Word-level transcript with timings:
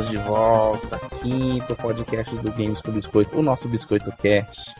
Estamos 0.00 0.08
de 0.08 0.16
volta. 0.16 0.98
Quinto 1.20 1.76
podcast 1.76 2.34
do 2.36 2.50
Games 2.52 2.80
com 2.80 2.92
Biscoito, 2.92 3.38
o 3.38 3.42
nosso 3.42 3.68
Biscoito 3.68 4.10
Cast. 4.12 4.74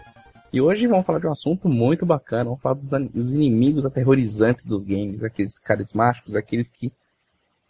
E 0.53 0.61
hoje 0.61 0.87
vamos 0.87 1.05
falar 1.05 1.19
de 1.19 1.27
um 1.27 1.33
assunto 1.33 1.69
muito 1.69 2.07
bacana. 2.07 2.45
Vamos 2.45 2.61
falar 2.61 2.75
dos, 2.75 3.31
inimigos 3.31 3.85
aterrorizantes 3.85 4.65
dos 4.65 4.83
games, 4.83 5.23
aqueles 5.23 5.59
carismáticos, 5.59 6.35
aqueles 6.35 6.71
que 6.71 6.93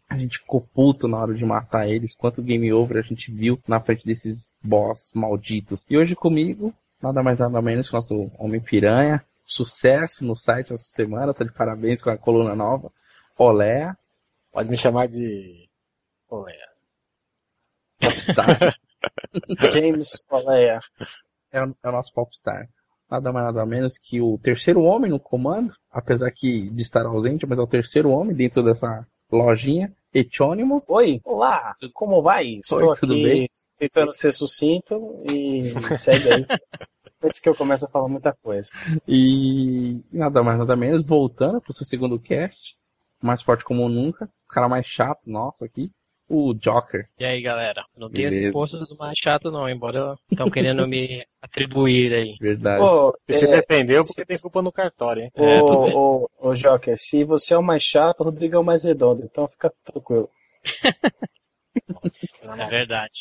a 0.08 0.16
gente 0.16 0.38
ficou 0.38 0.60
puto 0.60 1.08
na 1.08 1.18
hora 1.18 1.34
de 1.34 1.44
matar 1.44 1.88
eles. 1.88 2.14
Quanto 2.14 2.42
game 2.42 2.72
over 2.72 2.98
a 2.98 3.02
gente 3.02 3.32
viu 3.32 3.58
na 3.66 3.80
frente 3.80 4.06
desses 4.06 4.55
boss 4.62 5.12
malditos. 5.14 5.84
E 5.88 5.96
hoje 5.96 6.14
comigo, 6.14 6.72
nada 7.02 7.22
mais 7.22 7.38
nada 7.38 7.60
menos 7.60 7.88
que 7.88 7.94
o 7.94 7.98
nosso 7.98 8.30
Homem 8.38 8.60
Piranha. 8.60 9.25
Sucesso 9.47 10.25
no 10.25 10.36
site 10.36 10.72
essa 10.72 10.84
semana, 10.84 11.34
tá 11.34 11.44
de 11.44 11.53
parabéns 11.53 12.00
com 12.00 12.10
a 12.10 12.16
coluna 12.16 12.55
nova. 12.55 12.92
Olé. 13.36 13.92
Pode 14.53 14.69
me 14.69 14.77
chamar 14.77 15.08
de 15.08 15.69
Oleia. 16.28 16.69
Popstar. 18.01 18.75
James 19.73 20.25
Oleia. 20.31 20.81
É, 21.53 21.62
o, 21.62 21.75
é 21.83 21.89
o 21.89 21.93
nosso 21.93 22.12
Popstar. 22.12 22.69
Nada 23.11 23.33
mais 23.33 23.47
nada 23.47 23.67
menos 23.67 23.98
que 23.98 24.20
o 24.20 24.39
terceiro 24.39 24.83
homem 24.83 25.11
no 25.11 25.19
comando, 25.19 25.73
apesar 25.91 26.31
que 26.31 26.71
de 26.71 26.83
estar 26.83 27.05
ausente, 27.05 27.45
mas 27.47 27.59
é 27.59 27.62
o 27.62 27.67
terceiro 27.67 28.11
homem 28.11 28.34
dentro 28.34 28.62
dessa 28.62 29.06
lojinha. 29.31 29.93
Etônimo. 30.12 30.83
Oi, 30.89 31.21
olá, 31.25 31.77
como 31.95 32.21
vai? 32.21 32.59
Estou 32.59 32.89
Oi, 32.89 32.97
tudo 32.98 33.12
aqui 33.12 33.23
bem? 33.23 33.51
tentando 33.77 34.12
ser 34.12 34.33
sucinto 34.33 35.23
e 35.25 35.62
segue 35.97 36.33
aí. 36.33 36.47
Antes 37.23 37.39
que 37.39 37.48
eu 37.48 37.55
comece 37.55 37.84
a 37.84 37.89
falar 37.89 38.09
muita 38.09 38.33
coisa. 38.43 38.71
E 39.06 40.01
nada 40.12 40.43
mais 40.43 40.59
nada 40.59 40.75
menos, 40.75 41.05
voltando 41.05 41.61
pro 41.61 41.73
seu 41.73 41.87
segundo 41.87 42.19
cast, 42.19 42.77
mais 43.23 43.43
forte 43.43 43.65
como 43.65 43.89
nunca, 43.89 44.25
o 44.25 44.53
cara 44.53 44.69
mais 44.69 44.87
chato 44.87 45.31
nosso 45.31 45.65
aqui, 45.65 45.93
o 46.31 46.55
Joker. 46.55 47.09
E 47.19 47.25
aí, 47.25 47.42
galera? 47.42 47.84
Não 47.97 48.09
tem 48.09 48.31
Beleza. 48.31 48.53
posto 48.53 48.78
do 48.78 48.97
mais 48.97 49.19
chato, 49.19 49.50
não, 49.50 49.69
embora 49.69 50.14
estão 50.31 50.48
querendo 50.48 50.87
me 50.87 51.27
atribuir 51.42 52.14
aí. 52.14 52.37
Verdade. 52.41 52.81
Ô, 52.81 53.12
Se 53.28 53.47
é, 53.47 53.61
defendeu 53.61 54.03
porque 54.06 54.25
tem 54.25 54.39
culpa 54.39 54.62
no 54.62 54.70
cartório, 54.70 55.25
hein? 55.25 55.31
É, 55.34 55.59
tudo 55.59 55.83
bem. 55.84 55.95
ô, 55.95 56.28
ô, 56.39 56.50
ô, 56.50 56.55
Joker, 56.55 56.97
se 56.97 57.25
você 57.25 57.53
é 57.53 57.59
o 57.59 57.62
mais 57.62 57.83
chato, 57.83 58.20
o 58.20 58.25
Rodrigo 58.25 58.55
é 58.55 58.59
o 58.61 58.64
mais 58.64 58.84
redondo, 58.84 59.25
então 59.25 59.48
fica 59.48 59.72
tranquilo. 59.84 60.31
É 62.42 62.67
verdade. 62.69 63.12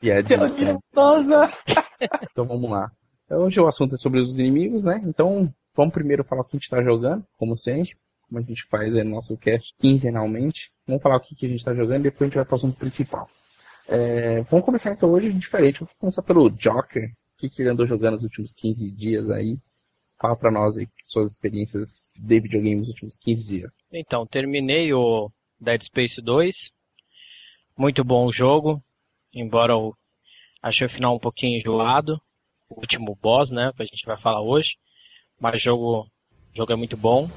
Piadinha. 0.00 0.78
Nossa! 0.92 1.50
Então 2.30 2.44
vamos 2.44 2.68
lá. 2.70 2.90
Hoje 3.30 3.58
o 3.58 3.66
assunto 3.66 3.94
é 3.94 3.98
sobre 3.98 4.20
os 4.20 4.34
inimigos, 4.34 4.84
né? 4.84 5.00
Então 5.06 5.50
vamos 5.74 5.94
primeiro 5.94 6.22
falar 6.24 6.42
o 6.42 6.44
que 6.44 6.56
a 6.56 6.58
gente 6.58 6.68
tá 6.68 6.82
jogando, 6.82 7.24
como 7.38 7.56
sempre. 7.56 7.96
Como 8.28 8.38
a 8.38 8.42
gente 8.42 8.64
faz 8.68 8.94
aí 8.94 9.02
no 9.04 9.12
nosso 9.12 9.36
cast 9.38 9.72
quinzenalmente. 9.78 10.70
Vamos 10.86 11.02
falar 11.02 11.16
o 11.16 11.20
que, 11.20 11.34
que 11.34 11.46
a 11.46 11.48
gente 11.48 11.64
tá 11.64 11.74
jogando 11.74 12.00
e 12.00 12.10
depois 12.10 12.22
a 12.22 12.24
gente 12.26 12.36
vai 12.36 12.44
para 12.44 12.54
o 12.54 12.56
assunto 12.56 12.78
principal. 12.78 13.28
É, 13.88 14.42
vamos 14.42 14.64
começar 14.64 14.92
então 14.92 15.10
hoje 15.10 15.32
diferente. 15.32 15.80
Vamos 15.80 15.94
começar 15.98 16.22
pelo 16.22 16.50
Joker. 16.50 17.04
O 17.04 17.38
que, 17.38 17.48
que 17.48 17.62
ele 17.62 17.70
andou 17.70 17.86
jogando 17.86 18.14
nos 18.14 18.24
últimos 18.24 18.52
15 18.52 18.90
dias 18.90 19.30
aí? 19.30 19.58
Fala 20.20 20.36
pra 20.36 20.50
nós 20.50 20.76
aí 20.76 20.88
suas 21.02 21.32
experiências 21.32 22.10
de 22.16 22.40
videogame 22.40 22.80
nos 22.80 22.88
últimos 22.88 23.16
15 23.16 23.46
dias. 23.46 23.74
Então, 23.92 24.26
terminei 24.26 24.92
o 24.92 25.30
Dead 25.60 25.82
Space 25.82 26.20
2. 26.20 26.70
Muito 27.76 28.04
bom 28.04 28.26
o 28.26 28.32
jogo, 28.32 28.82
embora 29.32 29.72
eu 29.72 29.94
achei 30.62 30.86
o 30.86 30.90
final 30.90 31.16
um 31.16 31.18
pouquinho 31.18 31.58
enjoado. 31.58 32.20
O 32.70 32.80
último 32.80 33.18
boss, 33.20 33.50
né, 33.50 33.72
que 33.76 33.82
a 33.82 33.86
gente 33.86 34.06
vai 34.06 34.18
falar 34.20 34.40
hoje. 34.40 34.76
Mas 35.40 35.56
o 35.56 35.64
jogo, 35.64 36.00
o 36.02 36.56
jogo 36.56 36.72
é 36.72 36.76
muito 36.76 36.96
bom. 36.96 37.28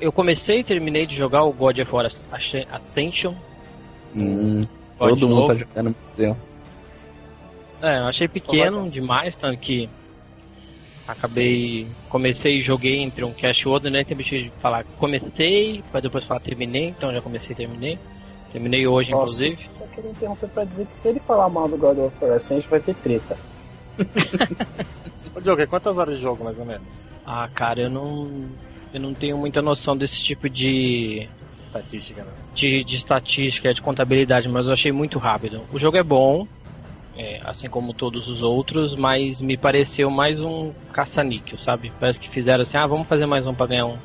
Eu 0.00 0.10
comecei 0.10 0.60
e 0.60 0.64
terminei 0.64 1.06
de 1.06 1.16
jogar 1.16 1.44
o 1.44 1.52
God 1.52 1.78
of 1.78 1.94
War 1.94 2.10
Ascension. 2.32 3.34
Hum, 4.14 4.66
God 4.98 5.10
todo 5.10 5.28
mundo 5.28 5.40
novo. 5.40 5.48
tá 5.48 5.54
jogando 5.54 5.84
meu 5.84 5.96
Deus. 6.16 6.36
É, 7.82 7.98
eu 7.98 8.06
achei 8.06 8.28
pequeno 8.28 8.90
demais, 8.90 9.36
tanto 9.36 9.58
que 9.58 9.88
acabei. 11.06 11.86
Comecei 12.08 12.58
e 12.58 12.62
joguei 12.62 12.98
entre 13.00 13.24
um 13.24 13.32
cast 13.32 13.62
e 13.62 13.68
outro, 13.68 13.90
né? 13.90 14.04
Tem 14.04 14.16
bicho 14.16 14.36
de 14.36 14.50
falar 14.58 14.84
comecei, 14.98 15.82
pra 15.90 16.00
depois 16.00 16.24
falar 16.24 16.40
terminei, 16.40 16.88
então 16.88 17.12
já 17.12 17.20
comecei 17.20 17.52
e 17.52 17.56
terminei. 17.56 17.98
Terminei 18.52 18.86
hoje, 18.86 19.12
Nossa. 19.12 19.44
inclusive. 19.44 19.70
Só 19.78 19.86
queria 19.86 20.10
interromper 20.10 20.48
pra 20.48 20.64
dizer 20.64 20.86
que 20.86 20.94
se 20.96 21.08
ele 21.08 21.20
falar 21.20 21.48
mal 21.48 21.68
do 21.68 21.76
God 21.76 21.98
of 21.98 22.16
War 22.20 22.34
Ascension, 22.34 22.68
vai 22.68 22.80
ter 22.80 22.94
treta. 22.94 23.36
Ô, 25.34 25.40
Joker, 25.40 25.68
quantas 25.68 25.96
horas 25.96 26.16
de 26.16 26.22
jogo, 26.22 26.44
mais 26.44 26.58
ou 26.58 26.64
menos? 26.64 26.86
Ah, 27.24 27.48
cara, 27.54 27.82
eu 27.82 27.90
não. 27.90 28.28
Eu 28.92 29.00
não 29.00 29.14
tenho 29.14 29.38
muita 29.38 29.62
noção 29.62 29.96
desse 29.96 30.22
tipo 30.22 30.48
de, 30.48 31.28
Estatística, 31.70 32.24
né? 32.24 32.32
de, 32.52 32.82
de 32.82 32.96
estatística, 32.96 33.72
de 33.72 33.80
contabilidade, 33.80 34.48
mas 34.48 34.66
eu 34.66 34.72
achei 34.72 34.90
muito 34.90 35.18
rápido. 35.18 35.62
O 35.72 35.78
jogo 35.78 35.96
é 35.96 36.02
bom, 36.02 36.46
é, 37.16 37.40
assim 37.44 37.68
como 37.68 37.94
todos 37.94 38.26
os 38.26 38.42
outros, 38.42 38.96
mas 38.96 39.40
me 39.40 39.56
pareceu 39.56 40.10
mais 40.10 40.40
um 40.40 40.72
caça-níquel, 40.92 41.58
sabe? 41.58 41.92
Parece 42.00 42.18
que 42.18 42.28
fizeram 42.28 42.62
assim, 42.62 42.76
ah, 42.76 42.86
vamos 42.86 43.06
fazer 43.06 43.26
mais 43.26 43.46
um 43.46 43.54
pra 43.54 43.66
ganhar 43.66 43.86
um. 43.86 43.98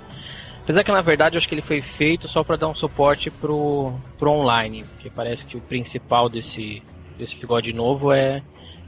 Apesar 0.64 0.84
que 0.84 0.92
na 0.92 1.02
verdade 1.02 1.36
eu 1.36 1.38
acho 1.40 1.48
que 1.48 1.56
ele 1.56 1.62
foi 1.62 1.82
feito 1.82 2.28
só 2.28 2.44
para 2.44 2.56
dar 2.56 2.68
um 2.68 2.76
suporte 2.76 3.32
pro, 3.32 3.94
pro 4.20 4.32
online, 4.32 4.84
porque 4.84 5.10
parece 5.10 5.46
que 5.46 5.58
o 5.58 5.62
principal 5.62 6.30
desse, 6.30 6.84
desse 7.18 7.36
God 7.46 7.68
novo 7.70 8.12
é 8.12 8.38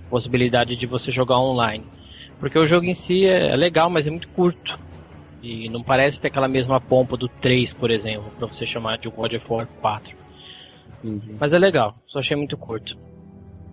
a 0.06 0.10
possibilidade 0.10 0.76
de 0.76 0.86
você 0.86 1.12
jogar 1.12 1.40
online. 1.40 1.84
Porque 2.40 2.58
o 2.60 2.68
jogo 2.68 2.86
em 2.86 2.94
si 2.94 3.26
é 3.26 3.56
legal, 3.56 3.90
mas 3.90 4.06
é 4.06 4.12
muito 4.12 4.28
curto. 4.30 4.87
E 5.50 5.70
não 5.70 5.82
parece 5.82 6.20
ter 6.20 6.28
aquela 6.28 6.50
mesma 6.50 6.82
pompa 6.82 7.16
do 7.16 7.30
3, 7.30 7.74
por 7.74 7.90
exemplo, 7.90 8.30
pra 8.38 8.48
você 8.48 8.66
chamar 8.66 8.98
de 8.98 9.08
God 9.10 9.32
of 9.34 9.46
War 9.50 9.66
4. 9.80 10.14
Entendi. 11.02 11.36
Mas 11.40 11.54
é 11.54 11.58
legal, 11.58 11.96
só 12.08 12.20
achei 12.20 12.36
muito 12.36 12.58
curto. 12.58 12.98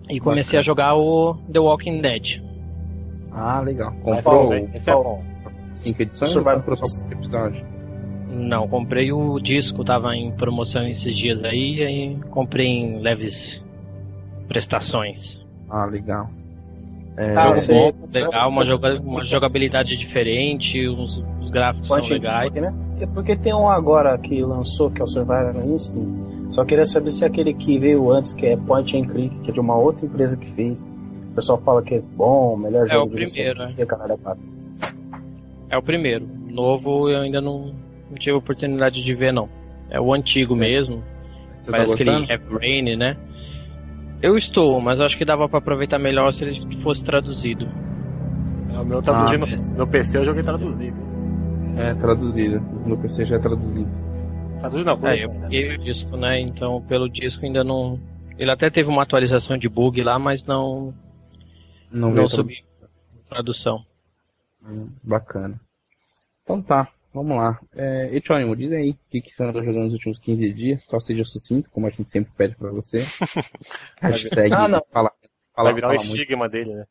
E 0.08 0.20
comecei 0.20 0.56
a 0.56 0.62
jogar 0.62 0.94
o 0.94 1.34
The 1.52 1.58
Walking 1.58 2.00
Dead. 2.00 2.40
Ah, 3.32 3.60
legal. 3.60 3.92
Comprou 4.02 4.50
bom, 4.50 4.70
Esse 4.72 4.88
é 4.88 4.94
bom. 4.94 5.24
5 5.74 6.02
edições 6.02 6.36
comprou 6.36 6.76
só 6.76 6.86
5 6.86 7.12
episódios? 7.12 7.64
Não, 8.30 8.68
comprei 8.68 9.12
o 9.12 9.40
disco, 9.40 9.84
tava 9.84 10.14
em 10.14 10.30
promoção 10.30 10.86
esses 10.86 11.16
dias 11.16 11.42
aí, 11.42 11.78
e 11.78 11.82
aí 11.82 12.20
comprei 12.30 12.68
em 12.68 13.00
leves 13.00 13.60
prestações. 14.46 15.44
Ah, 15.68 15.86
legal. 15.90 16.30
É, 17.16 17.36
Ah, 17.36 17.44
Jogo 17.44 17.58
você- 17.58 17.72
bom, 17.72 17.92
legal, 18.12 18.48
uma, 18.48 18.64
joga- 18.64 19.00
uma 19.00 19.22
jogabilidade 19.24 19.96
diferente, 19.96 20.86
os, 20.88 21.22
os 21.40 21.50
gráficos 21.50 21.86
Point 21.88 22.06
são 22.08 22.16
legais. 22.16 22.50
click, 22.50 22.60
né? 22.60 22.74
É 23.00 23.06
porque 23.06 23.36
tem 23.36 23.54
um 23.54 23.68
agora 23.68 24.16
que 24.18 24.40
lançou, 24.40 24.90
que 24.90 25.00
é 25.00 25.04
o 25.04 25.06
Survivor 25.06 25.54
Instinct. 25.66 26.52
Só 26.54 26.64
queria 26.64 26.84
saber 26.84 27.10
se 27.12 27.22
é 27.24 27.26
aquele 27.28 27.54
que 27.54 27.78
veio 27.78 28.10
antes, 28.10 28.32
que 28.32 28.46
é 28.46 28.56
Point 28.56 28.96
and 28.96 29.06
Click, 29.06 29.36
que 29.40 29.50
é 29.50 29.52
de 29.54 29.60
uma 29.60 29.76
outra 29.76 30.04
empresa 30.06 30.36
que 30.36 30.50
fez. 30.52 30.84
O 31.30 31.34
pessoal 31.34 31.60
fala 31.64 31.82
que 31.82 31.94
é 31.94 32.00
bom, 32.16 32.56
melhor 32.56 32.86
É 32.86 32.90
jogo 32.90 33.06
o 33.06 33.10
primeiro, 33.10 33.64
o 33.64 33.74
quê, 33.74 33.86
caralho, 33.86 34.18
é. 34.26 34.36
É 35.70 35.76
o 35.78 35.82
primeiro. 35.82 36.24
O 36.48 36.52
novo 36.52 37.08
eu 37.08 37.20
ainda 37.20 37.40
não, 37.40 37.72
não 38.10 38.16
tive 38.18 38.32
oportunidade 38.36 39.02
de 39.02 39.14
ver, 39.14 39.32
não. 39.32 39.48
É 39.90 40.00
o 40.00 40.12
antigo 40.12 40.54
mesmo. 40.54 41.02
Você 41.60 41.70
Parece 41.70 41.90
tá 41.92 41.96
que 41.96 42.02
ele 42.02 42.10
gostando? 42.10 42.32
é 42.32 42.38
brain, 42.38 42.96
né? 42.96 43.16
Eu 44.24 44.36
estou, 44.38 44.80
mas 44.80 45.00
acho 45.00 45.18
que 45.18 45.24
dava 45.24 45.46
pra 45.48 45.58
aproveitar 45.58 45.98
melhor 45.98 46.32
se 46.32 46.44
ele 46.44 46.76
fosse 46.82 47.04
traduzido. 47.04 47.66
É, 48.72 48.78
O 48.78 48.84
meu 48.84 49.02
traduzindo. 49.02 49.46
mas- 49.46 49.68
no 49.68 49.86
PC 49.86 50.18
eu 50.18 50.24
joguei 50.24 50.42
traduzido. 50.42 50.96
É, 51.76 51.92
traduzido. 51.94 52.60
No 52.86 52.96
PC 52.96 53.26
já 53.26 53.36
é 53.36 53.38
traduzido. 53.38 53.90
Traduzido 54.60 54.96
não, 54.96 55.08
É, 55.08 55.24
eu 55.24 55.30
peguei 55.30 55.74
o 55.74 55.78
disco, 55.78 56.16
né? 56.16 56.40
Então 56.40 56.80
pelo 56.88 57.08
disco 57.08 57.44
ainda 57.44 57.62
não. 57.62 58.00
Ele 58.38 58.50
até 58.50 58.70
teve 58.70 58.88
uma 58.88 59.02
atualização 59.02 59.58
de 59.58 59.68
bug 59.68 60.02
lá, 60.02 60.18
mas 60.18 60.42
não, 60.44 60.94
Não, 61.92 62.10
não 62.10 62.26
subiu 62.28 62.56
tradução. 63.28 63.84
traduzido. 63.84 63.94
Hum, 64.66 64.88
Bacana. 65.02 65.60
Então 66.42 66.62
tá, 66.62 66.88
vamos 67.14 67.36
lá. 67.36 67.58
É, 67.74 68.10
Etônimo, 68.12 68.54
diz 68.56 68.70
aí 68.72 68.90
o 68.90 68.96
que, 69.10 69.20
que 69.22 69.34
você 69.34 69.42
andou 69.44 69.62
jogando 69.64 69.84
nos 69.84 69.92
últimos 69.94 70.18
15 70.18 70.52
dias. 70.52 70.84
Só 70.84 70.98
seja 71.00 71.24
sucinto, 71.24 71.70
como 71.70 71.86
a 71.86 71.90
gente 71.90 72.10
sempre 72.10 72.32
pede 72.36 72.54
pra 72.56 72.70
você. 72.70 72.98
Hashtag 74.02 74.52
Ah, 74.52 74.68
não. 74.68 74.82
fala. 74.92 75.10
Fala, 75.54 75.68
Vai 75.70 75.74
virar 75.74 75.88
o 75.88 75.92
fala 75.94 76.04
muito. 76.04 76.20
estigma 76.20 76.48
dele, 76.48 76.74
né? 76.74 76.84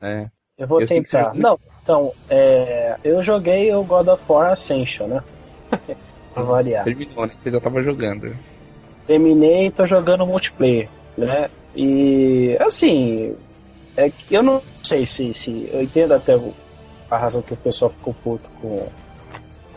É. 0.00 0.30
Eu 0.56 0.66
vou 0.66 0.80
Eu 0.80 0.86
tentar. 0.88 1.30
você- 1.32 1.38
Não, 1.38 1.58
então, 1.82 2.12
é, 2.28 2.96
eu 3.04 3.22
joguei 3.22 3.72
o 3.74 3.84
God 3.84 4.08
of 4.08 4.24
War 4.28 4.50
Ascension, 4.52 5.06
né? 5.06 5.22
pra 6.34 6.42
variar. 6.42 6.84
Terminou, 6.84 7.26
né? 7.26 7.34
Você 7.38 7.50
já 7.50 7.60
tava 7.60 7.82
jogando. 7.82 8.34
Terminei 9.06 9.66
e 9.66 9.70
tô 9.70 9.86
jogando 9.86 10.26
multiplayer, 10.26 10.88
né? 11.16 11.48
E 11.76 12.56
assim, 12.60 13.36
é 13.96 14.10
que 14.10 14.34
eu 14.34 14.42
não 14.42 14.60
sei 14.82 15.06
se, 15.06 15.32
se 15.34 15.68
eu 15.72 15.82
entendo 15.82 16.12
até 16.12 16.34
a 17.10 17.16
razão 17.16 17.40
que 17.42 17.54
o 17.54 17.56
pessoal 17.56 17.90
ficou 17.90 18.12
puto 18.14 18.50
com 18.60 18.88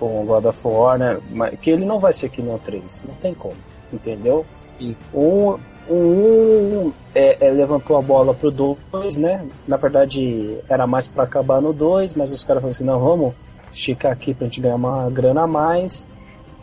com 0.02 0.24
o 0.24 0.26
God 0.26 0.46
of 0.46 0.68
War, 0.68 0.98
né? 0.98 1.22
Que 1.62 1.70
ele 1.70 1.86
não 1.86 2.00
vai 2.00 2.12
ser 2.12 2.30
que 2.30 2.42
nem 2.42 2.56
o 2.56 2.58
3, 2.58 3.04
não 3.08 3.14
tem 3.16 3.36
como, 3.36 3.54
entendeu? 3.94 4.44
Sim. 4.76 4.96
Um, 5.14 5.60
um 5.88 6.92
é, 7.14 7.38
é, 7.40 7.52
levantou 7.52 7.96
a 7.98 8.02
bola 8.02 8.34
pro 8.34 8.50
2, 8.50 9.18
né? 9.18 9.46
Na 9.68 9.78
verdade, 9.78 10.58
era 10.68 10.88
mais 10.88 11.06
pra 11.06 11.24
acabar 11.24 11.62
no 11.62 11.72
2, 11.72 12.16
mas 12.16 12.32
os 12.32 12.44
caras 12.44 12.62
falaram 12.64 12.72
assim: 12.72 12.84
não, 12.84 13.00
vamos 13.00 13.36
esticar 13.72 14.12
aqui 14.12 14.34
pra 14.34 14.46
gente 14.46 14.60
ganhar 14.60 14.76
uma 14.76 15.08
grana 15.12 15.44
a 15.44 15.48
mais. 15.48 16.10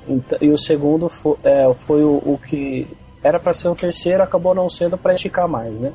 Então, 0.08 0.38
e 0.40 0.50
o 0.50 0.58
segundo 0.58 1.08
foi, 1.08 1.36
é, 1.44 1.72
foi 1.72 2.02
o, 2.02 2.16
o 2.16 2.40
que 2.44 2.88
era 3.22 3.38
pra 3.38 3.54
ser 3.54 3.68
o 3.68 3.76
terceiro, 3.76 4.20
acabou 4.20 4.52
não 4.52 4.68
sendo 4.68 4.98
pra 4.98 5.14
esticar 5.14 5.46
mais, 5.46 5.78
né? 5.78 5.92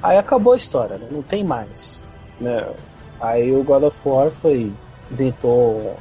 Aí 0.00 0.16
acabou 0.16 0.52
a 0.52 0.56
história, 0.56 0.96
né? 0.96 1.08
Não 1.10 1.22
tem 1.22 1.42
mais. 1.42 2.00
Né? 2.40 2.64
Aí 3.20 3.50
o 3.50 3.64
God 3.64 3.82
of 3.82 4.00
War 4.08 4.30
foi. 4.30 4.72
inventou. 5.10 5.96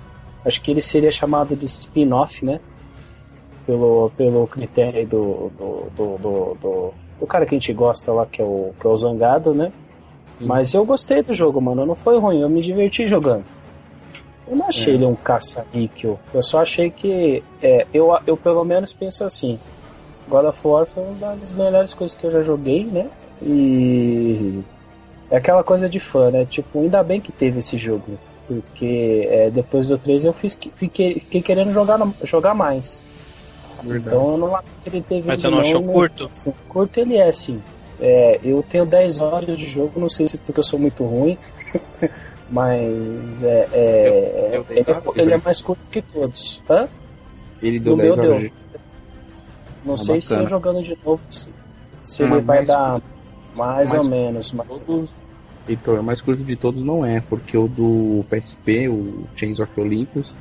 Acho 0.47 0.61
que 0.61 0.71
ele 0.71 0.81
seria 0.81 1.11
chamado 1.11 1.55
de 1.55 1.65
spin-off, 1.65 2.43
né? 2.45 2.59
Pelo, 3.65 4.09
pelo 4.15 4.47
critério 4.47 5.05
do 5.05 5.51
do, 5.57 5.89
do, 5.95 6.17
do, 6.17 6.57
do, 6.61 6.93
do 7.19 7.27
cara 7.27 7.45
que 7.45 7.53
a 7.53 7.59
gente 7.59 7.73
gosta 7.73 8.13
lá, 8.13 8.25
que 8.25 8.41
é 8.41 8.45
o, 8.45 8.71
que 8.79 8.87
é 8.87 8.89
o 8.89 8.95
Zangado, 8.95 9.53
né? 9.53 9.73
Mas 10.39 10.73
eu 10.73 10.85
gostei 10.85 11.21
do 11.21 11.33
jogo, 11.33 11.59
mano. 11.59 11.85
Não 11.85 11.95
foi 11.95 12.17
ruim, 12.19 12.41
eu 12.41 12.49
me 12.49 12.61
diverti 12.61 13.07
jogando. 13.07 13.43
Eu 14.47 14.55
não 14.55 14.67
achei 14.67 14.93
É. 14.93 14.95
ele 14.95 15.05
um 15.05 15.15
caça-níquel. 15.15 16.17
Eu 16.33 16.41
só 16.41 16.61
achei 16.61 16.89
que. 16.89 17.43
É, 17.61 17.85
eu, 17.93 18.17
eu 18.25 18.37
pelo 18.37 18.63
menos 18.63 18.93
penso 18.93 19.25
assim. 19.25 19.59
God 20.29 20.45
of 20.45 20.65
War 20.67 20.85
foi 20.85 21.03
uma 21.03 21.35
das 21.35 21.51
melhores 21.51 21.93
coisas 21.93 22.15
que 22.15 22.25
eu 22.25 22.31
já 22.31 22.43
joguei, 22.43 22.85
né? 22.85 23.09
E. 23.41 24.61
É 25.29 25.37
aquela 25.37 25.63
coisa 25.63 25.89
de 25.89 25.99
fã, 25.99 26.31
né? 26.31 26.45
Tipo, 26.45 26.79
ainda 26.79 27.03
bem 27.03 27.19
que 27.19 27.33
teve 27.33 27.59
esse 27.59 27.77
jogo. 27.77 28.17
Porque 28.47 29.27
é, 29.29 29.49
depois 29.49 29.87
do 29.87 29.97
3 29.97 30.25
eu 30.25 30.31
fiz, 30.33 30.57
fiquei, 30.75 31.15
fiquei 31.15 31.41
querendo 31.41 31.73
jogar, 31.73 31.99
jogar 32.23 32.53
mais. 32.53 33.03
Verdade. 33.83 34.15
Então 34.15 34.31
eu 34.31 34.37
não 34.37 34.47
lamento 34.47 34.87
ele 34.87 35.01
ter 35.01 35.15
vindo. 35.15 35.27
Mas 35.27 35.41
você 35.41 35.49
não 35.49 35.59
achou 35.59 35.81
não- 35.81 35.91
curto? 35.93 36.29
Sim, 36.31 36.53
curto 36.69 36.99
ele 36.99 37.17
é, 37.17 37.31
sim. 37.31 37.61
É, 37.99 38.39
eu 38.43 38.63
tenho 38.63 38.85
10 38.85 39.19
horas 39.19 39.57
de 39.57 39.65
jogo, 39.65 39.99
não 39.99 40.09
sei 40.09 40.27
se 40.27 40.37
é 40.37 40.39
porque 40.45 40.59
eu 40.59 40.63
sou 40.63 40.79
muito 40.79 41.03
ruim, 41.03 41.37
mas 42.49 43.43
é, 43.43 43.67
é- 43.73 44.07
Eu- 44.07 44.13
eu 44.53 44.65
ele, 44.69 44.83
dei 44.83 44.93
é, 44.93 45.21
ele 45.21 45.33
é 45.33 45.37
né? 45.37 45.41
mais 45.43 45.61
curto 45.61 45.89
que 45.89 46.01
todos. 46.01 46.61
Hã? 46.69 46.87
Ele 47.61 47.79
deu 47.79 47.97
no 47.97 47.97
10 48.03 48.15
meu 48.15 48.25
horas 48.25 48.39
deu. 48.41 48.49
de... 48.49 48.53
Não 49.83 49.93
Ah, 49.93 49.97
sei 49.97 50.21
se 50.21 50.29
bacana. 50.29 50.43
eu 50.43 50.49
jogando 50.49 50.83
de 50.83 50.97
novo, 51.03 51.21
se 51.29 51.51
se 52.03 52.23
Mas 52.23 52.31
ele 52.31 52.41
vai 52.41 52.57
mais 52.57 52.67
dar 52.67 53.01
mais, 53.53 53.91
mais 53.91 53.93
ou 54.05 54.09
menos. 54.09 54.51
Mas, 54.53 54.67
Todos... 54.67 55.09
Heitor, 55.67 55.99
o 55.99 56.03
mais 56.03 56.21
curto 56.21 56.43
de 56.43 56.55
todos 56.55 56.83
não 56.83 57.05
é, 57.05 57.21
porque 57.21 57.57
o 57.57 57.67
do 57.67 58.23
PSP, 58.29 58.87
o 58.89 59.25
Chains 59.35 59.59
of 59.59 59.71
Olympus, 59.79 60.33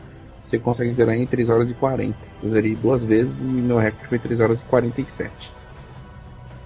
você 0.44 0.58
consegue 0.58 0.94
zerar 0.94 1.16
em 1.16 1.26
3 1.26 1.48
horas 1.50 1.70
e 1.70 1.74
40. 1.74 2.16
Eu 2.42 2.50
zerei 2.50 2.74
duas 2.76 3.02
vezes 3.02 3.34
e 3.40 3.42
meu 3.44 3.78
recorde 3.78 4.06
foi 4.08 4.18
3 4.18 4.40
horas 4.40 4.60
e 4.60 4.64
47. 4.64 5.30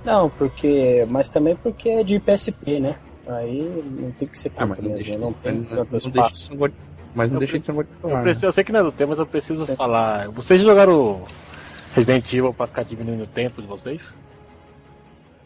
não, 0.04 0.28
porque. 0.30 1.06
Mas 1.08 1.28
também 1.30 1.56
porque 1.56 1.88
é 1.88 2.02
de 2.04 2.18
PSP, 2.18 2.80
né? 2.80 2.96
Aí 3.26 3.82
não 4.00 4.10
tem 4.12 4.26
que 4.28 4.38
ser 4.38 4.50
Ah, 4.58 4.66
mas 4.66 4.78
não 4.78 4.90
mesmo, 4.90 4.96
deixa, 5.04 5.18
não 5.18 5.32
tem 5.32 5.52
mas 5.52 5.68
não, 5.70 5.76
tanto 5.76 5.90
deixa 5.92 6.08
espaço. 6.08 6.46
ser 6.46 6.52
um 6.52 6.56
God- 6.56 6.72
mas 7.14 7.28
não 7.28 7.36
Eu 7.36 7.38
deixa 7.40 7.58
de 7.58 7.66
ser 7.66 7.72
um 7.72 7.80
Eu, 7.80 8.08
né? 8.16 8.22
preciso- 8.22 8.46
eu 8.46 8.52
sei 8.52 8.64
que 8.64 8.72
não 8.72 8.80
é 8.80 8.82
do 8.82 8.92
tema, 8.92 9.10
mas 9.10 9.18
eu 9.18 9.26
preciso 9.26 9.66
falar. 9.66 10.28
Vocês 10.30 10.60
jogaram 10.60 11.24
Resident 11.94 12.32
Evil 12.32 12.52
pra 12.52 12.66
ficar 12.66 12.82
diminuindo 12.82 13.24
o 13.24 13.26
tempo 13.26 13.60
de 13.62 13.68
vocês? 13.68 14.14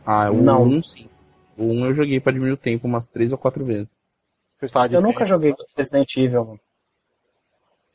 Ah, 0.06 0.30
o 0.30 0.42
Não. 0.42 0.64
1 0.64 0.82
sim. 0.82 1.08
O 1.56 1.64
1 1.64 1.86
eu 1.86 1.94
joguei 1.94 2.20
pra 2.20 2.32
diminuir 2.32 2.52
o 2.54 2.56
tempo 2.56 2.86
umas 2.86 3.06
3 3.06 3.32
ou 3.32 3.38
4 3.38 3.64
vezes. 3.64 3.88
Eu 4.90 5.00
nunca 5.02 5.24
joguei 5.26 5.54
Resident 5.76 6.16
Evil, 6.16 6.44
mano. 6.44 6.60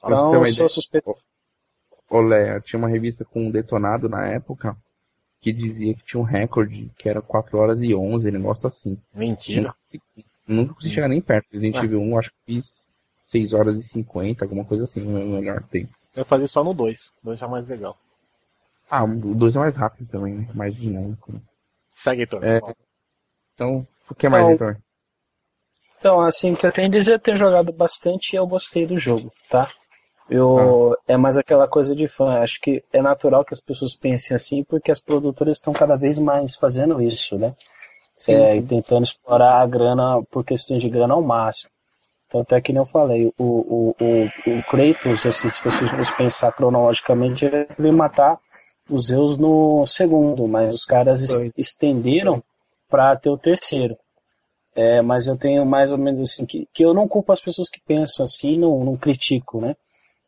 Pra 0.01 0.09
Então 0.15 0.27
uma 0.29 0.35
eu 0.37 0.41
ideia. 0.41 0.53
sou 0.53 0.69
suspeito. 0.69 1.13
Olé, 2.09 2.59
tinha 2.61 2.77
uma 2.79 2.87
revista 2.89 3.25
com 3.25 3.47
um 3.47 3.51
detonado 3.51 4.07
na 4.09 4.27
época 4.27 4.75
que 5.41 5.51
dizia 5.53 5.93
que 5.93 6.03
tinha 6.03 6.19
um 6.19 6.23
recorde 6.23 6.91
que 6.97 7.07
era 7.09 7.21
4 7.21 7.57
horas 7.57 7.79
e 7.81 7.93
11, 7.95 8.27
um 8.27 8.31
negócio 8.31 8.67
assim. 8.67 8.97
Mentira. 9.13 9.61
Nunca 9.61 9.75
consegui, 9.83 10.25
nunca 10.47 10.73
consegui 10.73 10.93
chegar 10.95 11.07
nem 11.07 11.21
perto. 11.21 11.47
Resident 11.51 11.75
Ah. 11.77 11.83
Evil 11.85 12.01
1, 12.01 12.17
acho 12.19 12.29
que 12.31 12.37
fiz 12.45 12.91
6 13.23 13.53
horas 13.53 13.77
e 13.77 13.83
50, 13.83 14.43
alguma 14.45 14.65
coisa 14.65 14.83
assim, 14.85 15.01
o 15.01 15.09
meu 15.09 15.25
melhor 15.27 15.63
tempo. 15.63 15.93
Eu 16.15 16.25
fazia 16.25 16.47
só 16.47 16.63
no 16.63 16.73
2. 16.73 17.09
O 17.21 17.25
2 17.25 17.41
é 17.41 17.47
mais 17.47 17.67
legal. 17.67 17.97
Ah, 18.89 19.03
o 19.03 19.35
2 19.35 19.55
é 19.55 19.59
mais 19.59 19.75
rápido 19.75 20.07
também, 20.09 20.33
né? 20.33 20.49
Mais 20.53 20.75
dinâmico. 20.75 21.31
né? 21.31 21.39
Segue, 21.93 22.21
Heitor. 22.23 22.43
É. 22.43 22.59
Então, 23.59 23.85
o 24.09 24.15
que 24.15 24.29
mais, 24.29 24.43
Então, 24.43 24.51
Heitor? 24.51 24.77
Então, 25.99 26.21
assim, 26.21 26.53
o 26.53 26.55
que 26.55 26.65
eu 26.65 26.71
tenho 26.71 26.87
a 26.87 26.91
dizer 26.91 27.15
é 27.15 27.17
ter 27.17 27.35
jogado 27.35 27.73
bastante 27.73 28.31
e 28.31 28.37
eu 28.37 28.47
gostei 28.47 28.85
do 28.87 28.97
jogo, 28.97 29.33
tá? 29.49 29.69
Eu, 30.29 30.95
É 31.05 31.17
mais 31.17 31.35
aquela 31.37 31.67
coisa 31.67 31.93
de 31.93 32.07
fã. 32.07 32.39
Acho 32.39 32.57
que 32.61 32.81
é 32.93 33.01
natural 33.01 33.43
que 33.43 33.53
as 33.53 33.59
pessoas 33.59 33.95
pensem 33.95 34.33
assim, 34.33 34.63
porque 34.63 34.91
as 34.91 34.99
produtoras 34.99 35.57
estão 35.57 35.73
cada 35.73 35.97
vez 35.97 36.17
mais 36.19 36.55
fazendo 36.55 37.01
isso, 37.01 37.37
né? 37.37 37.53
Sim, 38.15 38.33
É, 38.33 38.53
sim. 38.53 38.59
E 38.59 38.63
tentando 38.63 39.03
explorar 39.03 39.59
a 39.59 39.67
grana 39.67 40.23
por 40.31 40.45
questões 40.45 40.81
de 40.81 40.87
grana 40.89 41.15
ao 41.15 41.21
máximo. 41.21 41.69
Então, 42.27 42.41
até 42.41 42.61
que 42.61 42.71
nem 42.71 42.81
eu 42.81 42.85
falei, 42.85 43.33
o, 43.37 43.43
o, 43.43 43.95
o, 43.99 44.25
o 44.59 44.63
Kratos, 44.69 45.25
assim, 45.25 45.49
se 45.49 45.61
vocês 45.63 45.91
fossem 45.91 46.15
pensar 46.15 46.53
cronologicamente, 46.53 47.45
ele 47.45 47.91
matar 47.91 48.37
os 48.89 49.07
Zeus 49.07 49.37
no 49.37 49.85
segundo, 49.85 50.47
mas 50.47 50.73
os 50.73 50.85
caras 50.85 51.25
Foi. 51.25 51.51
estenderam 51.57 52.41
para 52.89 53.15
ter 53.15 53.29
o 53.29 53.37
terceiro. 53.37 53.95
É, 54.75 55.01
mas 55.01 55.27
eu 55.27 55.37
tenho 55.37 55.65
mais 55.65 55.91
ou 55.91 55.97
menos 55.97 56.19
assim, 56.19 56.45
que, 56.45 56.67
que 56.73 56.83
eu 56.85 56.93
não 56.93 57.07
culpo 57.07 57.31
as 57.31 57.41
pessoas 57.41 57.69
que 57.69 57.81
pensam 57.81 58.23
assim, 58.23 58.57
não, 58.57 58.83
não 58.83 58.95
critico, 58.97 59.59
né? 59.59 59.75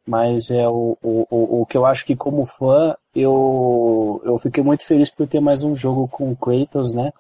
Mas 0.06 0.50
é 0.52 0.68
o, 0.68 0.98
o, 1.02 1.28
o, 1.30 1.62
o 1.62 1.66
que 1.66 1.78
eu 1.78 1.86
acho 1.86 2.06
que 2.06 2.16
como 2.16 2.46
fã, 2.46 2.96
eu, 3.16 4.22
eu 4.26 4.38
fiquei 4.40 4.64
muito 4.64 4.86
feliz 4.86 5.10
por 5.10 5.28
ter 5.28 5.40
mais 5.40 5.64
um 5.64 5.76
jogo 5.76 6.08
com 6.08 6.32
o 6.32 6.36
Kratos, 6.36 6.94
né? 6.94 7.12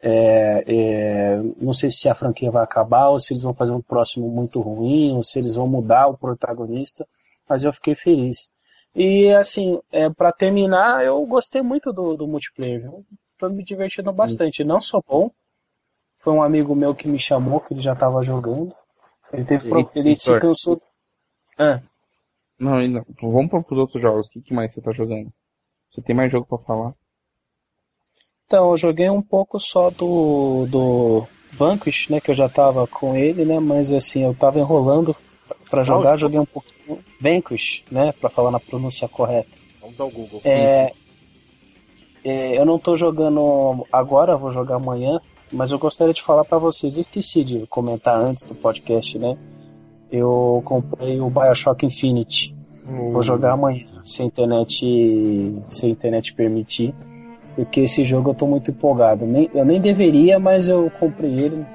É, 0.00 0.64
é, 0.66 1.42
não 1.60 1.72
sei 1.72 1.90
se 1.90 2.08
a 2.08 2.14
franquia 2.14 2.50
vai 2.50 2.62
acabar, 2.62 3.08
ou 3.08 3.18
se 3.18 3.32
eles 3.34 3.42
vão 3.42 3.54
fazer 3.54 3.72
um 3.72 3.82
próximo 3.82 4.28
muito 4.28 4.60
ruim, 4.60 5.12
ou 5.12 5.22
se 5.22 5.38
eles 5.38 5.54
vão 5.54 5.66
mudar 5.66 6.08
o 6.08 6.16
protagonista, 6.16 7.06
mas 7.48 7.64
eu 7.64 7.72
fiquei 7.72 7.94
feliz. 7.94 8.50
E 8.94 9.30
assim, 9.32 9.78
é, 9.92 10.08
para 10.10 10.32
terminar, 10.32 11.04
eu 11.04 11.24
gostei 11.26 11.62
muito 11.62 11.92
do, 11.92 12.16
do 12.16 12.26
multiplayer? 12.26 12.90
Tô 13.38 13.48
me 13.48 13.64
divertindo 13.64 14.12
bastante. 14.12 14.64
Não 14.64 14.80
sou 14.80 15.02
bom, 15.06 15.30
foi 16.18 16.32
um 16.32 16.42
amigo 16.42 16.74
meu 16.74 16.94
que 16.94 17.08
me 17.08 17.18
chamou, 17.18 17.60
que 17.60 17.72
ele 17.74 17.80
já 17.80 17.92
estava 17.92 18.22
jogando. 18.22 18.74
Ele 19.32 19.44
teve 19.44 19.68
pro- 19.68 19.90
ele 19.94 20.16
se 20.16 20.30
cansou. 20.40 20.80
Ah, 21.56 21.80
Não, 22.58 22.74
ainda- 22.74 23.04
vamos 23.22 23.48
para 23.50 23.60
os 23.72 23.78
outros 23.78 24.02
jogos. 24.02 24.26
O 24.26 24.30
que, 24.30 24.40
que 24.40 24.52
mais 24.54 24.72
você 24.74 24.80
tá 24.80 24.90
jogando? 24.92 25.30
Você 25.92 26.02
tem 26.02 26.14
mais 26.16 26.30
jogo 26.32 26.44
pra 26.46 26.58
falar? 26.58 26.92
Então, 28.46 28.70
eu 28.70 28.76
joguei 28.76 29.08
um 29.10 29.22
pouco 29.22 29.58
só 29.60 29.90
do, 29.90 30.66
do 30.66 31.26
Vanquish, 31.52 32.08
né, 32.08 32.20
que 32.20 32.30
eu 32.30 32.34
já 32.34 32.48
tava 32.48 32.86
com 32.86 33.14
ele, 33.14 33.44
né, 33.44 33.60
mas 33.60 33.92
assim, 33.92 34.24
eu 34.24 34.34
tava 34.34 34.58
enrolando 34.58 35.14
pra 35.70 35.84
jogar, 35.84 36.16
joguei 36.16 36.40
um 36.40 36.46
pouquinho 36.46 37.04
Vanquish, 37.20 37.84
né, 37.90 38.10
pra 38.12 38.30
falar 38.30 38.50
na 38.50 38.58
pronúncia 38.58 39.06
correta. 39.08 39.56
Vamos 39.80 40.00
ao 40.00 40.10
Google. 40.10 40.40
É, 40.44 40.92
é, 42.24 42.58
eu 42.58 42.64
não 42.64 42.78
tô 42.78 42.96
jogando 42.96 43.86
agora, 43.92 44.36
vou 44.36 44.50
jogar 44.50 44.76
amanhã, 44.76 45.20
mas 45.52 45.72
eu 45.72 45.78
gostaria 45.78 46.14
de 46.14 46.22
falar 46.22 46.44
pra 46.44 46.58
vocês, 46.58 46.98
esqueci 46.98 47.44
de 47.44 47.66
comentar 47.66 48.18
antes 48.18 48.44
do 48.44 48.54
podcast, 48.54 49.18
né, 49.18 49.36
eu 50.10 50.62
comprei 50.64 51.20
o 51.20 51.30
Bioshock 51.30 51.84
Infinite, 51.84 52.54
Vou 52.88 53.22
jogar 53.22 53.52
amanhã, 53.52 53.86
se 54.02 54.22
a 54.22 54.24
internet, 54.24 55.62
se 55.68 55.86
a 55.86 55.88
internet 55.88 56.32
permitir. 56.32 56.94
Porque 57.54 57.80
esse 57.80 58.04
jogo 58.04 58.30
eu 58.30 58.34
tô 58.34 58.46
muito 58.46 58.70
empolgado. 58.70 59.26
Nem, 59.26 59.50
eu 59.52 59.64
nem 59.64 59.80
deveria, 59.80 60.38
mas 60.38 60.68
eu 60.68 60.90
comprei 60.98 61.38
ele 61.38 61.66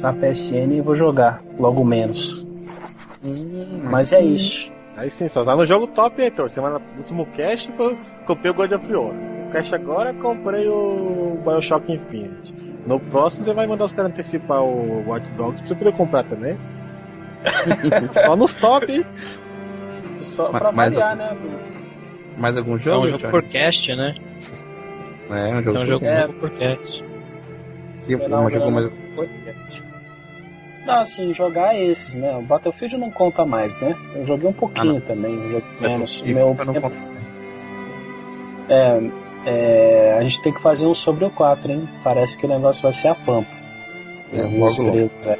na 0.00 0.12
PSN 0.12 0.74
e 0.74 0.80
vou 0.80 0.94
jogar 0.94 1.42
logo 1.58 1.84
menos. 1.84 2.46
Mas 3.90 4.12
é 4.12 4.22
isso. 4.22 4.70
Aí 4.96 5.10
sim, 5.10 5.28
só 5.28 5.44
tá 5.44 5.56
no 5.56 5.66
jogo 5.66 5.86
top, 5.88 6.20
Heitor. 6.20 6.48
Semana 6.50 6.78
no 6.78 6.98
último 6.98 7.26
cast 7.34 7.72
foi 7.72 7.98
comprei 8.26 8.50
o 8.52 8.54
God 8.54 8.72
of 8.72 8.94
War. 8.94 9.39
No 9.50 9.54
cast 9.56 9.74
agora 9.74 10.14
comprei 10.14 10.68
o 10.68 11.36
Bioshock 11.44 11.92
Infinite. 11.92 12.54
No 12.86 13.00
próximo 13.00 13.44
você 13.44 13.52
vai 13.52 13.66
mandar 13.66 13.86
os 13.86 13.92
caras 13.92 14.12
antecipar 14.12 14.62
o 14.62 15.04
Watch 15.08 15.28
Dogs 15.32 15.60
pra 15.60 15.68
você 15.68 15.74
poder 15.74 15.92
comprar 15.96 16.22
também. 16.22 16.56
Só 18.14 18.36
nos 18.36 18.54
top, 18.54 18.92
hein? 18.92 19.04
Só 20.20 20.50
pra 20.50 20.70
mas- 20.70 20.94
variar, 20.94 21.16
né? 21.16 21.36
Mais 22.38 22.56
algum 22.56 22.76
É 22.76 22.78
jogo? 22.78 23.06
um 23.06 23.10
jogo 23.10 23.28
por 23.28 23.42
cast, 23.42 23.92
né? 23.96 24.14
É, 25.28 25.32
um 25.34 25.58
É 25.58 25.62
jogo 25.64 25.70
um 25.78 25.80
por 25.80 25.86
jogo 25.88 26.04
É. 26.06 26.26
por 26.28 26.50
cast. 26.50 27.04
Que 28.06 28.16
Não, 28.28 28.50
jogou 28.50 28.70
não. 28.70 28.82
mais. 28.82 28.92
Não, 30.86 30.94
assim, 31.00 31.34
jogar 31.34 31.76
esses, 31.76 32.14
né? 32.14 32.36
O 32.36 32.42
Battlefield 32.42 32.96
não 32.98 33.10
conta 33.10 33.44
mais, 33.44 33.76
né? 33.80 33.96
Eu 34.14 34.24
joguei 34.26 34.48
um 34.48 34.52
pouquinho 34.52 34.98
Ah, 34.98 35.00
também, 35.08 35.34
eu 35.34 35.42
joguei 35.50 35.62
menos. 35.80 36.22
E 36.24 36.32
Meu, 36.32 36.52
FIFA 36.52 36.64
não 36.66 36.74
conta. 36.74 36.96
é, 38.68 39.00
é, 39.46 40.16
a 40.18 40.22
gente 40.22 40.42
tem 40.42 40.52
que 40.52 40.60
fazer 40.60 40.86
um 40.86 40.94
sobre 40.94 41.24
o 41.24 41.30
4, 41.30 41.72
hein? 41.72 41.88
Parece 42.04 42.36
que 42.36 42.46
o 42.46 42.48
negócio 42.48 42.82
vai 42.82 42.92
ser 42.92 43.08
a 43.08 43.14
pampa. 43.14 43.50
É, 44.32 44.42
logo, 44.42 44.82
logo. 44.82 45.10
é. 45.26 45.38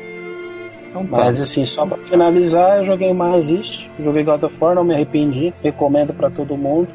Então 0.89 1.07
tá. 1.07 1.17
Mas 1.19 1.41
assim, 1.41 1.65
só 1.65 1.87
pra 1.87 1.99
finalizar, 1.99 2.79
eu 2.79 2.85
joguei 2.85 3.13
mais 3.13 3.49
isso. 3.49 3.89
Joguei 3.99 4.25
God 4.25 4.43
of 4.43 4.57
War, 4.61 4.75
não 4.75 4.85
me 4.85 4.95
arrependi. 4.95 5.55
Recomendo 5.63 6.13
pra 6.13 6.31
todo 6.31 6.57
mundo. 6.57 6.89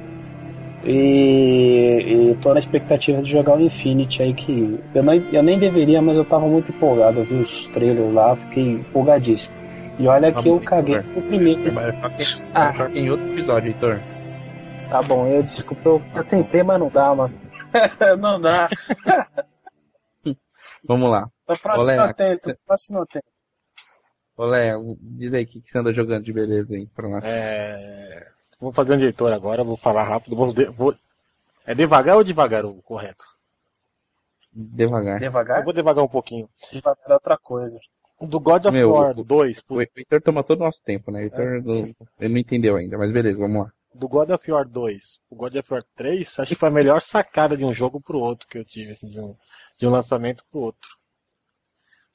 E, 0.83 2.31
e 2.31 2.37
tô 2.41 2.51
na 2.51 2.59
expectativa 2.59 3.21
de 3.21 3.31
jogar 3.31 3.57
o 3.57 3.61
Infinity 3.61 4.21
aí, 4.21 4.33
que 4.33 4.79
eu, 4.93 5.01
não, 5.01 5.13
eu 5.15 5.41
nem 5.41 5.57
deveria, 5.57 5.99
mas 5.99 6.15
eu 6.15 6.25
tava 6.25 6.47
muito 6.47 6.71
empolgado. 6.71 7.19
Eu 7.19 7.23
vi 7.23 7.35
os 7.35 7.67
trailers 7.67 8.13
lá, 8.13 8.35
fiquei 8.35 8.63
empolgadíssimo. 8.63 9.55
E 9.97 10.07
olha 10.07 10.31
Tá 10.31 10.41
que 10.41 10.49
eu 10.49 10.59
caguei 10.59 10.97
no 10.97 11.21
primeiro. 11.21 11.61
Ah. 12.53 12.89
em 12.93 13.09
outro 13.09 13.25
episódio, 13.27 13.69
Heitor. 13.69 13.99
Tá 14.89 15.01
bom, 15.01 15.27
eu 15.27 15.43
desculpa, 15.43 15.89
eu, 15.89 16.01
eu 16.15 16.23
tentei, 16.25 16.63
mas 16.63 16.79
não 16.79 16.89
dá, 16.89 17.13
mano. 17.13 17.33
não 18.19 18.39
dá. 18.39 18.69
Vamos 20.87 21.09
lá. 21.11 21.29
Próximo 21.45 21.91
Olé, 21.91 22.13
cê- 22.41 22.57
próximo 22.65 22.99
eu 22.99 23.05
tento. 23.07 23.25
Olé, 24.37 24.71
diz 24.99 25.33
aí 25.33 25.43
o 25.43 25.47
que, 25.47 25.61
que 25.61 25.71
você 25.71 25.79
anda 25.79 25.93
jogando 25.93 26.23
de 26.23 26.33
beleza 26.33 26.75
aí 26.75 26.85
pra 26.87 27.07
nós. 27.09 27.23
É, 27.23 28.27
Vou 28.59 28.71
fazer 28.71 28.95
um 28.95 28.97
diretor 28.97 29.31
agora, 29.31 29.63
vou 29.63 29.77
falar 29.77 30.03
rápido. 30.03 30.35
Vou, 30.35 30.53
de- 30.53 30.69
vou- 30.69 30.95
É 31.65 31.73
devagar 31.75 32.17
ou 32.17 32.23
devagar 32.23 32.65
o 32.65 32.81
correto? 32.81 33.25
Devagar. 34.53 35.19
Devagar? 35.19 35.59
Eu 35.59 35.63
vou 35.63 35.73
devagar 35.73 36.03
um 36.03 36.07
pouquinho. 36.07 36.47
Devagar 36.71 37.09
é 37.09 37.13
outra 37.13 37.37
coisa. 37.37 37.79
Do 38.21 38.39
God 38.39 38.65
of 38.65 38.71
Meu, 38.77 38.91
War 38.91 39.17
o- 39.19 39.23
2, 39.23 39.63
O 39.69 39.81
Heitor 39.81 40.21
toma 40.21 40.43
todo 40.43 40.61
o 40.61 40.63
nosso 40.65 40.81
tempo, 40.83 41.11
né? 41.11 41.19
O 41.19 41.23
Heitor 41.23 41.63
não, 41.63 41.83
ele 42.19 42.33
não 42.33 42.39
entendeu 42.39 42.75
ainda, 42.77 42.97
mas 42.97 43.11
beleza, 43.11 43.37
vamos 43.37 43.65
lá. 43.65 43.71
Do 43.95 44.07
God 44.07 44.29
of 44.31 44.51
War 44.51 44.67
2 44.67 45.19
o 45.29 45.35
God 45.35 45.55
of 45.55 45.73
War 45.73 45.83
3, 45.95 46.39
acho 46.39 46.49
que 46.49 46.59
foi 46.59 46.69
a 46.69 46.71
melhor 46.71 47.01
sacada 47.01 47.55
de 47.57 47.65
um 47.65 47.73
jogo 47.73 48.01
pro 48.01 48.19
outro 48.19 48.47
que 48.47 48.57
eu 48.57 48.65
tive, 48.65 48.91
assim, 48.91 49.09
de, 49.09 49.19
um, 49.19 49.35
de 49.77 49.87
um 49.87 49.89
lançamento 49.91 50.43
pro 50.51 50.59
outro. 50.59 50.89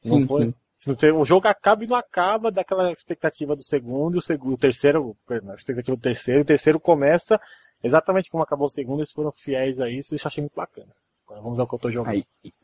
Não 0.04 0.20
Sim, 0.20 0.26
foi? 0.26 0.54
sim. 0.78 1.10
O 1.14 1.24
jogo 1.24 1.46
acaba 1.46 1.84
e 1.84 1.86
não 1.86 1.96
acaba 1.96 2.50
daquela 2.50 2.90
expectativa 2.92 3.54
do 3.54 3.62
segundo, 3.62 4.16
e 4.16 4.18
o, 4.18 4.22
segundo, 4.22 4.54
o 4.54 4.58
terceiro, 4.58 5.16
perdão, 5.26 5.52
a 5.52 5.54
expectativa 5.54 5.96
do 5.96 6.02
terceiro, 6.02 6.40
o 6.42 6.44
terceiro 6.44 6.80
começa 6.80 7.40
exatamente 7.82 8.30
como 8.30 8.42
acabou 8.42 8.66
o 8.66 8.70
segundo, 8.70 9.00
eles 9.00 9.12
foram 9.12 9.32
fiéis 9.32 9.80
a 9.80 9.88
isso, 9.90 10.14
isso 10.14 10.26
eu 10.26 10.28
achei 10.28 10.42
muito 10.42 10.54
bacana. 10.54 10.94
Agora 11.26 11.42
vamos 11.42 11.58
ao 11.58 11.66
que 11.66 11.74
eu 11.74 11.78
tô 11.78 11.90
jogando. 11.90 12.12
Aí, 12.12 12.24
e- 12.44 12.48
e- 12.48 12.54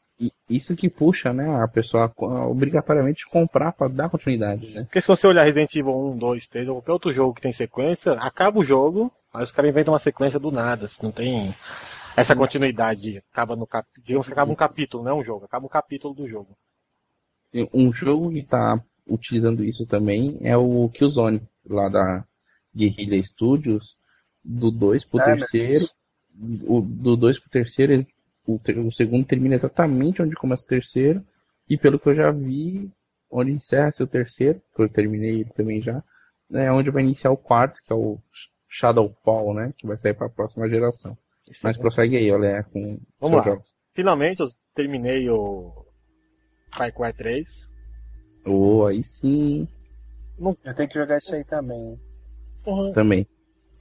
isso 0.48 0.74
que 0.74 0.88
puxa, 0.88 1.32
né, 1.32 1.62
a 1.62 1.68
pessoa 1.68 2.12
a 2.16 2.46
obrigatoriamente 2.46 3.26
comprar 3.28 3.72
pra 3.72 3.88
dar 3.88 4.08
continuidade, 4.08 4.68
né? 4.70 4.84
Porque 4.84 5.00
se 5.00 5.08
você 5.08 5.26
olhar 5.26 5.44
Resident 5.44 5.74
Evil 5.74 5.92
1, 5.94 6.16
2, 6.18 6.46
3 6.48 6.68
ou 6.68 6.76
qualquer 6.76 6.92
outro 6.92 7.12
jogo 7.12 7.34
que 7.34 7.42
tem 7.42 7.52
sequência, 7.52 8.12
acaba 8.12 8.58
o 8.58 8.64
jogo, 8.64 9.12
aí 9.32 9.44
os 9.44 9.52
caras 9.52 9.70
inventam 9.70 9.92
uma 9.92 10.00
sequência 10.00 10.38
do 10.38 10.50
nada, 10.50 10.86
assim, 10.86 11.02
não 11.02 11.12
tem 11.12 11.54
essa 12.16 12.34
continuidade, 12.34 13.22
acaba 13.30 13.54
no 13.54 13.66
cap... 13.66 13.86
digamos 14.02 14.26
que 14.26 14.32
acaba 14.32 14.50
um 14.50 14.56
capítulo, 14.56 15.04
não 15.04 15.10
é 15.10 15.14
um 15.14 15.24
jogo, 15.24 15.44
acaba 15.44 15.66
um 15.66 15.70
capítulo 15.70 16.14
do 16.14 16.26
jogo. 16.26 16.56
Um 17.72 17.92
jogo 17.92 18.30
que 18.30 18.42
tá 18.42 18.82
utilizando 19.06 19.62
isso 19.62 19.86
também 19.86 20.38
é 20.42 20.56
o 20.56 20.88
Killzone, 20.88 21.42
lá 21.68 21.88
da 21.88 22.24
Guerrilla 22.74 23.22
Studios, 23.22 23.96
do 24.44 24.70
2 24.70 25.04
pro 25.04 25.20
Ah, 25.20 25.24
terceiro. 25.24 25.86
O, 26.66 26.80
do 26.80 27.16
2 27.16 27.38
pro 27.38 27.50
terceiro, 27.50 27.92
ele- 27.94 28.06
o, 28.46 28.60
o 28.86 28.92
segundo 28.92 29.26
termina 29.26 29.54
exatamente 29.54 30.22
onde 30.22 30.34
começa 30.36 30.62
o 30.64 30.68
terceiro. 30.68 31.24
E 31.68 31.76
pelo 31.76 31.98
que 31.98 32.08
eu 32.08 32.14
já 32.14 32.30
vi, 32.30 32.90
onde 33.30 33.50
encerra 33.50 33.90
seu 33.90 34.06
terceiro, 34.06 34.62
que 34.74 34.82
eu 34.82 34.88
terminei 34.88 35.40
ele 35.40 35.50
também 35.50 35.82
já, 35.82 36.02
é 36.52 36.70
onde 36.70 36.90
vai 36.90 37.02
iniciar 37.02 37.30
o 37.30 37.36
quarto, 37.36 37.80
que 37.82 37.92
é 37.92 37.96
o 37.96 38.18
Shadowfall, 38.68 39.54
né? 39.54 39.72
Que 39.76 39.86
vai 39.86 39.96
sair 39.96 40.14
pra 40.14 40.28
próxima 40.28 40.68
geração. 40.68 41.16
Mas 41.62 41.76
prossegue 41.76 42.16
aí, 42.16 42.30
olha, 42.30 42.62
com 42.72 42.98
Vamos 43.20 43.38
lá. 43.38 43.44
jogos. 43.44 43.66
Finalmente 43.94 44.40
eu 44.40 44.48
terminei 44.74 45.28
o 45.30 45.72
Cry 46.72 47.12
3. 47.12 47.70
Oh, 48.44 48.84
aí 48.86 49.02
sim, 49.02 49.66
Eu 50.38 50.74
tenho 50.74 50.88
que 50.88 50.94
jogar 50.98 51.18
isso 51.18 51.34
aí 51.34 51.44
também. 51.44 51.98
Uhum. 52.66 52.92
também. 52.92 53.26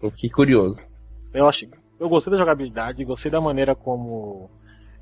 Eu 0.02 0.12
fiquei 0.12 0.30
curioso. 0.30 0.80
Eu 1.34 1.48
acho, 1.48 1.68
eu 2.00 2.10
gostei 2.10 2.32
da 2.32 2.38
jogabilidade, 2.38 3.06
gostei 3.06 3.32
da 3.32 3.40
maneira 3.40 3.76
como 3.76 4.50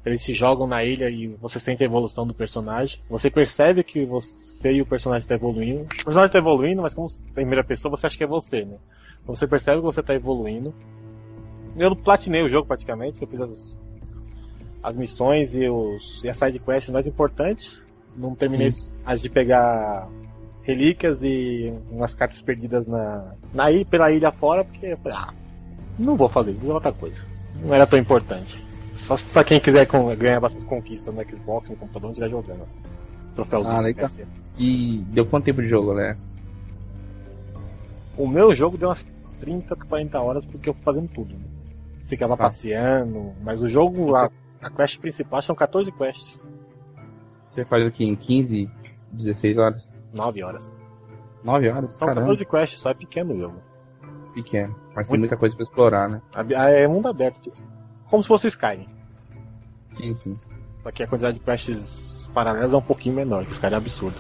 eles 0.05 0.21
se 0.21 0.33
jogam 0.33 0.67
na 0.67 0.83
ilha 0.83 1.09
e 1.09 1.27
você 1.27 1.59
sente 1.59 1.81
a 1.81 1.85
evolução 1.85 2.27
do 2.27 2.33
personagem. 2.33 2.99
Você 3.09 3.31
percebe 3.31 3.83
que 3.83 4.05
você 4.05 4.73
e 4.73 4.81
o 4.81 4.85
personagem 4.85 5.21
estão 5.21 5.37
evoluindo. 5.37 5.83
O 5.83 5.87
personagem 5.87 6.25
está 6.25 6.39
evoluindo, 6.39 6.81
mas 6.81 6.93
como 6.93 7.07
em 7.07 7.33
primeira 7.33 7.63
pessoa 7.63 7.95
você 7.95 8.05
acha 8.05 8.17
que 8.17 8.23
é 8.23 8.27
você, 8.27 8.65
né? 8.65 8.77
Então 9.21 9.33
você 9.33 9.47
percebe 9.47 9.77
que 9.77 9.85
você 9.85 10.01
está 10.01 10.13
evoluindo. 10.13 10.73
Eu 11.79 11.95
platinei 11.95 12.43
o 12.43 12.49
jogo 12.49 12.67
praticamente, 12.67 13.21
eu 13.21 13.27
fiz 13.27 13.39
as, 13.39 13.79
as 14.83 14.97
missões 14.97 15.55
e, 15.55 15.69
os, 15.69 16.21
e 16.23 16.29
as 16.29 16.37
side 16.37 16.59
quests 16.59 16.91
mais 16.91 17.07
importantes. 17.07 17.81
Não 18.15 18.35
terminei 18.35 18.69
as 19.05 19.21
de 19.21 19.29
pegar 19.29 20.07
relíquias 20.61 21.21
e 21.23 21.73
umas 21.89 22.13
cartas 22.13 22.41
perdidas 22.41 22.85
na, 22.85 23.33
na 23.53 23.71
ilha, 23.71 23.85
pela 23.85 24.11
ilha 24.11 24.31
fora, 24.31 24.63
porque 24.63 24.85
eu 24.85 24.97
falei, 24.97 25.17
ah, 25.17 25.33
não 25.97 26.15
vou 26.15 26.29
fazer, 26.29 26.53
vou 26.53 26.73
outra 26.73 26.91
coisa. 26.91 27.25
Não 27.61 27.73
era 27.73 27.85
tão 27.85 27.99
importante. 27.99 28.63
Só 28.97 29.15
pra 29.31 29.43
quem 29.43 29.59
quiser 29.59 29.85
ganhar 30.17 30.39
bastante 30.39 30.65
conquista 30.65 31.11
no 31.11 31.21
Xbox, 31.29 31.69
no 31.69 31.75
computador, 31.75 32.09
onde 32.09 32.19
estiver 32.19 32.29
jogando. 32.29 32.67
Troféuzinho. 33.35 33.75
Ah, 33.75 33.79
legal. 33.81 34.09
E 34.57 35.03
deu 35.09 35.25
quanto 35.25 35.45
tempo 35.45 35.61
de 35.61 35.67
jogo, 35.67 35.93
né? 35.93 36.15
O 38.17 38.27
meu 38.27 38.53
jogo 38.53 38.77
deu 38.77 38.89
umas 38.89 39.05
30, 39.39 39.75
40 39.75 40.19
horas 40.19 40.45
porque 40.45 40.69
eu 40.69 40.73
fui 40.73 40.83
fazendo 40.83 41.09
tudo. 41.09 41.33
Né? 41.33 41.43
Ficava 42.05 42.37
Tá. 42.37 42.43
passeando, 42.43 43.33
mas 43.41 43.61
o 43.61 43.67
jogo, 43.67 44.15
a, 44.15 44.29
a 44.61 44.69
quest 44.69 44.99
principal 44.99 45.41
são 45.41 45.55
14 45.55 45.91
quests. 45.91 46.41
Você 47.47 47.65
faz 47.65 47.85
o 47.85 47.91
que? 47.91 48.03
Em 48.03 48.15
15, 48.15 48.69
16 49.11 49.57
horas? 49.57 49.91
9 50.13 50.43
horas. 50.43 50.71
9 51.43 51.69
horas? 51.69 51.89
São 51.95 52.07
Caramba, 52.07 52.21
14 52.21 52.45
quests, 52.45 52.79
só 52.79 52.89
é 52.91 52.93
pequeno 52.93 53.33
o 53.33 53.39
jogo. 53.39 53.55
Pequeno. 54.33 54.75
Mas 54.95 55.05
tem 55.07 55.11
Muito- 55.11 55.21
muita 55.21 55.37
coisa 55.37 55.55
pra 55.55 55.63
explorar, 55.63 56.09
né? 56.09 56.21
A- 56.33 56.69
É 56.69 56.87
mundo 56.87 57.07
aberto. 57.07 57.39
tipo, 57.41 57.55
Como 58.09 58.21
se 58.21 58.27
fosse 58.27 58.45
o 58.45 58.49
Skyrim. 58.49 58.87
Sim, 59.93 60.15
sim. 60.17 60.39
Só 60.83 60.91
que 60.91 61.01
a 61.03 61.07
quantidade 61.07 61.39
de 61.39 61.43
quests 61.43 62.29
paralelas 62.33 62.71
é 62.73 62.77
um 62.77 62.81
pouquinho 62.81 63.15
menor, 63.15 63.45
que 63.45 63.59
cara 63.59 63.75
é 63.75 63.77
absurdo. 63.77 64.15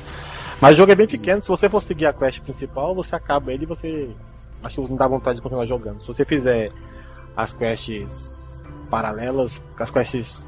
Mas 0.61 0.73
o 0.75 0.77
jogo 0.77 0.91
é 0.91 0.95
bem 0.95 1.07
pequeno, 1.07 1.41
se 1.43 1.47
você 1.49 1.69
for 1.69 1.81
seguir 1.81 2.05
a 2.05 2.13
quest 2.13 2.41
principal, 2.41 2.95
você 2.95 3.15
acaba 3.15 3.51
ele 3.51 3.63
e 3.63 3.67
você. 3.67 4.09
Acho 4.63 4.81
que 4.81 4.89
não 4.89 4.95
dá 4.95 5.07
vontade 5.07 5.35
de 5.37 5.41
continuar 5.41 5.65
jogando. 5.65 5.99
Se 6.01 6.07
você 6.07 6.23
fizer 6.25 6.71
as 7.35 7.53
quests 7.53 8.63
paralelas, 8.89 9.61
as 9.77 9.91
quests 9.91 10.45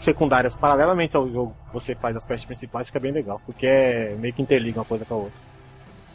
secundárias 0.00 0.54
paralelamente 0.56 1.16
ao 1.16 1.28
jogo 1.30 1.54
você 1.72 1.94
faz 1.94 2.16
as 2.16 2.26
quests 2.26 2.44
principais, 2.46 2.88
fica 2.88 2.98
bem 2.98 3.12
legal, 3.12 3.40
porque 3.46 3.66
é 3.66 4.16
meio 4.18 4.34
que 4.34 4.42
interliga 4.42 4.80
uma 4.80 4.84
coisa 4.84 5.04
com 5.04 5.14
a 5.14 5.16
outra. 5.18 5.38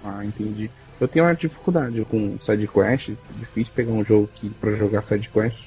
Ah, 0.04 0.26
entendi. 0.26 0.70
Eu 1.00 1.08
tenho 1.08 1.26
uma 1.26 1.36
dificuldade 1.36 2.04
com 2.06 2.40
sidequest, 2.40 3.10
difícil 3.36 3.72
pegar 3.76 3.92
um 3.92 4.04
jogo 4.04 4.28
que, 4.36 4.50
pra 4.50 4.74
jogar 4.74 5.04
sidequest, 5.04 5.58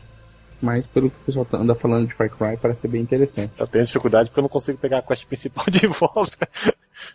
mas 0.60 0.86
pelo 0.88 1.10
que 1.10 1.16
o 1.16 1.24
pessoal 1.24 1.44
tá- 1.44 1.58
anda 1.58 1.74
falando 1.74 2.08
de 2.08 2.14
Far 2.14 2.28
Cry, 2.28 2.56
parece 2.60 2.80
ser 2.80 2.88
bem 2.88 3.00
interessante. 3.02 3.52
Eu 3.58 3.66
tenho 3.66 3.84
dificuldade 3.84 4.28
porque 4.28 4.40
eu 4.40 4.42
não 4.42 4.48
consigo 4.48 4.78
pegar 4.78 4.98
a 4.98 5.02
quest 5.02 5.24
principal 5.26 5.64
de 5.70 5.86
volta. 5.86 6.48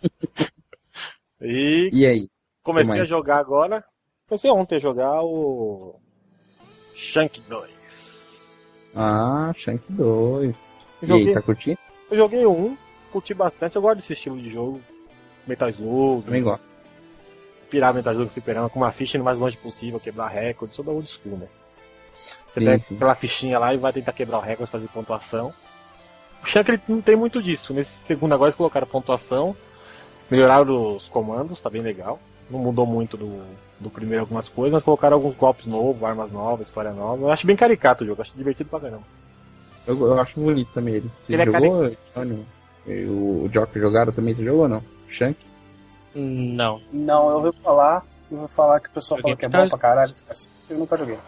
e 1.40 1.90
E 1.92 2.06
aí? 2.06 2.28
Comecei 2.62 3.00
a 3.00 3.04
jogar 3.04 3.38
agora. 3.38 3.84
Comecei 4.28 4.50
ontem 4.50 4.76
a 4.76 4.80
jogar 4.80 5.22
o. 5.22 6.00
Shank 6.94 7.40
2. 7.42 7.70
Ah, 8.94 9.52
Shank 9.56 9.84
2. 9.90 10.56
E 11.02 11.06
Joguei, 11.06 11.28
aí, 11.28 11.34
tá 11.34 11.42
curtindo? 11.42 11.78
Eu 12.10 12.16
joguei 12.16 12.46
um, 12.46 12.76
curti 13.12 13.34
bastante. 13.34 13.76
Eu 13.76 13.82
gosto 13.82 13.96
desse 13.96 14.14
estilo 14.14 14.40
de 14.40 14.50
jogo. 14.50 14.80
Metal 15.46 15.68
Slug, 15.68 16.24
Também 16.24 16.42
gosto. 16.42 16.64
Pirar 17.70 17.94
Metal 17.94 18.12
Slug 18.12 18.30
fliperama 18.30 18.68
com 18.68 18.80
uma 18.80 18.92
ficha 18.92 19.16
indo 19.16 19.22
o 19.22 19.24
mais 19.24 19.38
longe 19.38 19.56
possível, 19.56 20.00
quebrar 20.00 20.28
recorde, 20.28 20.78
é 20.78 20.82
da 20.82 20.90
old 20.90 21.08
school, 21.08 21.36
né? 21.36 21.46
Você 22.48 22.60
Sim, 22.60 22.66
pega 22.66 22.82
sim. 22.82 22.94
aquela 22.96 23.14
fichinha 23.14 23.58
lá 23.58 23.74
e 23.74 23.76
vai 23.76 23.92
tentar 23.92 24.12
quebrar 24.12 24.38
o 24.38 24.40
recorde, 24.40 24.70
fazer 24.70 24.88
pontuação. 24.88 25.52
O 26.42 26.46
Shank 26.46 26.80
não 26.88 27.00
tem 27.00 27.16
muito 27.16 27.42
disso. 27.42 27.74
Nesse 27.74 27.98
segundo 28.06 28.32
agora 28.32 28.48
eles 28.48 28.56
colocaram 28.56 28.86
pontuação, 28.86 29.56
melhoraram 30.30 30.96
os 30.96 31.08
comandos, 31.08 31.60
tá 31.60 31.68
bem 31.68 31.82
legal. 31.82 32.18
Não 32.48 32.58
mudou 32.60 32.86
muito 32.86 33.16
do, 33.16 33.42
do 33.80 33.90
primeiro 33.90 34.22
algumas 34.22 34.48
coisas, 34.48 34.72
mas 34.72 34.82
colocaram 34.82 35.16
alguns 35.16 35.34
golpes 35.36 35.66
novos, 35.66 36.02
armas 36.02 36.30
novas, 36.30 36.68
história 36.68 36.92
nova. 36.92 37.22
Eu 37.22 37.30
acho 37.30 37.46
bem 37.46 37.56
caricato 37.56 38.04
o 38.04 38.06
jogo, 38.06 38.22
acho 38.22 38.32
divertido 38.36 38.70
pra 38.70 38.80
caramba. 38.80 39.02
Eu, 39.86 39.98
eu 39.98 40.20
acho 40.20 40.38
bonito 40.40 40.70
também 40.72 40.94
ele. 40.94 41.10
Você 41.26 41.32
Ele 41.32 41.42
é 41.42 41.44
jogou, 41.44 41.84
Antônio? 41.84 42.46
E 42.86 43.04
O, 43.04 43.44
o 43.44 43.48
Joker 43.48 43.82
jogaram 43.82 44.12
também? 44.12 44.34
Você 44.34 44.44
jogou 44.44 44.62
ou 44.62 44.68
não? 44.68 44.82
Shank? 45.08 45.36
Não. 46.18 46.80
Não, 46.92 47.30
eu 47.30 47.36
ouvi 47.36 47.58
falar, 47.62 48.04
eu 48.30 48.38
ouvi 48.38 48.52
falar 48.52 48.80
que 48.80 48.88
o 48.88 48.92
pessoal 48.92 49.20
Joguei 49.20 49.36
fala 49.36 49.50
que 49.50 49.56
é 49.56 49.62
bom 49.62 49.68
pra 49.68 49.78
caralho. 49.78 50.14
assim, 50.28 50.50
Eu 50.70 50.78
nunca 50.78 50.96
joguei. 50.96 51.18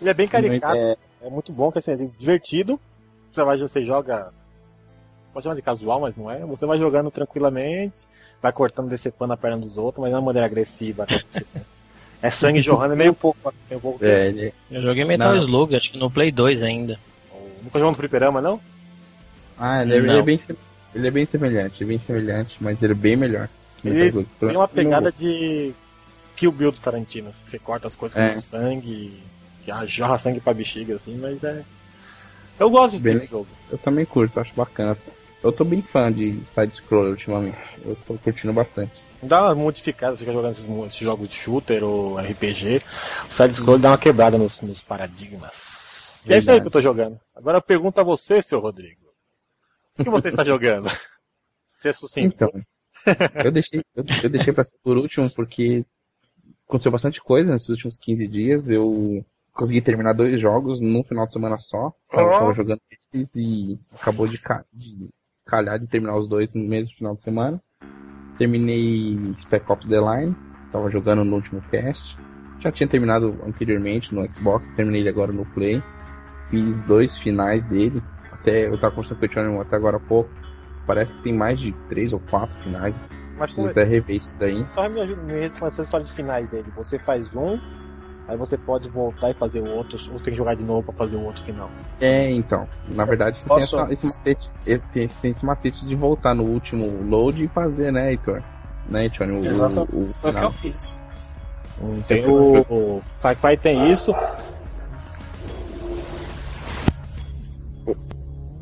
Ele 0.00 0.10
é 0.10 0.14
bem 0.14 0.28
caricato, 0.28 0.76
É, 0.76 0.96
é 1.22 1.30
muito 1.30 1.52
bom, 1.52 1.72
que 1.72 1.78
assim, 1.78 1.92
é 1.92 1.96
divertido. 1.96 2.78
Você, 3.32 3.42
vai, 3.42 3.58
você 3.58 3.84
joga 3.84 4.32
pode 5.36 5.44
chamar 5.44 5.56
de 5.56 5.62
casual, 5.62 6.00
mas 6.00 6.16
não 6.16 6.30
é. 6.30 6.38
Você 6.40 6.64
vai 6.64 6.78
jogando 6.78 7.10
tranquilamente, 7.10 8.06
vai 8.40 8.52
cortando, 8.52 8.88
decepando 8.88 9.34
a 9.34 9.36
perna 9.36 9.58
dos 9.58 9.76
outros, 9.76 10.02
mas 10.02 10.10
não 10.10 10.20
de 10.20 10.26
maneira 10.26 10.46
agressiva. 10.46 11.06
é 12.22 12.30
sangue 12.30 12.62
jorrando, 12.62 12.94
é 12.94 12.96
meio 12.96 13.12
pouco. 13.14 13.52
Meio 13.68 13.80
pouco 13.80 14.02
é, 14.02 14.28
ele... 14.28 14.54
Eu 14.70 14.80
joguei 14.80 15.04
Metal 15.04 15.34
não. 15.34 15.42
Slug, 15.42 15.76
acho 15.76 15.90
que 15.90 15.98
no 15.98 16.10
Play 16.10 16.32
2 16.32 16.62
ainda. 16.62 16.98
Nunca 17.62 17.78
jogou 17.78 17.90
no 17.90 17.96
Fliperama, 17.96 18.40
não? 18.40 18.60
Ah, 19.58 19.82
ele 19.82 19.94
é, 19.94 19.96
ele 19.96 20.18
é, 20.18 20.22
bem, 20.22 20.40
ele 20.94 21.08
é 21.08 21.10
bem 21.10 21.26
semelhante, 21.26 21.84
bem 21.84 21.98
semelhante, 21.98 22.56
mas 22.60 22.82
ele 22.82 22.92
é 22.92 22.96
bem 22.96 23.16
melhor. 23.16 23.48
Ele 23.84 24.26
tem 24.40 24.56
uma 24.56 24.68
pegada 24.68 25.12
de 25.12 25.74
Kill 26.36 26.52
Bill 26.52 26.72
do 26.72 26.80
Tarantino. 26.80 27.30
Assim, 27.30 27.44
você 27.46 27.58
corta 27.58 27.86
as 27.86 27.96
coisas 27.96 28.16
é. 28.16 28.34
com 28.34 28.40
sangue, 28.40 29.22
que 29.64 29.86
jorra 29.86 30.18
sangue 30.18 30.40
pra 30.40 30.54
bexiga, 30.54 30.96
assim, 30.96 31.16
mas 31.16 31.42
é. 31.42 31.64
Eu 32.58 32.70
gosto 32.70 32.98
desse 32.98 33.18
bem, 33.18 33.28
jogo. 33.28 33.48
Eu 33.70 33.78
também 33.78 34.04
curto, 34.04 34.40
acho 34.40 34.54
bacana. 34.54 34.96
Eu 35.42 35.52
tô 35.52 35.64
bem 35.64 35.82
fã 35.82 36.10
de 36.10 36.40
side-scroller 36.54 37.10
ultimamente. 37.10 37.58
Eu 37.84 37.96
tô 38.06 38.14
curtindo 38.14 38.52
bastante. 38.52 38.92
Dá 39.22 39.44
uma 39.44 39.54
modificada, 39.54 40.14
você 40.14 40.20
fica 40.20 40.32
jogando 40.32 40.52
esses, 40.52 40.64
esses, 40.64 40.96
jogos 40.96 41.28
de 41.28 41.34
shooter 41.34 41.84
ou 41.84 42.16
RPG. 42.18 42.82
O 43.28 43.32
side-scroller 43.32 43.80
dá 43.80 43.90
uma 43.90 43.98
quebrada 43.98 44.38
nos, 44.38 44.60
nos 44.60 44.80
paradigmas. 44.80 46.20
Verdade. 46.24 46.32
E 46.32 46.34
é 46.34 46.38
isso 46.38 46.50
aí 46.50 46.60
que 46.60 46.66
eu 46.66 46.70
tô 46.70 46.80
jogando. 46.80 47.20
Agora 47.34 47.58
eu 47.58 47.62
pergunto 47.62 48.00
a 48.00 48.04
você, 48.04 48.42
seu 48.42 48.58
Rodrigo. 48.58 49.06
O 49.98 50.04
que 50.04 50.10
você 50.10 50.28
está 50.28 50.42
jogando? 50.44 50.90
Ser 51.76 51.94
sucinto. 51.94 52.34
Então, 52.34 52.50
eu 53.44 53.52
deixei, 53.52 53.82
eu, 53.94 54.04
eu 54.22 54.30
deixei 54.30 54.52
pra 54.52 54.64
ser 54.64 54.76
por 54.82 54.96
último 54.96 55.30
porque 55.30 55.84
aconteceu 56.66 56.92
bastante 56.92 57.20
coisa 57.22 57.52
nesses 57.52 57.68
últimos 57.68 57.98
15 57.98 58.26
dias. 58.26 58.68
Eu 58.68 59.24
consegui 59.52 59.80
terminar 59.80 60.12
dois 60.12 60.40
jogos 60.40 60.80
num 60.80 61.02
final 61.02 61.26
de 61.26 61.32
semana 61.32 61.58
só. 61.58 61.92
Eu 62.12 62.30
tava 62.30 62.52
jogando 62.52 62.80
eles 63.12 63.30
e 63.34 63.78
acabou 63.92 64.26
de, 64.26 64.38
ca 64.38 64.64
de 64.72 65.08
calhar 65.44 65.78
de 65.78 65.86
terminar 65.86 66.16
os 66.16 66.28
dois 66.28 66.52
no 66.52 66.62
mesmo 66.64 66.94
final 66.94 67.14
de 67.14 67.22
semana. 67.22 67.60
Terminei 68.36 69.34
Spec 69.40 69.70
Ops 69.70 69.86
The 69.86 69.98
Line, 69.98 70.36
tava 70.70 70.90
jogando 70.90 71.24
no 71.24 71.36
último 71.36 71.62
cast. 71.70 72.18
Já 72.60 72.70
tinha 72.72 72.88
terminado 72.88 73.38
anteriormente 73.46 74.14
no 74.14 74.24
Xbox, 74.34 74.66
terminei 74.74 75.00
ele 75.00 75.08
agora 75.08 75.32
no 75.32 75.46
Play. 75.46 75.82
Fiz 76.50 76.82
dois 76.82 77.16
finais 77.16 77.64
dele. 77.66 78.02
Até 78.32 78.66
eu 78.66 78.78
tava 78.78 78.94
conversando 78.94 79.18
com 79.18 79.26
o 79.26 79.28
Tchone 79.28 79.58
até 79.60 79.76
agora 79.76 79.96
há 79.96 80.00
pouco. 80.00 80.30
Parece 80.86 81.14
que 81.14 81.22
tem 81.22 81.32
mais 81.32 81.58
de 81.58 81.72
três 81.88 82.12
ou 82.12 82.20
quatro 82.20 82.56
finais. 82.62 82.94
Mas 83.38 83.52
Preciso 83.52 83.68
até 83.68 83.84
rever 83.84 84.16
isso 84.16 84.34
daí. 84.38 84.66
Só 84.68 84.88
me 84.88 85.00
ajuda 85.00 85.22
com 85.58 85.66
essa 85.66 85.82
história 85.82 86.06
de 86.06 86.12
finais 86.12 86.48
dele. 86.48 86.72
Você 86.74 86.98
faz 86.98 87.26
um, 87.34 87.60
aí 88.26 88.36
você 88.36 88.56
pode 88.56 88.88
voltar 88.88 89.30
e 89.30 89.34
fazer 89.34 89.60
o 89.60 89.68
outro, 89.68 89.98
ou 90.10 90.18
tem 90.20 90.32
que 90.32 90.36
jogar 90.36 90.54
de 90.54 90.64
novo 90.64 90.84
para 90.84 90.94
fazer 90.94 91.16
o 91.16 91.24
outro 91.24 91.42
final. 91.42 91.70
É, 92.00 92.30
então. 92.30 92.66
Na 92.94 93.04
verdade, 93.04 93.40
você 93.40 93.46
Posso... 93.46 93.76
tem 93.76 93.84
essa, 93.84 93.92
esse, 93.92 94.06
macete, 94.06 94.50
tem, 94.92 95.08
tem 95.08 95.30
esse 95.32 95.44
macete 95.44 95.84
de 95.84 95.94
voltar 95.94 96.34
no 96.34 96.44
último 96.44 97.02
load 97.02 97.44
e 97.44 97.48
fazer, 97.48 97.92
né, 97.92 98.12
Heitor? 98.12 98.42
Né? 98.88 99.10
O, 99.20 99.44
Exato. 99.44 99.88
O, 99.92 100.04
o 100.04 100.08
Foi 100.08 100.30
o 100.30 100.34
que 100.34 100.44
eu 100.44 100.52
fiz. 100.52 100.98
Tem 102.08 102.24
o, 102.26 102.64
o 102.70 103.02
Sci-Fi 103.18 103.56
tem 103.58 103.92
isso. 103.92 104.14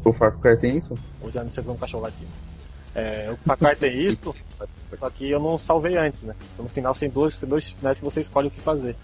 O 0.04 0.12
Far 0.12 0.32
Cry 0.38 0.56
tem 0.56 0.76
isso? 0.76 0.94
Ou 1.20 1.30
já 1.30 1.42
não 1.42 1.50
sei 1.50 1.62
como 1.62 1.76
um 1.76 1.78
cachorro 1.78 2.04
latindo. 2.04 2.30
É, 2.94 3.30
o 3.32 3.36
Far 3.38 3.56
Cry 3.56 3.76
tem 3.76 3.98
isso, 3.98 4.34
só 4.98 5.10
que 5.10 5.30
eu 5.30 5.40
não 5.40 5.58
salvei 5.58 5.96
antes, 5.96 6.22
né? 6.22 6.34
Então, 6.52 6.64
no 6.64 6.68
final 6.68 6.94
tem 6.94 7.08
dois, 7.08 7.38
tem 7.38 7.48
dois 7.48 7.70
finais 7.70 7.98
que 7.98 8.04
você 8.04 8.20
escolhe 8.20 8.48
o 8.48 8.50
que 8.50 8.60
fazer. 8.60 8.94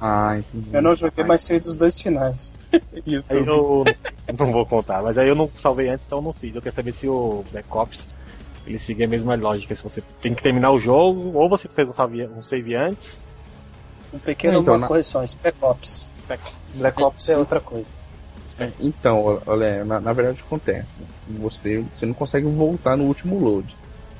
Ah, 0.00 0.36
entendi. 0.38 0.70
Eu 0.72 0.82
não 0.82 0.94
joguei, 0.94 1.24
mas 1.24 1.40
sei 1.42 1.60
dos 1.60 1.74
dois 1.74 2.00
finais. 2.00 2.54
aí 2.72 3.22
eu 3.30 3.84
não 4.38 4.52
vou 4.52 4.66
contar, 4.66 5.02
mas 5.02 5.16
aí 5.16 5.28
eu 5.28 5.34
não 5.34 5.48
salvei 5.54 5.88
antes, 5.88 6.06
então 6.06 6.18
eu 6.18 6.22
não 6.22 6.32
fiz. 6.32 6.54
Eu 6.54 6.62
quero 6.62 6.74
saber 6.74 6.92
se 6.92 7.08
o 7.08 7.44
Black 7.50 7.68
Ops 7.70 8.08
ele 8.66 8.78
seguir 8.78 9.04
a 9.04 9.08
mesma 9.08 9.36
lógica. 9.36 9.76
Se 9.76 9.82
você 9.82 10.02
tem 10.20 10.34
que 10.34 10.42
terminar 10.42 10.72
o 10.72 10.80
jogo, 10.80 11.38
ou 11.38 11.48
você 11.48 11.68
fez 11.68 11.88
um 11.88 11.92
save, 11.92 12.26
um 12.26 12.42
save 12.42 12.74
antes. 12.74 13.20
Um 14.12 14.18
pequeno 14.18 14.60
então, 14.60 14.76
uma 14.76 14.88
correção, 14.88 15.26
Spec 15.26 15.56
Ops. 15.60 16.12
Spec 16.18 16.42
Ops. 16.42 16.76
Black 16.76 17.02
Ops 17.02 17.28
é 17.28 17.38
outra 17.38 17.60
coisa. 17.60 17.94
É, 18.58 18.72
então, 18.80 19.42
olha, 19.46 19.84
na, 19.84 20.00
na, 20.00 20.12
verdade 20.12 20.40
acontece. 20.40 20.88
Você, 21.38 21.78
você 21.80 22.06
não 22.06 22.14
consegue 22.14 22.46
voltar 22.46 22.96
no 22.96 23.04
último 23.04 23.38
load. 23.38 23.74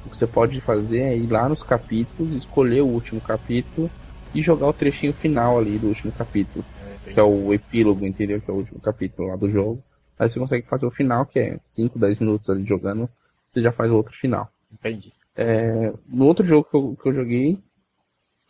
O 0.05 0.11
que 0.11 0.19
você 0.19 0.27
pode 0.27 0.61
fazer 0.61 1.01
é 1.01 1.17
ir 1.17 1.27
lá 1.27 1.49
nos 1.49 1.63
capítulos, 1.63 2.35
escolher 2.35 2.83
o 2.83 2.87
último 2.87 3.21
capítulo 3.21 3.91
e 4.35 4.43
jogar 4.43 4.69
o 4.69 4.73
trechinho 4.73 5.13
final 5.15 5.59
ali 5.59 5.79
do 5.79 5.89
último 5.89 6.13
capítulo. 6.13 6.65
É, 7.07 7.13
que 7.13 7.19
é 7.19 7.23
o 7.23 7.53
epílogo, 7.55 8.05
entendeu? 8.05 8.41
Que 8.41 8.51
é 8.51 8.55
o 8.55 8.59
último 8.59 8.81
capítulo 8.81 9.29
lá 9.29 9.37
do 9.37 9.51
jogo. 9.51 9.83
Aí 10.19 10.29
você 10.29 10.39
consegue 10.39 10.67
fazer 10.67 10.87
o 10.87 10.91
final, 10.91 11.27
que 11.27 11.39
é 11.39 11.59
5, 11.71 11.99
10 11.99 12.19
minutos 12.21 12.49
ali 12.51 12.65
jogando, 12.65 13.09
você 13.53 13.63
já 13.63 13.73
faz 13.73 13.91
o 13.91 13.97
outro 13.97 14.15
final. 14.19 14.51
Entendi. 14.73 15.13
É, 15.35 15.93
no 16.09 16.27
outro 16.27 16.47
jogo 16.47 16.69
que 16.71 16.77
eu, 16.77 16.97
que 17.03 17.09
eu 17.09 17.15
joguei, 17.15 17.59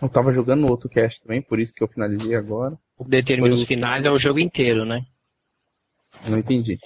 eu 0.00 0.08
tava 0.08 0.32
jogando 0.32 0.60
no 0.60 0.70
outro 0.70 0.88
cast 0.88 1.22
também, 1.22 1.40
por 1.40 1.58
isso 1.58 1.74
que 1.74 1.82
eu 1.82 1.88
finalizei 1.88 2.36
agora. 2.36 2.76
O 2.98 3.04
que 3.04 3.10
determina 3.10 3.54
os 3.54 3.64
finais 3.64 4.04
é 4.04 4.10
o 4.10 4.18
jogo 4.18 4.38
inteiro, 4.38 4.84
né? 4.84 5.04
Não 6.28 6.38
entendi. 6.38 6.78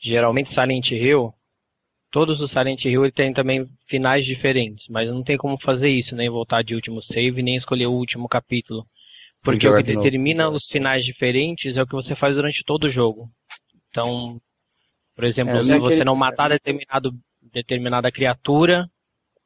Geralmente 0.00 0.54
Silent 0.54 0.90
Hill, 0.90 1.32
todos 2.10 2.40
os 2.40 2.50
Silent 2.50 2.84
Hill 2.84 3.10
tem 3.12 3.32
também 3.32 3.66
finais 3.88 4.24
diferentes, 4.24 4.86
mas 4.88 5.08
não 5.08 5.22
tem 5.22 5.36
como 5.36 5.60
fazer 5.60 5.90
isso, 5.90 6.14
nem 6.14 6.30
voltar 6.30 6.62
de 6.62 6.74
último 6.74 7.02
save, 7.02 7.42
nem 7.42 7.56
escolher 7.56 7.86
o 7.86 7.92
último 7.92 8.28
capítulo. 8.28 8.86
Porque 9.42 9.68
o 9.68 9.76
que 9.76 9.82
de 9.82 9.94
determina 9.94 10.48
os 10.50 10.66
finais 10.66 11.04
diferentes 11.04 11.76
é 11.76 11.82
o 11.82 11.86
que 11.86 11.94
você 11.94 12.14
faz 12.14 12.34
durante 12.34 12.62
todo 12.64 12.84
o 12.84 12.90
jogo. 12.90 13.30
Então, 13.88 14.40
por 15.14 15.24
exemplo, 15.24 15.56
é, 15.56 15.64
se 15.64 15.78
você 15.78 15.94
aquele... 15.94 16.04
não 16.04 16.16
matar 16.16 16.50
determinado, 16.50 17.12
determinada 17.40 18.12
criatura, 18.12 18.86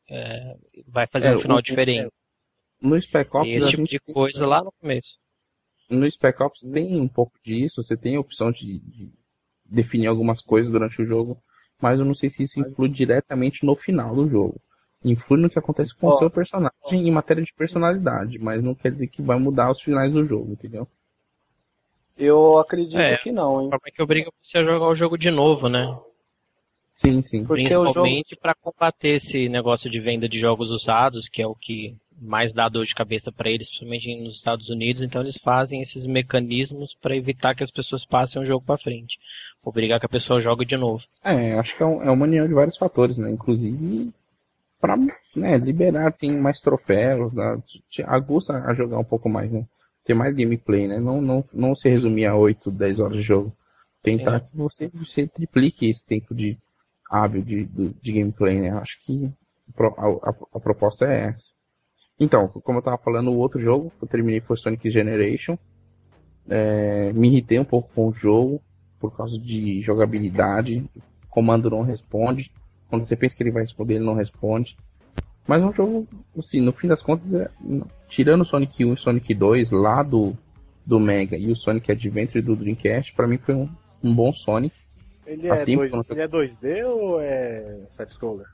é, 0.09 0.57
vai 0.89 1.07
fazer 1.07 1.29
é, 1.29 1.37
um 1.37 1.41
final 1.41 1.59
o, 1.59 1.63
diferente. 1.63 2.13
No 2.83 3.01
Spec 3.01 3.35
Ops, 3.37 3.49
esse 3.49 3.71
tipo 3.71 3.85
de 3.85 4.01
coisa 4.01 4.47
lá 4.47 4.63
no 4.63 4.73
começo 4.81 5.15
no 5.89 6.11
Spec 6.11 6.43
Ops 6.43 6.63
tem 6.63 7.01
um 7.01 7.09
pouco 7.09 7.33
disso, 7.43 7.83
você 7.83 7.97
tem 7.97 8.17
a 8.17 8.21
opção 8.21 8.51
de, 8.51 8.79
de, 8.79 9.13
definir 9.65 10.07
algumas 10.07 10.41
coisas 10.41 10.71
durante 10.71 11.01
o 11.01 11.07
jogo, 11.07 11.39
mas 11.81 11.99
eu 11.99 12.05
não 12.05 12.15
sei 12.15 12.31
se 12.31 12.43
isso 12.43 12.61
influi 12.61 12.89
diretamente 12.89 13.65
no 13.65 13.75
final 13.75 14.15
do 14.15 14.29
jogo. 14.29 14.61
Influi 15.05 15.41
no 15.41 15.51
que 15.51 15.59
acontece 15.59 15.95
com 15.95 16.07
oh. 16.07 16.15
o 16.15 16.19
seu 16.19 16.31
personagem 16.31 16.73
em 16.93 17.11
matéria 17.11 17.43
de 17.43 17.53
personalidade, 17.53 18.39
mas 18.39 18.63
não 18.63 18.75
quer 18.75 18.93
dizer 18.93 19.09
que 19.09 19.21
vai 19.21 19.39
mudar 19.39 19.71
os 19.71 19.81
finais 19.81 20.13
do 20.13 20.25
jogo, 20.27 20.53
entendeu? 20.53 20.89
Eu 22.17 22.59
acredito 22.59 22.99
é, 22.99 23.19
que 23.19 23.33
não, 23.33 23.61
hein? 23.61 23.71
É 23.73 23.91
que 23.91 24.03
obriga 24.03 24.31
você 24.41 24.59
a 24.59 24.65
jogar 24.65 24.87
o 24.87 24.95
jogo 24.95 25.19
de 25.19 25.31
novo, 25.31 25.69
né? 25.69 25.99
Sim, 26.95 27.23
sim. 27.23 27.45
Porque 27.45 27.65
Principalmente 27.65 28.31
jogo... 28.31 28.41
para 28.41 28.55
combater 28.55 29.17
esse 29.17 29.49
negócio 29.49 29.91
de 29.91 29.99
venda 29.99 30.29
de 30.29 30.39
jogos 30.39 30.71
usados, 30.71 31.29
que 31.29 31.43
é 31.43 31.47
o 31.47 31.55
que 31.55 31.97
mais 32.21 32.53
dá 32.53 32.69
dor 32.69 32.87
de 32.87 32.95
cabeça 32.95 33.33
para 33.33 33.51
eles, 33.51 33.69
principalmente 33.69 34.23
nos 34.23 34.37
Estados 34.37 34.69
Unidos, 34.69 35.03
então 35.03 35.23
eles 35.23 35.37
fazem 35.39 35.83
esses 35.83 36.07
mecanismos 36.07 36.95
para 37.01 37.17
evitar 37.17 37.55
que 37.55 37.65
as 37.65 37.71
pessoas 37.71 38.05
passem 38.05 38.41
o 38.41 38.47
jogo 38.47 38.65
para 38.65 38.79
frente. 38.79 39.19
Obrigar 39.63 39.99
que 39.99 40.07
a 40.07 40.11
pessoa 40.11 40.43
jogue 40.43 40.65
de 40.65 40.77
novo. 40.77 41.03
É, 41.23 41.55
acho 41.55 41.77
que 41.77 41.83
é, 41.83 41.87
um, 41.87 42.03
é 42.03 42.11
uma 42.11 42.25
união 42.25 42.47
de 42.47 42.55
vários 42.55 42.77
fatores, 42.77 43.17
né? 43.17 43.31
Inclusive 43.31 44.13
para 44.85 44.99
né, 45.35 45.57
liberar, 45.57 46.13
tem 46.13 46.39
mais 46.39 46.61
troféus, 46.61 47.33
né? 47.33 47.63
aguça 48.05 48.53
a 48.53 48.75
jogar 48.75 48.99
um 48.99 49.05
pouco 49.05 49.31
mais, 49.31 49.51
né? 49.51 49.65
Ter 50.05 50.13
mais 50.13 50.37
gameplay, 50.37 50.87
né? 50.87 51.01
Não, 51.01 51.23
não, 51.23 51.43
não 51.51 51.75
se 51.75 51.89
resumir 51.89 52.27
a 52.27 52.37
8, 52.37 52.71
10 52.71 53.01
horas 53.01 53.17
de 53.17 53.23
jogo. 53.23 53.57
Tentar 54.03 54.37
é. 54.37 54.41
que 54.41 54.55
você, 54.55 54.89
você 54.89 55.27
triplique 55.27 55.89
esse 55.89 56.05
tempo 56.05 56.35
de 56.35 56.59
hábil 57.11 57.41
de, 57.41 57.65
de, 57.65 57.89
de 57.95 58.13
gameplay, 58.13 58.61
né? 58.61 58.73
Acho 58.73 58.99
que 59.07 59.33
a, 59.79 60.29
a, 60.29 60.35
a 60.57 60.61
proposta 60.61 61.07
é 61.07 61.29
essa. 61.29 61.54
Então, 62.19 62.49
como 62.49 62.79
eu 62.79 62.83
tava 62.83 62.99
falando, 62.99 63.31
o 63.31 63.39
outro 63.39 63.61
jogo 63.61 63.93
que 63.99 64.05
eu 64.05 64.09
terminei 64.09 64.41
foi 64.41 64.57
Sonic 64.57 64.91
Generation. 64.91 65.59
É, 66.49 67.13
me 67.13 67.29
irritei 67.29 67.59
um 67.59 67.65
pouco 67.65 67.91
com 67.95 68.09
o 68.09 68.13
jogo 68.13 68.63
por 69.01 69.17
causa 69.17 69.39
de 69.39 69.83
jogabilidade. 69.83 70.85
O 71.25 71.29
comando 71.29 71.71
não 71.71 71.83
responde. 71.83 72.51
Quando 72.89 73.07
você 73.07 73.17
pensa 73.17 73.37
que 73.37 73.43
ele 73.43 73.51
vai 73.51 73.63
responder, 73.63 73.95
ele 73.95 74.05
não 74.05 74.15
responde. 74.15 74.77
Mas 75.47 75.63
é 75.63 75.67
um 75.67 75.73
jogo, 75.73 76.09
assim, 76.39 76.61
no 76.61 76.73
fim 76.73 76.89
das 76.89 77.03
contas, 77.03 77.33
é, 77.35 77.51
tirando 78.09 78.43
o 78.43 78.47
Sonic 78.47 78.85
1 78.85 78.95
e 78.95 78.97
Sonic 78.97 79.35
2 79.35 79.71
lá 79.73 80.03
do, 80.03 80.35
do 80.87 80.99
Mega 80.99 81.37
e 81.37 81.51
o 81.51 81.57
Sonic 81.57 81.91
Adventure 81.93 82.41
do 82.41 82.57
Dreamcast, 82.57 83.13
para 83.15 83.27
mim 83.27 83.37
foi 83.39 83.55
um, 83.55 83.69
um 84.03 84.15
bom 84.15 84.33
Sonic. 84.33 84.75
Ele 85.27 85.49
é, 85.49 85.65
dois, 85.65 85.93
ele 86.11 86.21
é 86.21 86.29
2D 86.29 86.87
ou 86.87 87.21
é 87.21 87.87
side-scroller? 87.93 88.47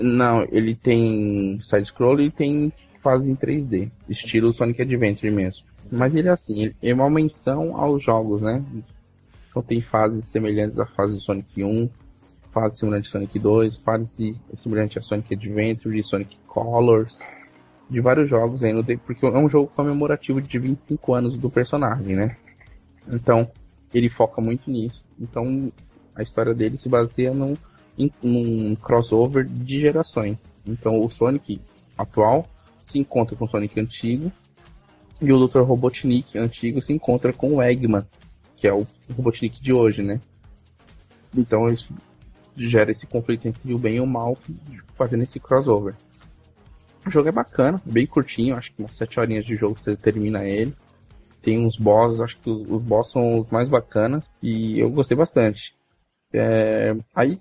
Não, 0.00 0.42
ele 0.50 0.74
tem 0.74 1.60
side-scroller 1.62 2.26
e 2.26 2.30
tem 2.30 2.72
fase 3.02 3.30
em 3.30 3.34
3D, 3.36 3.90
estilo 4.08 4.52
Sonic 4.52 4.82
Adventure 4.82 5.30
mesmo. 5.30 5.64
Mas 5.90 6.14
ele 6.14 6.28
é 6.28 6.32
assim, 6.32 6.72
é 6.82 6.94
uma 6.94 7.10
menção 7.10 7.76
aos 7.76 8.02
jogos, 8.02 8.40
né? 8.40 8.62
Então 9.48 9.62
tem 9.62 9.80
fases 9.80 10.26
semelhantes 10.26 10.78
à 10.78 10.86
fase 10.86 11.14
do 11.14 11.20
Sonic 11.20 11.64
1, 11.64 11.88
fase 12.52 12.78
semelhante 12.78 13.08
a 13.08 13.10
Sonic 13.12 13.38
2, 13.38 13.76
fase 13.78 14.36
semelhante 14.54 14.98
a 14.98 15.02
Sonic 15.02 15.34
Adventure, 15.34 16.04
Sonic 16.04 16.36
Colors, 16.46 17.18
de 17.88 18.00
vários 18.00 18.30
jogos 18.30 18.62
aí, 18.62 18.72
porque 18.98 19.26
é 19.26 19.30
um 19.30 19.48
jogo 19.48 19.72
comemorativo 19.74 20.40
de 20.40 20.58
25 20.58 21.14
anos 21.14 21.36
do 21.36 21.50
personagem, 21.50 22.14
né? 22.14 22.36
Então, 23.12 23.50
ele 23.92 24.08
foca 24.08 24.40
muito 24.40 24.70
nisso. 24.70 25.02
Então, 25.18 25.72
A 26.14 26.22
história 26.22 26.52
dele 26.52 26.76
se 26.76 26.88
baseia 26.88 27.32
num, 27.32 27.56
num 28.22 28.74
crossover 28.76 29.44
de 29.44 29.80
gerações. 29.80 30.38
Então 30.66 31.00
o 31.00 31.10
Sonic 31.10 31.60
atual 31.96 32.46
se 32.84 32.98
encontra 32.98 33.36
com 33.36 33.44
o 33.44 33.48
Sonic 33.48 33.78
antigo 33.80 34.30
e 35.20 35.32
o 35.32 35.46
Dr. 35.46 35.60
Robotnik 35.60 36.38
antigo 36.38 36.80
se 36.80 36.92
encontra 36.92 37.32
com 37.32 37.56
o 37.56 37.62
Eggman, 37.62 38.06
que 38.56 38.66
é 38.66 38.72
o 38.72 38.86
Robotnik 39.14 39.62
de 39.62 39.72
hoje, 39.72 40.02
né? 40.02 40.20
Então 41.36 41.68
isso 41.68 41.92
gera 42.56 42.90
esse 42.90 43.06
conflito 43.06 43.46
entre 43.46 43.72
o 43.72 43.78
bem 43.78 43.96
e 43.96 44.00
o 44.00 44.06
mal, 44.06 44.36
fazendo 44.94 45.22
esse 45.22 45.38
crossover. 45.38 45.94
O 47.06 47.10
jogo 47.10 47.28
é 47.28 47.32
bacana, 47.32 47.80
bem 47.84 48.06
curtinho, 48.06 48.56
acho 48.56 48.72
que 48.72 48.82
umas 48.82 48.94
7 48.96 49.20
horinhas 49.20 49.44
de 49.44 49.54
jogo 49.56 49.78
você 49.78 49.96
termina 49.96 50.44
ele. 50.44 50.74
Tem 51.40 51.58
uns 51.58 51.76
bosses, 51.76 52.20
acho 52.20 52.38
que 52.38 52.50
os, 52.50 52.68
os 52.68 52.82
bosses 52.82 53.12
são 53.12 53.40
os 53.40 53.50
mais 53.50 53.68
bacanas 53.68 54.24
e 54.42 54.78
eu 54.78 54.90
gostei 54.90 55.16
bastante. 55.16 55.74
É, 56.32 56.94
aí, 57.14 57.40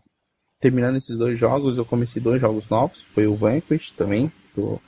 terminando 0.60 0.98
esses 0.98 1.18
dois 1.18 1.38
jogos, 1.38 1.78
eu 1.78 1.86
comecei 1.86 2.22
dois 2.22 2.42
jogos 2.42 2.68
novos, 2.70 3.02
foi 3.14 3.28
o 3.28 3.36
Vanquish 3.36 3.92
também, 3.92 4.32
tô, 4.54 4.80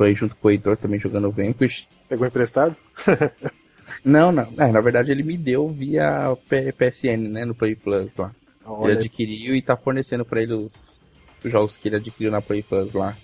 aí 0.00 0.14
junto 0.14 0.34
com 0.36 0.48
o 0.48 0.50
Heitor 0.50 0.76
também 0.76 0.98
jogando 0.98 1.28
o 1.28 1.32
Vanquish. 1.32 1.86
Pegou 2.08 2.26
emprestado? 2.26 2.76
não, 4.04 4.32
não, 4.32 4.48
é, 4.58 4.72
na 4.72 4.80
verdade 4.80 5.10
ele 5.10 5.22
me 5.22 5.36
deu 5.36 5.68
via 5.68 6.36
PSN, 6.48 7.28
né, 7.28 7.44
no 7.44 7.54
Play 7.54 7.74
Plus 7.74 8.10
lá. 8.16 8.32
Olha. 8.64 8.92
Ele 8.92 9.00
adquiriu 9.00 9.56
e 9.56 9.62
tá 9.62 9.76
fornecendo 9.76 10.24
para 10.24 10.42
ele 10.42 10.54
os, 10.54 10.98
os, 11.44 11.50
jogos 11.50 11.76
que 11.76 11.88
ele 11.88 11.96
adquiriu 11.96 12.30
na 12.30 12.42
Play 12.42 12.62
Plus 12.62 12.92
lá, 12.92 13.16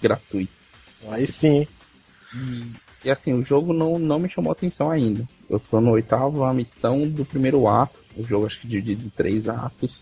gratuito. 0.00 0.52
Aí 1.08 1.26
sim. 1.26 1.66
E, 2.34 3.06
e, 3.06 3.10
assim, 3.10 3.32
o 3.32 3.44
jogo 3.44 3.72
não, 3.72 3.98
não 3.98 4.18
me 4.18 4.28
chamou 4.28 4.52
atenção 4.52 4.90
ainda. 4.90 5.26
Eu 5.48 5.58
tô 5.58 5.80
no 5.80 5.90
oitavo 5.90 6.44
a 6.44 6.54
missão 6.54 7.08
do 7.08 7.24
primeiro 7.24 7.66
ato. 7.68 7.98
O 8.16 8.24
jogo 8.24 8.46
acho 8.46 8.60
que 8.60 8.68
dividido 8.68 9.04
em 9.04 9.08
três 9.08 9.48
atos. 9.48 10.00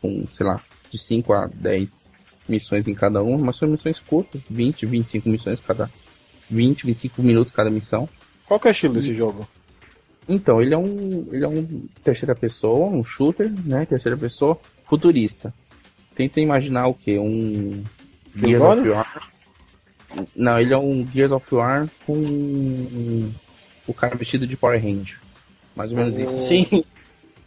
Com, 0.00 0.26
sei 0.28 0.46
lá, 0.46 0.62
de 0.90 0.98
5 0.98 1.32
a 1.32 1.46
10 1.46 2.10
missões 2.48 2.88
em 2.88 2.94
cada 2.94 3.22
um, 3.22 3.38
mas 3.38 3.56
são 3.56 3.68
missões 3.68 3.98
curtas, 3.98 4.42
20, 4.48 4.86
25 4.86 5.28
missões 5.28 5.60
cada. 5.60 5.90
20, 6.50 6.86
25 6.86 7.22
minutos 7.22 7.52
cada 7.52 7.70
missão. 7.70 8.08
Qual 8.46 8.58
que 8.58 8.68
é 8.68 8.70
o 8.70 8.72
estilo 8.72 8.94
desse 8.94 9.14
jogo? 9.14 9.46
Então, 10.28 10.60
ele 10.60 10.74
é 10.74 10.78
um. 10.78 11.28
Ele 11.30 11.44
é 11.44 11.48
um 11.48 11.86
terceira 12.02 12.34
pessoa, 12.34 12.86
um 12.86 13.04
shooter, 13.04 13.52
né? 13.64 13.84
Terceira 13.84 14.16
pessoa, 14.16 14.58
futurista. 14.86 15.52
Tenta 16.14 16.40
imaginar 16.40 16.86
o 16.86 16.94
que? 16.94 17.18
Um. 17.18 17.84
Gears 18.34 18.62
of 18.62 18.88
War. 18.88 19.30
Não, 20.34 20.58
ele 20.58 20.72
é 20.72 20.78
um 20.78 21.06
Gears 21.06 21.32
of 21.32 21.54
War 21.54 21.88
com 22.06 23.30
o 23.86 23.94
cara 23.94 24.16
vestido 24.16 24.46
de 24.46 24.56
Power 24.56 24.80
Ranger. 24.82 25.18
Mais 25.74 25.92
ou 25.92 25.98
menos 25.98 26.16
isso. 26.16 26.38
Sim. 26.46 26.84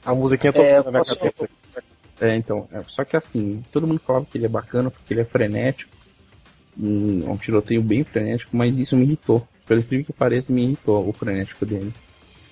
A 0.03 0.15
musiquinha 0.15 0.51
tocando 0.51 0.67
é, 0.67 0.83
na 0.83 0.91
minha 0.91 1.03
cabeça. 1.03 1.49
É, 2.21 2.35
então. 2.35 2.67
É, 2.71 2.83
só 2.87 3.03
que 3.03 3.17
assim, 3.17 3.63
todo 3.71 3.87
mundo 3.87 3.99
falava 3.99 4.27
que 4.27 4.37
ele 4.37 4.45
é 4.45 4.49
bacana 4.49 4.91
porque 4.91 5.11
ele 5.11 5.21
é 5.21 5.25
frenético. 5.25 5.91
Um, 6.79 7.31
um 7.31 7.35
tiroteio 7.35 7.81
bem 7.81 8.03
frenético, 8.03 8.55
mas 8.55 8.77
isso 8.77 8.95
me 8.95 9.03
irritou. 9.03 9.45
Pelo 9.67 9.81
incrível 9.81 10.05
que 10.05 10.13
pareça, 10.13 10.53
me 10.53 10.63
irritou 10.63 11.09
o 11.09 11.11
frenético 11.11 11.65
dele. 11.65 11.91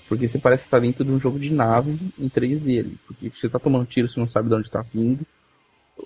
Porque 0.10 0.28
você 0.28 0.40
parece 0.40 0.64
estar 0.64 0.80
dentro 0.80 1.06
de 1.06 1.12
um 1.12 1.20
jogo 1.20 1.40
de 1.40 1.54
nave 1.54 1.98
em 2.18 2.28
3D 2.28 2.80
ali. 2.80 3.00
Porque 3.06 3.30
você 3.30 3.46
está 3.46 3.60
tomando 3.60 3.86
tiro, 3.86 4.10
você 4.10 4.20
não 4.20 4.28
sabe 4.28 4.50
de 4.50 4.56
onde 4.56 4.68
está 4.68 4.82
vindo. 4.82 5.26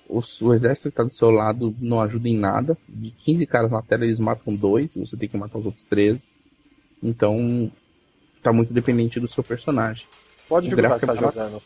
O, 0.06 0.20
o, 0.42 0.52
exército 0.52 0.88
que 0.88 0.92
está 0.92 1.02
do 1.02 1.14
seu 1.14 1.30
lado 1.30 1.74
não 1.80 2.02
ajuda 2.02 2.28
em 2.28 2.36
nada. 2.36 2.76
De 2.86 3.10
15 3.10 3.46
caras 3.46 3.70
na 3.70 3.80
tela, 3.80 4.04
eles 4.04 4.20
matam 4.20 4.54
dois, 4.54 4.94
e 4.94 5.00
você 5.00 5.16
tem 5.16 5.28
que 5.28 5.38
matar 5.38 5.58
os 5.58 5.64
outros 5.64 5.84
13. 5.84 6.20
Então, 7.02 7.72
tá 8.42 8.52
muito 8.52 8.74
dependente 8.74 9.18
do 9.18 9.28
seu 9.28 9.42
personagem. 9.42 10.06
Pode 10.48 10.68
jogar 10.68 10.98
você 10.98 11.06
tá 11.06 11.14
jogando? 11.14 11.62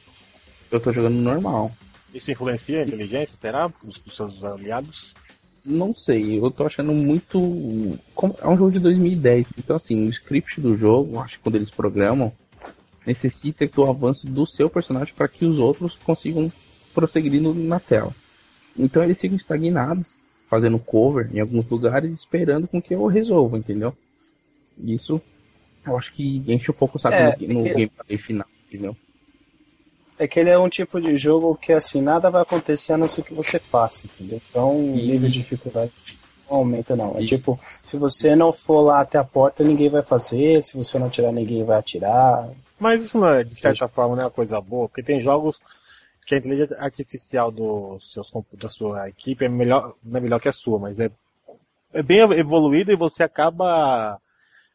Eu 0.71 0.79
tô 0.79 0.93
jogando 0.93 1.17
normal. 1.17 1.73
Isso 2.13 2.31
influencia 2.31 2.81
a 2.81 2.87
inteligência, 2.87 3.37
será? 3.37 3.69
Dos, 3.83 3.99
dos 3.99 4.17
seus 4.17 4.43
aliados? 4.43 5.15
Não 5.65 5.95
sei, 5.95 6.39
eu 6.39 6.51
tô 6.51 6.67
achando 6.67 6.93
muito. 6.93 7.39
É 8.41 8.49
um 8.49 8.57
jogo 8.57 8.71
de 8.71 8.79
2010, 8.79 9.49
então 9.59 9.77
assim, 9.77 10.07
o 10.07 10.11
script 10.11 10.61
do 10.61 10.77
jogo, 10.77 11.21
acho 11.21 11.37
que 11.37 11.43
quando 11.43 11.57
eles 11.57 11.71
programam, 11.71 12.33
necessita 13.07 13.67
do 13.67 13.85
avanço 13.85 14.27
do 14.27 14.47
seu 14.47 14.71
personagem 14.71 15.15
para 15.15 15.29
que 15.29 15.45
os 15.45 15.59
outros 15.59 15.95
consigam 16.05 16.51
prosseguir 16.95 17.41
na 17.41 17.79
tela. 17.79 18.15
Então 18.79 19.03
eles 19.03 19.21
ficam 19.21 19.37
estagnados, 19.37 20.15
fazendo 20.49 20.79
cover 20.79 21.29
em 21.35 21.41
alguns 21.41 21.69
lugares, 21.69 22.13
esperando 22.13 22.67
com 22.67 22.81
que 22.81 22.95
eu 22.95 23.07
resolva, 23.07 23.59
entendeu? 23.59 23.95
Isso 24.79 25.21
eu 25.85 25.97
acho 25.97 26.13
que 26.15 26.43
enche 26.47 26.71
um 26.71 26.75
pouco 26.75 26.97
o 26.97 27.01
saco 27.01 27.17
é, 27.17 27.37
no, 27.41 27.55
no 27.55 27.63
que... 27.65 27.71
gameplay 27.71 28.19
final, 28.19 28.47
entendeu? 28.69 28.97
É 30.19 30.27
que 30.27 30.41
ele 30.41 30.51
é 30.51 30.59
um 30.59 30.69
tipo 30.69 31.01
de 31.01 31.17
jogo 31.17 31.57
que 31.57 31.73
assim, 31.73 32.03
nada 32.03 32.31
vai 32.31 32.43
acontecer 32.43 32.95
a 32.95 32.99
não 32.99 33.09
ser 33.09 33.23
que 33.23 33.33
você 33.33 33.59
faça, 33.59 34.07
entendeu? 34.07 34.41
Então 34.51 34.77
o 34.77 34.97
nível 34.97 35.29
de 35.29 35.39
dificuldade 35.39 35.93
não 36.51 36.59
aumenta 36.59 36.97
não. 36.97 37.17
É 37.17 37.25
tipo, 37.25 37.59
se 37.85 37.97
você 37.97 38.35
não 38.35 38.53
for 38.53 38.81
lá 38.81 39.01
até 39.01 39.19
a 39.19 39.25
porta, 39.25 39.63
ninguém 39.63 39.89
vai 39.89 40.03
fazer, 40.03 40.63
se 40.63 40.77
você 40.77 40.99
não 40.99 41.07
atirar, 41.07 41.33
ninguém 41.33 41.63
vai 41.65 41.79
atirar. 41.79 42.51
Mas 42.81 43.05
isso 43.05 43.19
não 43.19 43.29
é, 43.29 43.45
de 43.45 43.55
certa 43.55 43.87
Sim. 43.87 43.95
forma, 43.95 44.17
não 44.17 44.23
é 44.23 44.25
uma 44.27 44.31
coisa 44.31 44.61
boa, 44.61 44.89
porque 44.89 45.03
tem 45.03 45.23
jogos 45.23 45.61
que 46.27 46.35
a 46.35 46.39
inteligência 46.39 46.77
artificial 46.79 47.51
do 47.51 47.99
seus, 48.01 48.31
da 48.53 48.69
sua 48.69 49.09
equipe 49.09 49.45
é 49.45 49.49
melhor, 49.49 49.95
não 50.03 50.19
é 50.19 50.21
melhor 50.21 50.41
que 50.41 50.49
a 50.49 50.53
sua, 50.53 50.79
mas 50.79 50.99
é, 50.99 51.11
é 51.93 52.03
bem 52.03 52.19
evoluída 52.19 52.93
e 52.93 52.97
você 52.97 53.23
acaba 53.23 54.21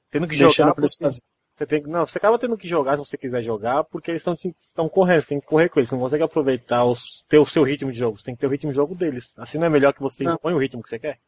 tendo 0.09 0.27
que 0.27 0.35
Deixando 0.35 0.69
jogar. 0.69 0.81
Você, 0.81 1.21
você 1.55 1.67
tem, 1.67 1.83
não, 1.83 2.05
você 2.05 2.17
acaba 2.17 2.39
tendo 2.39 2.57
que 2.57 2.67
jogar 2.67 2.97
se 2.97 3.05
você 3.05 3.17
quiser 3.17 3.41
jogar, 3.41 3.83
porque 3.83 4.09
eles 4.09 4.25
estão 4.25 4.89
correndo, 4.89 5.21
você 5.21 5.27
tem 5.27 5.39
que 5.39 5.45
correr 5.45 5.69
com 5.69 5.79
eles. 5.79 5.89
Você 5.89 5.95
não 5.95 6.01
consegue 6.01 6.23
aproveitar 6.23 6.83
os, 6.83 7.23
ter 7.29 7.37
o 7.37 7.45
seu 7.45 7.63
ritmo 7.63 7.91
de 7.91 7.99
jogo, 7.99 8.17
você 8.17 8.23
tem 8.23 8.35
que 8.35 8.41
ter 8.41 8.47
o 8.47 8.49
ritmo 8.49 8.71
de 8.71 8.75
jogo 8.75 8.95
deles. 8.95 9.33
Assim 9.37 9.57
não 9.57 9.67
é 9.67 9.69
melhor 9.69 9.93
que 9.93 10.01
você 10.01 10.23
não. 10.23 10.33
impõe 10.33 10.53
o 10.53 10.57
ritmo 10.57 10.81
que 10.81 10.89
você 10.89 10.97
quer? 10.97 11.19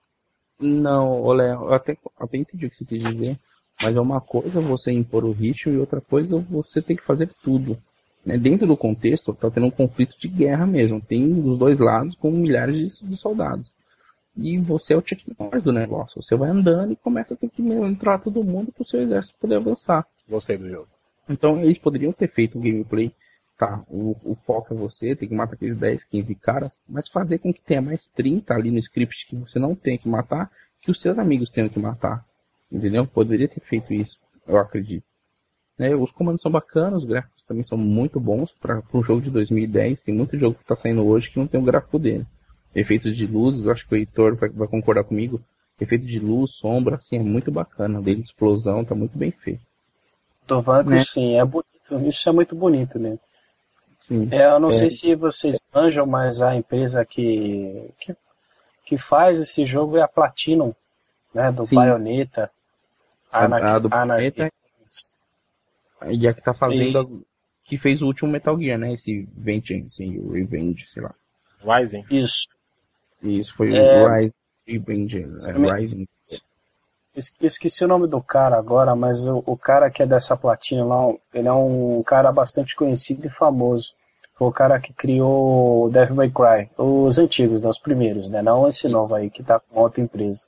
Não, 0.60 1.22
olé, 1.22 1.52
eu 1.52 1.74
até, 1.74 1.98
até 2.20 2.38
entendi 2.38 2.66
o 2.66 2.70
que 2.70 2.78
você 2.78 2.86
quis 2.86 3.04
dizer, 3.04 3.38
mas 3.84 3.96
é 3.96 4.02
uma 4.02 4.20
coisa 4.22 4.60
você 4.62 4.92
impor 4.92 5.26
o 5.26 5.32
ritmo 5.32 5.74
e 5.74 5.78
outra 5.78 6.02
coisa 6.02 6.38
você 6.50 6.82
tem 6.82 6.96
que 6.96 7.04
fazer 7.04 7.30
tudo. 7.44 7.78
Né? 8.26 8.38
Dentro 8.38 8.66
do 8.66 8.76
contexto, 8.76 9.34
tá 9.34 9.52
tendo 9.52 9.68
um 9.68 9.72
conflito 9.72 10.18
de 10.18 10.28
guerra 10.28 10.66
mesmo. 10.66 11.00
Tem 11.00 11.30
dos 11.30 11.60
dois 11.60 11.78
lados 11.78 12.16
com 12.16 12.32
milhares 12.32 12.76
de, 12.76 13.08
de 13.08 13.18
soldados. 13.18 13.72
E 14.36 14.58
você 14.58 14.94
é 14.94 14.98
o 14.98 15.04
Norris 15.40 15.64
do 15.64 15.72
negócio. 15.72 16.22
Você 16.22 16.36
vai 16.36 16.50
andando 16.50 16.92
e 16.92 16.96
começa 16.96 17.34
a 17.34 17.38
ter 17.38 17.50
que 17.50 17.62
entrar 17.62 18.20
todo 18.20 18.44
mundo 18.44 18.72
para 18.72 18.84
o 18.84 18.88
seu 18.88 19.02
exército 19.02 19.38
poder 19.40 19.56
avançar. 19.56 20.06
Gostei 20.28 20.58
do 20.58 20.70
jogo. 20.70 20.88
Então 21.30 21.62
eles 21.62 21.78
poderiam 21.78 22.12
ter 22.12 22.30
feito 22.30 22.58
o 22.58 22.62
gameplay. 22.62 23.12
Tá, 23.58 23.84
o, 23.88 24.18
o 24.24 24.36
foco 24.46 24.74
é 24.74 24.78
você, 24.78 25.16
tem 25.16 25.30
que 25.30 25.36
matar 25.36 25.54
aqueles 25.54 25.78
10, 25.78 26.04
15 26.04 26.36
caras, 26.36 26.78
mas 26.90 27.08
fazer 27.08 27.38
com 27.38 27.54
que 27.54 27.62
tenha 27.62 27.82
mais 27.82 28.06
30 28.10 28.54
ali 28.54 28.70
no 28.70 28.80
script 28.80 29.26
que 29.28 29.36
você 29.38 29.58
não 29.58 29.74
tem 29.74 29.98
que 29.98 30.10
matar, 30.10 30.52
que 30.82 30.92
os 30.92 31.00
seus 31.00 31.18
amigos 31.18 31.50
tenham 31.50 31.70
que 31.70 31.80
matar. 31.80 32.26
Entendeu? 32.70 33.08
Poderia 33.08 33.48
ter 33.48 33.62
feito 33.62 33.94
isso, 33.94 34.20
eu 34.46 34.58
acredito. 34.58 35.06
Né, 35.78 35.96
os 35.96 36.12
comandos 36.12 36.42
são 36.42 36.52
bacanas, 36.52 37.04
os 37.04 37.08
gráficos 37.08 37.44
também 37.44 37.64
são 37.64 37.78
muito 37.78 38.20
bons 38.20 38.52
para 38.60 38.82
um 38.94 39.04
jogo 39.04 39.22
de 39.22 39.30
2010. 39.30 40.04
Tem 40.04 40.14
muito 40.14 40.38
jogo 40.38 40.56
que 40.56 40.62
está 40.62 40.76
saindo 40.76 41.06
hoje 41.06 41.30
que 41.30 41.40
não 41.40 41.48
tem 41.48 41.60
o 41.60 41.64
gráfico 41.64 42.00
dele. 42.00 42.26
Efeitos 42.74 43.16
de 43.16 43.26
luzes, 43.28 43.68
acho 43.68 43.88
que 43.88 43.94
o 43.94 43.98
Heitor 43.98 44.36
vai, 44.36 44.50
vai 44.50 44.68
concordar 44.68 45.04
comigo. 45.04 45.42
Efeito 45.80 46.06
de 46.06 46.20
luz, 46.20 46.52
sombra, 46.52 46.96
assim, 46.96 47.18
é 47.18 47.24
muito 47.24 47.52
bacana. 47.52 48.02
Dele 48.02 48.22
explosão, 48.22 48.86
tá 48.86 48.96
muito 48.96 49.18
bem 49.18 49.32
feito. 49.32 49.64
Do 50.47 50.62
Vanco, 50.62 50.89
né? 50.89 51.03
sim, 51.03 51.38
é 51.38 51.45
bonito. 51.45 52.08
Isso 52.08 52.29
é 52.29 52.31
muito 52.31 52.55
bonito 52.55 52.99
mesmo. 52.99 53.19
Sim, 54.01 54.29
é, 54.31 54.45
eu 54.45 54.60
não 54.60 54.69
é... 54.69 54.73
sei 54.73 54.89
se 54.89 55.15
vocês 55.15 55.60
manjam, 55.73 56.05
mas 56.05 56.41
a 56.41 56.55
empresa 56.55 57.03
que, 57.03 57.89
que, 57.99 58.15
que, 58.86 58.97
faz 58.97 59.39
esse 59.39 59.65
jogo 59.65 59.97
é 59.97 60.01
a 60.01 60.08
Platinum, 60.08 60.73
né? 61.34 61.51
Do 61.51 61.65
sim. 61.65 61.75
Bayonetta. 61.75 62.51
A, 63.31 63.45
a 63.45 63.79
do 63.79 63.89
Bayonetta 63.89 64.49
e 66.08 66.27
a 66.27 66.34
que 66.34 66.41
tá 66.41 66.53
fazendo. 66.53 67.21
E... 67.21 67.36
Que 67.63 67.77
fez 67.79 68.03
o 68.03 68.05
último 68.05 68.31
Metal 68.31 68.58
Gear, 68.60 68.77
né? 68.77 68.93
Esse 68.93 69.27
Vengeance, 69.36 70.03
o 70.19 70.34
Revenge, 70.34 70.86
sei 70.93 71.01
lá. 71.01 71.15
Rising. 71.63 72.05
Isso. 72.12 72.47
Isso, 73.23 73.55
foi 73.55 73.75
é... 73.75 74.03
o 74.03 74.08
Rising. 74.08 74.34
Revenge, 74.67 75.17
é, 75.17 75.73
Rising. 75.75 76.08
Esqueci 77.15 77.86
o 77.86 77.88
nome 77.88 78.08
do 78.08 78.21
cara 78.21 78.58
agora, 78.58 78.93
mas 78.95 79.25
o, 79.25 79.41
o, 79.45 79.56
cara 79.56 79.89
que 79.89 80.04
é 80.04 80.06
dessa 80.06 80.36
platina 80.36 80.84
lá, 80.84 81.13
ele 81.34 81.47
é 81.47 81.54
um 81.54 82.04
cara 82.04 82.32
bastante 82.32 82.75
conhecido 82.75 83.25
e 83.25 83.30
famoso. 83.30 83.93
Foi 84.38 84.49
o 84.49 84.51
cara 84.51 84.80
que 84.82 84.91
criou 84.91 85.86
o 85.86 85.89
Devil 85.89 86.15
May 86.15 86.30
Cry, 86.30 86.69
os 86.78 87.17
antigos, 87.17 87.62
né, 87.62 87.69
os 87.69 87.80
primeiros, 87.80 88.30
né? 88.30 88.41
Não 88.41 88.67
esse 88.67 88.89
novo 88.89 89.15
aí 89.15 89.30
que 89.30 89.41
tá 89.41 89.60
com 89.60 89.80
outra 89.80 90.01
empresa. 90.01 90.45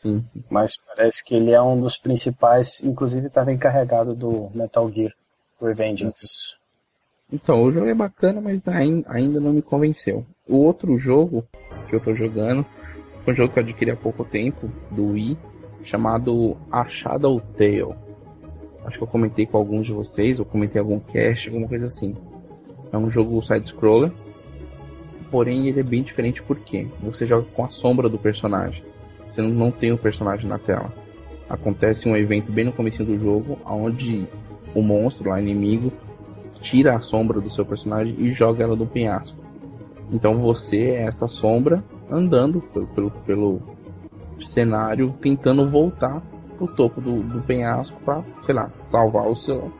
Sim. 0.00 0.24
Mas 0.48 0.78
parece 0.86 1.22
que 1.22 1.34
ele 1.34 1.50
é 1.50 1.60
um 1.60 1.78
dos 1.78 1.98
principais, 1.98 2.82
inclusive 2.82 3.26
estava 3.26 3.52
encarregado 3.52 4.14
do 4.14 4.50
Metal 4.54 4.90
Gear 4.90 5.12
Revengeance. 5.60 6.58
Então, 7.30 7.62
o 7.62 7.70
jogo 7.70 7.86
é 7.86 7.94
bacana, 7.94 8.40
mas 8.40 8.60
ainda 8.66 9.38
não 9.38 9.52
me 9.52 9.60
convenceu. 9.60 10.24
O 10.48 10.56
outro 10.56 10.96
jogo 10.96 11.46
que 11.88 11.94
eu 11.94 12.00
tô 12.00 12.14
jogando 12.14 12.64
foi 13.22 13.34
um 13.34 13.36
jogo 13.36 13.52
que 13.52 13.58
eu 13.58 13.62
adquiri 13.62 13.90
há 13.90 13.96
pouco 13.96 14.24
tempo, 14.24 14.68
do 14.90 15.10
Wii, 15.10 15.38
chamado 15.84 16.56
A 16.70 16.86
Shadow 16.88 17.40
Tale. 17.56 17.94
Acho 18.84 18.98
que 18.98 19.04
eu 19.04 19.08
comentei 19.08 19.46
com 19.46 19.56
alguns 19.56 19.86
de 19.86 19.92
vocês, 19.92 20.38
ou 20.38 20.44
comentei 20.44 20.80
algum 20.80 20.98
cast, 20.98 21.48
alguma 21.48 21.68
coisa 21.68 21.86
assim. 21.86 22.14
É 22.92 22.96
um 22.96 23.10
jogo 23.10 23.42
side-scroller. 23.42 24.12
Porém, 25.30 25.68
ele 25.68 25.80
é 25.80 25.82
bem 25.82 26.02
diferente 26.02 26.42
porque 26.42 26.88
você 27.02 27.26
joga 27.26 27.46
com 27.54 27.64
a 27.64 27.70
sombra 27.70 28.08
do 28.08 28.18
personagem. 28.18 28.82
Você 29.28 29.42
não 29.42 29.70
tem 29.70 29.92
o 29.92 29.98
personagem 29.98 30.48
na 30.48 30.58
tela. 30.58 30.92
Acontece 31.48 32.08
um 32.08 32.16
evento 32.16 32.50
bem 32.50 32.64
no 32.64 32.72
começo 32.72 33.04
do 33.04 33.18
jogo, 33.18 33.58
onde 33.64 34.26
o 34.74 34.82
monstro, 34.82 35.28
lá, 35.28 35.40
inimigo, 35.40 35.92
tira 36.60 36.96
a 36.96 37.00
sombra 37.00 37.40
do 37.40 37.50
seu 37.50 37.64
personagem 37.64 38.14
e 38.18 38.32
joga 38.32 38.64
ela 38.64 38.76
no 38.76 38.86
penhasco. 38.86 39.36
Então 40.12 40.38
você 40.38 40.78
é 40.90 41.02
essa 41.02 41.28
sombra 41.28 41.82
andando 42.10 42.60
pelo, 42.60 42.86
pelo, 42.88 43.10
pelo 43.10 43.62
cenário, 44.46 45.14
tentando 45.20 45.68
voltar 45.68 46.22
pro 46.56 46.68
topo 46.68 47.00
do, 47.00 47.22
do 47.22 47.40
penhasco 47.42 47.98
para, 48.04 48.22
sei 48.42 48.54
lá, 48.54 48.70
salvar 48.90 49.28
o 49.28 49.36
seu, 49.36 49.72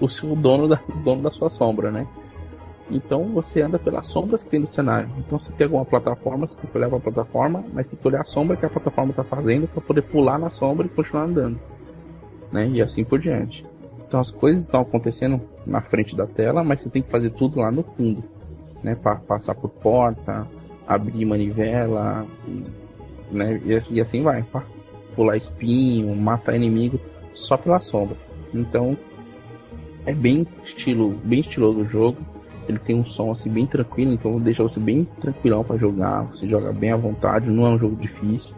o 0.00 0.08
seu 0.08 0.36
dono 0.36 0.68
da, 0.68 0.80
dono 1.04 1.22
da 1.22 1.30
sua 1.30 1.50
sombra, 1.50 1.90
né? 1.90 2.06
Então 2.90 3.32
você 3.32 3.62
anda 3.62 3.78
pelas 3.78 4.06
sombras 4.08 4.42
que 4.42 4.50
tem 4.50 4.60
no 4.60 4.66
cenário. 4.66 5.08
Então 5.18 5.40
se 5.40 5.50
tem 5.52 5.64
alguma 5.64 5.84
plataforma, 5.84 6.46
você 6.46 6.54
tem 6.56 6.70
que 6.70 6.76
olhar 6.76 6.88
para 6.88 6.98
a 6.98 7.00
plataforma, 7.00 7.64
mas 7.72 7.86
tem 7.86 7.98
que 7.98 8.06
olhar 8.06 8.20
a 8.20 8.24
sombra 8.24 8.56
que 8.56 8.66
a 8.66 8.70
plataforma 8.70 9.10
está 9.10 9.24
fazendo 9.24 9.66
para 9.66 9.80
poder 9.80 10.02
pular 10.02 10.38
na 10.38 10.50
sombra 10.50 10.86
e 10.86 10.90
continuar 10.90 11.24
andando, 11.24 11.58
né? 12.52 12.68
E 12.68 12.82
assim 12.82 13.04
por 13.04 13.18
diante. 13.18 13.64
Então 14.06 14.20
as 14.20 14.30
coisas 14.30 14.64
estão 14.64 14.82
acontecendo 14.82 15.40
na 15.66 15.80
frente 15.80 16.14
da 16.14 16.26
tela, 16.26 16.62
mas 16.62 16.82
você 16.82 16.90
tem 16.90 17.02
que 17.02 17.10
fazer 17.10 17.30
tudo 17.30 17.60
lá 17.60 17.70
no 17.70 17.82
fundo, 17.82 18.22
né? 18.82 18.94
Para 18.94 19.16
passar 19.16 19.54
por 19.54 19.70
porta, 19.70 20.46
abrir 20.86 21.24
manivela, 21.24 22.26
né? 23.32 23.60
E, 23.64 24.00
assim 24.00 24.22
vai, 24.22 24.44
pular 25.14 25.36
espinho, 25.36 26.14
matar 26.16 26.54
inimigo 26.54 26.98
só 27.34 27.56
pela 27.56 27.80
sombra. 27.80 28.16
Então 28.52 28.96
é 30.04 30.14
bem 30.14 30.46
estilo, 30.64 31.10
bem 31.24 31.40
estiloso 31.40 31.80
o 31.80 31.84
jogo. 31.84 32.18
Ele 32.68 32.78
tem 32.78 32.96
um 32.96 33.04
som 33.04 33.32
assim 33.32 33.50
bem 33.50 33.66
tranquilo, 33.66 34.12
então 34.12 34.38
deixa 34.38 34.62
você 34.62 34.78
bem 34.78 35.04
tranquilão 35.20 35.64
para 35.64 35.76
jogar. 35.76 36.22
Você 36.26 36.48
joga 36.48 36.72
bem 36.72 36.92
à 36.92 36.96
vontade, 36.96 37.50
não 37.50 37.66
é 37.66 37.70
um 37.70 37.78
jogo 37.78 37.96
difícil. 37.96 38.54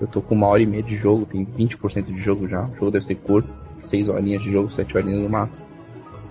Eu 0.00 0.06
tô 0.06 0.22
com 0.22 0.34
uma 0.34 0.46
hora 0.46 0.62
e 0.62 0.66
meia 0.66 0.82
de 0.82 0.96
jogo, 0.96 1.26
tem 1.26 1.44
20% 1.44 2.04
de 2.04 2.18
jogo 2.18 2.48
já. 2.48 2.64
O 2.64 2.74
jogo 2.74 2.90
deve 2.90 3.04
ser 3.04 3.16
curto. 3.16 3.48
6 3.84 4.08
horinhas 4.08 4.42
de 4.42 4.52
jogo, 4.52 4.70
7 4.70 4.96
horinhas 4.96 5.22
no 5.22 5.28
máximo. 5.28 5.66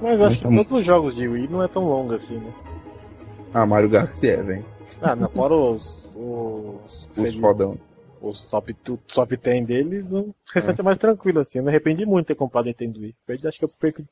Mas 0.02 0.22
acho 0.22 0.40
que 0.40 0.56
todos 0.56 0.72
os 0.72 0.86
jogos 0.86 1.16
de 1.16 1.28
Wii 1.28 1.48
não 1.50 1.62
é 1.62 1.68
tão 1.68 1.86
longo 1.86 2.14
assim, 2.14 2.38
né? 2.38 2.52
Ah, 3.54 3.66
Mario 3.66 3.90
Galaxy 3.90 4.28
é, 4.28 4.42
velho. 4.42 4.66
Ah, 5.02 5.16
não, 5.16 5.30
fora 5.30 5.54
os. 5.54 6.01
Os, 6.22 7.10
os 7.18 7.36
fodão. 7.36 7.76
Os 8.22 8.48
top, 8.50 8.74
top 8.74 9.36
10 9.36 9.66
deles, 9.66 10.12
o 10.12 10.34
restante 10.54 10.80
é. 10.80 10.82
é 10.82 10.86
mais 10.86 10.98
tranquilo, 10.98 11.40
assim. 11.40 11.58
Eu 11.58 11.64
me 11.64 11.70
arrependi 11.70 12.06
muito 12.06 12.26
de 12.26 12.28
ter 12.28 12.36
comprado 12.36 12.66
Nintendo 12.66 13.00
Wii. 13.00 13.16
Eu 13.28 13.50
acho 13.50 13.58
que 13.58 13.66
eu 13.66 13.70
perco, 13.80 14.04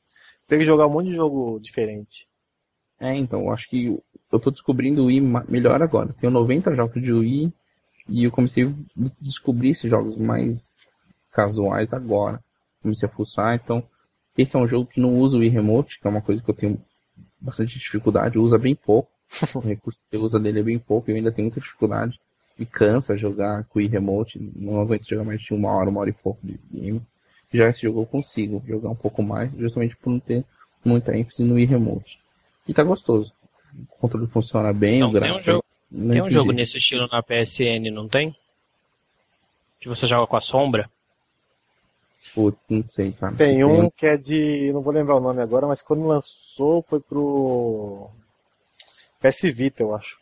perco 0.48 0.64
jogar 0.64 0.88
um 0.88 0.90
monte 0.90 1.10
de 1.10 1.14
jogo 1.14 1.60
diferente. 1.60 2.26
É, 2.98 3.16
então, 3.16 3.42
eu 3.42 3.52
acho 3.52 3.68
que 3.68 3.96
eu 4.32 4.40
tô 4.40 4.50
descobrindo 4.50 5.02
o 5.02 5.06
Wii 5.06 5.20
melhor 5.48 5.80
agora. 5.80 6.12
Tenho 6.20 6.32
90 6.32 6.74
jogos 6.74 7.00
de 7.00 7.12
Wii 7.12 7.52
e 8.08 8.24
eu 8.24 8.32
comecei 8.32 8.64
a 8.64 8.72
descobrir 9.20 9.70
esses 9.70 9.88
jogos 9.88 10.16
mais 10.16 10.80
casuais 11.30 11.92
agora 11.92 12.42
comecei 12.82 13.08
a 13.08 13.12
fuçar, 13.12 13.54
então 13.54 13.82
esse 14.36 14.56
é 14.56 14.58
um 14.58 14.66
jogo 14.66 14.86
que 14.86 15.00
não 15.00 15.18
usa 15.18 15.36
o 15.36 15.44
e-remote, 15.44 15.98
que 16.00 16.06
é 16.06 16.10
uma 16.10 16.22
coisa 16.22 16.42
que 16.42 16.50
eu 16.50 16.54
tenho 16.54 16.82
bastante 17.40 17.78
dificuldade, 17.78 18.38
usa 18.38 18.58
bem 18.58 18.74
pouco. 18.74 19.09
O 19.54 19.60
recurso 19.60 20.00
que 20.10 20.16
usa 20.16 20.38
dele 20.38 20.60
é 20.60 20.62
bem 20.62 20.78
pouco, 20.78 21.10
eu 21.10 21.16
ainda 21.16 21.32
tenho 21.32 21.46
muita 21.46 21.60
dificuldade. 21.60 22.18
Me 22.58 22.66
cansa 22.66 23.16
jogar 23.16 23.64
com 23.64 23.78
o 23.78 23.82
e-remote, 23.82 24.38
não 24.54 24.80
aguento 24.80 25.08
jogar 25.08 25.24
mais 25.24 25.40
de 25.40 25.54
uma 25.54 25.72
hora, 25.72 25.88
uma 25.88 26.00
hora 26.00 26.10
e 26.10 26.14
pouco 26.14 26.40
de 26.46 26.58
game. 26.70 27.00
Já 27.52 27.68
esse 27.68 27.82
jogo 27.82 28.02
eu 28.02 28.06
consigo 28.06 28.62
jogar 28.66 28.90
um 28.90 28.94
pouco 28.94 29.22
mais, 29.22 29.50
justamente 29.56 29.96
por 29.96 30.10
não 30.10 30.20
ter 30.20 30.44
muita 30.84 31.16
ênfase 31.16 31.42
no 31.42 31.58
e-remote. 31.58 32.18
E 32.68 32.74
tá 32.74 32.82
gostoso. 32.82 33.32
O 33.74 33.96
controle 33.98 34.26
funciona 34.26 34.72
bem, 34.72 35.00
não, 35.00 35.08
o 35.08 35.12
gráfico. 35.12 35.34
Tem 35.34 35.42
um 35.42 35.44
jogo, 35.44 35.64
tem 35.90 36.22
um 36.22 36.30
jogo 36.30 36.52
nesse 36.52 36.76
estilo 36.76 37.08
na 37.08 37.22
PSN, 37.22 37.90
não 37.92 38.08
tem? 38.08 38.36
Que 39.80 39.88
você 39.88 40.06
joga 40.06 40.26
com 40.26 40.36
a 40.36 40.40
sombra? 40.40 40.90
Putz, 42.34 42.58
não 42.68 42.84
sei, 42.86 43.12
cara. 43.12 43.34
Tem 43.34 43.64
um 43.64 43.88
que 43.90 44.06
é 44.06 44.16
de. 44.16 44.70
Não 44.72 44.82
vou 44.82 44.92
lembrar 44.92 45.16
o 45.16 45.20
nome 45.20 45.40
agora, 45.40 45.66
mas 45.66 45.80
quando 45.80 46.06
lançou 46.06 46.82
foi 46.82 47.00
pro. 47.00 48.10
PS 49.20 49.42
Vita, 49.52 49.82
eu 49.82 49.94
acho. 49.94 50.18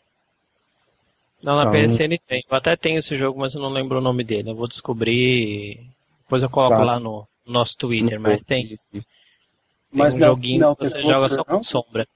Não, 1.43 1.57
na 1.57 1.71
PSN 1.71 2.19
tem. 2.27 2.45
Eu 2.51 2.57
até 2.57 2.77
tenho 2.77 2.99
esse 2.99 3.17
jogo, 3.17 3.39
mas 3.39 3.55
eu 3.55 3.61
não 3.61 3.69
lembro 3.69 3.99
o 3.99 4.03
nome 4.03 4.25
dele. 4.25 4.51
Eu 4.51 4.57
vou 4.57 4.67
descobrir. 4.67 5.89
Depois 6.23 6.43
eu 6.43 6.51
coloco 6.51 6.77
tá. 6.77 6.85
lá 6.85 6.99
no 6.99 7.27
nosso 7.47 7.77
Twitter, 7.77 8.19
mas 8.19 8.43
tem. 8.43 8.77
Tem 8.91 9.05
mas 9.91 10.17
um 10.17 10.19
não, 10.19 10.27
joguinho 10.29 10.61
não, 10.61 10.75
que 10.75 10.89
você 10.89 11.01
joga 11.03 11.29
só 11.29 11.45
com 11.45 11.63
sombra. 11.63 12.07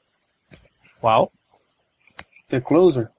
Qual? 1.00 1.32
The 2.48 2.60
Closer? 2.60 3.10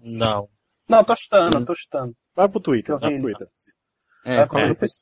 Não. 0.00 0.48
Não, 0.88 1.04
tô 1.04 1.14
chutando, 1.14 1.58
hum. 1.58 1.64
tô 1.64 1.74
chutando. 1.74 2.14
Vai 2.34 2.48
pro 2.48 2.60
Twitter, 2.60 2.98
vai 2.98 3.10
pro 3.12 3.22
Twitter. 3.22 3.48
É, 4.24 4.36
é 4.36 4.68
depois, 4.68 4.92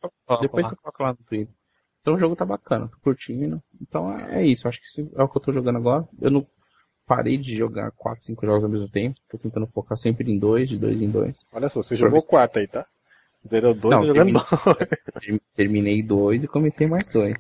depois 0.41 0.69
você 0.69 0.77
coloca 0.77 1.03
lá 1.03 1.11
no 1.11 1.19
Twitter. 1.27 1.55
Então 2.03 2.15
o 2.15 2.19
jogo 2.19 2.37
tá 2.37 2.45
bacana, 2.45 2.89
tô 2.89 2.97
curtindo. 2.99 3.63
Então 3.81 4.13
é, 4.19 4.43
é 4.43 4.47
isso, 4.47 4.69
acho 4.69 4.81
que 4.81 5.09
é 5.17 5.23
o 5.23 5.29
que 5.29 5.39
eu 5.39 5.43
tô 5.43 5.53
jogando 5.53 5.77
agora. 5.77 6.07
Eu 6.21 6.31
não 6.31 6.47
parei 7.07 7.39
de 7.39 7.57
jogar 7.57 7.93
4, 7.93 8.25
5 8.25 8.45
jogos 8.45 8.65
ao 8.65 8.71
mesmo 8.71 8.89
tempo. 8.89 9.19
Tô 9.31 9.39
tentando 9.39 9.69
focar 9.69 9.97
sempre 9.97 10.31
em 10.31 10.39
dois, 10.39 10.69
de 10.69 10.79
dois 10.79 11.01
em 11.01 11.09
dois. 11.09 11.39
Olha 11.53 11.69
só, 11.69 11.83
você 11.83 11.95
jogou 11.95 12.23
4 12.23 12.61
aí, 12.61 12.67
tá? 12.67 12.85
Zerou 13.49 13.75
dois 13.75 13.97
não, 13.97 14.05
jogando 14.05 14.41
terminei, 14.41 15.41
terminei 15.57 16.03
dois 16.03 16.45
e 16.45 16.49
comecei 16.49 16.87
mais 16.87 17.09
dois. 17.09 17.35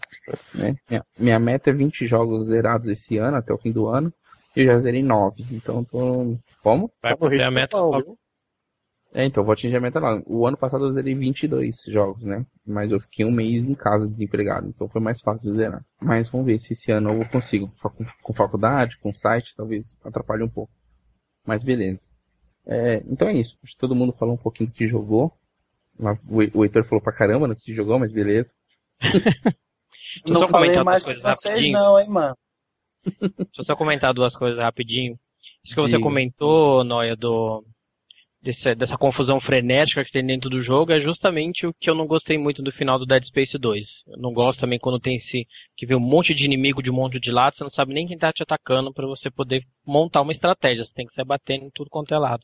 Né? 0.54 0.74
Minha, 0.88 1.04
minha, 1.16 1.38
meta 1.38 1.70
é 1.70 1.72
20 1.72 2.06
jogos 2.06 2.46
zerados 2.46 2.88
esse 2.88 3.18
ano, 3.18 3.36
até 3.36 3.52
o 3.52 3.58
fim 3.58 3.70
do 3.70 3.86
ano. 3.86 4.12
E 4.54 4.60
eu 4.60 4.66
já 4.66 4.80
zerei 4.80 5.02
9. 5.02 5.44
Então 5.52 5.84
tô. 5.84 6.36
Como? 6.62 6.90
Vai 7.00 7.16
tá 7.16 7.46
a 7.46 7.50
meta. 7.50 7.76
Bom, 7.76 8.16
é, 9.14 9.26
então, 9.26 9.44
vou 9.44 9.52
atingir 9.52 9.76
a 9.76 9.80
meta 9.80 10.00
lá. 10.00 10.22
O 10.26 10.46
ano 10.46 10.56
passado 10.56 10.86
eu 10.86 10.92
zerei 10.92 11.14
22 11.14 11.82
jogos, 11.88 12.22
né? 12.24 12.46
Mas 12.66 12.90
eu 12.90 12.98
fiquei 12.98 13.26
um 13.26 13.30
mês 13.30 13.62
em 13.62 13.74
casa 13.74 14.08
desempregado, 14.08 14.68
então 14.68 14.88
foi 14.88 15.02
mais 15.02 15.20
fácil 15.20 15.50
de 15.50 15.58
zerar. 15.58 15.84
Mas 16.00 16.30
vamos 16.30 16.46
ver 16.46 16.58
se 16.58 16.72
esse 16.72 16.90
ano 16.90 17.10
eu 17.10 17.28
consigo. 17.28 17.70
Com, 18.22 18.32
faculdade, 18.32 18.96
com 18.98 19.12
site, 19.12 19.54
talvez 19.54 19.94
atrapalhe 20.02 20.42
um 20.42 20.48
pouco. 20.48 20.72
Mas 21.46 21.62
beleza. 21.62 22.00
É, 22.66 23.02
então 23.06 23.28
é 23.28 23.34
isso. 23.34 23.58
Acho 23.62 23.72
que 23.74 23.78
todo 23.78 23.94
mundo 23.94 24.14
falou 24.14 24.34
um 24.34 24.38
pouquinho 24.38 24.70
do 24.70 24.74
que 24.74 24.88
jogou. 24.88 25.30
O 26.30 26.64
Heitor 26.64 26.84
falou 26.84 27.02
pra 27.02 27.12
caramba 27.12 27.46
no 27.46 27.54
que 27.54 27.74
jogou, 27.74 27.98
mas 27.98 28.12
beleza. 28.12 28.50
não 30.26 30.40
só 30.40 30.48
falei 30.48 30.82
mais 30.82 31.04
com 31.04 31.10
vocês 31.10 31.22
rapidinho. 31.22 31.72
não, 31.78 32.00
hein, 32.00 32.08
mano. 32.08 32.36
Deixa 33.20 33.60
eu 33.60 33.64
só 33.64 33.76
comentar 33.76 34.14
duas 34.14 34.34
coisas 34.34 34.58
rapidinho. 34.58 35.18
Isso 35.62 35.74
que 35.74 35.80
você 35.80 35.98
comentou, 35.98 36.82
Noia, 36.82 37.14
do 37.14 37.62
desse, 38.42 38.74
dessa 38.74 38.98
confusão 38.98 39.38
frenética 39.38 40.04
que 40.04 40.10
tem 40.10 40.26
dentro 40.26 40.50
do 40.50 40.62
jogo 40.62 40.92
é 40.92 41.00
justamente 41.00 41.66
o 41.66 41.72
que 41.72 41.88
eu 41.88 41.94
não 41.94 42.06
gostei 42.06 42.36
muito 42.36 42.62
do 42.62 42.72
final 42.72 42.98
do 42.98 43.06
Dead 43.06 43.24
Space 43.24 43.56
2. 43.56 44.04
Eu 44.08 44.18
não 44.18 44.32
gosto 44.32 44.60
também 44.60 44.78
quando 44.78 44.98
tem 44.98 45.16
esse 45.16 45.46
que 45.76 45.86
vê 45.86 45.94
um 45.94 46.00
monte 46.00 46.34
de 46.34 46.44
inimigo 46.44 46.82
de 46.82 46.90
um 46.90 46.94
monte 46.94 47.20
de 47.20 47.30
lado, 47.30 47.56
você 47.56 47.62
não 47.62 47.70
sabe 47.70 47.94
nem 47.94 48.06
quem 48.06 48.18
tá 48.18 48.32
te 48.32 48.42
atacando 48.42 48.92
para 48.92 49.06
você 49.06 49.30
poder 49.30 49.64
montar 49.86 50.22
uma 50.22 50.32
estratégia, 50.32 50.84
você 50.84 50.92
tem 50.92 51.06
que 51.06 51.12
sair 51.12 51.24
batendo 51.24 51.66
em 51.66 51.70
tudo 51.70 51.88
quanto 51.88 52.12
é 52.12 52.18
lado. 52.18 52.42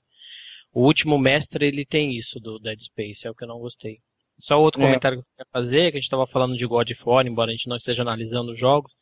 O 0.72 0.84
último 0.84 1.18
mestre, 1.18 1.66
ele 1.66 1.84
tem 1.84 2.16
isso 2.16 2.38
do 2.38 2.58
Dead 2.58 2.78
Space, 2.80 3.26
é 3.26 3.30
o 3.30 3.34
que 3.34 3.44
eu 3.44 3.48
não 3.48 3.58
gostei. 3.58 3.98
Só 4.38 4.60
outro 4.60 4.80
é. 4.80 4.84
comentário 4.84 5.18
que 5.18 5.24
eu 5.24 5.44
queria 5.44 5.50
fazer, 5.52 5.90
que 5.90 5.96
a 5.96 6.00
gente 6.00 6.04
estava 6.04 6.26
falando 6.26 6.56
de 6.56 6.66
God 6.66 6.90
of 6.90 7.02
War, 7.04 7.26
embora 7.26 7.50
a 7.50 7.54
gente 7.54 7.68
não 7.68 7.76
esteja 7.76 8.02
analisando 8.02 8.52
os 8.52 8.58
jogos, 8.58 8.92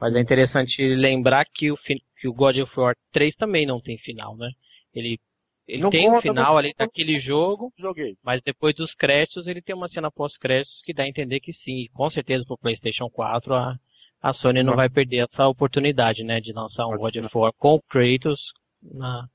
mas 0.00 0.14
é 0.16 0.20
interessante 0.20 0.82
lembrar 0.82 1.44
que 1.44 1.70
o, 1.70 1.76
que 1.76 2.28
o 2.28 2.34
God 2.34 2.58
of 2.58 2.80
War 2.80 2.96
3 3.12 3.36
também 3.36 3.64
não 3.64 3.80
tem 3.80 3.96
final, 3.96 4.36
né? 4.36 4.50
Ele 4.92 5.20
ele 5.66 5.82
não 5.82 5.90
tem 5.90 6.10
um 6.10 6.20
final 6.20 6.58
ali 6.58 6.74
daquele 6.76 7.18
jogo, 7.18 7.72
joguei. 7.78 8.16
mas 8.22 8.42
depois 8.42 8.74
dos 8.74 8.94
créditos 8.94 9.46
ele 9.46 9.62
tem 9.62 9.74
uma 9.74 9.88
cena 9.88 10.10
pós-créditos 10.10 10.82
que 10.84 10.92
dá 10.92 11.04
a 11.04 11.08
entender 11.08 11.40
que 11.40 11.52
sim, 11.52 11.86
com 11.92 12.08
certeza 12.10 12.44
pro 12.44 12.58
PlayStation 12.58 13.08
4 13.08 13.54
a, 13.54 13.78
a 14.20 14.32
Sony 14.32 14.62
não, 14.62 14.70
não 14.70 14.76
vai 14.76 14.88
perder 14.88 15.24
essa 15.24 15.46
oportunidade, 15.48 16.22
né, 16.22 16.40
de 16.40 16.52
lançar 16.52 16.86
um 16.86 16.96
God 16.96 17.16
of 17.16 17.36
War 17.36 17.52
com 17.56 17.80
Kratos 17.88 18.52
na, 18.82 19.26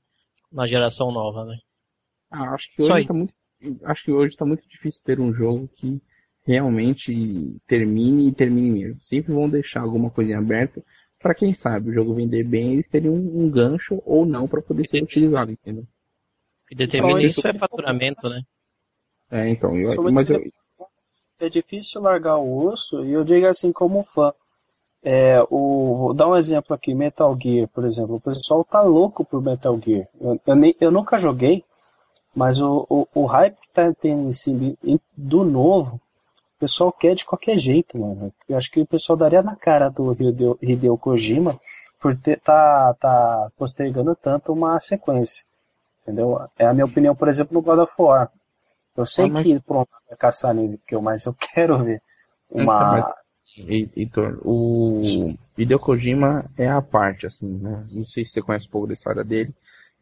na 0.52 0.66
geração 0.66 1.10
nova, 1.10 1.44
né? 1.44 1.58
Ah, 2.30 2.54
acho 2.54 2.72
que 2.74 2.82
hoje 2.82 3.06
tá 3.06 3.14
muito, 3.14 3.34
acho 3.84 4.04
que 4.04 4.12
hoje 4.12 4.36
tá 4.36 4.46
muito 4.46 4.68
difícil 4.68 5.02
ter 5.04 5.18
um 5.18 5.32
jogo 5.32 5.68
que 5.76 6.00
realmente 6.46 7.60
termine 7.66 8.28
e 8.28 8.32
termine 8.32 8.70
mesmo. 8.70 9.02
Sempre 9.02 9.32
vão 9.32 9.50
deixar 9.50 9.80
alguma 9.80 10.10
coisinha 10.10 10.38
aberta 10.38 10.82
para 11.20 11.34
quem 11.34 11.54
sabe 11.54 11.90
o 11.90 11.92
jogo 11.92 12.14
vender 12.14 12.42
bem, 12.44 12.72
eles 12.72 12.88
teriam 12.88 13.14
um, 13.14 13.42
um 13.44 13.50
gancho 13.50 14.00
ou 14.06 14.24
não 14.24 14.48
para 14.48 14.62
poder 14.62 14.88
ser 14.88 15.02
utilizado, 15.02 15.52
entendeu? 15.52 15.86
Que 16.70 16.74
determina 16.76 17.20
isso 17.20 17.46
é 17.46 17.52
faturamento, 17.52 18.28
né? 18.28 18.42
É, 19.30 19.50
então, 19.50 19.76
eu, 19.76 20.02
mas 20.04 20.30
eu... 20.30 20.40
É 21.40 21.48
difícil 21.48 22.00
largar 22.00 22.36
o 22.36 22.68
osso, 22.68 23.04
e 23.04 23.12
eu 23.12 23.24
digo 23.24 23.46
assim 23.46 23.72
como 23.72 24.04
fã. 24.04 24.32
É, 25.02 25.42
o, 25.50 25.96
vou 25.96 26.14
dar 26.14 26.28
um 26.28 26.36
exemplo 26.36 26.74
aqui, 26.74 26.94
Metal 26.94 27.36
Gear, 27.38 27.66
por 27.68 27.84
exemplo. 27.84 28.14
O 28.16 28.20
pessoal 28.20 28.64
tá 28.64 28.82
louco 28.82 29.24
por 29.24 29.42
Metal 29.42 29.78
Gear. 29.84 30.06
Eu, 30.20 30.40
eu, 30.46 30.54
nem, 30.56 30.76
eu 30.80 30.90
nunca 30.90 31.18
joguei, 31.18 31.64
mas 32.34 32.60
o, 32.60 32.86
o, 32.88 33.08
o 33.14 33.26
hype 33.26 33.58
que 33.60 33.70
tá 33.70 33.92
tendo 33.92 34.28
em 34.28 34.32
cima 34.32 34.74
do 35.16 35.44
novo 35.44 36.00
pessoal 36.60 36.92
quer 36.92 37.14
de 37.14 37.24
qualquer 37.24 37.58
jeito, 37.58 37.98
mano. 37.98 38.32
Eu 38.46 38.58
acho 38.58 38.70
que 38.70 38.80
o 38.80 38.86
pessoal 38.86 39.16
daria 39.16 39.42
na 39.42 39.56
cara 39.56 39.88
do 39.88 40.12
Hideo, 40.12 40.58
Hideo 40.60 40.98
Kojima 40.98 41.58
por 41.98 42.16
ter, 42.16 42.38
tá, 42.38 42.94
tá 43.00 43.50
postergando 43.56 44.14
tanto 44.14 44.52
uma 44.52 44.78
sequência. 44.78 45.44
Entendeu? 46.02 46.38
É 46.58 46.66
a 46.66 46.72
minha 46.72 46.86
opinião, 46.86 47.14
por 47.14 47.28
exemplo, 47.28 47.54
no 47.54 47.62
God 47.62 47.80
of 47.80 47.92
War. 47.98 48.30
Eu 48.96 49.06
sei 49.06 49.26
ah, 49.26 49.28
mas... 49.28 49.46
que 49.46 49.60
pronto, 49.60 49.90
é 50.10 50.16
caçar 50.16 50.54
nível, 50.54 51.02
mas 51.02 51.24
eu 51.24 51.34
quero 51.34 51.78
ver 51.82 52.02
uma. 52.50 52.98
Então, 52.98 53.14
Heitor, 53.96 54.40
o 54.44 55.34
Hideo 55.58 55.78
Kojima 55.78 56.48
é 56.56 56.68
a 56.68 56.80
parte, 56.80 57.26
assim, 57.26 57.58
né? 57.58 57.86
Não 57.90 58.04
sei 58.04 58.24
se 58.24 58.32
você 58.32 58.42
conhece 58.42 58.66
um 58.68 58.70
pouco 58.70 58.86
da 58.86 58.94
história 58.94 59.24
dele, 59.24 59.52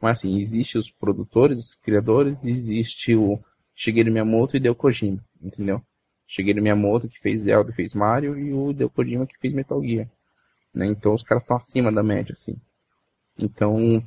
mas 0.01 0.19
assim, 0.19 0.39
existe 0.39 0.77
os 0.77 0.91
produtores, 0.91 1.59
os 1.59 1.75
criadores, 1.77 2.45
existe 2.45 3.15
o 3.15 3.39
Shigeru 3.75 4.13
Miyamoto 4.13 4.57
e 4.57 4.59
Hideo 4.59 4.75
Kojima, 4.75 5.25
entendeu? 5.41 5.81
Shigeru 6.27 6.63
Miyamoto 6.63 7.09
que 7.09 7.19
fez 7.21 7.43
Zelda 7.43 7.71
e 7.71 7.75
fez 7.75 7.95
Mario 7.95 8.39
e 8.39 8.53
o 8.53 8.71
Hideo 8.71 8.91
Kojima 8.91 9.27
que 9.27 9.39
fez 9.39 9.55
Metal 9.55 9.83
Gear. 9.83 10.09
Né? 10.75 10.87
Então 10.87 11.15
os 11.15 11.23
caras 11.23 11.43
estão 11.43 11.57
acima 11.57 11.91
da 11.91 12.03
média, 12.03 12.35
assim. 12.35 12.57
Então, 13.41 14.03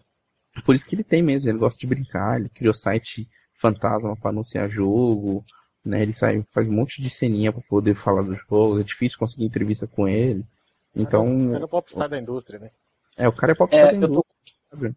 por 0.65 0.75
isso 0.75 0.85
que 0.85 0.95
ele 0.95 1.03
tem 1.03 1.21
mesmo, 1.23 1.49
ele 1.49 1.57
gosta 1.57 1.79
de 1.79 1.87
brincar, 1.87 2.39
ele 2.39 2.49
criou 2.49 2.73
site 2.73 3.27
fantasma 3.59 4.15
para 4.17 4.31
anunciar 4.31 4.69
jogo, 4.69 5.43
né? 5.85 6.01
Ele 6.01 6.13
sai, 6.13 6.43
faz 6.51 6.67
um 6.67 6.73
monte 6.73 7.01
de 7.01 7.09
ceninha 7.09 7.51
para 7.51 7.61
poder 7.69 7.95
falar 7.95 8.23
do 8.23 8.35
jogo, 8.35 8.79
é 8.79 8.83
difícil 8.83 9.17
conseguir 9.17 9.45
entrevista 9.45 9.87
com 9.87 10.07
ele. 10.07 10.43
Então. 10.95 11.55
É 11.55 11.63
o 11.63 11.67
popstar 11.67 12.09
da 12.09 12.17
indústria, 12.17 12.59
né? 12.59 12.71
É, 13.17 13.27
o 13.27 13.33
cara 13.33 13.53
é 13.53 13.55
popstar 13.55 13.89
é, 13.89 13.91
da 13.91 14.07
indústria. 14.07 14.91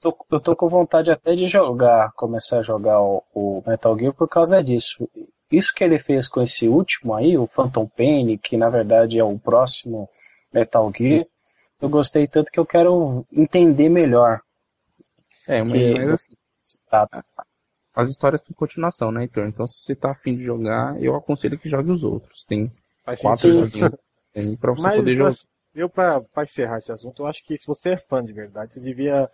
Tô, 0.00 0.16
eu 0.30 0.40
tô 0.40 0.56
com 0.56 0.68
vontade 0.68 1.10
até 1.10 1.34
de 1.34 1.46
jogar, 1.46 2.12
começar 2.12 2.58
a 2.58 2.62
jogar 2.62 3.00
o, 3.00 3.22
o, 3.32 3.62
Metal 3.66 3.96
Gear 3.96 4.12
por 4.12 4.28
causa 4.28 4.62
disso. 4.62 5.08
Isso 5.50 5.72
que 5.72 5.84
ele 5.84 5.98
fez 5.98 6.28
com 6.28 6.42
esse 6.42 6.66
último 6.66 7.14
aí, 7.14 7.38
o 7.38 7.46
Phantom 7.46 7.86
Pain, 7.86 8.36
que 8.36 8.56
na 8.56 8.68
verdade 8.68 9.18
é 9.18 9.24
o 9.24 9.38
próximo 9.38 10.08
Metal 10.52 10.90
Gear, 10.96 11.24
eu 11.80 11.88
gostei 11.88 12.26
tanto 12.26 12.50
que 12.50 12.58
eu 12.58 12.66
quero 12.66 13.24
entender 13.32 13.88
melhor. 13.88 14.40
É, 15.46 15.62
mas, 15.62 15.72
que, 15.72 15.94
mas 15.94 16.08
assim, 16.10 16.34
tá, 16.88 17.08
as 17.94 18.10
histórias 18.10 18.40
têm 18.42 18.54
continuação, 18.54 19.12
né, 19.12 19.24
então, 19.24 19.46
então 19.46 19.66
se 19.66 19.82
você 19.82 19.94
tá 19.94 20.12
afim 20.12 20.36
de 20.36 20.44
jogar, 20.44 21.00
eu 21.02 21.14
aconselho 21.14 21.58
que 21.58 21.68
jogue 21.68 21.90
os 21.90 22.02
outros. 22.02 22.44
Tem 22.44 22.72
Faz 23.04 23.20
quatro 23.20 23.50
joguinhos 23.52 23.92
tem 24.32 24.56
pra 24.56 24.72
você 24.72 24.82
Mas, 24.82 24.96
poder 24.96 25.16
jogar. 25.16 25.34
Eu, 25.74 25.88
pra, 25.88 26.20
pra 26.20 26.44
encerrar 26.44 26.78
esse 26.78 26.92
assunto, 26.92 27.22
eu 27.22 27.26
acho 27.26 27.44
que 27.44 27.56
se 27.56 27.66
você 27.66 27.90
é 27.90 27.96
fã 27.96 28.22
de 28.22 28.32
verdade, 28.32 28.74
você 28.74 28.80
devia 28.80 29.30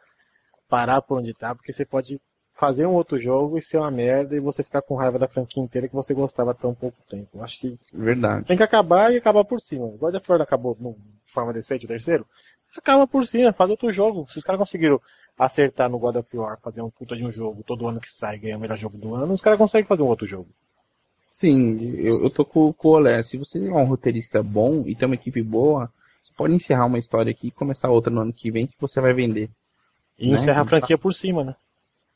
parar 0.68 1.02
por 1.02 1.18
onde 1.18 1.34
tá, 1.34 1.54
porque 1.54 1.72
você 1.72 1.84
pode 1.84 2.20
fazer 2.52 2.86
um 2.86 2.94
outro 2.94 3.18
jogo 3.18 3.56
e 3.56 3.62
ser 3.62 3.78
uma 3.78 3.90
merda 3.90 4.34
e 4.34 4.40
você 4.40 4.62
ficar 4.64 4.82
com 4.82 4.96
raiva 4.96 5.18
da 5.18 5.28
franquia 5.28 5.62
inteira 5.62 5.88
que 5.88 5.94
você 5.94 6.12
gostava 6.12 6.52
tão 6.54 6.74
pouco 6.74 6.96
tempo. 7.08 7.42
Acho 7.42 7.60
que 7.60 7.78
Verdade. 7.92 8.46
tem 8.46 8.56
que 8.56 8.62
acabar 8.62 9.12
e 9.12 9.16
acabar 9.16 9.44
por 9.44 9.60
cima. 9.60 9.86
God 9.96 10.16
of 10.16 10.30
War 10.30 10.40
acabou 10.40 10.74
de 10.74 11.32
forma 11.32 11.52
decente 11.52 11.84
o 11.84 11.88
terceiro, 11.88 12.26
acaba 12.76 13.06
por 13.06 13.24
cima, 13.26 13.52
faz 13.52 13.70
outro 13.70 13.92
jogo. 13.92 14.26
Se 14.28 14.38
os 14.38 14.44
caras 14.44 14.58
conseguiram 14.58 15.00
acertar 15.38 15.88
no 15.88 15.98
God 15.98 16.16
of 16.16 16.36
War, 16.36 16.58
fazer 16.60 16.82
um 16.82 16.90
puta 16.90 17.16
de 17.16 17.24
um 17.24 17.30
jogo, 17.30 17.62
todo 17.62 17.86
ano 17.86 18.00
que 18.00 18.10
sai 18.10 18.38
ganha 18.38 18.56
o 18.56 18.60
melhor 18.60 18.76
jogo 18.76 18.98
do 18.98 19.14
ano, 19.14 19.32
os 19.32 19.40
caras 19.40 19.58
conseguem 19.58 19.86
fazer 19.86 20.02
um 20.02 20.06
outro 20.06 20.26
jogo. 20.26 20.48
Sim, 21.32 21.78
eu, 21.98 22.24
eu 22.24 22.30
tô 22.30 22.44
com, 22.44 22.72
com 22.72 22.88
o 22.88 22.92
Olé. 22.92 23.22
Se 23.22 23.36
você 23.36 23.64
é 23.64 23.72
um 23.72 23.84
roteirista 23.84 24.42
bom 24.42 24.82
e 24.84 24.96
tem 24.96 25.06
uma 25.06 25.14
equipe 25.14 25.40
boa, 25.40 25.88
você 26.20 26.32
pode 26.36 26.52
encerrar 26.52 26.86
uma 26.86 26.98
história 26.98 27.30
aqui 27.30 27.46
e 27.46 27.52
começar 27.52 27.88
outra 27.90 28.12
no 28.12 28.20
ano 28.20 28.32
que 28.32 28.50
vem 28.50 28.66
que 28.66 28.74
você 28.80 29.00
vai 29.00 29.14
vender. 29.14 29.48
E 30.18 30.28
né? 30.28 30.34
encerra 30.34 30.62
a 30.62 30.66
franquia 30.66 30.98
por 30.98 31.14
cima, 31.14 31.44
né? 31.44 31.54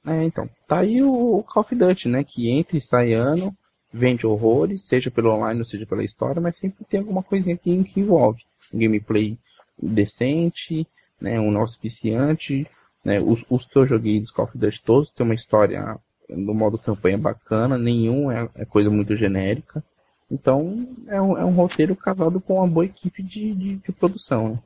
É, 0.05 0.25
então. 0.25 0.51
Tá 0.67 0.81
aí 0.81 1.01
o, 1.03 1.39
o 1.39 1.45
Call 1.45 1.63
of 1.63 1.73
Duty, 1.73 2.09
né? 2.09 2.25
Que 2.25 2.51
entra 2.51 2.77
e 2.77 2.81
sai 2.81 3.13
ano, 3.13 3.57
vende 3.93 4.27
horrores, 4.27 4.89
seja 4.89 5.09
pelo 5.09 5.31
online 5.31 5.61
ou 5.61 5.67
seja 5.67 5.87
pela 5.87 6.03
história, 6.03 6.41
mas 6.41 6.57
sempre 6.57 6.85
tem 6.85 6.99
alguma 6.99 7.23
coisinha 7.23 7.55
aqui 7.55 7.85
que 7.85 8.01
envolve. 8.01 8.43
Um 8.75 8.79
gameplay 8.81 9.39
decente, 9.81 10.85
né? 11.21 11.39
Um 11.39 11.53
nosso 11.53 11.79
viciante, 11.81 12.67
né? 13.05 13.21
Os, 13.21 13.45
os 13.49 13.65
que 13.67 13.77
eu 13.77 13.87
joguei 13.87 14.21
dos 14.21 14.31
Call 14.31 14.47
of 14.47 14.57
Duty 14.57 14.83
todos 14.83 15.11
tem 15.11 15.25
uma 15.25 15.35
história 15.35 15.99
no 16.29 16.55
modo 16.55 16.79
campanha 16.79 17.19
bacana, 17.19 17.77
nenhum 17.77 18.31
é, 18.31 18.49
é 18.55 18.65
coisa 18.65 18.91
muito 18.91 19.17
genérica. 19.17 19.83
Então 20.31 20.89
é 21.09 21.21
um, 21.21 21.37
é 21.37 21.45
um, 21.45 21.53
roteiro 21.53 21.95
casado 21.95 22.41
com 22.41 22.55
uma 22.55 22.67
boa 22.67 22.87
equipe 22.87 23.23
de, 23.23 23.55
de, 23.55 23.77
de 23.77 23.93
produção. 23.93 24.51
Né? 24.51 24.59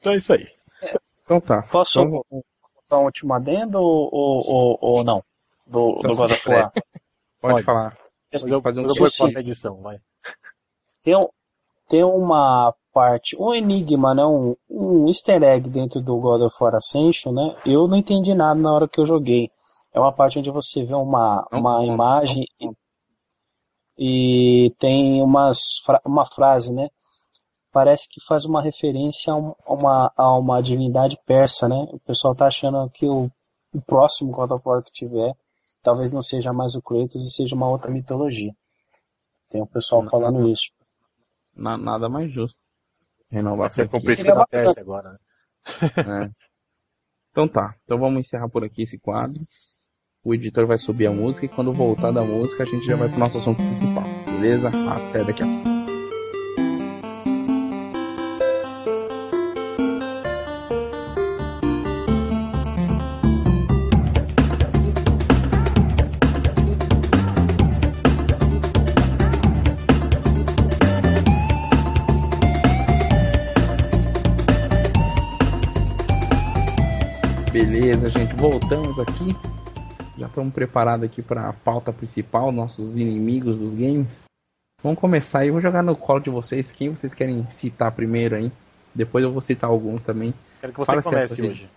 Então 0.00 0.12
é 0.12 0.16
isso 0.16 0.32
aí. 0.32 0.48
Então 1.22 1.40
tá. 1.40 1.62
Posso 1.62 2.00
então, 2.00 3.02
um 3.02 3.04
último 3.04 3.32
adendo 3.32 3.78
ou, 3.78 4.10
ou, 4.12 4.78
ou 4.80 5.04
não? 5.04 5.22
Do, 5.66 5.94
do 5.94 6.16
God 6.16 6.32
of 6.32 6.48
War? 6.48 6.72
Pode, 7.40 7.54
Pode 7.54 7.62
falar. 7.62 7.96
Eu, 8.32 8.60
fazer 8.60 8.80
um 8.80 8.86
eu 8.86 9.38
edição, 9.38 9.80
vai. 9.80 9.98
Tem, 11.02 11.14
tem 11.88 12.04
uma 12.04 12.74
parte, 12.92 13.36
um 13.36 13.52
enigma, 13.52 14.14
né, 14.14 14.24
um, 14.24 14.56
um 14.70 15.08
easter 15.08 15.42
egg 15.42 15.68
dentro 15.68 16.00
do 16.00 16.16
God 16.18 16.42
of 16.42 16.56
War 16.60 16.74
Ascension, 16.74 17.32
né? 17.32 17.56
Eu 17.66 17.88
não 17.88 17.96
entendi 17.96 18.34
nada 18.34 18.58
na 18.58 18.72
hora 18.72 18.88
que 18.88 19.00
eu 19.00 19.04
joguei. 19.04 19.50
É 19.92 20.00
uma 20.00 20.12
parte 20.12 20.38
onde 20.38 20.50
você 20.50 20.84
vê 20.84 20.94
uma, 20.94 21.46
uma 21.52 21.84
imagem 21.84 22.46
e, 22.60 22.70
e 24.66 24.70
tem 24.78 25.20
umas, 25.22 25.82
uma 26.04 26.26
frase, 26.26 26.72
né? 26.72 26.88
Parece 27.72 28.08
que 28.08 28.24
faz 28.24 28.44
uma 28.44 28.62
referência 28.62 29.32
a 29.32 29.72
uma, 29.72 30.12
a 30.16 30.38
uma 30.38 30.62
divindade 30.62 31.18
persa, 31.26 31.68
né? 31.68 31.88
O 31.92 31.98
pessoal 31.98 32.34
tá 32.34 32.46
achando 32.46 32.88
que 32.90 33.06
o, 33.06 33.30
o 33.72 33.82
próximo 33.82 34.30
God 34.30 34.52
of 34.52 34.62
War 34.64 34.82
que 34.82 34.92
tiver 34.92 35.34
talvez 35.84 36.10
não 36.10 36.22
seja 36.22 36.52
mais 36.52 36.74
o 36.74 36.82
Kratos 36.82 37.24
e 37.24 37.30
seja 37.30 37.54
uma 37.54 37.68
outra 37.68 37.90
mitologia. 37.90 38.52
Tem 39.50 39.62
o 39.62 39.66
pessoal 39.66 40.02
falando 40.08 40.40
não, 40.40 40.52
isso. 41.54 41.78
nada 41.78 42.08
mais 42.08 42.32
justo. 42.32 42.58
Renovar 43.30 43.70
Você 43.70 43.88
completo 43.88 44.24
da 44.24 44.46
Pérsia 44.46 44.82
agora, 44.82 45.12
né? 45.12 45.18
É. 46.24 46.30
Então 47.30 47.48
tá, 47.48 47.74
então 47.84 47.98
vamos 47.98 48.20
encerrar 48.20 48.48
por 48.48 48.62
aqui 48.62 48.82
esse 48.82 48.96
quadro. 48.96 49.42
O 50.22 50.32
editor 50.32 50.66
vai 50.66 50.78
subir 50.78 51.06
a 51.06 51.10
música 51.10 51.46
e 51.46 51.48
quando 51.48 51.72
voltar 51.72 52.12
da 52.12 52.22
música 52.22 52.62
a 52.62 52.66
gente 52.66 52.86
já 52.86 52.94
vai 52.96 53.08
pro 53.08 53.18
nosso 53.18 53.38
assunto 53.38 53.56
principal, 53.56 54.04
beleza? 54.24 54.68
Até 54.68 55.24
daqui 55.24 55.42
a 55.42 55.46
pouco. 55.46 55.73
Voltamos 78.36 78.98
aqui. 78.98 79.34
Já 80.18 80.26
estamos 80.26 80.52
preparados 80.52 81.06
aqui 81.06 81.22
para 81.22 81.48
a 81.48 81.52
pauta 81.54 81.90
principal, 81.90 82.52
nossos 82.52 82.96
inimigos 82.96 83.56
dos 83.56 83.72
games. 83.72 84.24
Vamos 84.82 84.98
começar 84.98 85.38
aí, 85.38 85.50
vou 85.50 85.60
jogar 85.60 85.82
no 85.82 85.96
colo 85.96 86.20
de 86.20 86.28
vocês 86.28 86.70
quem 86.70 86.90
vocês 86.90 87.14
querem 87.14 87.46
citar 87.50 87.90
primeiro 87.92 88.36
aí. 88.36 88.52
Depois 88.94 89.24
eu 89.24 89.32
vou 89.32 89.40
citar 89.40 89.70
alguns 89.70 90.02
também. 90.02 90.34
Quero 90.60 90.72
que 90.74 90.78
você 90.78 90.86
Fala 90.86 91.02
comece 91.02 91.40
hoje. 91.40 91.70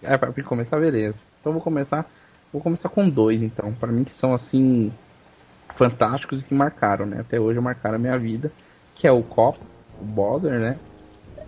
É, 0.00 0.16
para 0.16 0.32
começar, 0.44 0.78
beleza. 0.78 1.18
Então 1.40 1.52
vou 1.52 1.60
começar, 1.60 2.08
vou 2.52 2.62
começar 2.62 2.88
com 2.88 3.08
dois 3.08 3.42
então, 3.42 3.72
para 3.74 3.90
mim 3.90 4.04
que 4.04 4.14
são 4.14 4.32
assim 4.32 4.92
fantásticos 5.74 6.40
e 6.40 6.44
que 6.44 6.54
marcaram, 6.54 7.04
né? 7.04 7.18
Até 7.20 7.40
hoje 7.40 7.58
marcaram 7.58 7.96
a 7.96 7.98
minha 7.98 8.16
vida, 8.16 8.52
que 8.94 9.08
é 9.08 9.12
o 9.12 9.24
Cop, 9.24 9.58
o 10.00 10.04
Bowser, 10.04 10.60
né? 10.60 10.78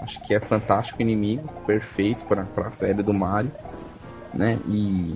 Acho 0.00 0.20
que 0.26 0.34
é 0.34 0.40
fantástico 0.40 1.00
inimigo, 1.00 1.48
perfeito 1.64 2.24
para 2.24 2.66
a 2.66 2.70
série 2.72 3.02
do 3.02 3.14
Mario 3.14 3.52
né? 4.34 4.58
E 4.68 5.14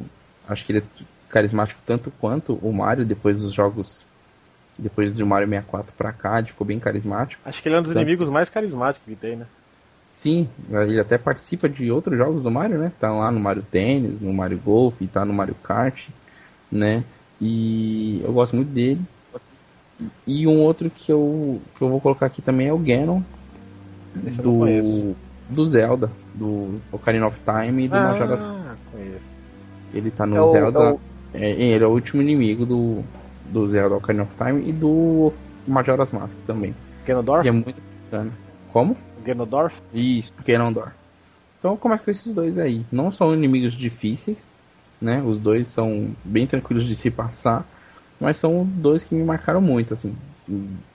acho 0.49 0.65
que 0.65 0.73
ele 0.73 0.79
é 0.79 1.05
carismático 1.29 1.81
tanto 1.87 2.11
quanto 2.11 2.55
o 2.63 2.73
Mario 2.73 3.05
depois 3.05 3.39
dos 3.39 3.53
jogos 3.53 4.07
depois 4.79 5.17
do 5.17 5.27
Mario 5.27 5.49
64 5.49 5.93
pra 5.97 6.13
cá, 6.13 6.43
ficou 6.43 6.67
bem 6.67 6.79
carismático. 6.79 7.43
Acho 7.45 7.61
que 7.61 7.69
ele 7.69 7.75
é 7.75 7.81
um 7.81 7.83
dos 7.83 7.93
tanto... 7.93 8.03
inimigos 8.03 8.31
mais 8.31 8.49
carismáticos 8.49 9.09
que 9.09 9.17
tem, 9.17 9.37
né? 9.37 9.47
Sim, 10.19 10.49
ele 10.71 11.01
até 11.01 11.19
participa 11.19 11.69
de 11.69 11.91
outros 11.91 12.17
jogos 12.17 12.43
do 12.43 12.51
Mario, 12.51 12.79
né? 12.79 12.93
Tá 12.99 13.11
lá 13.11 13.31
no 13.31 13.41
Mario 13.41 13.63
Tênis, 13.63 14.21
no 14.21 14.33
Mario 14.33 14.59
Golf, 14.59 14.95
tá 15.13 15.25
no 15.25 15.33
Mario 15.33 15.55
Kart, 15.57 16.09
né? 16.71 17.05
E 17.41 18.21
eu 18.25 18.33
gosto 18.33 18.57
muito 18.57 18.71
dele. 18.71 19.01
E 20.27 20.47
um 20.47 20.61
outro 20.61 20.91
que 20.91 21.13
eu, 21.13 21.61
que 21.77 21.83
eu 21.83 21.89
vou 21.89 22.01
colocar 22.01 22.27
aqui 22.27 22.43
também 22.43 22.69
é 22.69 22.73
o 22.73 22.79
Ganon. 22.79 23.21
Esse 24.27 24.41
do, 24.41 25.15
do 25.49 25.69
Zelda, 25.69 26.11
do 26.35 26.81
Ocarina 26.91 27.27
of 27.27 27.39
Time 27.45 27.85
e 27.85 27.89
do 27.89 27.95
ah. 27.95 28.13
Majora's 28.13 28.58
Conheço. 28.91 29.39
Ele 29.93 30.11
tá 30.11 30.27
no 30.27 30.37
é 30.37 30.51
Zelda. 30.51 30.79
O, 30.79 30.83
é 30.83 30.93
o... 30.93 31.01
É, 31.35 31.51
ele 31.51 31.85
é 31.85 31.87
o 31.87 31.91
último 31.91 32.23
inimigo 32.23 32.65
do, 32.65 33.03
do 33.47 33.67
Zelda 33.69 33.97
Ocarina 33.97 34.25
of 34.25 34.33
Time 34.37 34.69
e 34.69 34.73
do 34.73 35.33
Majora's 35.67 36.11
Mask 36.11 36.37
também. 36.47 36.75
Ganondorf? 37.07 37.47
E 37.47 37.49
é 37.49 37.53
muito 37.53 37.81
bacana. 38.05 38.33
Como? 38.73 38.97
Ganondorf? 39.25 39.81
Isso, 39.93 40.33
Ganondorf. 40.45 40.93
Então 41.59 41.77
como 41.77 41.95
é 41.95 41.99
que 41.99 42.11
esses 42.11 42.33
dois 42.33 42.59
aí? 42.59 42.85
Não 42.91 43.11
são 43.11 43.35
inimigos 43.35 43.75
difíceis, 43.75 44.49
né? 45.01 45.23
Os 45.23 45.39
dois 45.39 45.69
são 45.69 46.11
bem 46.25 46.47
tranquilos 46.47 46.87
de 46.87 46.97
se 46.97 47.11
passar, 47.11 47.67
mas 48.21 48.39
são 48.39 48.65
dois 48.65 49.03
que 49.03 49.15
me 49.15 49.25
marcaram 49.25 49.61
muito, 49.61 49.95
assim. 49.95 50.17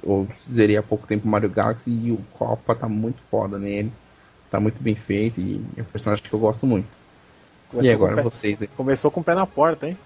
Eu 0.01 0.28
zerei 0.49 0.78
há 0.78 0.84
pouco 0.84 1.05
tempo 1.05 1.28
Mario 1.28 1.49
Galaxy 1.49 1.89
e 1.89 2.11
o 2.11 2.19
Copa 2.34 2.74
tá 2.74 2.88
muito 2.89 3.21
foda 3.30 3.59
nele. 3.59 3.91
Tá 4.49 4.59
muito 4.59 4.82
bem 4.82 4.95
feito 4.95 5.39
e 5.39 5.63
é 5.78 5.82
um 5.82 5.86
personagem 5.86 6.24
que 6.24 6.34
eu 6.34 6.39
gosto 6.39 6.65
muito. 6.65 6.88
Começou 7.74 7.91
e 7.91 7.93
agora 7.93 8.24
com 8.24 8.30
vocês, 8.30 8.61
aí? 8.61 8.67
Começou 8.67 9.11
com 9.11 9.19
o 9.21 9.24
pé 9.24 9.36
na 9.36 9.45
porta, 9.47 9.88
hein? 9.88 9.97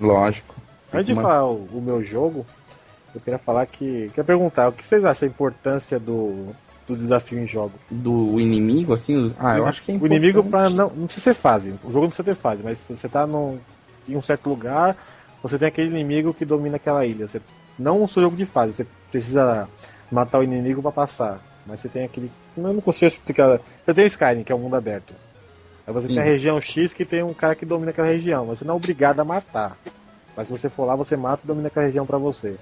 lógico. 0.00 0.54
Antes 0.92 1.06
de 1.06 1.12
Uma- 1.12 1.22
falar 1.22 1.44
o, 1.46 1.68
o 1.72 1.80
meu 1.80 2.02
jogo, 2.02 2.44
eu 3.14 3.20
queria 3.20 3.38
falar 3.38 3.66
que. 3.66 4.08
Queria 4.08 4.24
perguntar, 4.24 4.68
o 4.68 4.72
que 4.72 4.84
vocês 4.84 5.04
acham 5.04 5.28
da 5.28 5.32
importância 5.34 5.98
do, 6.00 6.48
do 6.86 6.96
desafio 6.96 7.38
em 7.38 7.46
jogo? 7.46 7.72
do 7.90 8.40
inimigo, 8.40 8.92
assim, 8.94 9.34
ah, 9.38 9.56
eu 9.56 9.66
acho 9.66 9.82
que 9.82 9.92
é 9.92 9.94
O 9.94 10.06
inimigo 10.06 10.40
importante. 10.40 10.50
pra 10.74 10.84
não, 10.84 10.90
não 10.90 11.06
precisa 11.06 11.24
ser 11.24 11.34
fase. 11.34 11.74
O 11.84 11.88
jogo 11.92 12.02
não 12.02 12.08
precisa 12.08 12.24
ter 12.24 12.34
fase, 12.34 12.62
mas 12.64 12.78
se 12.78 12.92
você 12.92 13.08
tá 13.08 13.26
num, 13.26 13.58
em 14.08 14.16
um 14.16 14.22
certo 14.22 14.48
lugar, 14.48 14.96
você 15.42 15.58
tem 15.58 15.68
aquele 15.68 15.88
inimigo 15.90 16.34
que 16.34 16.44
domina 16.44 16.76
aquela 16.76 17.04
ilha. 17.06 17.28
Você, 17.28 17.40
não 17.78 18.02
o 18.02 18.08
seu 18.08 18.22
jogo 18.22 18.36
de 18.36 18.46
fase, 18.46 18.72
você 18.74 18.86
precisa 19.10 19.68
matar 20.10 20.38
o 20.40 20.44
inimigo 20.44 20.82
pra 20.82 20.90
passar. 20.92 21.40
Mas 21.66 21.78
você 21.80 21.88
tem 21.88 22.04
aquele. 22.04 22.30
Eu 22.56 22.62
não 22.72 22.80
consigo 22.80 23.06
explicar. 23.06 23.60
Você 23.84 23.94
tem 23.94 24.06
Skyrim, 24.06 24.42
que 24.42 24.50
é 24.50 24.54
um 24.54 24.58
mundo 24.60 24.74
aberto. 24.76 25.14
Aí 25.90 25.94
você 25.94 26.06
Sim. 26.06 26.14
tem 26.14 26.22
a 26.22 26.26
região 26.26 26.60
X 26.60 26.94
que 26.94 27.04
tem 27.04 27.20
um 27.22 27.34
cara 27.34 27.56
que 27.56 27.66
domina 27.66 27.90
aquela 27.90 28.06
região. 28.06 28.46
Você 28.46 28.64
não 28.64 28.74
é 28.74 28.76
obrigado 28.76 29.18
a 29.18 29.24
matar. 29.24 29.76
Mas 30.36 30.46
se 30.46 30.52
você 30.52 30.68
for 30.68 30.84
lá, 30.84 30.94
você 30.94 31.16
mata 31.16 31.42
e 31.44 31.46
domina 31.48 31.66
aquela 31.66 31.86
região 31.86 32.06
pra 32.06 32.16
você. 32.16 32.56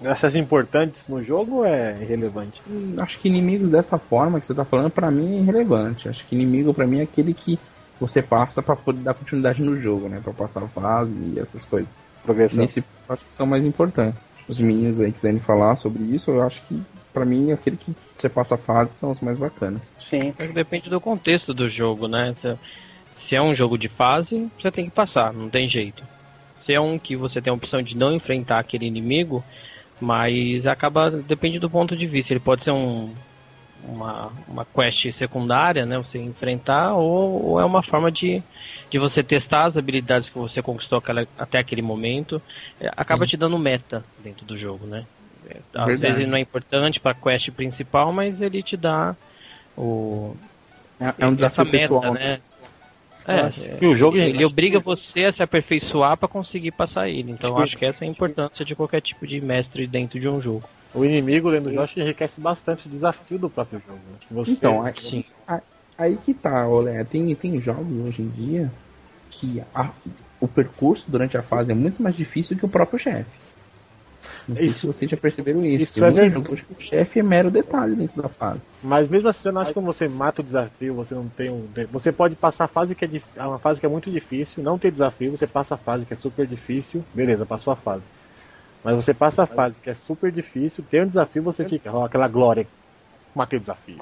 Essas 0.00 0.36
importantes 0.36 1.02
no 1.08 1.22
jogo 1.22 1.64
é 1.64 1.98
irrelevante? 2.00 2.62
Hum, 2.70 2.94
Acho 2.98 3.18
que 3.18 3.28
inimigos 3.28 3.68
dessa 3.68 3.98
forma 3.98 4.40
que 4.40 4.46
você 4.46 4.54
tá 4.54 4.64
falando, 4.64 4.88
pra 4.88 5.10
mim 5.10 5.38
é 5.38 5.40
irrelevante. 5.40 6.08
Acho 6.08 6.24
que 6.26 6.36
inimigo 6.36 6.72
pra 6.72 6.86
mim 6.86 7.00
é 7.00 7.02
aquele 7.02 7.34
que 7.34 7.58
você 7.98 8.22
passa 8.22 8.62
pra 8.62 8.76
poder 8.76 9.00
dar 9.00 9.14
continuidade 9.14 9.60
no 9.60 9.76
jogo, 9.80 10.08
né? 10.08 10.20
Pra 10.22 10.32
passar 10.32 10.62
a 10.62 10.68
fase 10.68 11.10
e 11.34 11.40
essas 11.40 11.64
coisas. 11.64 11.90
Progressão. 12.22 12.60
Nesse 12.60 12.84
acho 13.08 13.24
que 13.24 13.34
são 13.34 13.46
mais 13.46 13.64
importantes. 13.64 14.20
Os 14.48 14.60
meninos 14.60 15.00
aí 15.00 15.10
quiserem 15.10 15.40
falar 15.40 15.74
sobre 15.74 16.04
isso, 16.04 16.30
eu 16.30 16.42
acho 16.42 16.62
que 16.62 16.80
pra 17.18 17.26
mim 17.26 17.52
aquele 17.52 17.76
que 17.76 17.94
você 18.16 18.28
passa 18.28 18.54
a 18.54 18.58
fase 18.58 18.92
são 18.94 19.10
os 19.10 19.20
mais 19.20 19.38
bacanas. 19.38 19.82
Sim. 20.00 20.32
É 20.38 20.46
Depende 20.46 20.88
do 20.88 21.00
contexto 21.00 21.52
do 21.52 21.68
jogo, 21.68 22.06
né? 22.08 22.34
Se- 22.40 22.58
Se 23.12 23.34
é 23.36 23.42
um 23.42 23.54
jogo 23.54 23.76
de 23.76 23.88
fase, 23.88 24.48
você 24.60 24.70
tem 24.70 24.84
que 24.84 24.92
passar, 24.92 25.32
não 25.32 25.48
tem 25.50 25.66
jeito. 25.68 26.02
Se 26.54 26.72
é 26.72 26.80
um 26.80 26.98
que 26.98 27.16
você 27.16 27.42
tem 27.42 27.50
a 27.50 27.54
opção 27.54 27.82
de 27.82 27.96
não 27.96 28.12
enfrentar 28.12 28.60
aquele 28.60 28.86
inimigo, 28.86 29.42
mas 30.00 30.66
acaba, 30.66 31.10
depende 31.10 31.58
do 31.58 31.68
ponto 31.68 31.96
de 31.96 32.06
vista. 32.06 32.32
Ele 32.32 32.40
pode 32.40 32.62
ser 32.62 32.70
um, 32.70 33.12
uma, 33.84 34.32
uma 34.46 34.64
quest 34.64 35.10
secundária, 35.12 35.84
né? 35.84 35.98
Você 35.98 36.18
enfrentar, 36.18 36.94
ou, 36.94 37.44
ou 37.52 37.60
é 37.60 37.64
uma 37.64 37.82
forma 37.82 38.10
de, 38.10 38.40
de 38.90 38.98
você 38.98 39.22
testar 39.22 39.64
as 39.66 39.76
habilidades 39.76 40.28
que 40.30 40.38
você 40.38 40.62
conquistou 40.62 40.98
aquela- 40.98 41.26
até 41.36 41.58
aquele 41.58 41.82
momento. 41.82 42.40
É, 42.80 42.88
acaba 42.96 43.26
te 43.26 43.36
dando 43.36 43.58
meta 43.58 44.04
dentro 44.22 44.46
do 44.46 44.56
jogo, 44.56 44.86
né? 44.86 45.04
É, 45.48 45.62
Às 45.74 45.86
Verdade. 45.86 45.98
vezes 45.98 46.18
ele 46.20 46.30
não 46.30 46.36
é 46.36 46.40
importante 46.40 47.00
para 47.00 47.12
a 47.12 47.14
quest 47.14 47.50
principal, 47.52 48.12
mas 48.12 48.40
ele 48.40 48.62
te 48.62 48.76
dá 48.76 49.16
o, 49.76 50.36
É, 51.00 51.14
é 51.24 51.26
um 51.26 51.34
essa 51.42 51.64
desafio 51.64 51.64
meta, 51.64 51.88
pessoal, 51.88 52.12
né? 52.12 52.42
Eu 53.30 53.40
É, 53.40 53.42
acho 53.42 53.60
que 53.78 53.86
o 53.86 53.94
jogo 53.94 54.16
ele 54.16 54.44
obriga 54.44 54.80
você 54.80 55.24
a 55.24 55.32
se 55.32 55.42
aperfeiçoar 55.42 56.16
para 56.18 56.28
conseguir 56.28 56.72
passar 56.72 57.08
ele. 57.08 57.30
Então 57.32 57.50
Acho 57.50 57.54
que- 57.54 57.60
acho 57.60 57.76
que 57.78 57.84
essa 57.84 58.04
é 58.04 58.08
a 58.08 58.10
importância 58.10 58.64
de 58.64 58.74
qualquer 58.76 59.02
tipo 59.02 59.26
de 59.26 59.40
mestre 59.40 59.86
dentro 59.86 60.20
de 60.20 60.28
um 60.28 60.40
jogo. 60.40 60.64
O 60.94 61.04
inimigo 61.04 61.50
dentro 61.50 61.66
do 61.66 61.70
jogo 61.70 61.84
acho 61.84 61.94
que 61.94 62.00
enriquece 62.02 62.40
bastante 62.40 62.86
o 62.86 62.90
desafio 62.90 63.38
do 63.38 63.48
próprio 63.50 63.80
jogo. 63.86 64.00
né? 64.12 64.18
Você, 64.30 64.66
Então, 64.66 64.82
aí, 64.82 64.92
Sim. 64.94 65.24
aí 65.96 66.16
que 66.18 66.34
tá, 66.34 66.66
Olé. 66.68 67.04
Tem, 67.04 67.34
tem 67.36 67.60
jogos 67.60 67.98
hoje 68.06 68.22
em 68.22 68.28
dia 68.30 68.72
que 69.30 69.60
a- 69.74 69.92
o 70.40 70.48
percurso 70.48 71.10
durante 71.10 71.36
a 71.36 71.42
fase 71.42 71.72
é 71.72 71.74
muito 71.74 72.02
mais 72.02 72.16
difícil 72.16 72.56
que 72.56 72.64
o 72.66 72.68
próprio 72.68 72.98
chefe. 72.98 73.30
Não 74.48 74.56
sei 74.56 74.66
Isso- 74.66 74.80
se 74.80 74.86
vocês 74.86 75.10
já 75.10 75.16
perceberam 75.16 75.64
isso. 75.64 75.82
isso 75.84 76.04
é 76.04 76.10
verdade. 76.10 76.64
o 76.76 76.80
chefe 76.80 77.20
é 77.20 77.22
mero 77.22 77.50
detalhe 77.50 77.94
dentro 77.94 78.20
da 78.22 78.28
fase. 78.28 78.60
Mas 78.82 79.06
mesmo 79.08 79.28
assim, 79.28 79.48
eu 79.48 79.52
não 79.52 79.60
acho 79.60 79.70
que 79.70 79.74
quando 79.74 79.86
você 79.86 80.08
mata 80.08 80.40
o 80.40 80.44
desafio, 80.44 80.94
você 80.94 81.14
não 81.14 81.28
tem 81.28 81.50
um. 81.50 81.68
Você 81.92 82.10
pode 82.10 82.34
passar 82.34 82.64
a 82.64 82.68
fase 82.68 82.94
que 82.94 83.04
é, 83.04 83.08
dif- 83.08 83.26
é 83.36 83.42
uma 83.44 83.58
fase 83.58 83.78
que 83.80 83.86
é 83.86 83.88
muito 83.88 84.10
difícil, 84.10 84.62
não 84.62 84.78
tem 84.78 84.90
desafio, 84.90 85.30
você 85.30 85.46
passa 85.46 85.74
a 85.74 85.78
fase 85.78 86.04
que 86.06 86.14
é 86.14 86.16
super 86.16 86.46
difícil, 86.46 87.04
beleza, 87.14 87.44
passou 87.46 87.72
a 87.72 87.76
fase. 87.76 88.08
Mas 88.82 88.96
você 88.96 89.12
passa 89.12 89.42
a 89.42 89.46
fase 89.46 89.80
que 89.80 89.90
é 89.90 89.94
super 89.94 90.32
difícil, 90.32 90.84
tem 90.88 91.02
um 91.02 91.06
desafio, 91.06 91.42
você 91.42 91.64
fica, 91.68 91.92
ó, 91.92 92.04
aquela 92.04 92.28
glória. 92.28 92.66
Matei 93.34 93.58
o 93.58 93.60
desafio. 93.60 93.96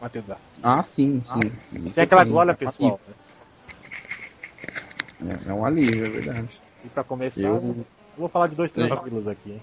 Matei 0.00 0.20
o 0.20 0.22
desafio. 0.24 0.44
Ah, 0.62 0.82
sim, 0.82 1.22
sim. 1.32 1.40
sim. 1.40 1.78
Isso 1.84 1.94
Tem 1.94 2.04
aquela 2.04 2.24
glória 2.24 2.54
pessoal. 2.54 2.98
né? 5.20 5.36
É, 5.46 5.50
é 5.50 5.54
um 5.54 5.64
alívio, 5.64 6.06
é 6.06 6.08
verdade. 6.08 6.48
E 6.84 6.88
pra 6.88 7.04
começar, 7.04 7.40
Eu- 7.42 7.54
eu 7.56 7.86
vou 8.16 8.28
falar 8.28 8.46
de 8.48 8.54
dois 8.54 8.72
tranquilos 8.72 9.26
aqui. 9.28 9.52
hein? 9.52 9.60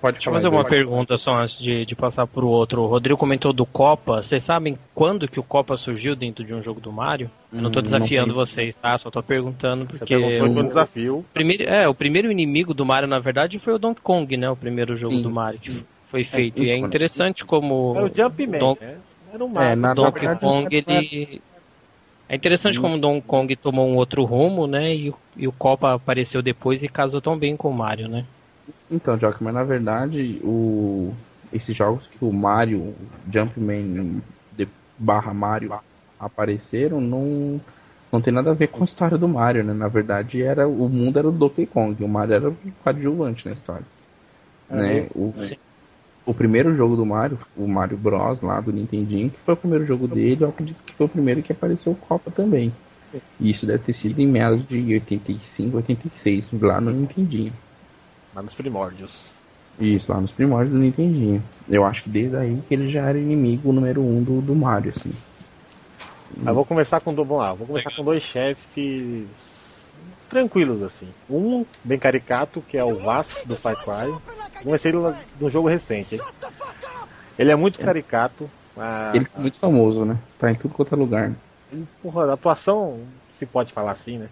Pode 0.00 0.18
Deixa 0.18 0.30
eu 0.30 0.34
fazer 0.34 0.46
uma 0.48 0.62
pergunta 0.64 1.16
só 1.16 1.32
antes 1.34 1.58
de, 1.58 1.84
de 1.84 1.96
passar 1.96 2.24
pro 2.24 2.46
outro. 2.46 2.82
O 2.82 2.86
Rodrigo 2.86 3.18
comentou 3.18 3.52
do 3.52 3.66
Copa. 3.66 4.22
Vocês 4.22 4.40
sabem 4.40 4.78
quando 4.94 5.26
que 5.26 5.40
o 5.40 5.42
Copa 5.42 5.76
surgiu 5.76 6.14
dentro 6.14 6.44
de 6.44 6.54
um 6.54 6.62
jogo 6.62 6.80
do 6.80 6.92
Mario? 6.92 7.28
Eu 7.52 7.60
não 7.60 7.72
tô 7.72 7.80
Hum, 7.80 7.82
desafiando 7.82 8.28
não 8.28 8.36
vocês, 8.36 8.76
tá? 8.76 8.96
Só 8.98 9.10
tô 9.10 9.20
perguntando 9.20 9.86
Você 9.86 9.98
porque 9.98 10.14
perguntou 10.16 10.48
de 10.48 10.58
um 10.60 10.64
o 10.64 10.68
desafio. 10.68 11.24
primeiro, 11.34 11.64
é, 11.64 11.88
o 11.88 11.94
primeiro 11.94 12.30
inimigo 12.30 12.72
do 12.72 12.86
Mario, 12.86 13.08
na 13.08 13.18
verdade, 13.18 13.58
foi 13.58 13.74
o 13.74 13.78
Donkey 13.80 14.00
Kong, 14.00 14.36
né? 14.36 14.48
O 14.48 14.54
primeiro 14.56 14.94
jogo 14.94 15.16
Sim. 15.16 15.22
do 15.22 15.30
Mario 15.30 15.58
que 15.58 15.84
foi 16.08 16.22
feito. 16.22 16.62
e 16.62 16.70
é 16.70 16.76
então, 16.76 16.86
interessante 16.86 17.44
como 17.44 17.94
Era 17.96 18.06
o 18.06 18.14
Jumpman, 18.14 18.58
Don- 18.60 18.76
né? 18.80 18.96
Era 19.34 19.44
um 19.44 19.48
É, 19.48 19.52
Mario. 19.54 19.76
na- 19.76 19.94
Donkey 19.94 20.20
verdade, 20.20 20.40
Kong, 20.40 20.68
é- 20.76 20.78
ele. 20.86 21.42
É 22.30 22.36
interessante 22.36 22.80
como 22.80 22.94
o 22.96 23.00
Donkey 23.00 23.26
Kong 23.26 23.56
tomou 23.56 23.88
um 23.88 23.96
outro 23.96 24.24
rumo, 24.24 24.66
né? 24.66 24.94
E, 24.94 25.10
o- 25.10 25.16
e 25.36 25.48
o 25.48 25.52
Copa 25.52 25.94
apareceu 25.94 26.40
depois 26.40 26.82
e 26.82 26.88
casou 26.88 27.20
tão 27.20 27.36
bem 27.36 27.56
com 27.56 27.68
o 27.68 27.74
Mario, 27.74 28.08
né? 28.08 28.24
Então, 28.90 29.16
Jock, 29.18 29.42
mas 29.42 29.52
na 29.52 29.64
verdade, 29.64 30.40
o... 30.44 31.12
esses 31.52 31.76
jogos 31.76 32.06
que 32.06 32.24
o 32.24 32.32
Mario, 32.32 32.94
Jumpman 33.32 34.20
de... 34.56 34.68
barra 34.98 35.34
Mario 35.34 35.74
apareceram, 36.20 37.00
não... 37.00 37.60
não 38.12 38.20
tem 38.20 38.32
nada 38.32 38.50
a 38.50 38.54
ver 38.54 38.68
com 38.68 38.82
a 38.82 38.84
história 38.86 39.18
do 39.18 39.28
Mario, 39.28 39.64
né? 39.64 39.72
Na 39.72 39.88
verdade, 39.88 40.42
era 40.42 40.68
o 40.68 40.88
mundo 40.88 41.18
era 41.18 41.28
o 41.28 41.32
Donkey 41.32 41.66
Kong, 41.66 42.02
o 42.02 42.08
Mario 42.08 42.34
era 42.34 42.48
o 42.48 42.56
coadjuvante 42.84 43.46
na 43.46 43.54
história. 43.54 43.84
né? 44.70 45.08
O... 45.14 45.32
Sim. 45.36 45.56
O 46.26 46.34
primeiro 46.34 46.74
jogo 46.76 46.96
do 46.96 47.04
Mario, 47.06 47.38
o 47.56 47.66
Mario 47.66 47.96
Bros. 47.98 48.40
lá 48.40 48.60
do 48.60 48.72
Nintendinho, 48.72 49.30
que 49.30 49.38
foi 49.40 49.54
o 49.54 49.56
primeiro 49.56 49.86
jogo 49.86 50.06
dele, 50.06 50.44
eu 50.44 50.48
acredito 50.48 50.82
que 50.84 50.94
foi 50.94 51.06
o 51.06 51.08
primeiro 51.08 51.42
que 51.42 51.52
apareceu 51.52 51.92
o 51.92 51.96
Copa 51.96 52.30
também. 52.30 52.72
E 53.38 53.50
isso 53.50 53.66
deve 53.66 53.82
ter 53.84 53.92
sido 53.92 54.20
em 54.20 54.26
meados 54.26 54.66
de 54.66 54.94
85, 54.94 55.76
86, 55.78 56.52
lá 56.60 56.80
no 56.80 56.92
Nintendinho. 56.92 57.52
Lá 58.34 58.42
nos 58.42 58.54
primórdios. 58.54 59.32
Isso, 59.80 60.12
lá 60.12 60.20
nos 60.20 60.30
primórdios 60.30 60.74
do 60.74 60.80
Nintendinho. 60.80 61.42
Eu 61.68 61.84
acho 61.84 62.02
que 62.04 62.10
desde 62.10 62.36
aí 62.36 62.56
que 62.68 62.74
ele 62.74 62.88
já 62.88 63.08
era 63.08 63.18
inimigo 63.18 63.72
número 63.72 64.02
um 64.02 64.22
do, 64.22 64.40
do 64.40 64.54
Mario, 64.54 64.92
assim. 64.96 65.10
Eu 66.46 66.54
vou 66.54 66.64
começar 66.64 67.00
com 67.00 67.12
do- 67.14 67.24
vou 67.24 67.66
começar 67.66 67.94
com 67.94 68.04
dois 68.04 68.22
chefes 68.22 69.49
tranquilos 70.30 70.82
assim. 70.82 71.12
Um 71.28 71.66
bem 71.84 71.98
caricato, 71.98 72.62
que 72.62 72.78
é 72.78 72.84
o 72.84 72.98
Vass 73.00 73.42
do 73.44 73.56
Far 73.56 73.76
Cry. 73.76 74.14
Comecei 74.62 74.90
ele 74.92 74.98
no 75.38 75.50
jogo 75.50 75.68
recente. 75.68 76.18
Ele 77.38 77.50
é 77.50 77.56
muito 77.56 77.78
caricato. 77.80 78.50
A, 78.76 79.12
Ele 79.14 79.26
é 79.36 79.40
muito 79.40 79.58
famoso, 79.58 80.04
né? 80.04 80.16
Tá 80.38 80.50
em 80.50 80.54
tudo 80.54 80.74
quanto 80.74 80.94
é 80.94 80.98
lugar. 80.98 81.32
porra, 82.02 82.30
a 82.30 82.34
atuação, 82.34 83.00
se 83.38 83.44
pode 83.44 83.72
falar 83.72 83.92
assim, 83.92 84.18
né? 84.18 84.28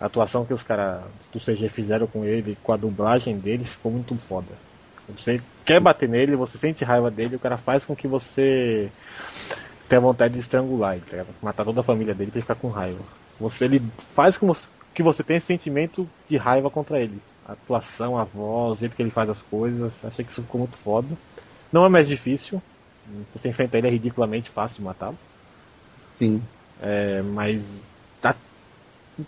A 0.00 0.06
atuação 0.06 0.44
que 0.46 0.54
os 0.54 0.62
caras 0.62 1.02
do 1.32 1.38
CG 1.38 1.68
fizeram 1.68 2.06
com 2.06 2.24
ele, 2.24 2.56
com 2.62 2.72
a 2.72 2.76
dublagem 2.76 3.36
dele, 3.38 3.64
ficou 3.64 3.92
muito 3.92 4.16
foda. 4.16 4.48
Você 5.16 5.40
quer 5.64 5.80
bater 5.80 6.08
nele, 6.08 6.36
você 6.36 6.56
sente 6.56 6.84
raiva 6.84 7.10
dele, 7.10 7.36
o 7.36 7.40
cara 7.40 7.58
faz 7.58 7.84
com 7.84 7.94
que 7.94 8.08
você 8.08 8.90
tenha 9.88 10.00
vontade 10.00 10.34
de 10.34 10.40
estrangular 10.40 10.94
ele, 10.94 11.02
tá 11.04 11.24
matar 11.42 11.64
toda 11.64 11.80
a 11.80 11.84
família 11.84 12.14
dele 12.14 12.30
pra 12.30 12.38
ele 12.38 12.42
ficar 12.42 12.54
com 12.54 12.68
raiva. 12.68 13.00
Você, 13.40 13.64
ele 13.64 13.82
faz 14.14 14.38
com 14.38 14.46
você- 14.46 14.68
que 14.94 15.02
você 15.02 15.22
tenha 15.22 15.38
esse 15.38 15.46
sentimento 15.46 16.08
de 16.28 16.36
raiva 16.36 16.70
contra 16.70 17.00
ele. 17.00 17.20
A 17.46 17.52
atuação, 17.52 18.16
a 18.18 18.24
voz, 18.24 18.76
o 18.76 18.80
jeito 18.80 18.94
que 18.96 19.02
ele 19.02 19.10
faz 19.10 19.28
as 19.30 19.42
coisas, 19.42 19.92
achei 20.04 20.24
que 20.24 20.30
isso 20.32 20.42
ficou 20.42 20.60
muito 20.60 20.76
foda. 20.76 21.08
Não 21.72 21.84
é 21.84 21.88
mais 21.88 22.08
difícil, 22.08 22.60
você 23.32 23.48
enfrenta 23.48 23.78
ele 23.78 23.86
é 23.86 23.90
ridiculamente 23.90 24.50
fácil 24.50 24.84
matá-lo. 24.84 25.16
Sim. 26.16 26.42
É, 26.82 27.22
mas 27.22 27.86
tá- 28.20 28.34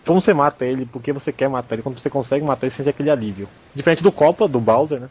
como 0.05 0.19
você 0.21 0.33
mata 0.33 0.65
ele, 0.65 0.85
porque 0.85 1.11
você 1.13 1.31
quer 1.31 1.49
matar 1.49 1.75
ele, 1.75 1.83
quando 1.83 1.99
você 1.99 2.09
consegue 2.09 2.45
matar 2.45 2.65
ele, 2.65 2.71
você 2.71 2.77
sente 2.77 2.89
aquele 2.89 3.09
alívio. 3.09 3.47
Diferente 3.75 4.03
do 4.03 4.11
Copa, 4.11 4.47
do 4.47 4.59
Bowser, 4.59 4.99
né? 4.99 5.09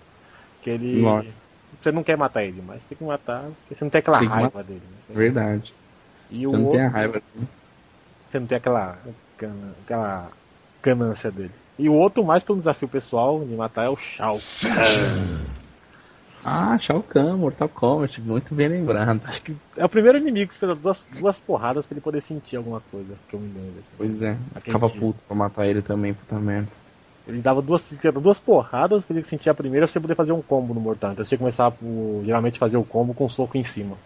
Que 0.63 0.71
ele. 0.71 1.01
Lógico. 1.01 1.35
Você 1.81 1.91
não 1.91 2.05
quer 2.05 2.17
matar 2.17 2.45
ele, 2.45 2.63
mas 2.65 2.81
tem 2.89 2.97
que 2.97 3.03
matar, 3.05 3.43
porque 3.45 3.75
você 3.75 3.85
não 3.85 3.91
tem 3.91 3.99
aquela 3.99 4.19
Tem 4.19 4.29
raiva 4.29 4.63
dele. 4.63 4.83
né? 5.09 5.15
Verdade. 5.15 5.73
E 6.31 6.47
o 6.47 6.51
Você 6.51 6.57
não 6.59 6.71
tem 6.71 6.81
a 6.81 6.85
outro, 6.85 6.93
raiva. 6.93 7.23
você 8.31 8.41
não 8.41 8.47
tem 8.47 8.59
aquela, 8.59 8.99
aquela 9.85 10.31
ganância 10.83 11.31
dele. 11.31 11.53
E 11.79 11.89
o 11.89 11.95
outro, 11.95 12.25
mais 12.25 12.43
pelo 12.43 12.59
desafio 12.59 12.89
pessoal 12.89 13.45
de 13.45 13.55
matar, 13.55 13.87
é 13.87 13.89
o 13.89 13.97
Shao. 13.97 14.41
Ah, 16.45 16.77
Shao 16.79 17.03
Kahn, 17.03 17.37
Mortal 17.37 17.69
Kombat, 17.69 18.21
muito 18.21 18.53
bem 18.55 18.69
lembrado. 18.69 19.21
Acho 19.25 19.43
que 19.43 19.57
é 19.77 19.85
o 19.85 19.89
primeiro 19.89 20.19
inimigo 20.19 20.49
que 20.49 20.55
espera 20.55 20.75
duas, 20.75 21.07
duas 21.19 21.39
porradas 21.39 21.87
pra 21.87 21.95
ele 21.95 22.01
poder 22.01 22.21
sentir 22.21 22.57
alguma 22.57 22.81
coisa, 22.91 23.15
que 23.29 23.35
eu 23.35 23.41
me 23.41 23.47
lembro. 23.47 23.79
assim. 23.79 23.95
Pois 23.97 24.23
é, 24.23 24.37
Aquele 24.55 24.79
dia. 24.79 25.01
puto 25.01 25.19
pra 25.27 25.37
matar 25.37 25.67
ele 25.67 25.83
também, 25.83 26.13
puta 26.13 26.39
merda. 26.41 26.69
Ele 27.29 27.41
dava 27.41 27.63
duas, 27.63 27.89
duas 28.21 28.41
porradas, 28.41 29.05
que 29.05 29.13
ele 29.13 29.23
sentia 29.23 29.53
a 29.53 29.55
primeira, 29.55 29.87
você 29.87 30.01
poder 30.01 30.17
fazer 30.17 30.33
um 30.33 30.43
combo 30.43 30.75
no 30.75 30.81
Mortal. 30.81 31.13
Então 31.13 31.25
você 31.25 31.37
começar 31.39 31.71
por, 31.71 32.23
geralmente 32.25 32.59
fazer 32.59 32.77
o 32.77 32.85
combo 32.85 33.15
com 33.15 33.27
um 33.27 33.31
soco 33.31 33.57
em 33.57 33.63
cima. 33.63 33.97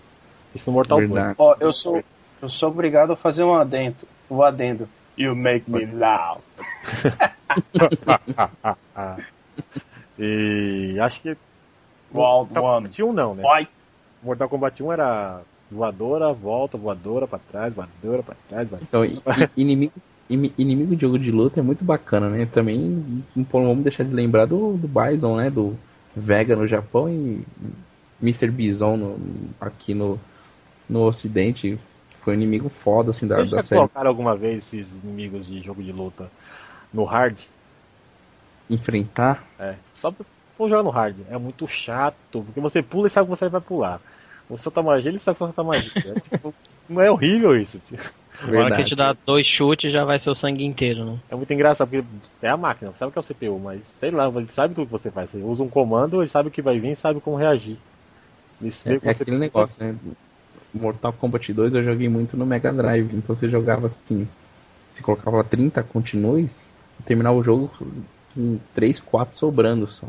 Isso 0.55 0.70
no 0.70 0.74
Mortal 0.74 0.99
Verdade. 0.99 1.35
Ó, 1.39 1.57
eu 1.59 1.72
sou, 1.72 2.03
eu 2.43 2.49
sou 2.51 2.68
obrigado 2.68 3.12
a 3.12 3.16
fazer 3.16 3.45
um 3.45 3.55
adendo. 3.55 4.07
Um 4.31 4.43
adendo. 4.43 4.87
You 5.17 5.35
make 5.35 5.71
me 5.71 5.87
loud. 5.87 6.43
e 10.19 10.97
acho 11.01 11.21
que. 11.23 11.37
Round 12.14 12.53
Mortal 12.53 12.64
one. 12.64 12.89
Kombat 12.89 13.03
1 13.03 13.12
não, 13.12 13.35
né? 13.35 13.43
Fight. 13.43 13.71
Mortal 14.23 14.49
Kombat 14.49 14.83
1 14.83 14.93
era 14.93 15.41
voadora, 15.71 16.33
volta, 16.33 16.79
voadora 16.79 17.27
pra 17.27 17.39
trás, 17.39 17.75
voadora 17.75 18.23
pra 18.23 18.35
trás, 18.49 18.69
voadora. 18.69 18.89
Então, 18.89 19.23
inimigo, 19.57 19.93
imi- 20.31 20.55
inimigo 20.57 20.95
de 20.95 21.03
jogo 21.03 21.19
de 21.19 21.31
luta 21.31 21.61
é 21.61 21.62
muito 21.62 21.85
bacana, 21.85 22.29
né? 22.31 22.47
Também 22.47 23.23
não 23.35 23.45
vamos 23.51 23.83
deixar 23.83 24.05
de 24.05 24.14
lembrar 24.14 24.47
do, 24.47 24.77
do 24.77 24.89
Bison, 24.89 25.37
né? 25.37 25.51
Do 25.51 25.77
Vega 26.14 26.57
no 26.57 26.67
Japão 26.67 27.09
e 27.09 27.45
Mr. 28.23 28.51
Bison 28.51 28.97
no- 28.97 29.19
aqui 29.61 29.93
no, 29.95 30.19
no 30.89 31.03
Ocidente. 31.03 31.79
Foi 32.27 32.35
um 32.35 32.39
inimigo 32.39 32.68
foda, 32.68 33.12
assim, 33.12 33.24
da, 33.24 33.37
Vocês 33.37 33.53
da 33.53 33.59
já 33.59 33.62
série. 33.62 33.79
colocaram 33.79 34.11
alguma 34.11 34.37
vez 34.37 34.59
esses 34.59 34.99
inimigos 35.05 35.47
de 35.47 35.62
jogo 35.62 35.81
de 35.81 35.93
luta 35.93 36.29
no 36.93 37.05
hard? 37.05 37.39
Enfrentar. 38.68 39.45
É. 39.57 39.77
Só 39.95 40.11
pra 40.11 40.27
for 40.57 40.68
jogar 40.68 40.83
no 40.83 40.91
hard. 40.91 41.18
É 41.31 41.39
muito 41.39 41.68
chato, 41.68 42.16
porque 42.33 42.59
você 42.59 42.83
pula 42.83 43.07
e 43.07 43.11
sabe 43.11 43.31
que 43.31 43.37
você 43.37 43.49
vai 43.49 43.61
pular. 43.61 44.01
Você 44.51 44.64
solta 44.64 44.83
magia, 44.83 45.09
ele 45.09 45.20
sabe 45.20 45.37
que 45.37 45.39
você 45.39 45.53
solta 45.55 45.62
magia. 45.62 45.93
É, 46.05 46.18
tipo, 46.18 46.53
não 46.89 47.01
é 47.01 47.09
horrível 47.09 47.57
isso. 47.57 47.79
tio. 47.79 47.97
Agora 47.97 48.51
que 48.51 48.51
Verdade. 48.51 48.85
te 48.89 48.97
dá 48.97 49.16
dois 49.24 49.47
chutes 49.47 49.93
já 49.93 50.05
vai 50.05 50.18
ser 50.18 50.31
o 50.31 50.35
sangue 50.35 50.64
inteiro, 50.64 51.05
né? 51.05 51.20
É 51.31 51.37
muito 51.37 51.53
engraçado, 51.53 51.89
porque 51.89 52.05
é 52.43 52.49
a 52.49 52.57
máquina, 52.57 52.93
sabe 52.95 53.12
que 53.12 53.18
é 53.18 53.20
o 53.20 53.24
CPU, 53.24 53.61
mas 53.61 53.81
sei 54.01 54.11
lá, 54.11 54.27
ele 54.27 54.49
sabe 54.51 54.74
tudo 54.74 54.87
que 54.87 54.93
você 54.93 55.12
faz. 55.12 55.31
Você 55.31 55.39
usa 55.39 55.62
um 55.62 55.68
comando, 55.68 56.20
ele 56.20 56.29
sabe 56.29 56.49
o 56.49 56.53
que 56.53 56.61
vai 56.61 56.81
vir 56.81 56.91
e 56.91 56.97
sabe 56.97 57.20
como 57.20 57.37
reagir. 57.37 57.79
É, 58.85 58.99
que 58.99 59.09
é 59.09 59.11
aquele 59.12 59.39
negócio, 59.39 59.77
né? 59.79 59.95
Mortal 60.77 61.12
Kombat 61.12 61.53
2 61.53 61.74
eu 61.74 61.85
joguei 61.85 62.09
muito 62.09 62.37
no 62.37 62.47
Mega 62.47 62.72
Drive. 62.72 63.11
Então 63.14 63.35
você 63.35 63.49
jogava 63.49 63.87
assim. 63.89 64.29
Se 64.93 65.03
colocava 65.03 65.43
30 65.45 65.83
continues, 65.83 66.51
terminava 67.05 67.37
o 67.37 67.43
jogo 67.45 67.70
com 68.35 68.59
3, 68.74 69.01
4 69.01 69.37
sobrando 69.37 69.87
só. 69.87 70.07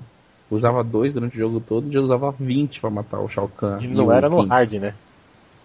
Usava 0.49 0.81
dois 0.83 1.11
durante 1.11 1.35
o 1.35 1.39
jogo 1.39 1.59
todo 1.59 1.89
e 1.89 1.91
já 1.93 1.99
usava 1.99 2.31
20 2.31 2.79
pra 2.79 2.89
matar 2.89 3.19
o 3.19 3.27
Shao 3.27 3.49
Kahn. 3.49 3.79
E 3.81 3.85
e 3.85 3.87
não 3.89 4.05
o 4.07 4.11
era 4.11 4.29
no 4.29 4.37
King. 4.37 4.49
hard, 4.49 4.73
né? 4.73 4.93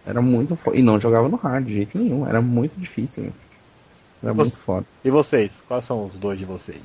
Era 0.05 0.20
muito 0.20 0.57
foda. 0.57 0.76
E 0.76 0.82
não 0.82 0.98
jogava 0.98 1.28
no 1.28 1.36
hard 1.36 1.64
de 1.64 1.74
jeito 1.74 1.96
nenhum. 1.96 2.26
Era 2.26 2.40
muito 2.42 2.72
difícil. 2.80 3.32
Era 4.20 4.32
Você- 4.32 4.40
muito 4.40 4.59
foda. 4.59 4.84
E 5.05 5.11
vocês? 5.11 5.61
Quais 5.68 5.84
são 5.84 6.07
os 6.07 6.14
dois 6.18 6.36
de 6.38 6.44
vocês? 6.44 6.80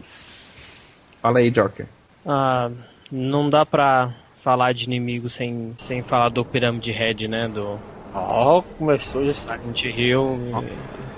Fala 1.21 1.39
aí, 1.39 1.49
Joker. 1.49 1.87
Ah, 2.25 2.69
não 3.11 3.49
dá 3.49 3.65
pra 3.65 4.13
falar 4.43 4.73
de 4.73 4.83
inimigo 4.83 5.29
sem, 5.29 5.73
sem 5.79 6.03
falar 6.03 6.29
do 6.29 6.45
Pyramid 6.45 6.87
Head, 6.91 7.27
né? 7.27 7.47
Do 7.47 7.79
Ó, 8.19 8.61
começou 8.77 9.25
já 9.25 9.33
Silent 9.33 9.83
Hill. 9.83 10.21
O 10.21 10.63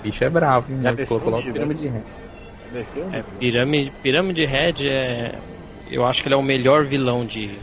bicho 0.02 0.22
é 0.24 0.30
bravo, 0.30 0.70
hein? 0.72 0.80
Já 0.82 1.06
colocou 1.06 1.28
o 1.28 1.30
logo 1.30 1.52
pirâmide 1.52 1.80
de 1.80 1.88
ré. 1.88 2.02
desceu, 2.72 3.04
É, 3.06 3.18
né? 3.18 3.24
Pyramid, 3.38 3.92
Pyramid 4.02 4.38
Head 4.44 4.86
é. 4.88 5.38
Eu 5.90 6.06
acho 6.06 6.22
que 6.22 6.28
ele 6.28 6.34
é 6.34 6.38
o 6.38 6.42
melhor 6.42 6.84
vilão 6.84 7.24
de, 7.26 7.58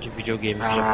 de 0.00 0.10
videogame 0.10 0.60
que 0.60 0.66
Ah. 0.66 0.74
já 0.74 0.92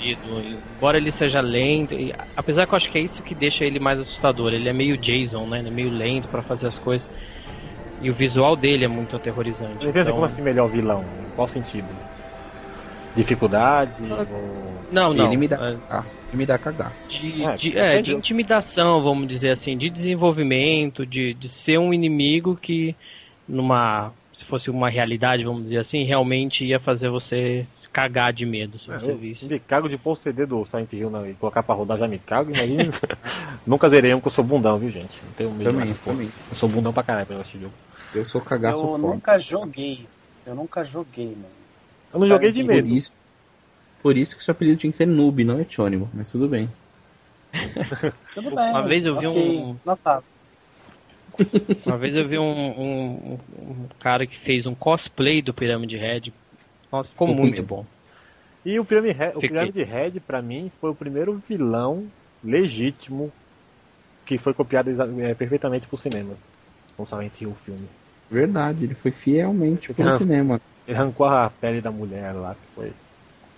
foi 0.00 0.06
desenvolvido. 0.16 0.58
Embora 0.76 0.96
ele 0.96 1.12
seja 1.12 1.40
lento, 1.40 1.94
e, 1.94 2.12
apesar 2.36 2.66
que 2.66 2.74
eu 2.74 2.76
acho 2.76 2.90
que 2.90 2.98
é 2.98 3.02
isso 3.02 3.22
que 3.22 3.34
deixa 3.34 3.64
ele 3.64 3.78
mais 3.78 4.00
assustador. 4.00 4.52
Ele 4.52 4.68
é 4.68 4.72
meio 4.72 4.96
Jason, 4.96 5.46
né? 5.46 5.60
Ele 5.60 5.68
é 5.68 5.72
meio 5.72 5.90
lento 5.90 6.26
pra 6.28 6.42
fazer 6.42 6.66
as 6.66 6.78
coisas. 6.78 7.06
E 8.00 8.10
o 8.10 8.14
visual 8.14 8.56
dele 8.56 8.84
é 8.84 8.88
muito 8.88 9.14
aterrorizante. 9.16 9.76
Entendi 9.76 9.98
então- 10.00 10.12
como 10.14 10.24
assim 10.24 10.42
melhor 10.42 10.68
vilão? 10.68 11.02
Em 11.02 11.30
qual 11.36 11.46
sentido? 11.48 11.86
Dificuldade? 13.14 13.92
Ah, 14.10 14.26
ou... 14.32 14.77
Não, 14.90 15.12
não. 15.14 15.26
Ele 15.26 15.36
me 15.36 15.48
dá 15.48 15.56
é, 15.56 15.76
cagaço. 15.88 16.16
Ele 16.28 16.36
me 16.38 16.46
dá 16.46 16.58
cagaço. 16.58 16.94
de, 17.08 17.42
É, 17.44 17.56
de, 17.56 17.78
é, 17.78 18.02
de 18.02 18.12
intimidação, 18.14 19.02
vamos 19.02 19.28
dizer 19.28 19.50
assim, 19.50 19.76
de 19.76 19.90
desenvolvimento, 19.90 21.06
de, 21.06 21.34
de 21.34 21.48
ser 21.48 21.78
um 21.78 21.92
inimigo 21.92 22.56
que 22.56 22.94
numa 23.46 24.12
se 24.32 24.44
fosse 24.44 24.70
uma 24.70 24.88
realidade, 24.88 25.42
vamos 25.44 25.64
dizer 25.64 25.78
assim, 25.78 26.04
realmente 26.04 26.64
ia 26.64 26.78
fazer 26.78 27.10
você 27.10 27.66
se 27.80 27.88
cagar 27.88 28.32
de 28.32 28.46
medo 28.46 28.78
se 28.78 28.86
É, 28.88 28.94
você 28.94 29.12
eu 29.12 29.16
visse. 29.16 29.48
me 29.48 29.58
cago 29.58 29.88
de 29.88 29.98
pôr 29.98 30.12
o 30.12 30.16
CD 30.16 30.46
do 30.46 30.64
Silent 30.64 30.92
Hill 30.92 31.10
na- 31.10 31.28
e 31.28 31.34
colocar 31.34 31.62
pra 31.62 31.74
rodar, 31.74 31.98
já 31.98 32.06
me 32.06 32.18
cago, 32.18 32.50
imagina. 32.52 32.92
Nunca 33.66 33.88
zerei 33.88 34.14
um 34.14 34.20
que 34.20 34.28
eu 34.28 34.32
sou 34.32 34.44
bundão, 34.44 34.78
viu, 34.78 34.90
gente? 34.90 35.20
Não 35.24 35.32
tenho 35.32 35.52
medo 35.52 35.72
Também, 35.72 35.92
também. 35.94 36.30
Eu 36.50 36.54
sou 36.56 36.68
bundão 36.68 36.92
pra 36.92 37.02
caralho 37.02 37.26
pra 37.26 37.40
esse 37.40 37.58
jogo. 37.58 37.74
Eu 38.14 38.24
sou 38.24 38.40
cagaço 38.40 38.80
Eu 38.82 38.98
foda. 38.98 38.98
nunca 39.14 39.38
joguei. 39.38 40.06
Eu 40.46 40.54
nunca 40.54 40.82
joguei, 40.84 41.26
mano. 41.26 41.48
Eu 42.12 42.20
não 42.20 42.26
joguei 42.26 42.52
de 42.52 42.62
medo. 42.62 42.88
isso, 42.88 43.10
por 44.02 44.16
isso 44.16 44.36
que 44.36 44.44
seu 44.44 44.52
apelido 44.52 44.78
tinha 44.80 44.90
que 44.90 44.96
ser 44.96 45.06
noob, 45.06 45.44
não 45.44 45.60
etônimo. 45.60 46.08
Mas 46.14 46.30
tudo 46.30 46.48
bem. 46.48 46.68
Tudo 48.34 48.54
bem. 48.54 48.70
Uma 48.70 48.82
vez 48.82 49.06
eu 49.06 49.18
vi 49.18 49.26
ok, 49.26 49.58
um- 49.58 49.76
Notado. 49.84 50.24
Uma 51.86 51.96
vez 51.96 52.14
eu 52.14 52.28
vi 52.28 52.38
um, 52.38 52.42
um- 52.44 53.38
um 53.58 53.86
cara 54.00 54.26
que 54.26 54.36
fez 54.36 54.66
um 54.66 54.74
cosplay 54.74 55.40
do 55.40 55.54
Pyramid 55.54 55.92
Head. 55.96 56.32
Nossa, 56.92 57.08
ficou 57.08 57.28
muito 57.28 57.56
medo. 57.56 57.66
bom. 57.66 57.86
E 58.64 58.78
o 58.78 58.84
Pyramid 58.84 59.16
Head, 59.16 59.36
o. 59.36 59.40
Pyramid 59.40 59.82
Head, 59.82 60.20
pra 60.20 60.42
mim, 60.42 60.70
foi 60.80 60.90
o 60.90 60.94
primeiro 60.94 61.40
vilão 61.48 62.06
legítimo 62.44 63.32
que 64.26 64.36
foi 64.36 64.52
copiado 64.52 64.90
é, 65.22 65.34
perfeitamente 65.34 65.86
pro 65.86 65.96
cinema. 65.96 66.34
Silent 67.06 67.40
Hill, 67.40 67.50
o 67.50 67.54
filme. 67.54 67.88
Verdade, 68.30 68.84
ele 68.84 68.94
foi 68.94 69.10
fielmente 69.10 69.92
pro 69.94 70.04
Nossa. 70.04 70.24
cinema. 70.24 70.60
Ele 70.86 70.96
arrancou 70.96 71.26
a 71.26 71.50
pele 71.60 71.80
da 71.80 71.90
mulher 71.90 72.32
lá, 72.34 72.54
que 72.54 72.74
foi. 72.74 72.92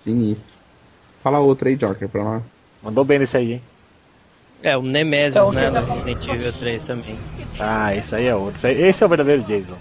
Sinistro. 0.02 0.44
Fala 1.22 1.38
outra 1.38 1.68
aí, 1.68 1.76
Joker, 1.76 2.08
pra 2.08 2.24
nós. 2.24 2.42
Mandou 2.82 3.04
bem 3.04 3.18
nesse 3.18 3.36
aí, 3.36 3.52
hein? 3.54 3.62
É, 4.62 4.76
o 4.76 4.82
Nemesis, 4.82 5.36
Então, 5.36 5.52
né, 5.52 5.70
no 5.70 5.80
Resident 5.80 6.28
Evil 6.28 6.52
3 6.52 6.86
também. 6.86 7.18
Ah, 7.58 7.94
esse 7.94 8.14
aí 8.14 8.26
é 8.26 8.34
outro. 8.34 8.66
Esse, 8.66 9.02
é 9.02 9.06
o 9.06 9.08
verdadeiro 9.08 9.42
Jason. 9.42 9.76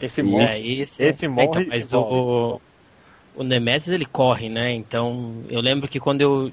Esse 0.00 0.22
morre. 0.22 0.44
É, 0.44 0.82
esse, 0.82 1.02
esse 1.02 1.26
é, 1.26 1.28
morre 1.28 1.62
então, 1.62 1.66
mas 1.68 1.92
o, 1.92 2.60
o 3.36 3.42
Nemesis 3.42 3.92
ele 3.92 4.06
corre, 4.06 4.48
né? 4.48 4.72
Então 4.72 5.42
eu 5.48 5.60
lembro 5.60 5.88
que 5.88 5.98
quando 5.98 6.20
eu 6.20 6.52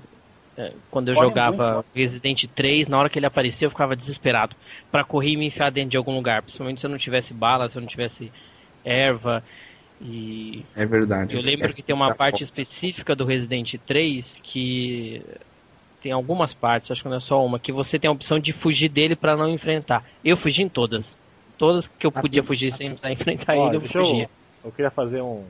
é, 0.58 0.74
quando 0.90 1.10
eu 1.10 1.16
Corre 1.16 1.28
jogava 1.28 1.74
muito. 1.76 1.88
Resident 1.94 2.46
3, 2.56 2.88
na 2.88 2.98
hora 2.98 3.10
que 3.10 3.20
ele 3.20 3.28
aparecia 3.28 3.68
eu 3.68 3.72
ficava 3.72 3.96
desesperado 3.96 4.56
pra 4.92 5.04
correr 5.04 5.32
e 5.32 5.38
me 5.38 5.46
enfiar 5.46 5.70
dentro 5.72 5.92
de 5.92 5.98
algum 5.98 6.16
lugar, 6.16 6.42
principalmente 6.42 6.80
se 6.80 6.86
eu 6.86 6.90
não 6.90 6.98
tivesse 6.98 7.32
bala, 7.34 7.70
se 7.70 7.78
eu 7.78 7.82
não 7.82 7.88
tivesse 7.88 8.32
erva 8.84 9.44
e 10.02 10.64
É 10.76 10.86
verdade. 10.86 11.34
eu 11.36 11.42
lembro 11.42 11.68
É- 11.70 11.74
que 11.74 11.82
tem 11.82 11.96
uma 11.96 12.14
parte 12.14 12.44
específica 12.44 13.16
do 13.16 13.26
Resident 13.26 13.76
3 13.86 14.40
que 14.44 15.22
tem 16.02 16.12
algumas 16.12 16.54
partes, 16.54 16.92
acho 16.92 17.02
que 17.02 17.10
não 17.10 17.18
é 17.18 17.20
só 17.20 17.44
uma, 17.44 17.60
que 17.60 17.72
você 17.72 17.98
tem 17.98 18.08
a 18.08 18.14
opção 18.14 18.40
de 18.40 18.54
fugir 18.54 18.90
dele 18.90 19.16
pra 19.16 19.36
não 19.36 19.50
enfrentar. 19.50 20.04
Eu 20.24 20.38
fugi 20.38 20.62
em 20.64 20.70
todas. 20.70 21.16
Todas 21.58 21.88
que 21.88 22.06
eu 22.06 22.12
Ah, 22.14 22.22
podia 22.22 22.44
fugir 22.44 22.72
sem 22.72 22.90
precisar 22.90 23.12
enfrentar 23.12 23.56
Ó, 23.58 23.68
ele, 23.68 23.78
eu 23.78 23.82
deixa 23.82 23.98
eu- 23.98 24.06
fugia. 24.06 24.30
Eu 24.64 24.72
queria 24.72 24.92
fazer 24.92 25.22
um 25.22 25.44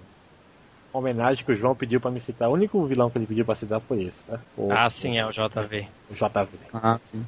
uma 0.93 1.01
homenagem 1.01 1.45
que 1.45 1.51
o 1.51 1.55
João 1.55 1.75
pediu 1.75 1.99
pra 1.99 2.09
me 2.09 2.19
citar. 2.19 2.49
O 2.49 2.53
único 2.53 2.83
vilão 2.87 3.09
que 3.09 3.17
ele 3.19 3.27
pediu 3.27 3.45
pra 3.45 3.53
citar 3.53 3.79
foi 3.81 4.03
esse, 4.03 4.23
tá? 4.23 4.39
O, 4.57 4.71
Ah, 4.71 4.89
sim, 4.89 5.17
é 5.17 5.25
o 5.27 5.31
JV. 5.31 5.85
o 6.09 6.13
JV. 6.15 6.47
Ah, 6.73 6.97
sim. 7.11 7.23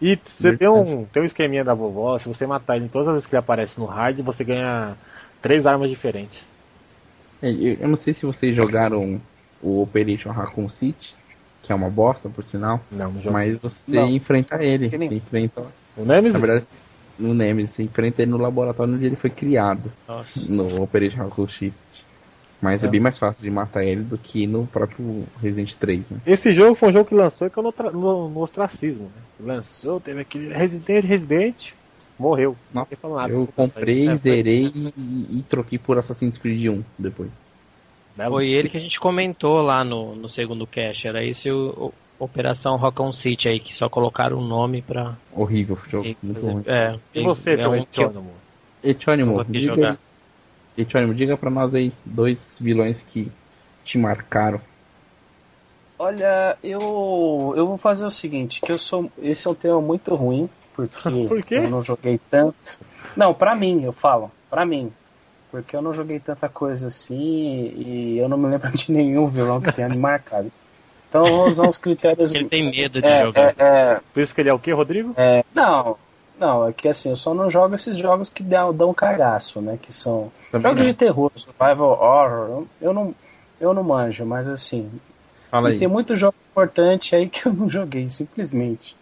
E 0.00 0.18
você 0.24 0.56
tem 0.56 0.66
um, 0.66 1.04
tem 1.04 1.22
um 1.22 1.26
esqueminha 1.26 1.62
da 1.62 1.74
vovó, 1.74 2.18
se 2.18 2.26
você 2.26 2.46
matar 2.46 2.76
ele 2.76 2.88
todas 2.88 3.08
as 3.08 3.14
vezes 3.14 3.28
que 3.28 3.34
ele 3.36 3.40
aparece 3.40 3.78
no 3.78 3.86
hard, 3.86 4.18
você 4.22 4.42
ganha 4.42 4.96
três 5.40 5.66
armas 5.66 5.88
diferentes. 5.90 6.44
É, 7.42 7.50
eu, 7.50 7.74
eu 7.80 7.88
não 7.88 7.96
sei 7.96 8.14
se 8.14 8.24
vocês 8.24 8.54
jogaram 8.54 9.20
o 9.62 9.82
Operation 9.82 10.30
Raccoon 10.30 10.68
City, 10.70 11.14
que 11.62 11.72
é 11.72 11.74
uma 11.74 11.90
bosta, 11.90 12.28
por 12.28 12.44
sinal. 12.44 12.80
Não, 12.90 13.10
no 13.12 13.20
jogo. 13.20 13.32
Mas 13.34 13.58
você 13.58 13.92
Não. 13.92 14.08
enfrenta 14.08 14.62
ele. 14.62 14.88
Que 14.88 14.98
nem- 14.98 15.08
Você 15.08 15.16
enfrenta. 15.16 15.62
O 15.96 16.04
Nemesis? 16.04 16.32
Na 16.32 16.38
verdade, 16.46 16.66
no 17.18 17.34
Nemesis, 17.34 17.76
você 17.76 17.82
enfrenta 17.82 18.22
ele 18.22 18.30
no 18.30 18.38
laboratório 18.38 18.94
onde 18.94 19.04
ele 19.06 19.16
foi 19.16 19.30
criado. 19.30 19.92
Nossa. 20.08 20.40
No 20.48 20.82
Operation 20.82 21.18
Raccoon 21.24 21.48
City. 21.48 21.74
Mas 22.60 22.82
é. 22.82 22.86
É. 22.86 22.90
bem 22.90 23.00
mais 23.00 23.18
fácil 23.18 23.42
de 23.42 23.50
matar 23.50 23.84
ele 23.84 24.02
do 24.02 24.16
que 24.16 24.46
no 24.46 24.66
próprio 24.68 25.24
Resident 25.40 25.74
3, 25.74 26.08
né? 26.10 26.18
Esse 26.24 26.52
jogo 26.52 26.76
foi 26.76 26.90
um 26.90 26.92
jogo 26.92 27.08
que 27.08 27.14
lançou 27.14 27.46
e 27.46 27.50
caiu 27.50 27.62
no, 27.64 27.68
otra- 27.70 27.90
no- 27.90 28.28
no 28.28 28.40
ostracismo. 28.40 29.10
Né? 29.40 29.54
Lançou, 29.54 29.98
teve 30.00 30.20
aquele 30.20 30.52
Resident, 30.54 31.04
Resident, 31.04 31.72
morreu. 32.22 32.56
Não, 32.72 32.86
falou 33.00 33.16
nada. 33.18 33.32
Eu 33.32 33.46
comprei, 33.54 34.04
É, 34.04 34.10
foi- 34.10 34.18
zerei 34.18 34.72
e, 34.96 35.38
e 35.38 35.44
troquei 35.48 35.78
por 35.78 35.98
Assassin's 35.98 36.38
Creed 36.38 36.66
1 36.68 36.82
depois. 36.98 37.30
Foi 38.16 38.48
ele 38.48 38.68
que 38.68 38.76
a 38.76 38.80
gente 38.80 39.00
comentou 39.00 39.60
lá 39.62 39.82
no, 39.84 40.14
no 40.14 40.28
segundo 40.28 40.66
cast. 40.66 41.06
Era 41.08 41.24
esse 41.24 41.50
o, 41.50 41.70
o- 41.88 41.94
Operação 42.24 42.76
Rock'n'City 42.76 43.22
City 43.30 43.48
aí, 43.48 43.58
que 43.58 43.74
só 43.74 43.88
colocaram 43.88 44.38
o 44.38 44.46
nome 44.46 44.80
pra. 44.80 45.16
Horrível 45.32 45.76
o 45.84 45.90
jogo, 45.90 46.14
muito 46.22 46.40
ruim. 46.40 46.62
É, 46.66 46.96
E 47.12 47.22
você, 47.24 47.54
é 47.54 47.56
seu 47.56 47.72
um 47.72 47.84
que 47.84 48.00
eu- 48.00 48.08
Etônimo? 48.10 48.30
Etônimo, 48.84 49.44
diga 49.44 49.90
aí. 49.90 49.98
Etônimo, 50.78 51.14
diga 51.14 51.36
pra 51.36 51.50
nós 51.50 51.74
aí 51.74 51.92
dois 52.04 52.56
vilões 52.60 53.02
que 53.02 53.30
te 53.84 53.98
marcaram. 53.98 54.60
Olha, 55.98 56.56
eu 56.62 57.54
eu 57.56 57.66
vou 57.66 57.78
fazer 57.78 58.04
o 58.04 58.10
seguinte, 58.10 58.60
que 58.60 58.70
eu 58.72 58.78
sou 58.78 59.10
esse 59.20 59.46
é 59.46 59.50
um 59.50 59.54
tema 59.54 59.80
muito 59.80 60.14
ruim, 60.14 60.48
porque 60.74 61.26
Por 61.28 61.42
quê? 61.42 61.56
eu 61.56 61.70
não 61.70 61.82
joguei 61.82 62.20
tanto. 62.30 62.78
Não, 63.16 63.34
pra 63.34 63.54
mim, 63.54 63.82
eu 63.84 63.92
falo, 63.92 64.30
pra 64.50 64.64
mim. 64.64 64.92
porque 65.50 65.76
eu 65.76 65.82
não 65.82 65.92
joguei 65.92 66.18
tanta 66.18 66.48
coisa 66.48 66.88
assim 66.88 67.72
e 67.76 68.18
eu 68.18 68.28
não 68.28 68.38
me 68.38 68.48
lembro 68.48 68.70
de 68.70 68.90
nenhum 68.90 69.28
vilão 69.28 69.60
que 69.60 69.72
tenha 69.72 69.88
me 69.88 69.98
marcado. 69.98 70.50
Então 71.08 71.22
vamos 71.24 71.52
usar 71.52 71.68
os 71.68 71.76
critérios. 71.76 72.34
Ele 72.34 72.48
tem 72.48 72.70
medo 72.70 73.02
de 73.02 73.06
é, 73.06 73.20
jogar. 73.20 73.50
é, 73.50 73.54
é, 73.58 74.00
Por 74.14 74.20
isso 74.22 74.34
que 74.34 74.40
ele 74.40 74.48
é 74.48 74.54
o 74.54 74.58
quê, 74.58 74.72
Rodrigo? 74.72 75.12
é, 75.16 75.44
não, 75.54 75.98
não, 76.38 76.66
é 76.68 76.72
que 76.72 76.88
assim, 76.88 77.10
eu 77.10 77.16
só 77.16 77.34
não 77.34 77.50
jogo 77.50 77.74
esses 77.74 77.98
jogos 77.98 78.30
que 78.30 78.42
dão, 78.42 78.72
dão 78.72 78.94
cagaço, 78.94 79.60
né? 79.60 79.78
Que 79.80 79.92
são 79.92 80.32
Também 80.50 80.70
jogos 80.72 80.84
não. 80.86 80.90
de 80.90 80.96
terror, 80.96 81.30
survival 81.36 81.90
horror. 81.90 82.48
eu- 82.48 82.68
Eu 82.80 82.92
não, 82.94 83.14
eu 83.60 83.74
não 83.74 83.84
manjo, 83.84 84.24
mas 84.24 84.48
assim, 84.48 84.90
Fala 85.50 85.68
e 85.68 85.72
aí. 85.74 85.78
tem 85.78 85.86
muito 85.88 86.16
jogo 86.16 86.34
importante 86.50 87.14
aí 87.14 87.28
que 87.28 87.44
eu 87.46 87.52
não 87.52 87.68
joguei, 87.68 88.08
simplesmente. 88.08 88.96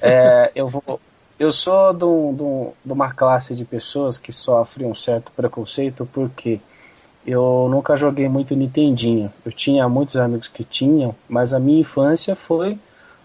É, 0.00 0.50
eu 0.54 0.68
vou. 0.68 1.00
Eu 1.38 1.50
sou 1.50 1.92
de, 1.94 2.04
um- 2.04 2.34
de 2.34 2.42
um- 2.42 2.72
uma 2.84 3.12
classe 3.12 3.54
de 3.54 3.64
pessoas 3.64 4.18
que 4.18 4.32
sofre 4.32 4.84
um 4.84 4.94
certo 4.94 5.32
preconceito 5.32 6.06
porque 6.12 6.60
eu 7.26 7.68
nunca 7.70 7.96
joguei 7.96 8.28
muito 8.28 8.54
Nintendinho. 8.54 9.32
Eu 9.44 9.52
tinha 9.52 9.88
muitos 9.88 10.16
amigos 10.16 10.48
que 10.48 10.64
tinham, 10.64 11.14
mas 11.28 11.54
a 11.54 11.60
minha 11.60 11.80
infância 11.80 12.36
foi 12.36 12.78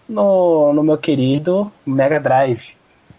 no, 0.08 0.72
no 0.72 0.82
meu 0.82 0.96
querido 0.96 1.70
Mega 1.84 2.18
Drive, 2.20 2.74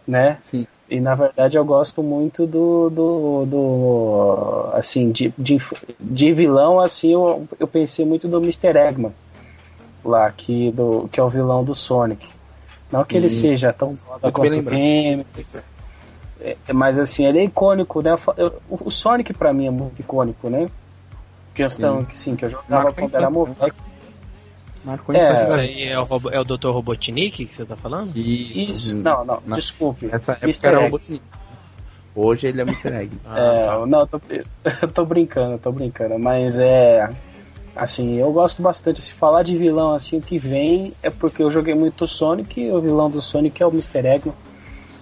né? 0.08 0.40
Sim. 0.50 0.66
E 0.90 1.02
na 1.02 1.16
verdade 1.16 1.58
eu 1.58 1.66
gosto 1.66 2.02
muito 2.02 2.48
do, 2.48 2.90
do, 2.90 3.46
do 3.46 4.70
assim, 4.74 5.12
de, 5.12 5.34
de, 5.38 5.58
de 6.00 6.32
vilão, 6.32 6.80
assim, 6.80 7.12
eu, 7.14 7.46
eu 7.60 7.68
pensei 7.68 8.06
muito 8.06 8.28
do 8.28 8.38
Mr. 8.38 8.78
Eggman 8.78 9.12
lá, 10.04 10.32
que, 10.32 10.72
do, 10.72 11.10
que 11.12 11.20
é 11.20 11.24
o 11.24 11.30
vilão 11.30 11.64
do 11.64 11.76
Sonic. 11.76 12.26
Não 12.92 13.04
que 13.04 13.18
ele 13.18 13.28
Hum. 13.28 13.30
seja 13.30 13.74
tão 13.74 13.92
foda 13.94 14.32
quanto 14.32 14.58
o. 14.60 14.62
Nemesis, 14.62 15.64
é, 16.40 16.56
mas 16.74 16.98
assim, 17.00 17.26
ele 17.26 17.40
é 17.40 17.44
icônico, 17.44 18.02
né? 18.02 18.16
Eu 18.38 18.62
o 18.70 18.90
Sonic 18.90 19.34
pra 19.34 19.52
mim 19.54 19.68
é 19.68 19.72
muito 19.72 20.00
icônico, 20.00 20.50
né? 20.50 20.68
Questão 21.54 22.00
Sim. 22.02 22.06
que 22.06 22.20
sim, 22.20 22.36
que 22.36 22.46
eu 22.46 22.50
jogava 22.52 22.84
Marca 22.84 23.02
quando 23.02 23.16
era 23.16 23.30
infância, 23.30 23.56
moleque. 23.60 23.78
Marcou 24.86 25.16
É. 25.16 25.44
Isso 25.44 25.54
aí 25.54 25.84
é 25.84 26.00
o, 26.00 26.30
é 26.32 26.40
o 26.40 26.44
Dr. 26.44 26.70
Robotnik 26.70 27.46
que 27.48 27.56
você 27.56 27.66
tá 27.66 27.76
falando? 27.76 28.16
Isso. 28.16 28.72
Isso, 28.74 28.98
não, 28.98 29.26
não, 29.26 29.42
Na- 29.46 29.56
desculpe. 29.56 30.06
Época 30.06 30.38
Mr. 30.44 30.68
era. 30.68 30.80
Robotnik. 30.82 31.24
Hoje 32.16 32.48
ele 32.48 32.62
é 32.62 32.64
Mr. 32.64 32.88
Egg. 32.94 33.18
Ah, 33.26 33.40
É, 33.40 33.66
tá. 33.66 33.86
não, 33.86 34.00
eu 34.00 34.08
tô, 34.08 34.22
eu 34.82 34.88
tô 34.94 35.06
brincando, 35.06 35.54
eu 35.54 35.60
tô 35.60 35.72
brincando, 35.72 36.18
mas 36.20 36.60
é. 36.60 37.10
Assim, 37.78 38.16
eu 38.16 38.32
gosto 38.32 38.62
bastante. 38.62 39.02
Se 39.02 39.14
falar 39.14 39.44
de 39.44 39.56
vilão 39.56 39.94
assim, 39.94 40.18
o 40.18 40.22
que 40.22 40.38
vem 40.38 40.94
é 41.04 41.10
porque 41.10 41.42
eu 41.44 41.52
joguei 41.52 41.76
muito 41.76 42.08
Sonic 42.08 42.60
e 42.62 42.72
o 42.72 42.82
vilão 42.82 43.10
do 43.10 43.22
Sonic 43.22 43.62
é 43.62 43.66
o 43.66 43.70
Mr. 43.70 44.00
Eggman. 44.08 44.34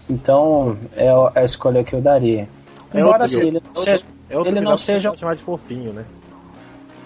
Então, 0.10 0.78
é 0.96 1.10
a 1.34 1.44
escolha 1.44 1.84
que 1.84 1.94
eu 1.94 2.02
daria. 2.02 2.48
É 2.94 3.00
Embora 3.00 3.26
assim, 3.26 3.48
ele 3.48 3.62
não 3.74 3.82
seja. 3.84 4.04
É 4.30 4.36
Ele 4.38 4.62
não 4.62 4.78
seja- 4.78 5.16
chamar 5.16 5.36
de 5.36 5.42
fofinho, 5.44 5.94
né? 5.94 6.06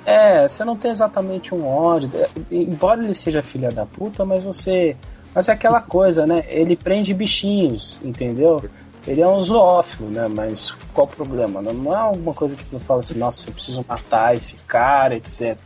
É, 0.05 0.47
você 0.47 0.63
não 0.65 0.75
tem 0.75 0.89
exatamente 0.91 1.53
um 1.53 1.65
ódio. 1.67 2.09
é, 2.15 2.27
Embora 2.51 3.03
ele 3.03 3.13
seja 3.13 3.41
filha 3.41 3.69
da 3.69 3.85
puta, 3.85 4.25
mas 4.25 4.43
você. 4.43 4.95
Mas 5.35 5.47
é 5.47 5.51
aquela 5.53 5.81
coisa, 5.81 6.25
né? 6.25 6.43
Ele 6.47 6.75
prende 6.75 7.13
bichinhos, 7.13 7.99
entendeu? 8.03 8.63
Ele 9.09 9.21
é 9.21 9.27
um 9.27 9.41
zoófilo, 9.41 10.09
né? 10.09 10.27
Mas 10.27 10.71
qual 10.93 11.07
o 11.07 11.09
problema? 11.09 11.61
Não, 11.61 11.91
é 11.91 11.97
alguma 11.97 12.33
coisa 12.33 12.55
que 12.55 12.63
eu 12.71 12.79
falo 12.79 12.99
assim, 12.99 13.17
nossa, 13.17 13.49
eu 13.49 13.53
preciso 13.53 13.83
matar 13.87 14.35
esse 14.35 14.55
cara, 14.67 15.15
etc. 15.15 15.57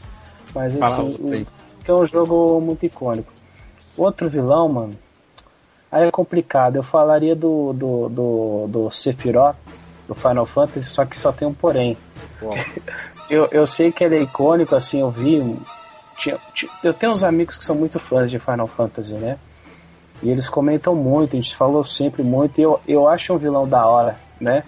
Mas 0.56 0.74
Fala 0.76 0.96
assim, 0.96 1.46
que 1.84 1.92
é 1.92 1.94
um 1.94 2.08
jogo 2.08 2.62
muito 2.62 2.86
icônico. 2.86 3.32
Outro 3.98 4.30
vilão, 4.30 4.70
mano, 4.70 4.96
aí 5.92 6.08
é 6.08 6.12
complicado. 6.12 6.78
Eu 6.78 6.84
falaria 6.84 7.36
do, 7.36 7.74
do, 7.74 8.10
do, 8.10 8.68
do 8.70 8.92
Sephiroth, 8.92 9.58
do 10.08 10.16
Final 10.16 10.46
Fantasy, 10.46 10.88
só 10.90 11.04
que 11.06 11.18
só 11.18 11.32
tem 11.34 11.48
um 11.48 11.54
porém. 11.54 11.98
Eu, 13.30 13.48
eu 13.52 13.66
sei 13.66 13.90
que 13.90 14.04
ele 14.04 14.18
é 14.18 14.22
icônico, 14.22 14.76
assim, 14.76 15.00
eu 15.00 15.10
vi. 15.10 15.58
tinha- 16.18 16.38
tinha- 16.54 16.70
eu 16.84 16.94
tenho 16.94 17.14
uns 17.14 17.24
amigos 17.24 17.58
que 17.58 17.64
são 17.64 17.74
muito 17.74 17.98
fãs 17.98 18.30
de 18.30 18.38
Final 18.38 18.68
Fantasy, 18.68 19.14
né? 19.14 19.38
E 20.24 20.30
eles 20.30 20.48
comentam 20.48 20.96
muito, 20.96 21.34
a 21.36 21.40
gente 21.40 21.56
falou 21.56 21.84
sempre 21.84 22.24
muito, 22.24 22.58
e 22.60 22.64
eu, 22.64 22.80
eu 22.88 23.08
acho 23.10 23.34
um 23.34 23.38
vilão 23.38 23.68
da 23.68 23.86
hora, 23.86 24.18
né? 24.40 24.64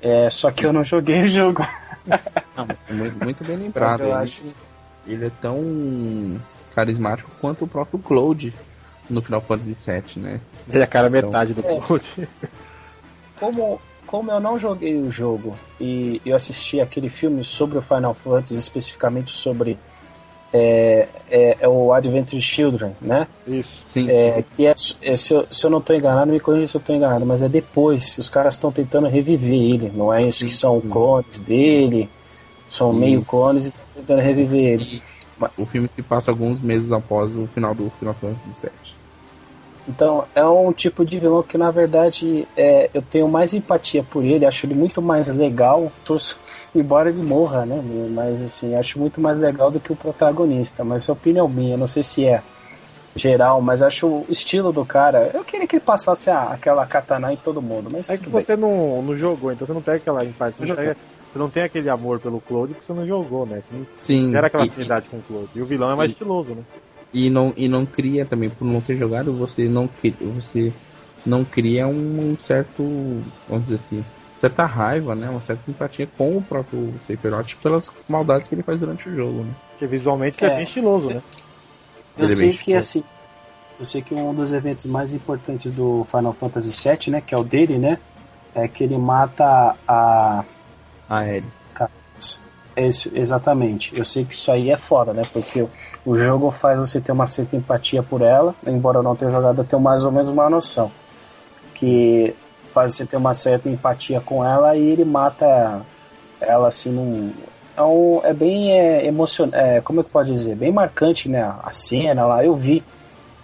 É, 0.00 0.28
só 0.30 0.50
que 0.50 0.64
eu 0.66 0.72
não 0.72 0.82
joguei 0.82 1.22
o 1.24 1.28
jogo. 1.28 1.62
Não, 2.56 2.66
é 2.88 2.92
muito, 2.92 3.22
muito 3.22 3.44
bem 3.44 3.56
lembrado. 3.56 4.00
eu 4.02 4.06
Ele, 4.08 4.14
acho- 4.14 4.42
ele 5.06 5.26
é 5.26 5.30
tão 5.40 6.40
carismático 6.74 7.30
quanto 7.40 7.64
o 7.64 7.68
próprio 7.68 7.98
Cloud 7.98 8.52
no 9.08 9.20
Final 9.22 9.40
Fantasy 9.40 9.76
VII, 9.86 10.22
né? 10.22 10.40
ele 10.68 10.78
é 10.78 10.82
a 10.82 10.86
cara 10.86 11.08
metade 11.10 11.54
do 11.54 11.60
É. 11.66 11.80
Cloud. 11.80 12.28
Como, 13.40 13.80
como 14.06 14.30
eu 14.30 14.40
não 14.40 14.58
joguei 14.58 14.96
o 15.00 15.10
jogo 15.10 15.52
e 15.80 16.20
eu 16.24 16.36
assisti 16.36 16.80
aquele 16.80 17.08
filme 17.08 17.42
sobre 17.44 17.78
o 17.78 17.82
Final 17.82 18.14
Fantasy, 18.14 18.56
especificamente 18.56 19.32
sobre 19.32 19.78
é, 20.54 21.08
é, 21.28 21.56
é 21.62 21.68
o 21.68 21.92
Adventure 21.92 22.40
Children, 22.40 22.92
né? 23.00 23.26
Isso. 23.46 23.82
Sim. 23.88 24.08
É, 24.08 24.42
que 24.56 24.66
é, 24.66 24.72
é, 25.02 25.16
se, 25.16 25.34
eu, 25.34 25.46
se 25.50 25.66
eu 25.66 25.70
não 25.70 25.78
estou 25.78 25.96
enganado, 25.96 26.30
me 26.30 26.38
corrija 26.38 26.68
se 26.68 26.76
eu 26.76 26.80
estou 26.80 26.94
enganado, 26.94 27.26
mas 27.26 27.42
é 27.42 27.48
depois. 27.48 28.16
Os 28.18 28.28
caras 28.28 28.54
estão 28.54 28.70
tentando 28.70 29.08
reviver 29.08 29.52
ele, 29.52 29.90
não 29.92 30.12
é 30.14 30.22
isso? 30.22 30.46
Que 30.46 30.52
são 30.52 30.80
Sim. 30.80 30.88
clones 30.88 31.38
dele, 31.40 32.08
são 32.68 32.92
Sim. 32.92 33.00
meio 33.00 33.24
clones 33.24 33.66
e 33.66 33.68
estão 33.68 33.84
tentando 33.94 34.20
reviver 34.20 34.74
ele. 34.74 34.84
E 34.84 35.02
o 35.60 35.66
filme 35.66 35.88
se 35.94 36.02
passa 36.02 36.30
alguns 36.30 36.60
meses 36.60 36.90
após 36.92 37.36
o 37.36 37.46
final 37.48 37.74
do 37.74 37.90
Final 37.98 38.14
Fantasy 38.14 38.62
VII. 38.62 38.70
Então 39.86 40.24
é 40.34 40.44
um 40.44 40.72
tipo 40.72 41.04
de 41.04 41.18
vilão 41.18 41.42
que 41.42 41.58
na 41.58 41.70
verdade 41.70 42.46
é, 42.56 42.88
eu 42.94 43.02
tenho 43.02 43.28
mais 43.28 43.52
empatia 43.52 44.02
por 44.02 44.24
ele, 44.24 44.46
acho 44.46 44.64
ele 44.64 44.74
muito 44.74 45.02
mais 45.02 45.32
legal, 45.34 45.92
torço- 46.04 46.38
embora 46.74 47.08
ele 47.10 47.22
morra, 47.22 47.64
né? 47.64 47.80
Mas 48.10 48.40
assim, 48.42 48.74
acho 48.74 48.98
muito 48.98 49.20
mais 49.20 49.38
legal 49.38 49.70
do 49.70 49.80
que 49.80 49.92
o 49.92 49.96
protagonista. 49.96 50.84
Mas 50.84 51.08
é 51.08 51.12
opinião 51.12 51.48
minha, 51.48 51.76
não 51.76 51.86
sei 51.86 52.02
se 52.02 52.26
é 52.26 52.42
geral, 53.16 53.60
mas 53.60 53.80
acho 53.80 54.08
o 54.08 54.26
estilo 54.28 54.72
do 54.72 54.84
cara. 54.84 55.30
Eu 55.32 55.44
queria 55.44 55.66
que 55.66 55.76
ele 55.76 55.84
passasse 55.84 56.30
a- 56.30 56.50
aquela 56.50 56.84
katana 56.86 57.32
em 57.32 57.36
todo 57.36 57.62
mundo, 57.62 57.88
mas 57.92 58.10
É 58.10 58.16
que 58.16 58.28
bem. 58.28 58.40
você 58.40 58.56
não, 58.56 59.00
não 59.02 59.16
jogou, 59.16 59.52
então 59.52 59.66
você 59.66 59.72
não 59.72 59.82
pega 59.82 59.98
aquela 59.98 60.24
empatia, 60.24 60.54
você 60.54 60.62
Não 60.62 60.68
não, 60.68 60.76
pega- 60.76 60.96
você 61.32 61.38
não 61.38 61.50
tem 61.50 61.62
aquele 61.62 61.88
amor 61.88 62.18
pelo 62.20 62.40
Cloud 62.40 62.74
porque 62.74 62.86
você 62.86 62.92
não 62.92 63.06
jogou, 63.06 63.46
né? 63.46 63.60
Você 63.60 63.74
não 63.74 63.86
Sim. 63.98 64.30
gera 64.32 64.46
aquela 64.48 64.64
e- 64.64 64.68
afinidade 64.68 65.08
com 65.08 65.18
o 65.18 65.22
Cloud. 65.22 65.48
E 65.54 65.60
o 65.62 65.66
vilão 65.66 65.90
é 65.90 65.94
mais 65.96 66.10
e- 66.10 66.14
estiloso, 66.14 66.54
né? 66.54 66.62
E 67.12 67.30
não, 67.30 67.52
e 67.56 67.68
não 67.68 67.86
cria 67.86 68.24
também, 68.26 68.50
por 68.50 68.64
não 68.64 68.80
ter 68.80 68.96
jogado, 68.98 69.32
você 69.34 69.68
não, 69.68 69.88
você 70.34 70.72
não 71.24 71.44
cria 71.44 71.86
um 71.86 72.36
certo, 72.36 72.82
vamos 73.48 73.64
dizer 73.66 73.76
assim, 73.76 74.04
certa 74.48 74.66
raiva, 74.66 75.14
né? 75.14 75.28
Uma 75.28 75.42
certa 75.42 75.70
empatia 75.70 76.08
com 76.18 76.36
o 76.36 76.42
próprio 76.42 76.94
Sephiroth 77.06 77.54
pelas 77.62 77.90
maldades 78.08 78.48
que 78.48 78.54
ele 78.54 78.62
faz 78.62 78.78
durante 78.78 79.08
o 79.08 79.14
jogo, 79.14 79.44
né? 79.44 79.52
Porque 79.70 79.86
visualmente 79.86 80.38
ele 80.42 80.50
é 80.50 80.52
É. 80.52 80.56
bem 80.56 80.64
estiloso, 80.64 81.08
né? 81.08 81.22
Eu 82.16 82.26
Ele 82.26 82.34
sei 82.34 82.50
que 82.50 82.72
estiloso. 82.72 82.78
assim, 82.78 83.04
eu 83.80 83.86
sei 83.86 84.02
que 84.02 84.14
um 84.14 84.34
dos 84.34 84.52
eventos 84.52 84.86
mais 84.86 85.14
importantes 85.14 85.72
do 85.72 86.06
Final 86.10 86.32
Fantasy 86.32 86.70
VII, 86.70 87.10
né, 87.12 87.20
que 87.20 87.34
é 87.34 87.38
o 87.38 87.42
dele, 87.44 87.78
né, 87.78 87.98
é 88.54 88.68
que 88.68 88.84
ele 88.84 88.96
mata 88.96 89.74
a 89.88 90.44
A 91.08 91.26
Ellie. 91.26 91.44
esse, 92.76 93.10
exatamente. 93.16 93.96
Eu 93.96 94.04
sei 94.04 94.24
que 94.24 94.34
isso 94.34 94.50
aí 94.50 94.70
é 94.70 94.76
foda, 94.76 95.12
né, 95.12 95.22
porque 95.32 95.62
o, 95.62 95.70
o 96.06 96.16
jogo 96.16 96.50
faz 96.50 96.78
você 96.78 97.00
ter 97.00 97.12
uma 97.12 97.26
certa 97.26 97.56
empatia 97.56 98.02
por 98.02 98.20
ela, 98.22 98.54
embora 98.66 98.98
eu 98.98 99.02
não 99.02 99.16
tenha 99.16 99.30
jogado, 99.30 99.60
eu 99.60 99.64
tenho 99.64 99.82
mais 99.82 100.04
ou 100.04 100.12
menos 100.12 100.28
uma 100.28 100.48
noção 100.50 100.90
que 101.74 102.34
faz 102.74 102.94
você 102.96 103.06
ter 103.06 103.16
uma 103.16 103.32
certa 103.32 103.68
empatia 103.68 104.20
com 104.20 104.44
ela 104.44 104.76
e 104.76 104.82
ele 104.82 105.04
mata 105.04 105.80
ela 106.40 106.68
assim 106.68 106.90
num 106.90 107.32
é, 107.76 107.82
um, 107.82 108.20
é 108.24 108.32
bem 108.32 108.72
é, 108.72 109.06
emocionante, 109.06 109.56
é, 109.56 109.80
como 109.80 110.00
é 110.00 110.04
que 110.04 110.10
pode 110.10 110.30
dizer? 110.32 110.54
Bem 110.56 110.72
marcante, 110.72 111.28
né? 111.28 111.42
A 111.42 111.72
cena 111.72 112.24
lá, 112.26 112.44
eu 112.44 112.54
vi, 112.54 112.84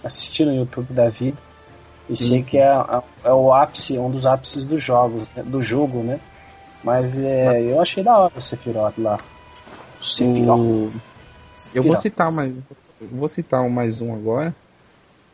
assisti 0.05 0.45
no 0.45 0.55
YouTube 0.55 0.93
da 0.93 1.09
vida, 1.09 1.37
e 2.09 2.17
Sim, 2.17 2.27
sei 2.29 2.43
que 2.43 2.59
é, 2.59 2.71
é 3.25 3.33
o 3.33 3.53
ápice, 3.53 3.99
um 3.99 4.11
dos 4.11 4.27
ápices 4.27 4.67
dos 4.67 4.83
jogos, 4.83 5.29
né, 5.35 5.43
do 5.43 5.61
jogo, 5.63 6.03
né? 6.03 6.21
Mas 6.83 7.19
é, 7.19 7.61
eu 7.63 7.81
achei 7.81 8.03
da 8.03 8.17
hora 8.19 8.33
o 8.37 8.41
Sephiroth 8.41 8.99
lá. 8.99 9.17
O 10.01 10.05
Sephiroth. 10.05 10.61
O- 10.61 10.93
Eu 11.75 11.83
vou 11.83 11.97
citar 11.97 12.33
mais, 12.33 12.55
vou 13.01 13.29
citar 13.29 13.69
mais 13.69 14.01
um 14.01 14.15
agora 14.15 14.55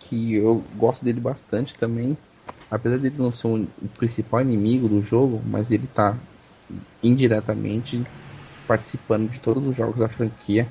que 0.00 0.34
eu 0.34 0.62
gosto 0.76 1.04
dele 1.04 1.20
bastante 1.20 1.74
também, 1.74 2.16
apesar 2.70 2.98
dele 2.98 3.14
não 3.18 3.32
ser 3.32 3.46
o 3.46 3.68
principal 3.96 4.40
inimigo 4.40 4.88
do 4.88 5.02
jogo, 5.02 5.40
mas 5.44 5.70
ele 5.70 5.88
tá 5.94 6.16
indiretamente 7.02 8.02
participando 8.66 9.30
de 9.30 9.38
todos 9.38 9.64
os 9.66 9.76
jogos 9.76 9.98
da 9.98 10.08
franquia, 10.08 10.66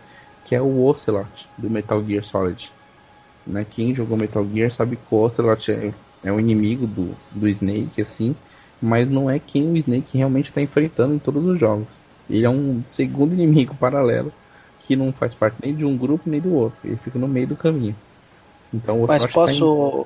que 0.46 0.56
é 0.56 0.62
o 0.62 0.84
Ocelot 0.86 1.48
do 1.58 1.70
Metal 1.70 2.04
Gear 2.06 2.26
Solid. 2.26 2.72
Né? 3.48 3.66
Quem 3.70 3.96
jogou 3.96 4.18
Metal 4.18 4.46
Gear 4.54 4.72
sabe 4.72 4.96
que 4.98 5.16
o 5.16 5.18
Ocelot 5.18 5.72
é, 5.72 5.94
é 6.24 6.32
um 6.32 6.40
inimigo 6.40 6.86
do, 6.86 7.16
do 7.32 7.48
Snake, 7.48 8.02
assim, 8.02 8.36
mas 8.82 9.10
não 9.10 9.30
é 9.30 9.40
quem 9.40 9.72
o 9.72 9.78
Snake 9.78 10.18
realmente 10.18 10.50
está 10.50 10.62
enfrentando 10.62 11.14
em 11.14 11.20
todos 11.20 11.46
os 11.46 11.60
jogos. 11.60 11.88
Ele 12.30 12.46
é 12.46 12.50
um 12.50 12.84
segundo 12.88 13.34
inimigo 13.36 13.76
paralelo 13.76 14.32
que 14.80 14.96
não 14.96 15.12
faz 15.12 15.34
parte 15.34 15.58
nem 15.64 15.74
de 15.74 15.84
um 15.86 15.98
grupo 15.98 16.30
nem 16.30 16.40
do 16.40 16.54
outro. 16.54 16.78
Ele 16.84 16.98
fica 16.98 17.18
no 17.18 17.28
meio 17.28 17.48
do 17.48 17.56
caminho. 17.56 17.96
Então 18.74 19.04
o 19.04 19.08
Mas 19.08 19.24
tá 19.24 19.30
posso. 19.30 20.06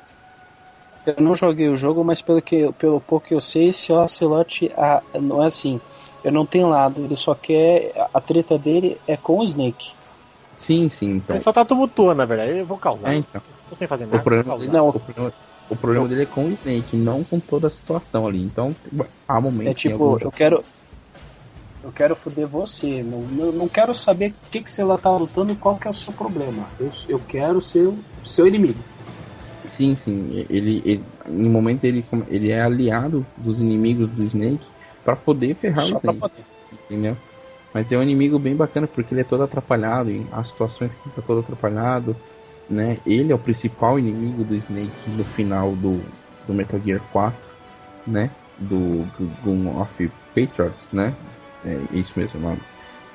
Eu 1.17 1.23
não 1.23 1.35
joguei 1.35 1.69
o 1.69 1.75
jogo, 1.75 2.03
mas 2.03 2.21
pelo, 2.21 2.41
que, 2.41 2.71
pelo 2.73 2.99
pouco 2.99 3.27
que 3.27 3.33
eu 3.33 3.41
sei, 3.41 3.65
esse 3.65 3.91
Ocelot 3.91 4.71
ah, 4.77 5.01
não 5.19 5.43
é 5.43 5.47
assim. 5.47 5.79
Eu 6.23 6.31
não 6.31 6.45
tenho 6.45 6.67
lado, 6.67 7.01
ele 7.01 7.15
só 7.15 7.33
quer. 7.33 7.93
A 8.13 8.19
treta 8.19 8.57
dele 8.57 8.99
é 9.07 9.15
com 9.15 9.39
o 9.39 9.43
Snake. 9.43 9.91
Sim, 10.57 10.89
sim, 10.89 11.11
então. 11.13 11.35
Ele 11.35 11.43
só 11.43 11.53
tá 11.53 11.63
tumultuando, 11.63 12.15
na 12.15 12.25
verdade. 12.25 12.57
Eu 12.59 12.65
vou 12.65 12.77
causar. 12.77 13.13
É, 13.13 13.17
então. 13.17 13.41
Tô 13.69 13.75
sem 13.75 13.87
fazer 13.87 14.05
nada. 14.05 14.17
O 14.17 14.21
problema, 14.21 14.57
dele. 14.57 14.71
Não. 14.71 14.89
o 14.89 14.99
problema, 14.99 15.33
o 15.69 15.75
problema 15.75 16.07
dele 16.07 16.23
é 16.23 16.25
com 16.25 16.45
o 16.45 16.51
Snake, 16.51 16.97
não 16.97 17.23
com 17.23 17.39
toda 17.39 17.67
a 17.67 17.71
situação 17.71 18.27
ali. 18.27 18.41
Então, 18.41 18.75
há 19.27 19.39
momentos 19.39 19.71
É 19.71 19.73
tipo, 19.73 20.17
eu 20.19 20.31
quero. 20.31 20.63
Eu 21.81 21.93
quero 21.93 22.15
foder 22.15 22.45
você. 22.45 23.01
Não, 23.01 23.21
não, 23.21 23.51
não 23.53 23.67
quero 23.69 23.95
saber 23.95 24.31
o 24.31 24.49
que, 24.51 24.61
que 24.61 24.69
você 24.69 24.83
lá 24.83 24.97
tá 24.97 25.09
lutando 25.09 25.53
e 25.53 25.55
qual 25.55 25.77
que 25.77 25.87
é 25.87 25.91
o 25.91 25.93
seu 25.93 26.11
problema. 26.11 26.67
Eu, 26.77 26.91
eu 27.07 27.21
quero 27.25 27.61
ser 27.61 27.87
o 27.87 27.97
seu 28.25 28.45
inimigo. 28.45 28.79
Sim, 29.79 29.95
sim. 29.95 30.45
Ele, 30.49 30.81
ele 30.83 31.05
em 31.29 31.49
momento 31.49 31.85
ele, 31.85 32.03
ele 32.27 32.51
é 32.51 32.61
aliado 32.61 33.25
dos 33.37 33.61
inimigos 33.61 34.09
do 34.09 34.21
Snake 34.23 34.67
pra 35.05 35.15
poder 35.15 35.55
ferrar 35.55 35.85
Só 35.85 35.95
o 35.95 35.99
Snake, 35.99 36.19
poder. 36.19 36.45
entendeu? 36.73 37.15
Mas 37.73 37.89
é 37.89 37.97
um 37.97 38.03
inimigo 38.03 38.37
bem 38.37 38.57
bacana 38.57 38.87
porque 38.87 39.13
ele 39.13 39.21
é 39.21 39.23
todo 39.23 39.41
atrapalhado 39.41 40.11
em 40.11 40.27
as 40.33 40.49
situações 40.49 40.93
que 40.93 40.99
ele 41.05 41.15
tá 41.15 41.21
todo 41.21 41.39
atrapalhado, 41.39 42.13
né? 42.69 42.97
Ele 43.05 43.31
é 43.31 43.35
o 43.35 43.39
principal 43.39 43.97
inimigo 43.97 44.43
do 44.43 44.53
Snake 44.53 45.09
no 45.11 45.23
final 45.23 45.73
do, 45.73 46.01
do 46.45 46.53
Metal 46.53 46.77
Gear 46.81 46.99
4, 47.13 47.49
né? 48.05 48.31
Do 48.57 49.07
Gun 49.41 49.79
of 49.79 50.11
Patriots, 50.35 50.91
né? 50.91 51.15
É 51.63 51.79
isso 51.93 52.19
mesmo 52.19 52.37
o 52.37 52.43
nome. 52.43 52.59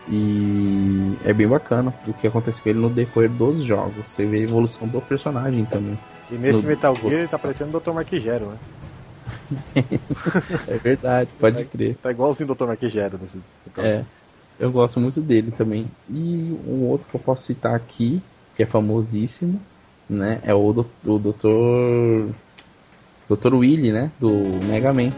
E 0.08 1.14
é 1.26 1.34
bem 1.34 1.46
bacana 1.46 1.92
o 2.06 2.14
que 2.14 2.26
acontece 2.26 2.58
com 2.62 2.70
ele 2.70 2.78
no 2.78 2.88
decorrer 2.88 3.28
dos 3.28 3.62
jogos. 3.62 4.08
Você 4.08 4.24
vê 4.24 4.38
a 4.38 4.44
evolução 4.44 4.88
do 4.88 5.02
personagem 5.02 5.66
também. 5.66 5.98
E 6.30 6.34
nesse 6.36 6.62
No- 6.62 6.68
Metal 6.68 6.94
Gear 6.96 7.12
ele 7.12 7.28
tá 7.28 7.38
parecendo 7.38 7.76
o 7.76 7.80
Dr. 7.80 7.92
Marquigero, 7.92 8.46
né? 8.46 8.56
É 10.68 10.78
verdade, 10.78 11.30
pode 11.38 11.64
crer. 11.66 11.96
Tá 11.96 12.10
igualzinho 12.10 12.50
o 12.50 12.54
Dr. 12.54 12.66
Marquigero 12.66 13.18
nesse. 13.20 13.38
É, 13.78 14.04
eu 14.58 14.70
gosto 14.70 14.98
muito 15.00 15.20
dele 15.20 15.50
também. 15.50 15.86
E 16.08 16.56
um 16.66 16.88
outro 16.88 17.06
que 17.08 17.16
eu 17.16 17.20
posso 17.20 17.44
citar 17.44 17.74
aqui, 17.74 18.20
que 18.56 18.62
é 18.62 18.66
famosíssimo, 18.66 19.60
né? 20.08 20.40
É 20.44 20.54
o, 20.54 20.72
do, 20.72 20.86
o 21.04 21.18
Dr. 21.18 22.32
Dr. 23.34 23.54
Willy, 23.54 23.92
né? 23.92 24.10
Do 24.18 24.30
Mega 24.66 24.92
Man. 24.92 25.10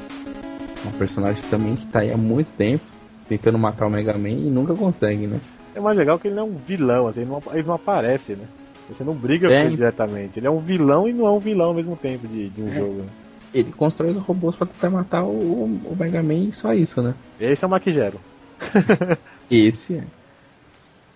Um 0.86 0.98
personagem 0.98 1.42
também 1.50 1.74
que 1.76 1.86
tá 1.86 2.00
aí 2.00 2.12
há 2.12 2.16
muito 2.16 2.50
tempo 2.57 2.84
tentando 3.28 3.59
matar 3.59 3.86
o 3.86 3.90
Mega 3.90 4.16
Man 4.16 4.28
e 4.30 4.50
nunca 4.50 4.74
consegue, 4.74 5.26
né? 5.26 5.40
É 5.74 5.80
mais 5.80 5.96
legal 5.96 6.18
que 6.18 6.28
ele 6.28 6.36
não 6.36 6.44
é 6.44 6.46
um 6.46 6.57
vilão, 6.57 7.07
assim, 7.07 7.22
ele 7.22 7.30
não, 7.30 7.42
ele 7.52 7.64
não 7.64 7.74
aparece, 7.74 8.34
né? 8.34 8.46
Você 8.89 9.03
não 9.05 9.14
briga 9.14 9.49
É. 9.49 9.61
com 9.62 9.66
ele 9.66 9.76
diretamente. 9.76 10.39
Ele 10.39 10.47
é 10.47 10.51
um 10.51 10.61
vilão 10.61 11.09
e 11.09 11.12
não 11.12 11.26
é 11.26 11.30
um 11.30 11.39
vilão 11.41 11.68
ao 11.68 11.74
mesmo 11.74 11.97
tempo 11.97 12.26
de, 12.28 12.49
de 12.51 12.62
um 12.62 12.68
É. 12.68 12.74
jogo. 12.74 13.05
Ele 13.53 13.72
constrói 13.72 14.11
os 14.12 14.18
robôs 14.18 14.55
pra 14.55 14.66
tentar 14.66 14.91
matar 14.91 15.24
o, 15.24 15.28
o 15.64 15.97
Mega 15.99 16.22
Man 16.22 16.34
e 16.34 16.53
só 16.53 16.72
isso, 16.74 17.01
né? 17.03 17.14
Esse 17.41 17.64
é 17.64 17.66
o 17.66 17.70
Marquigero. 17.70 18.20
Esse 19.51 19.95
é. 19.95 20.05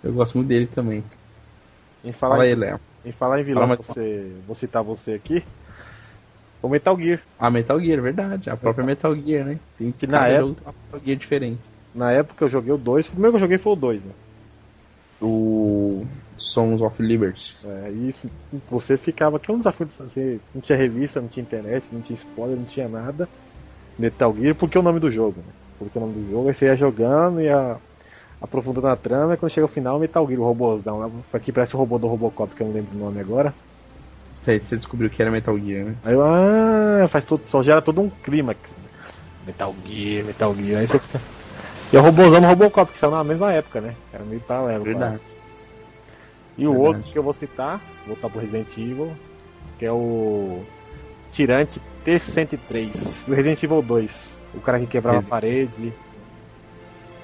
Eu 0.03 0.13
gosto 0.13 0.37
muito 0.37 0.49
dele 0.49 0.67
também. 0.67 1.05
Em 2.05 2.13
falar, 2.13 2.37
Fala 2.37 2.45
aí, 2.45 2.53
em, 2.53 2.57
Léo. 2.57 2.81
em 3.05 3.13
falar 3.13 3.41
em 3.41 3.45
vilão, 3.45 3.63
Fala 3.69 3.77
você, 3.77 4.33
vou 4.47 4.55
citar 4.57 4.83
você 4.83 5.13
aqui. 5.13 5.45
O 6.63 6.69
Metal 6.69 6.99
Gear. 6.99 7.21
A 7.39 7.51
Metal 7.51 7.79
Gear, 7.81 8.01
verdade. 8.01 8.49
A 8.51 8.57
própria 8.57 8.85
Metal 8.85 9.15
Gear, 9.15 9.45
né? 9.45 9.59
Tem 9.79 9.93
Que 9.93 10.07
na 10.07 10.27
época- 10.27 10.73
Metal 10.87 11.01
Gear 11.05 11.19
diferente. 11.19 11.61
Na 11.95 12.11
época 12.13 12.45
eu 12.45 12.49
joguei 12.49 12.73
o 12.73 12.79
2. 12.79 13.07
O 13.09 13.11
primeiro 13.11 13.33
que 13.33 13.37
eu 13.37 13.41
joguei 13.41 13.59
foi 13.59 13.73
o 13.73 13.77
2, 13.77 14.03
né? 14.05 14.13
O 15.21 16.07
Sons 16.41 16.81
of 16.81 17.01
Liberty. 17.03 17.55
É, 17.63 17.93
e 17.93 18.15
você 18.69 18.97
ficava. 18.97 19.39
Que 19.39 19.51
é 19.51 19.55
um 19.55 19.59
desafio 19.59 19.87
de 19.87 19.93
você. 19.93 20.41
Não 20.55 20.63
tinha 20.63 20.77
revista, 20.77 21.21
não 21.21 21.29
tinha 21.29 21.43
internet, 21.43 21.87
não 21.93 22.01
tinha 22.01 22.17
spoiler, 22.17 22.57
não 22.57 22.65
tinha 22.65 22.89
nada. 22.89 23.29
Metal 23.99 24.35
Gear, 24.35 24.55
porque 24.55 24.79
é 24.79 24.81
o 24.81 24.83
nome 24.83 24.99
do 24.99 25.11
jogo, 25.11 25.37
né? 25.47 25.53
Porque 25.79 25.99
é 25.99 26.01
o 26.01 26.07
nome 26.07 26.19
do 26.19 26.31
jogo, 26.31 26.49
aí 26.49 26.55
você 26.55 26.65
ia 26.65 26.75
jogando, 26.75 27.43
ia 27.43 27.77
aprofundando 28.41 28.87
a 28.87 28.97
trama, 28.97 29.35
e 29.35 29.37
quando 29.37 29.53
chega 29.53 29.67
o 29.67 29.69
final, 29.69 29.99
Metal 29.99 30.27
Gear, 30.27 30.41
o 30.41 30.45
robôzão 30.45 30.99
lá. 30.99 31.11
Aqui 31.35 31.53
parece 31.53 31.77
o 31.77 31.79
robô 31.79 31.99
do 31.99 32.07
Robocop, 32.07 32.55
que 32.55 32.63
eu 32.63 32.69
não 32.69 32.75
lembro 32.75 32.97
o 32.97 32.99
nome 32.99 33.21
agora. 33.21 33.53
Você, 34.43 34.59
você 34.59 34.77
descobriu 34.79 35.11
que 35.11 35.21
era 35.21 35.31
Metal 35.31 35.59
Gear, 35.59 35.85
né? 35.85 35.95
Aí 36.03 36.15
eu, 36.15 36.23
ah, 36.23 37.07
faz 37.09 37.27
todo, 37.27 37.43
só 37.47 37.63
gera 37.63 37.83
todo 37.83 38.01
um 38.01 38.09
clímax. 38.09 38.59
Metal 39.47 39.75
Gear, 39.87 40.25
Metal 40.25 40.55
Gear, 40.55 40.81
aí 40.81 40.89
você 40.89 40.99
fica. 40.99 41.21
E 41.93 41.97
é 41.97 42.01
o 42.01 42.03
robôzão 42.03 42.41
do 42.41 42.47
Robocop, 42.47 42.93
que 42.93 42.99
saiu 42.99 43.11
na 43.11 43.25
mesma 43.25 43.53
época, 43.53 43.83
né? 43.83 43.95
Era 44.13 44.25
meio 44.25 44.41
paralelo. 44.41 44.85
Verdade. 44.85 45.19
claro. 45.19 45.40
E 46.57 46.67
o 46.67 46.73
Verdade. 46.73 46.89
outro 46.97 47.13
que 47.13 47.19
eu 47.19 47.23
vou 47.23 47.33
citar, 47.33 47.79
vou 48.07 48.15
voltar 48.15 48.29
pro 48.29 48.41
Resident 48.41 48.71
Evil, 48.77 49.13
que 49.79 49.87
é 49.87 49.93
o 49.93 50.63
Tirante 51.31 51.81
T-103, 52.05 53.27
do 53.27 53.35
Resident 53.35 53.63
Evil 53.63 53.83
2. 53.83 54.41
O 54.55 54.61
cara 54.61 54.79
que 54.81 54.87
quebrava 54.87 55.19
a 55.19 55.21
Esse. 55.21 55.29
parede. 55.29 55.93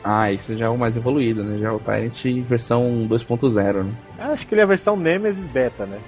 Ah, 0.04 0.32
esse 0.32 0.56
já 0.56 0.66
é 0.66 0.68
o 0.68 0.78
mais 0.78 0.96
evoluído, 0.96 1.42
né? 1.42 1.58
Já 1.58 1.68
é 1.68 1.72
o 1.72 1.80
Tyrant 1.80 2.22
versão 2.48 3.08
2.0, 3.08 3.82
né? 3.82 3.92
Acho 4.18 4.46
que 4.46 4.54
ele 4.54 4.60
é 4.60 4.64
a 4.64 4.68
versão 4.68 4.96
Nemesis 4.96 5.48
Beta, 5.48 5.84
né? 5.84 5.98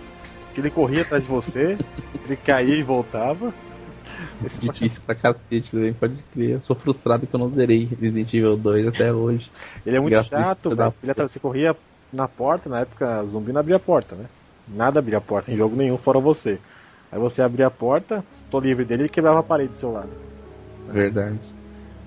Que 0.55 0.61
ele 0.61 0.71
corria 0.71 1.03
atrás 1.03 1.25
de 1.25 1.29
você, 1.29 1.77
ele 2.25 2.37
caía 2.37 2.77
e 2.77 2.83
voltava. 2.83 3.53
Esse 4.45 4.61
Difícil 4.61 5.03
pra 5.05 5.15
cacete 5.15 5.71
também, 5.71 5.93
pode 5.93 6.23
crer. 6.33 6.51
Eu 6.51 6.61
sou 6.63 6.77
frustrado 6.77 7.27
que 7.27 7.35
eu 7.35 7.41
não 7.41 7.51
zerei 7.51 7.85
Resident 8.01 8.33
Evil 8.33 8.57
2 8.57 8.87
até 8.87 9.13
hoje. 9.13 9.51
Ele 9.85 9.97
é 9.97 10.01
muito 10.01 10.13
Graças 10.13 10.33
a 10.33 10.45
chato, 10.45 10.75
velho. 10.75 10.95
Ele 11.03 11.15
Você 11.15 11.41
corria 11.41 11.77
na 12.13 12.27
porta, 12.29 12.69
na 12.69 12.81
época 12.81 13.25
zumbi 13.27 13.53
não 13.53 13.61
abria 13.61 13.77
a 13.77 13.81
porta, 13.81 14.15
né? 14.15 14.25
Nada 14.69 14.99
abria 14.99 15.19
a 15.19 15.21
porta, 15.21 15.51
em 15.51 15.57
jogo 15.57 15.75
nenhum, 15.77 15.97
fora 15.97 16.19
você. 16.19 16.59
Aí 17.11 17.19
você 17.19 17.41
abria 17.41 17.67
a 17.67 17.71
porta, 17.71 18.23
tô 18.51 18.61
livre 18.61 18.85
dele, 18.85 19.03
ele 19.03 19.09
quebrava 19.09 19.41
a 19.41 19.43
parede 19.43 19.71
do 19.73 19.77
seu 19.79 19.93
lado. 19.93 20.11
Verdade. 20.89 21.39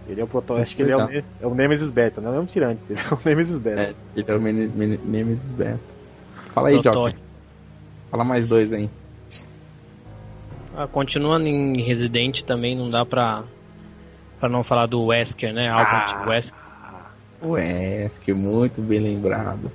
Ele 0.07 0.19
é 0.19 0.23
o 0.23 0.27
proto... 0.27 0.53
Acho 0.53 0.75
que 0.75 0.81
ele 0.81 0.91
é 0.91 0.97
o, 0.97 1.07
Ne- 1.07 1.23
é 1.41 1.47
o 1.47 1.55
Nemesis 1.55 1.89
Beta, 1.89 2.19
não 2.21 2.35
é 2.35 2.39
um 2.39 2.45
tirante, 2.45 2.81
ele 2.89 2.99
é 2.99 3.13
o 3.13 3.19
Nemesis 3.23 3.57
Beta. 3.59 3.81
É, 3.81 3.93
ele 4.15 4.25
é 4.27 4.33
o 4.35 4.39
Nemesis 4.39 5.51
Beta. 5.53 5.79
Fala 6.53 6.69
aí, 6.69 6.75
Joker. 6.75 6.91
Protótipo. 6.91 7.21
Fala 8.09 8.23
mais 8.23 8.45
dois 8.45 8.73
aí. 8.73 8.89
Ah, 10.75 10.87
continuando 10.87 11.47
em 11.47 11.81
Resident 11.81 12.41
também, 12.43 12.77
não 12.77 12.89
dá 12.89 13.05
pra, 13.05 13.43
pra 14.39 14.49
não 14.49 14.63
falar 14.63 14.85
do 14.85 15.05
Wesker, 15.05 15.53
né? 15.53 15.69
Albert 15.69 16.15
Ah. 16.15 16.25
Wesker. 16.27 16.59
O 17.41 17.49
Wesker, 17.51 18.35
muito 18.35 18.81
bem 18.81 18.99
lembrado. 18.99 19.71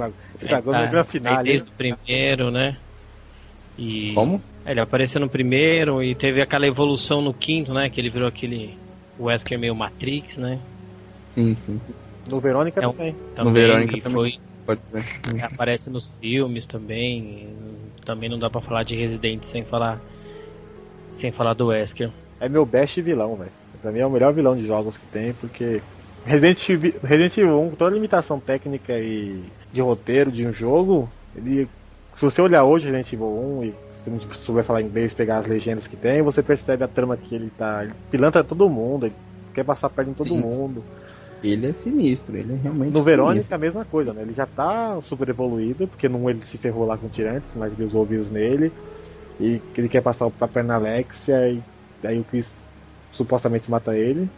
Estragou, 0.00 0.14
estragou 0.40 0.72
Tá, 0.72 1.36
no. 1.36 1.42
Desde 1.44 1.68
o 1.68 1.72
primeiro, 1.72 2.50
né? 2.50 2.76
E 3.78 4.12
Como? 4.14 4.42
É, 4.64 4.72
Ele 4.72 4.80
apareceu 4.80 5.20
no 5.20 5.28
primeiro 5.28 6.02
e 6.02 6.14
teve 6.14 6.42
aquela 6.42 6.66
evolução 6.66 7.22
no 7.22 7.32
quinto, 7.32 7.72
né? 7.72 7.88
Que 7.88 8.00
ele 8.00 8.10
virou 8.10 8.28
aquele 8.28 8.76
Wesker 9.18 9.58
meio 9.58 9.74
Matrix, 9.74 10.36
né? 10.36 10.60
Sim, 11.34 11.56
sim. 11.64 11.80
No 12.28 12.40
Verônica 12.40 12.80
É 12.80 12.82
também. 12.82 13.16
Também 13.34 13.52
Verônica 13.52 13.96
e 13.96 14.00
também. 14.00 14.14
foi 14.16 14.50
Pode 14.66 14.80
ser. 14.90 15.44
aparece 15.44 15.90
nos 15.90 16.10
filmes 16.20 16.66
também. 16.66 17.48
Também 18.04 18.28
não 18.28 18.38
dá 18.38 18.50
pra 18.50 18.60
falar 18.60 18.82
de 18.82 18.94
Resident 18.94 19.44
sem 19.44 19.64
falar 19.64 20.00
sem 21.12 21.32
falar 21.32 21.54
do 21.54 21.66
Wesker. 21.66 22.10
É 22.40 22.48
meu 22.48 22.64
best 22.64 23.00
vilão, 23.02 23.36
velho. 23.36 23.50
Pra 23.82 23.90
mim 23.92 24.00
é 24.00 24.06
o 24.06 24.10
melhor 24.10 24.32
vilão 24.32 24.56
de 24.56 24.66
jogos 24.66 24.96
que 24.96 25.06
tem, 25.06 25.32
porque 25.34 25.82
Resident 26.24 26.68
Evil, 26.68 26.94
Resident 27.02 27.36
Evil 27.38 27.60
1, 27.60 27.70
com 27.70 27.76
toda 27.76 27.90
a 27.90 27.94
limitação 27.94 28.38
técnica 28.38 28.98
e 28.98 29.42
de 29.72 29.80
roteiro 29.80 30.30
de 30.30 30.46
um 30.46 30.52
jogo, 30.52 31.08
ele, 31.34 31.68
se 32.16 32.24
você 32.24 32.42
olhar 32.42 32.64
hoje 32.64 32.86
Resident 32.86 33.12
Evil 33.12 33.58
1 33.60 33.64
e 33.64 33.74
se 34.02 34.10
não 34.10 34.18
souber 34.20 34.64
falar 34.64 34.82
inglês, 34.82 35.14
pegar 35.14 35.38
as 35.38 35.46
legendas 35.46 35.86
que 35.86 35.96
tem, 35.96 36.22
você 36.22 36.42
percebe 36.42 36.84
a 36.84 36.88
trama 36.88 37.16
que 37.16 37.34
ele 37.34 37.50
tá. 37.50 37.84
Ele 37.84 37.92
pilantra 38.10 38.42
todo 38.42 38.68
mundo, 38.68 39.06
ele 39.06 39.14
quer 39.54 39.64
passar 39.64 39.90
perto 39.90 40.10
de 40.10 40.14
todo 40.16 40.30
Sim. 40.30 40.40
mundo. 40.40 40.84
Ele 41.42 41.68
é 41.68 41.72
sinistro, 41.72 42.36
ele 42.36 42.52
é 42.52 42.56
realmente 42.56 42.92
No 42.92 43.02
Verônica 43.02 43.46
é 43.50 43.54
a 43.54 43.58
mesma 43.58 43.84
coisa, 43.84 44.12
né? 44.12 44.22
Ele 44.22 44.34
já 44.34 44.46
tá 44.46 45.00
super 45.02 45.28
evoluído, 45.28 45.88
porque 45.88 46.08
não 46.08 46.28
ele 46.28 46.42
se 46.42 46.58
ferrou 46.58 46.86
lá 46.86 46.98
com 46.98 47.06
o 47.06 47.10
Tirantes, 47.10 47.50
mas 47.56 47.72
ele 47.72 47.84
usou 47.84 48.02
o 48.02 48.06
vírus 48.06 48.30
nele. 48.30 48.72
E 49.38 49.60
ele 49.76 49.88
quer 49.88 50.02
passar 50.02 50.30
pra 50.30 50.46
perna 50.46 50.74
Alexia 50.74 51.48
e 51.48 51.62
aí 52.04 52.18
o 52.18 52.24
Chris 52.24 52.52
supostamente 53.10 53.70
mata 53.70 53.96
ele. 53.96 54.28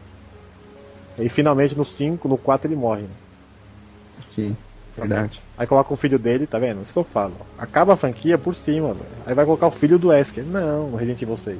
E 1.18 1.28
finalmente 1.28 1.76
no 1.76 1.85
5, 1.85 2.28
no 2.28 2.39
4 2.39 2.68
ele 2.68 2.76
morre. 2.76 3.03
Né? 3.03 3.09
Sim, 4.35 4.57
verdade. 4.97 5.40
Aí 5.57 5.66
coloca 5.66 5.93
o 5.93 5.97
filho 5.97 6.18
dele, 6.18 6.47
tá 6.47 6.59
vendo? 6.59 6.82
Isso 6.82 6.93
que 6.93 6.99
eu 6.99 7.05
falo. 7.05 7.34
Acaba 7.59 7.95
a 7.95 7.97
franquia 7.97 8.36
por 8.36 8.55
cima, 8.55 8.88
velho. 8.88 9.07
Aí 9.26 9.34
vai 9.34 9.45
colocar 9.45 9.66
o 9.66 9.70
filho 9.70 9.99
do 9.99 10.09
Wesker. 10.09 10.45
Não, 10.45 10.95
Resident 10.95 11.22
Evil 11.22 11.36
6. 11.36 11.59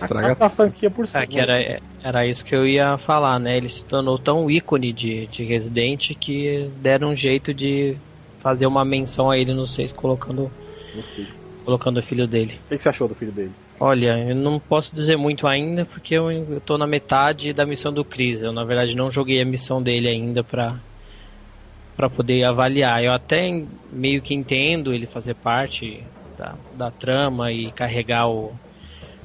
Estraga 0.00 0.26
Acaba 0.28 0.46
a 0.46 0.50
franquia 0.50 0.90
por 0.90 1.06
cima. 1.06 1.24
É 1.24 1.26
que 1.26 1.38
era, 1.38 1.80
era 2.02 2.26
isso 2.26 2.44
que 2.44 2.54
eu 2.54 2.66
ia 2.66 2.96
falar, 2.98 3.38
né? 3.38 3.56
Ele 3.56 3.68
se 3.68 3.84
tornou 3.84 4.18
tão 4.18 4.50
ícone 4.50 4.92
de, 4.92 5.26
de 5.26 5.44
Resident 5.44 6.14
que 6.20 6.70
deram 6.80 7.10
um 7.10 7.16
jeito 7.16 7.52
de 7.52 7.96
fazer 8.38 8.66
uma 8.66 8.84
menção 8.84 9.30
a 9.30 9.36
ele 9.36 9.52
no 9.52 9.66
6 9.66 9.92
colocando, 9.92 10.50
no 10.94 11.02
filho. 11.14 11.34
colocando 11.64 11.98
o 11.98 12.02
filho 12.02 12.26
dele. 12.26 12.60
O 12.66 12.68
que 12.68 12.76
que 12.76 12.82
você 12.82 12.88
achou 12.88 13.08
do 13.08 13.14
filho 13.14 13.32
dele? 13.32 13.52
Olha, 13.80 14.18
eu 14.28 14.34
não 14.34 14.58
posso 14.58 14.94
dizer 14.94 15.16
muito 15.16 15.46
ainda 15.46 15.84
porque 15.84 16.14
eu, 16.14 16.30
eu 16.30 16.60
tô 16.60 16.76
na 16.76 16.86
metade 16.86 17.52
da 17.52 17.64
missão 17.66 17.92
do 17.92 18.04
Chris. 18.04 18.40
Eu, 18.40 18.52
na 18.52 18.64
verdade, 18.64 18.96
não 18.96 19.10
joguei 19.10 19.40
a 19.40 19.44
missão 19.44 19.82
dele 19.82 20.08
ainda 20.08 20.42
pra, 20.42 20.76
pra 21.98 22.08
poder 22.08 22.44
avaliar. 22.44 23.02
Eu 23.02 23.12
até 23.12 23.64
meio 23.92 24.22
que 24.22 24.32
entendo 24.32 24.94
ele 24.94 25.04
fazer 25.04 25.34
parte 25.34 26.00
da, 26.38 26.54
da 26.76 26.90
trama 26.92 27.50
e 27.50 27.72
carregar 27.72 28.28
o, 28.28 28.52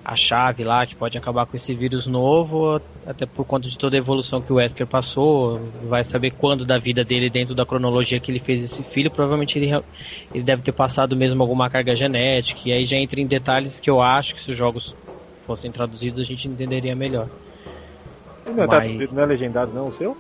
a 0.04 0.16
chave 0.16 0.64
lá 0.64 0.84
que 0.84 0.96
pode 0.96 1.16
acabar 1.16 1.46
com 1.46 1.56
esse 1.56 1.72
vírus 1.76 2.08
novo, 2.08 2.82
até 3.06 3.28
por 3.28 3.46
conta 3.46 3.70
de 3.70 3.78
toda 3.78 3.96
a 3.96 4.00
evolução 4.00 4.42
que 4.42 4.52
o 4.52 4.56
Wesker 4.56 4.88
passou, 4.88 5.62
vai 5.84 6.04
saber 6.04 6.32
quando 6.32 6.66
da 6.66 6.80
vida 6.80 7.04
dele 7.04 7.30
dentro 7.30 7.54
da 7.54 7.64
cronologia 7.64 8.20
que 8.20 8.32
ele 8.32 8.40
fez 8.40 8.64
esse 8.64 8.82
filho, 8.82 9.12
provavelmente 9.12 9.60
ele, 9.60 9.72
ele 10.34 10.44
deve 10.44 10.64
ter 10.64 10.72
passado 10.72 11.16
mesmo 11.16 11.44
alguma 11.44 11.70
carga 11.70 11.96
genética, 11.96 12.62
e 12.66 12.74
aí 12.74 12.86
já 12.86 12.98
entra 12.98 13.22
em 13.22 13.28
detalhes 13.28 13.80
que 13.80 13.90
eu 13.90 14.02
acho 14.02 14.34
que 14.34 14.42
se 14.42 14.50
os 14.50 14.58
jogos 14.58 14.96
fossem 15.46 15.72
traduzidos 15.72 16.20
a 16.20 16.24
gente 16.24 16.48
entenderia 16.48 16.96
melhor. 16.96 17.30
Não 18.48 18.64
é, 18.64 18.68
mas... 18.68 19.12
não 19.12 19.22
é 19.22 19.26
legendado 19.28 19.72
não 19.72 19.90
o 19.90 19.94
seu? 19.94 20.18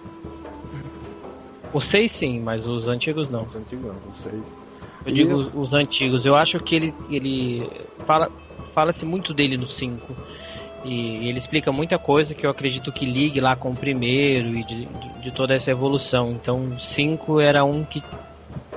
Os 1.73 1.85
seis 1.85 2.11
sim, 2.11 2.39
mas 2.39 2.67
os 2.67 2.87
antigos 2.87 3.29
não. 3.29 3.43
Os 3.43 3.55
antigos 3.55 3.85
não, 3.85 4.11
os 4.11 4.23
seis. 4.23 4.43
Eu 5.05 5.11
e 5.11 5.13
digo 5.13 5.31
eu... 5.31 5.37
Os, 5.37 5.55
os 5.55 5.73
antigos. 5.73 6.25
Eu 6.25 6.35
acho 6.35 6.59
que 6.59 6.75
ele, 6.75 6.93
ele 7.09 7.69
fala 8.05 8.29
fala-se 8.73 9.05
muito 9.05 9.33
dele 9.33 9.55
no 9.55 9.67
5. 9.67 10.15
E 10.83 11.29
ele 11.29 11.37
explica 11.37 11.71
muita 11.71 11.97
coisa 11.97 12.33
que 12.33 12.45
eu 12.45 12.49
acredito 12.49 12.91
que 12.91 13.05
ligue 13.05 13.39
lá 13.39 13.55
com 13.55 13.69
o 13.69 13.75
primeiro 13.75 14.49
e 14.49 14.63
de, 14.65 14.85
de, 14.85 15.09
de 15.21 15.31
toda 15.31 15.53
essa 15.53 15.71
evolução. 15.71 16.31
Então, 16.31 16.77
5 16.77 17.39
era 17.39 17.63
um 17.63 17.85
que 17.85 18.03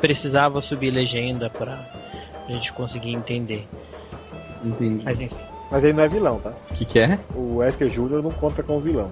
precisava 0.01 0.61
subir 0.61 0.91
legenda 0.91 1.51
para 1.51 1.85
a 2.47 2.53
gente 2.53 2.73
conseguir 2.73 3.13
entender. 3.13 3.67
Entendi. 4.65 5.03
Mas 5.05 5.21
enfim. 5.21 5.37
Mas 5.69 5.83
ele 5.83 5.95
não 5.95 6.05
é 6.05 6.09
vilão, 6.09 6.39
tá? 6.39 6.53
O 6.71 6.75
que, 6.75 6.85
que 6.85 6.99
é? 7.01 7.19
O 7.35 7.57
Wesker 7.57 7.89
Jr. 7.89 8.23
não 8.23 8.31
conta 8.31 8.63
com 8.63 8.77
o 8.77 8.81
vilão. 8.81 9.11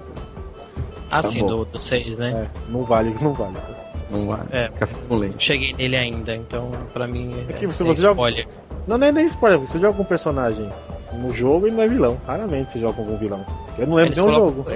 Ah, 1.11 1.21
tá 1.21 1.31
sim, 1.31 1.41
bom. 1.41 1.65
do 1.65 1.79
6, 1.79 2.17
né? 2.17 2.49
É, 2.49 2.71
não 2.71 2.85
vale, 2.85 3.13
não 3.21 3.33
vale. 3.33 3.57
Não 4.15 4.29
vale. 4.29 4.49
É, 4.53 4.71
cheguei 5.39 5.73
nele 5.73 5.97
ainda, 5.97 6.37
então 6.37 6.71
pra 6.93 7.07
mim. 7.09 7.33
É 7.49 7.53
que 7.53 7.67
é, 7.67 7.71
se 7.71 7.83
você 7.83 8.01
joga. 8.01 8.23
Não, 8.87 8.97
nem, 8.97 9.11
nem 9.11 9.27
spoiler, 9.27 9.59
você 9.59 9.79
joga 9.79 10.01
um 10.01 10.05
personagem 10.05 10.69
no 11.13 11.33
jogo 11.33 11.67
e 11.67 11.71
não 11.73 11.83
é 11.83 11.89
vilão. 11.89 12.17
Raramente 12.25 12.73
você 12.73 12.79
joga 12.79 12.95
com 12.95 13.03
algum 13.03 13.17
vilão. 13.17 13.45
Eu 13.77 13.89
não 13.89 13.97
lembro 13.97 14.15
de 14.15 14.23
um 14.23 14.31
jogo. 14.31 14.67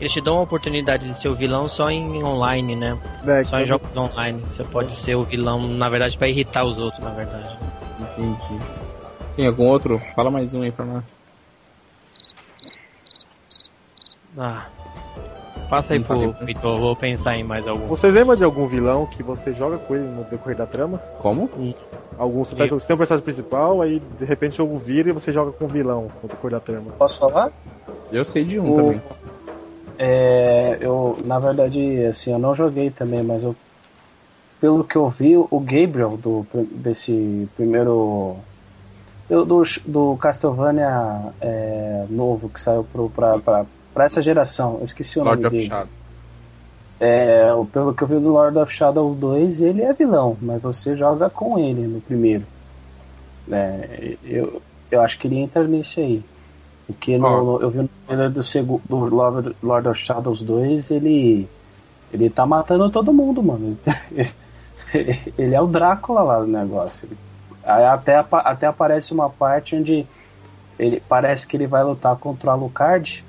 Eles 0.00 0.12
te 0.12 0.20
dão 0.20 0.38
a 0.38 0.42
oportunidade 0.42 1.08
de 1.08 1.16
ser 1.16 1.28
o 1.28 1.36
vilão 1.36 1.68
só 1.68 1.88
em 1.88 2.24
online, 2.24 2.74
né? 2.74 2.98
É, 3.24 3.44
só 3.44 3.60
em 3.60 3.66
jogos 3.66 3.96
online. 3.96 4.42
Você 4.50 4.64
pode 4.64 4.92
é. 4.92 4.96
ser 4.96 5.16
o 5.16 5.24
vilão, 5.24 5.68
na 5.68 5.88
verdade, 5.88 6.18
para 6.18 6.28
irritar 6.28 6.64
os 6.64 6.76
outros, 6.76 7.02
na 7.02 7.10
verdade. 7.10 7.56
Entendi. 8.00 8.60
Tem 9.36 9.46
algum 9.46 9.66
outro? 9.66 10.00
Fala 10.16 10.32
mais 10.32 10.52
um 10.52 10.62
aí 10.62 10.72
pra 10.72 10.84
nós. 10.84 11.04
Ah. 14.36 14.66
Passa 15.68 15.94
aí 15.94 16.00
pro 16.00 16.32
Vitor, 16.40 16.78
vou 16.78 16.94
pensar 16.94 17.36
em 17.36 17.44
mais 17.44 17.66
algum. 17.66 17.86
Você 17.86 18.10
lembra 18.10 18.36
de 18.36 18.44
algum 18.44 18.66
vilão 18.66 19.06
que 19.06 19.22
você 19.22 19.52
joga 19.52 19.78
com 19.78 19.94
ele 19.94 20.04
no 20.04 20.24
decorrer 20.24 20.56
da 20.56 20.66
trama? 20.66 21.00
Como? 21.18 21.48
Algum, 22.18 22.44
você, 22.44 22.54
tá, 22.54 22.66
você 22.66 22.86
tem 22.86 22.94
um 22.94 22.98
personagem 22.98 23.24
principal, 23.24 23.82
aí 23.82 23.98
de 23.98 24.24
repente 24.24 24.52
o 24.52 24.56
jogo 24.56 24.78
vira 24.78 25.08
e 25.08 25.12
você 25.12 25.32
joga 25.32 25.50
com 25.52 25.64
o 25.64 25.68
vilão 25.68 26.10
no 26.22 26.28
decorrer 26.28 26.52
da 26.52 26.60
trama. 26.60 26.92
Posso 26.98 27.18
falar? 27.18 27.50
Eu 28.12 28.24
sei 28.24 28.44
de 28.44 28.60
um 28.60 28.72
o... 28.72 28.76
também. 28.76 29.02
É, 29.98 30.78
eu, 30.80 31.18
na 31.24 31.38
verdade, 31.38 32.04
assim, 32.06 32.32
eu 32.32 32.38
não 32.38 32.54
joguei 32.54 32.90
também, 32.90 33.22
mas 33.22 33.42
eu, 33.42 33.54
pelo 34.60 34.84
que 34.84 34.96
eu 34.96 35.08
vi, 35.08 35.36
o 35.36 35.60
Gabriel 35.60 36.16
do, 36.16 36.46
desse 36.72 37.48
primeiro 37.56 38.36
do, 39.28 39.44
do, 39.44 39.62
do 39.86 40.16
Castlevania 40.18 41.32
é, 41.40 42.04
novo 42.08 42.48
que 42.48 42.60
saiu 42.60 42.84
pro, 42.84 43.08
pra, 43.10 43.38
pra, 43.38 43.66
pra 43.94 44.04
essa 44.04 44.20
geração, 44.20 44.78
eu 44.78 44.84
esqueci 44.84 45.18
o 45.18 45.24
Lord 45.24 45.42
nome 45.42 45.56
dele. 45.56 45.68
Shadow. 45.68 45.88
É, 47.00 47.50
pelo 47.72 47.94
que 47.94 48.02
eu 48.02 48.08
vi 48.08 48.14
do 48.14 48.28
Lord 48.28 48.58
of 48.58 48.72
Shadow 48.72 49.14
2, 49.14 49.60
ele 49.62 49.82
é 49.82 49.92
vilão, 49.92 50.36
mas 50.42 50.60
você 50.60 50.96
joga 50.96 51.30
com 51.30 51.58
ele 51.58 51.86
no 51.86 52.00
primeiro. 52.00 52.44
É, 53.50 54.16
eu, 54.24 54.60
eu 54.90 55.00
acho 55.00 55.18
que 55.18 55.28
ele 55.28 55.38
entra 55.38 55.64
nesse 55.64 56.00
aí. 56.00 56.24
Porque 56.86 57.16
no, 57.16 57.44
no, 57.44 57.62
eu 57.62 57.70
vi 57.70 57.78
no 57.78 57.90
trailer 58.06 58.30
do, 58.30 58.42
do 58.88 58.96
Lord, 58.96 59.56
Lord 59.62 59.88
of 59.88 60.00
Shadows 60.00 60.42
2, 60.42 60.90
ele. 60.90 61.48
Ele 62.12 62.30
tá 62.30 62.46
matando 62.46 62.90
todo 62.90 63.12
mundo, 63.12 63.42
mano. 63.42 63.76
ele 65.36 65.54
é 65.54 65.60
o 65.60 65.66
Drácula 65.66 66.22
lá 66.22 66.40
do 66.40 66.46
negócio. 66.46 67.08
Aí 67.64 67.84
até, 67.84 68.24
até 68.30 68.66
aparece 68.66 69.12
uma 69.12 69.28
parte 69.28 69.74
onde 69.74 70.06
ele 70.78 71.02
parece 71.08 71.46
que 71.46 71.56
ele 71.56 71.66
vai 71.66 71.82
lutar 71.82 72.16
contra 72.16 72.50
o 72.50 72.52
Alucard 72.52 73.24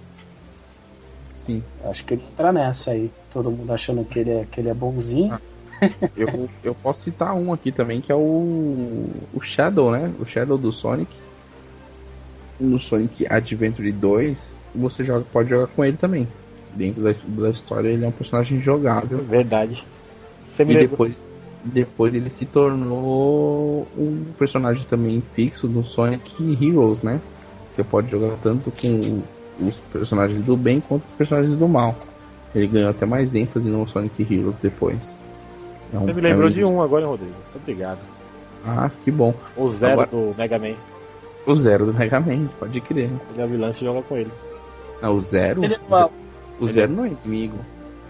Sim. 1.46 1.64
Acho 1.84 2.04
que 2.04 2.16
ele 2.16 2.24
entra 2.32 2.52
nessa 2.52 2.92
aí. 2.92 3.12
Todo 3.32 3.52
mundo 3.52 3.72
achando 3.72 4.04
que 4.04 4.20
ele 4.20 4.32
é, 4.32 4.46
que 4.50 4.60
ele 4.60 4.70
é 4.70 4.74
bonzinho. 4.74 5.34
Ah, 5.34 5.90
eu, 6.16 6.50
eu 6.64 6.76
posso 6.76 7.04
citar 7.04 7.36
um 7.36 7.54
aqui 7.54 7.72
também, 7.72 8.02
que 8.02 8.12
é 8.12 8.16
o, 8.16 9.08
o 9.34 9.42
Shadow, 9.42 9.92
né? 9.92 10.12
O 10.20 10.26
Shadow 10.26 10.58
do 10.58 10.72
Sonic. 10.72 11.12
No 12.60 12.80
Sonic 12.80 13.28
Adventure 13.30 13.92
2, 13.92 14.58
você 14.74 15.04
joga, 15.04 15.26
pode 15.32 15.50
jogar 15.50 15.68
com 15.68 15.84
ele 15.84 15.98
também. 15.98 16.28
Dentro 16.74 17.04
da, 17.04 17.14
da 17.14 17.50
história, 17.50 17.90
ele 17.90 18.06
é 18.06 18.08
um 18.08 18.14
personagem 18.14 18.62
jogável. 18.62 19.20
Verdade. 19.20 19.84
Você 20.52 20.64
e 20.64 20.78
depois, 20.78 21.14
depois 21.64 22.14
ele 22.14 22.30
se 22.30 22.46
tornou 22.46 23.88
um 23.98 24.26
personagem 24.38 24.86
também 24.90 25.22
fixo 25.34 25.68
no 25.68 25.84
Sonic 25.84 26.32
Heroes, 26.62 27.02
né? 27.02 27.20
Você 27.70 27.84
pode 27.84 28.10
jogar 28.10 28.38
tanto 28.42 28.72
com 28.72 29.22
os 29.60 29.76
personagens 29.92 30.44
do 30.46 30.56
bem 30.58 30.80
quanto 30.80 31.04
os 31.04 31.18
personagens 31.18 31.58
do 31.58 31.68
mal. 31.68 31.96
Ele 32.54 32.68
ganhou 32.68 32.90
até 32.90 33.06
mais 33.06 33.36
ênfase 33.36 33.68
no 33.68 33.88
Sonic 33.88 34.22
Heroes 34.22 34.56
depois. 34.62 35.14
É 35.94 35.98
um, 35.98 36.06
Você 36.06 36.14
me 36.14 36.22
lembrou 36.22 36.48
é 36.48 36.52
um... 36.52 36.54
de 36.54 36.64
um 36.64 36.82
agora, 36.82 37.06
Rodrigo. 37.06 37.36
Obrigado. 37.56 38.00
Ah, 38.66 38.90
que 39.04 39.12
bom. 39.12 39.34
O 39.56 39.70
Zero 39.70 40.02
agora... 40.02 40.10
do 40.10 40.36
Mega 40.38 40.58
Man. 40.58 40.76
O 41.46 41.56
Zero 41.56 41.86
do 41.86 41.94
Mega 41.94 42.20
Man, 42.20 42.48
pode 42.60 42.82
crer. 42.82 43.10
Ele 43.34 43.42
é 43.42 43.48
vilão, 43.48 43.72
você 43.72 43.86
joga 43.86 44.02
com 44.02 44.18
ele. 44.18 44.32
Ah, 45.02 45.12
o 45.12 45.22
Zero? 45.22 45.64
Ele 45.64 45.76
é 45.76 45.80
o 46.60 46.68
Zero 46.68 46.92
não 46.92 47.06
é 47.06 47.10
inimigo. 47.10 47.58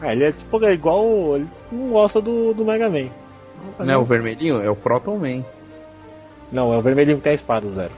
Ah, 0.02 0.14
ele 0.14 0.26
é 0.26 0.32
tipo 0.32 0.64
é 0.64 0.74
igual. 0.74 1.36
Ele 1.36 1.48
não 1.72 1.90
gosta 1.90 2.22
do, 2.22 2.54
do 2.54 2.64
Mega 2.64 2.90
Man. 2.90 3.10
Não, 3.80 3.86
não 3.86 3.94
é 3.94 3.98
o 3.98 4.04
vermelhinho? 4.04 4.62
É 4.62 4.70
o 4.70 4.76
Proton 4.76 5.18
Man. 5.18 5.44
Não, 6.52 6.74
é 6.74 6.78
o 6.78 6.82
vermelhinho 6.82 7.18
que 7.18 7.24
tem 7.24 7.32
a 7.32 7.36
espada, 7.36 7.66
o 7.66 7.72
Zero. 7.72 7.92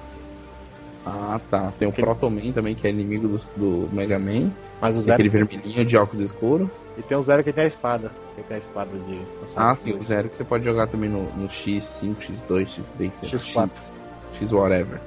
Ah, 1.07 1.39
tá. 1.49 1.71
Tem 1.79 1.87
o 1.87 1.91
que... 1.91 2.01
Proto 2.01 2.29
Man 2.29 2.51
também, 2.51 2.75
que 2.75 2.85
é 2.85 2.89
inimigo 2.89 3.27
do, 3.27 3.37
do 3.55 3.95
Mega 3.95 4.19
Man. 4.19 4.51
Mas 4.81 4.95
o 4.95 5.01
Zero. 5.01 5.13
Aquele 5.13 5.29
vermelhinho 5.29 5.85
de 5.85 5.95
óculos 5.95 6.25
escuros. 6.25 6.67
E 6.97 7.01
tem 7.01 7.17
o 7.17 7.23
Zero 7.23 7.43
que 7.43 7.53
tem 7.53 7.63
a 7.63 7.67
espada. 7.67 8.11
Que 8.35 8.43
tem 8.43 8.57
a 8.57 8.59
espada 8.59 8.91
de. 8.91 9.21
Ah, 9.55 9.75
sim, 9.75 9.93
o 9.93 10.03
Zero 10.03 10.29
que 10.29 10.37
você 10.37 10.43
pode 10.43 10.65
jogar 10.65 10.87
também 10.87 11.09
no, 11.09 11.23
no 11.35 11.47
X5, 11.47 12.15
X2, 12.17 12.67
X3, 12.99 13.11
X4. 13.23 13.69
X, 13.69 13.95
X 14.33 14.51
whatever. 14.51 14.99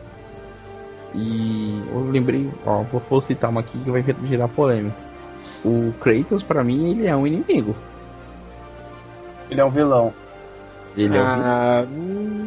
E 1.15 1.83
eu 1.91 2.11
lembrei, 2.11 2.49
ó, 2.65 2.83
vou 2.83 3.21
citar 3.21 3.51
uma 3.51 3.61
aqui 3.61 3.79
que 3.79 3.91
vai 3.91 4.05
gerar 4.29 4.49
polêmica. 4.49 4.97
O 5.65 5.93
Kratos, 6.01 6.43
pra 6.43 6.63
mim, 6.63 6.91
ele 6.91 7.07
é 7.07 7.17
um 7.17 7.27
inimigo. 7.27 7.75
Ele 9.51 9.61
é 9.61 9.65
um 9.65 9.71
vilão. 9.71 10.13
Ele 10.97 11.17
é 11.17 11.21
ah. 11.21 11.87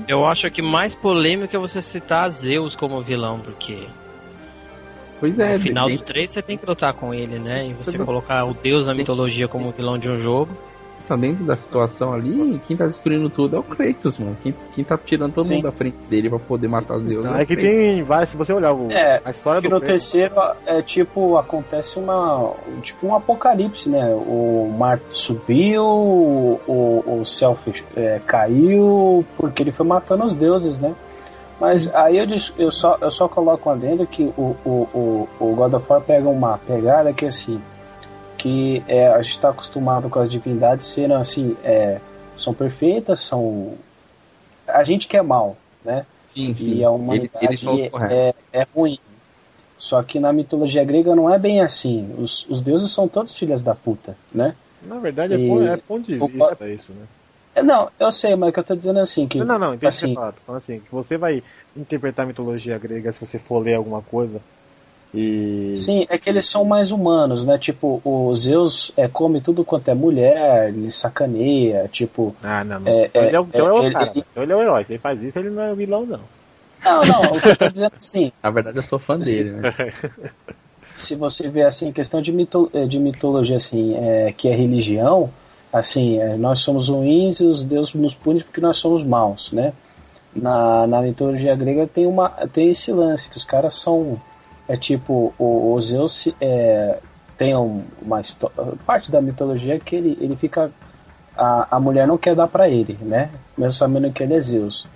Eu 0.08 0.26
acho 0.26 0.50
que 0.52 0.62
mais 0.62 0.94
polêmico 0.94 1.56
é 1.56 1.60
você 1.60 1.82
citar 1.82 2.30
Zeus 2.30 2.76
como 2.76 3.02
vilão, 3.02 3.40
porque. 3.40 3.88
Pois 5.20 5.40
é, 5.40 5.54
no 5.54 5.60
final 5.60 5.90
do 5.90 6.00
3 6.00 6.32
você 6.32 6.42
tem 6.42 6.58
que 6.58 6.66
lutar 6.66 6.94
com 6.94 7.14
ele, 7.14 7.40
né? 7.40 7.68
E 7.68 7.74
você 7.74 7.98
colocar 7.98 8.44
o 8.44 8.54
deus 8.54 8.86
da 8.86 8.94
mitologia 8.94 9.48
como 9.48 9.72
vilão 9.72 9.98
de 9.98 10.10
um 10.10 10.20
jogo 10.20 10.58
tá 11.08 11.16
dentro 11.16 11.44
da 11.46 11.56
situação 11.56 12.14
ali, 12.14 12.60
quem 12.66 12.76
tá 12.76 12.86
destruindo 12.86 13.30
tudo 13.30 13.56
é 13.56 13.60
o 13.60 13.64
Kratos, 13.64 14.18
mano. 14.18 14.38
Quem, 14.42 14.56
quem 14.74 14.84
tá 14.84 14.98
tirando 14.98 15.34
todo 15.34 15.46
Sim. 15.46 15.56
mundo 15.56 15.64
da 15.64 15.72
frente 15.72 15.98
dele 16.10 16.30
pra 16.30 16.40
poder 16.40 16.68
matar 16.68 16.98
Zeus. 17.00 17.26
Não, 17.26 17.36
é, 17.36 17.42
é 17.42 17.46
que 17.46 17.56
tem 17.56 18.04
vai 18.04 18.26
se 18.26 18.36
você 18.38 18.54
olhar 18.54 18.74
o, 18.74 18.92
é, 18.92 19.22
a 19.24 19.32
história 19.32 19.62
que 19.62 19.68
do 19.68 19.76
no 19.76 19.82
Kratos. 19.82 20.12
terceiro 20.12 20.36
é 20.66 20.82
tipo, 20.82 21.38
acontece 21.38 22.00
uma. 22.00 22.54
Tipo 22.82 23.08
um 23.08 23.16
apocalipse, 23.16 23.90
né? 23.90 24.14
O 24.14 24.74
mar 24.78 25.00
subiu, 25.12 25.84
o, 25.84 27.20
o 27.20 27.26
céu 27.26 27.56
fech, 27.56 27.84
é, 27.96 28.20
caiu, 28.26 29.26
porque 29.38 29.64
ele 29.64 29.72
foi 29.72 29.86
matando 29.86 30.24
os 30.24 30.36
deuses, 30.36 30.80
né? 30.80 30.94
Mas 31.60 31.94
aí 31.94 32.18
eu, 32.18 32.26
eu, 32.58 32.72
só, 32.72 32.98
eu 33.00 33.12
só 33.12 33.28
coloco 33.28 33.70
adendo 33.70 34.06
que 34.06 34.24
o, 34.38 34.56
o, 34.66 34.88
o, 34.94 35.30
o 35.40 35.56
God 35.56 35.74
of 35.74 35.86
War 35.90 36.02
pega 36.02 36.28
uma 36.28 36.58
pegada 36.58 37.14
que 37.14 37.26
assim 37.26 37.62
que 38.44 38.84
é, 38.90 39.08
a 39.08 39.22
gente 39.22 39.32
está 39.32 39.52
acostumado 39.52 40.10
com 40.10 40.20
as 40.20 40.30
divindades 40.30 40.88
serem 40.88 41.16
assim, 41.16 41.56
é, 41.64 42.02
são 42.38 42.54
perfeitas, 42.54 43.22
são. 43.22 43.76
A 44.68 44.84
gente 44.84 45.08
que 45.08 45.16
é 45.16 45.22
mal, 45.22 45.56
né? 45.84 46.06
Sim, 46.34 46.54
sim. 46.54 46.72
E 46.76 46.84
a 46.84 46.90
humanidade 46.90 47.46
eles, 47.46 47.64
eles 47.64 47.92
é, 48.12 48.34
é, 48.52 48.66
ruim. 48.76 49.00
Só 49.78 50.04
que 50.04 50.20
na 50.20 50.34
mitologia 50.34 50.84
grega 50.84 51.16
não 51.16 51.34
é 51.34 51.40
bem 51.40 51.62
assim. 51.62 52.14
Os, 52.18 52.46
os 52.50 52.62
deuses 52.62 52.92
são 52.92 53.08
todos 53.08 53.34
filhas 53.34 53.64
da 53.64 53.74
puta, 53.74 54.18
né? 54.30 54.56
Na 54.82 55.00
verdade, 55.00 55.36
é, 55.36 55.38
e... 55.38 55.48
ponto, 55.48 55.64
é 55.64 55.78
ponto 55.78 56.06
de 56.06 56.16
vista 56.18 56.58
o... 56.60 56.68
isso, 56.68 56.92
né? 56.92 57.06
É, 57.56 57.64
não, 57.64 57.90
eu 57.98 58.12
sei, 58.12 58.36
mas 58.36 58.50
o 58.50 58.52
que 58.52 58.60
eu 58.60 58.64
tô 58.66 58.76
dizendo 58.76 59.00
é 59.00 59.04
assim 59.04 59.26
que. 59.26 59.38
Não, 59.38 59.58
não, 59.58 59.74
entendi 59.74 59.88
assim, 59.88 60.16
assim, 60.50 60.80
que 60.82 60.92
você 60.92 61.18
vai 61.18 61.42
interpretar 61.78 62.26
a 62.26 62.28
mitologia 62.28 62.78
grega 62.78 63.14
se 63.14 63.26
você 63.26 63.40
for 63.40 63.60
ler 63.60 63.76
alguma 63.76 64.02
coisa 64.02 64.42
e... 65.14 65.76
Sim, 65.78 66.08
é 66.10 66.18
que 66.18 66.28
eles 66.28 66.46
são 66.48 66.66
mais 66.66 66.92
humanos, 66.92 67.46
né? 67.46 67.58
Tipo, 67.60 68.02
o 68.04 68.34
Zeus 68.34 68.92
é, 68.98 69.08
come 69.08 69.42
tudo 69.42 69.64
quanto 69.64 69.88
é 69.90 69.94
mulher, 69.94 70.70
ele 70.70 70.90
sacaneia, 70.90 71.88
tipo. 71.92 72.36
Ah, 72.42 72.64
não, 72.64 72.80
não. 72.80 72.92
É, 72.92 73.06
então 73.06 73.24
ele 73.24 73.36
é, 73.36 73.40
o, 73.40 73.44
então 73.44 73.66
é, 73.68 73.70
é 73.70 73.74
o 73.74 73.84
ele, 73.84 73.94
cara. 73.94 74.12
Ele, 74.12 74.26
então 74.32 74.44
ele 74.44 74.52
é 74.52 74.56
o 74.56 74.62
herói. 74.62 74.84
Se 74.86 74.94
ele 74.94 75.00
faz 75.00 75.22
isso, 75.22 75.38
ele 75.38 75.52
não 75.52 75.62
é 75.62 75.72
o 75.72 75.76
vilão, 75.76 76.06
não. 76.06 76.20
Não, 76.84 77.06
não, 77.06 77.22
o 77.32 77.40
que 77.40 77.50
eu 77.50 77.56
tô 77.56 77.70
dizendo 77.72 77.94
assim. 77.98 78.32
Na 78.42 78.50
verdade, 78.50 78.78
eu 78.78 78.82
sou 78.82 78.98
fã 78.98 79.20
dele, 79.20 79.52
né? 79.52 79.72
se 80.98 81.16
você 81.16 81.48
vê 81.48 81.62
assim, 81.62 81.92
questão 81.92 82.20
de, 82.20 82.32
mito, 82.32 82.70
eh, 82.74 82.86
de 82.86 82.98
mitologia 82.98 83.58
assim, 83.58 83.96
é, 83.96 84.34
que 84.36 84.48
é 84.48 84.56
religião, 84.56 85.30
assim, 85.72 86.20
é, 86.20 86.36
nós 86.36 86.60
somos 86.60 86.90
ruins 86.90 87.40
e 87.40 87.46
os 87.46 87.64
deuses 87.64 87.94
nos 87.94 88.16
punem 88.16 88.42
porque 88.42 88.62
nós 88.62 88.78
somos 88.78 89.04
maus, 89.04 89.52
né? 89.52 89.74
Na, 90.36 90.88
na 90.88 91.02
mitologia 91.04 91.56
grega 91.56 91.86
tem 91.86 92.08
uma 92.08 92.30
tem 92.52 92.70
esse 92.70 92.92
lance 92.92 93.30
que 93.30 93.38
os 93.38 93.46
caras 93.46 93.76
são 93.76 94.20
é 94.68 94.78
tipo 94.78 95.34
o, 95.38 95.74
o 95.74 95.82
Zeus 95.82 96.28
é, 96.40 97.00
tem 97.38 97.56
uma 97.56 98.22
parte 98.86 99.12
da 99.12 99.22
mitologia 99.22 99.80
que 99.80 99.96
ele, 99.96 100.18
ele 100.22 100.36
fica 100.36 100.72
a, 101.36 101.68
a 101.72 101.80
mulher 101.80 102.08
não 102.08 102.18
quer 102.18 102.36
dar 102.36 102.48
para 102.48 102.70
ele, 102.70 102.98
né? 103.02 103.30
Mesmo 103.58 103.72
sabendo 103.72 104.12
que 104.12 104.24
ele 104.24 104.36
é 104.36 104.42
Zeus. 104.42 104.88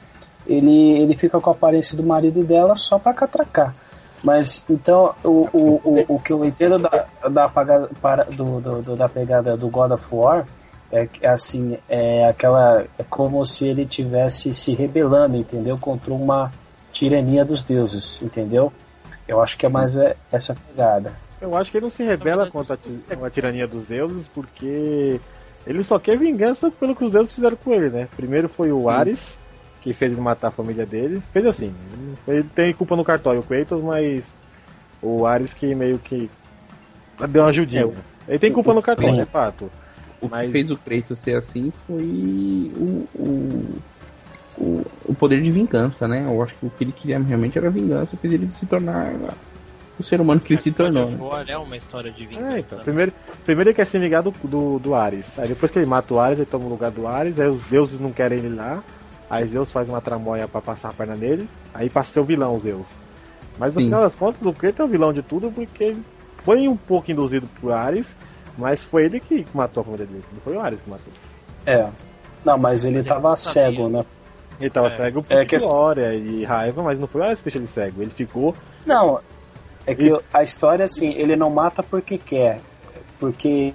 Ele, 0.45 0.99
ele 0.99 1.15
fica 1.15 1.39
com 1.41 1.49
a 1.49 1.53
aparência 1.53 1.97
do 1.97 2.03
marido 2.03 2.43
dela 2.43 2.76
só 2.76 2.97
para 2.97 3.13
catracar. 3.13 3.76
Mas 4.24 4.63
então 4.70 5.13
o, 5.24 5.47
o, 5.51 5.82
o, 5.84 6.15
o 6.15 6.20
que 6.20 6.32
eu 6.32 6.43
entendo 6.45 6.80
da, 6.80 7.05
da, 7.30 7.49
para, 7.49 8.24
do, 8.26 8.61
do, 8.82 8.95
da 8.95 9.07
pegada 9.07 9.55
do 9.55 9.70
God 9.70 9.91
of 9.91 10.05
War 10.11 10.45
é, 10.91 11.07
assim 11.28 11.78
é 11.89 12.26
aquela 12.26 12.86
é 12.97 13.03
como 13.09 13.45
se 13.45 13.68
ele 13.68 13.86
tivesse 13.86 14.53
se 14.53 14.74
rebelando, 14.74 15.38
entendeu? 15.38 15.78
Contra 15.78 16.13
uma 16.13 16.51
tirania 16.91 17.45
dos 17.45 17.61
deuses, 17.61 18.20
entendeu? 18.22 18.72
Eu 19.28 19.41
acho 19.41 19.57
que 19.57 19.65
é 19.65 19.69
mais 19.69 19.97
é, 19.97 20.15
essa 20.32 20.55
pegada. 20.55 21.13
Eu 21.41 21.55
acho 21.55 21.69
que 21.69 21.78
ele 21.78 21.86
não 21.86 21.89
se 21.89 22.03
rebela 22.03 22.49
contra 22.49 22.75
a, 22.75 23.25
a 23.25 23.30
tirania 23.30 23.67
dos 23.67 23.86
deuses 23.86 24.28
porque 24.28 25.19
ele 25.65 25.84
só 25.84 25.99
quer 25.99 26.17
vingança 26.17 26.71
pelo 26.71 26.95
que 26.95 27.03
os 27.03 27.11
deuses 27.11 27.34
fizeram 27.34 27.57
com 27.57 27.73
ele, 27.73 27.89
né? 27.89 28.07
Primeiro 28.15 28.47
foi 28.47 28.71
o 28.71 28.80
Sim. 28.80 28.89
Ares, 28.89 29.38
que 29.82 29.93
fez 29.93 30.11
ele 30.11 30.21
matar 30.21 30.47
a 30.47 30.51
família 30.51 30.86
dele. 30.86 31.21
Fez 31.32 31.45
assim. 31.45 31.73
Ele 32.28 32.43
tem 32.43 32.73
culpa 32.73 32.95
no 32.95 33.03
cartório, 33.03 33.41
o 33.41 33.43
Kratos, 33.43 33.84
mas 33.84 34.34
o 35.01 35.25
Ares 35.25 35.53
que 35.53 35.75
meio 35.75 35.99
que 35.99 36.30
deu 37.30 37.43
uma 37.43 37.49
ajudinha. 37.49 37.86
É, 38.28 38.32
ele 38.32 38.39
tem 38.39 38.51
culpa 38.51 38.73
no 38.73 38.82
cartório, 38.82 39.23
de 39.23 39.30
fato. 39.30 39.69
O 40.21 40.28
mas... 40.28 40.47
que 40.47 40.51
fez 40.53 40.71
o 40.71 40.78
Kratos 40.78 41.19
ser 41.19 41.38
assim 41.38 41.71
foi 41.86 42.03
o, 42.75 43.07
o, 43.15 43.75
o, 44.58 44.86
o, 45.05 45.14
poder 45.14 45.41
de 45.41 45.51
vingança, 45.51 46.08
né? 46.08 46.26
Eu 46.28 46.41
acho 46.41 46.53
que 46.55 46.66
o 46.66 46.70
que 46.70 46.84
ele 46.84 46.91
queria 46.91 47.20
realmente 47.20 47.58
era 47.58 47.70
vingança, 47.70 48.18
fez 48.18 48.34
ele 48.34 48.51
se 48.51 48.66
tornar 48.66 49.14
o 49.99 50.03
ser 50.03 50.22
humano 50.22 50.39
que 50.39 50.53
ele 50.53 50.62
se 50.62 50.72
tornou. 50.72 51.10
Né? 51.10 51.45
É 51.47 51.58
uma 51.58 51.76
história 51.76 52.12
de 52.12 52.26
vingança. 52.26 52.55
É, 52.55 52.60
então. 52.60 52.80
primeiro, 52.80 53.12
primeiro 53.45 53.70
ele 53.70 53.76
quer 53.76 53.86
se 53.86 53.97
vingar 53.97 54.22
do, 54.22 54.32
do, 54.43 54.80
do 54.80 54.95
Ares. 54.95 55.38
Aí 55.39 55.47
depois 55.47 55.72
que 55.72 55.80
ele 55.80 55.86
mata 55.86 56.14
o 56.14 56.20
Ares, 56.20 56.39
ele 56.39 56.47
toma 56.49 56.66
o 56.66 56.70
lugar 56.70 56.91
do 56.91 57.08
Ares, 57.08 57.39
aí 57.39 57.47
os 57.47 57.62
deuses 57.64 57.99
não 57.99 58.12
querem 58.12 58.39
ele 58.39 58.55
lá. 58.55 58.84
Aí 59.30 59.45
Zeus 59.45 59.72
faz 59.72 59.89
uma 59.89 59.99
tramóia 59.99 60.47
para 60.47 60.62
passar 60.62 60.89
a 60.89 60.93
perna 60.93 61.16
nele, 61.16 61.49
aí 61.74 61.89
passa 61.89 62.12
a 62.12 62.14
ser 62.14 62.20
o 62.22 62.24
vilão, 62.24 62.58
Zeus. 62.60 62.88
Mas 63.58 63.74
no 63.74 63.82
Sim. 63.82 63.88
final 63.88 64.01
das 64.01 64.16
contas, 64.16 64.45
o 64.45 64.53
Kratos 64.53 64.80
é 64.80 64.84
o 64.84 64.88
vilão 64.88 65.12
de 65.12 65.22
tudo 65.22 65.51
porque 65.51 65.97
foi 66.38 66.68
um 66.68 66.78
pouco 66.78 67.12
induzido 67.12 67.47
por 67.60 67.74
Ares, 67.74 68.16
mas 68.58 68.84
foi 68.84 69.05
ele 69.05 69.20
que 69.20 69.45
matou 69.53 69.82
a 69.82 69.84
família 69.84 70.05
dele, 70.05 70.24
não 70.32 70.39
foi 70.39 70.55
o 70.55 70.62
Ares 70.62 70.80
que 70.80 70.89
matou. 70.89 71.14
É. 71.66 71.89
Não, 72.45 72.58
mas 72.58 72.86
ele 72.86 72.99
mas 72.99 73.08
tava 73.08 73.36
cego, 73.36 73.89
né? 73.89 74.05
Ele 74.60 74.70
tava 74.70 74.88
é. 74.88 74.89
cego 74.91 75.24
por 75.24 75.34
é 75.34 75.45
que... 75.45 75.58
glória 75.58 76.14
e 76.14 76.43
raiva, 76.43 76.82
mas 76.82 76.99
não 76.99 77.08
foi 77.08 77.22
o 77.22 77.24
Ares 77.24 77.39
que 77.39 77.45
deixou 77.45 77.62
ele 77.62 77.68
cego. 77.68 78.01
Ele 78.01 78.12
ficou. 78.12 78.55
Não, 78.86 79.20
é 79.86 79.95
que 79.95 80.10
e... 80.10 80.20
a 80.34 80.43
história 80.43 80.84
assim, 80.84 81.14
ele 81.14 81.36
não 81.36 81.49
mata 81.49 81.82
porque 81.82 82.18
quer. 82.18 82.60
Porque. 83.20 83.74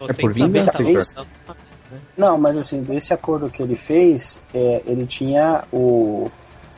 É 0.00 0.12
por 0.12 0.32
vingança, 0.32 0.72
fez... 0.72 1.14
Não, 2.16 2.38
mas 2.38 2.56
assim, 2.56 2.82
desse 2.82 3.14
acordo 3.14 3.48
que 3.48 3.62
ele 3.62 3.74
fez, 3.74 4.40
é, 4.54 4.82
ele 4.86 5.06
tinha 5.06 5.64
o. 5.72 6.30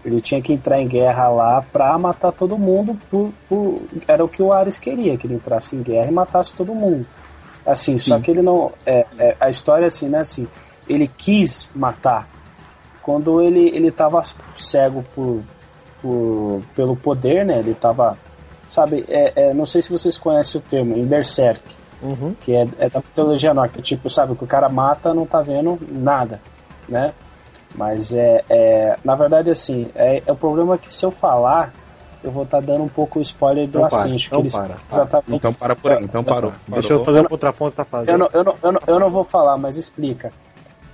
Ele 0.02 0.20
tinha 0.22 0.40
que 0.40 0.52
entrar 0.52 0.80
em 0.80 0.88
guerra 0.88 1.28
lá 1.28 1.60
pra 1.60 1.98
matar 1.98 2.32
todo 2.32 2.56
mundo. 2.56 2.96
Por, 3.10 3.32
por, 3.48 3.82
era 4.08 4.24
o 4.24 4.28
que 4.28 4.42
o 4.42 4.50
Ares 4.50 4.78
queria, 4.78 5.16
que 5.18 5.26
ele 5.26 5.34
entrasse 5.34 5.76
em 5.76 5.82
guerra 5.82 6.08
e 6.08 6.12
matasse 6.12 6.54
todo 6.54 6.74
mundo. 6.74 7.06
Assim, 7.66 7.98
Sim. 7.98 8.10
só 8.10 8.20
que 8.20 8.30
ele 8.30 8.40
não. 8.40 8.72
É, 8.86 9.04
é, 9.18 9.36
a 9.38 9.50
história 9.50 9.86
assim, 9.86 10.08
né? 10.08 10.20
Assim, 10.20 10.46
ele 10.88 11.08
quis 11.08 11.68
matar. 11.74 12.28
Quando 13.10 13.42
ele, 13.42 13.68
ele 13.74 13.90
tava 13.90 14.22
cego 14.56 15.04
por, 15.12 15.42
por, 16.00 16.62
pelo 16.76 16.94
poder, 16.94 17.44
né? 17.44 17.58
Ele 17.58 17.74
tava. 17.74 18.16
Sabe, 18.68 19.04
é, 19.08 19.48
é, 19.48 19.54
não 19.54 19.66
sei 19.66 19.82
se 19.82 19.90
vocês 19.90 20.16
conhecem 20.16 20.60
o 20.60 20.62
termo, 20.62 20.96
em 20.96 21.04
Berserk. 21.04 21.60
Uhum. 22.00 22.36
Que 22.40 22.54
é, 22.54 22.68
é, 22.78 22.88
da 22.88 23.00
mitologia 23.00 23.52
nórdica. 23.52 23.82
Tipo, 23.82 24.08
sabe, 24.08 24.36
que 24.36 24.44
o 24.44 24.46
cara 24.46 24.68
mata 24.68 25.12
não 25.12 25.26
tá 25.26 25.42
vendo 25.42 25.76
nada, 25.90 26.40
né? 26.88 27.12
Mas 27.74 28.12
é, 28.12 28.44
é 28.48 28.96
na 29.04 29.16
verdade, 29.16 29.50
assim, 29.50 29.88
é, 29.96 30.22
é 30.24 30.30
o 30.30 30.36
problema 30.36 30.78
que 30.78 30.92
se 30.92 31.04
eu 31.04 31.10
falar, 31.10 31.72
eu 32.22 32.30
vou 32.30 32.44
estar 32.44 32.60
tá 32.60 32.64
dando 32.64 32.84
um 32.84 32.88
pouco 32.88 33.18
o 33.18 33.22
spoiler 33.22 33.66
do 33.66 33.80
então. 33.84 33.88
Então, 34.06 34.38
eles, 34.38 34.54
para, 34.54 34.76
Exatamente. 34.88 35.34
então 35.34 35.52
para 35.52 35.74
por 35.74 35.90
aí, 35.90 36.04
então 36.04 36.22
parou. 36.22 36.52
parou. 36.52 36.80
Deixa 36.80 36.92
eu 36.92 37.04
fazer 37.04 37.20
um 37.22 37.24
contraponto 37.24 37.76
da 37.76 37.84
fase. 37.84 38.08
Eu 38.08 38.16
não, 38.16 38.28
eu, 38.32 38.44
não, 38.44 38.54
eu, 38.62 38.72
não, 38.72 38.80
eu 38.86 39.00
não 39.00 39.10
vou 39.10 39.24
falar, 39.24 39.56
mas 39.56 39.76
explica. 39.76 40.30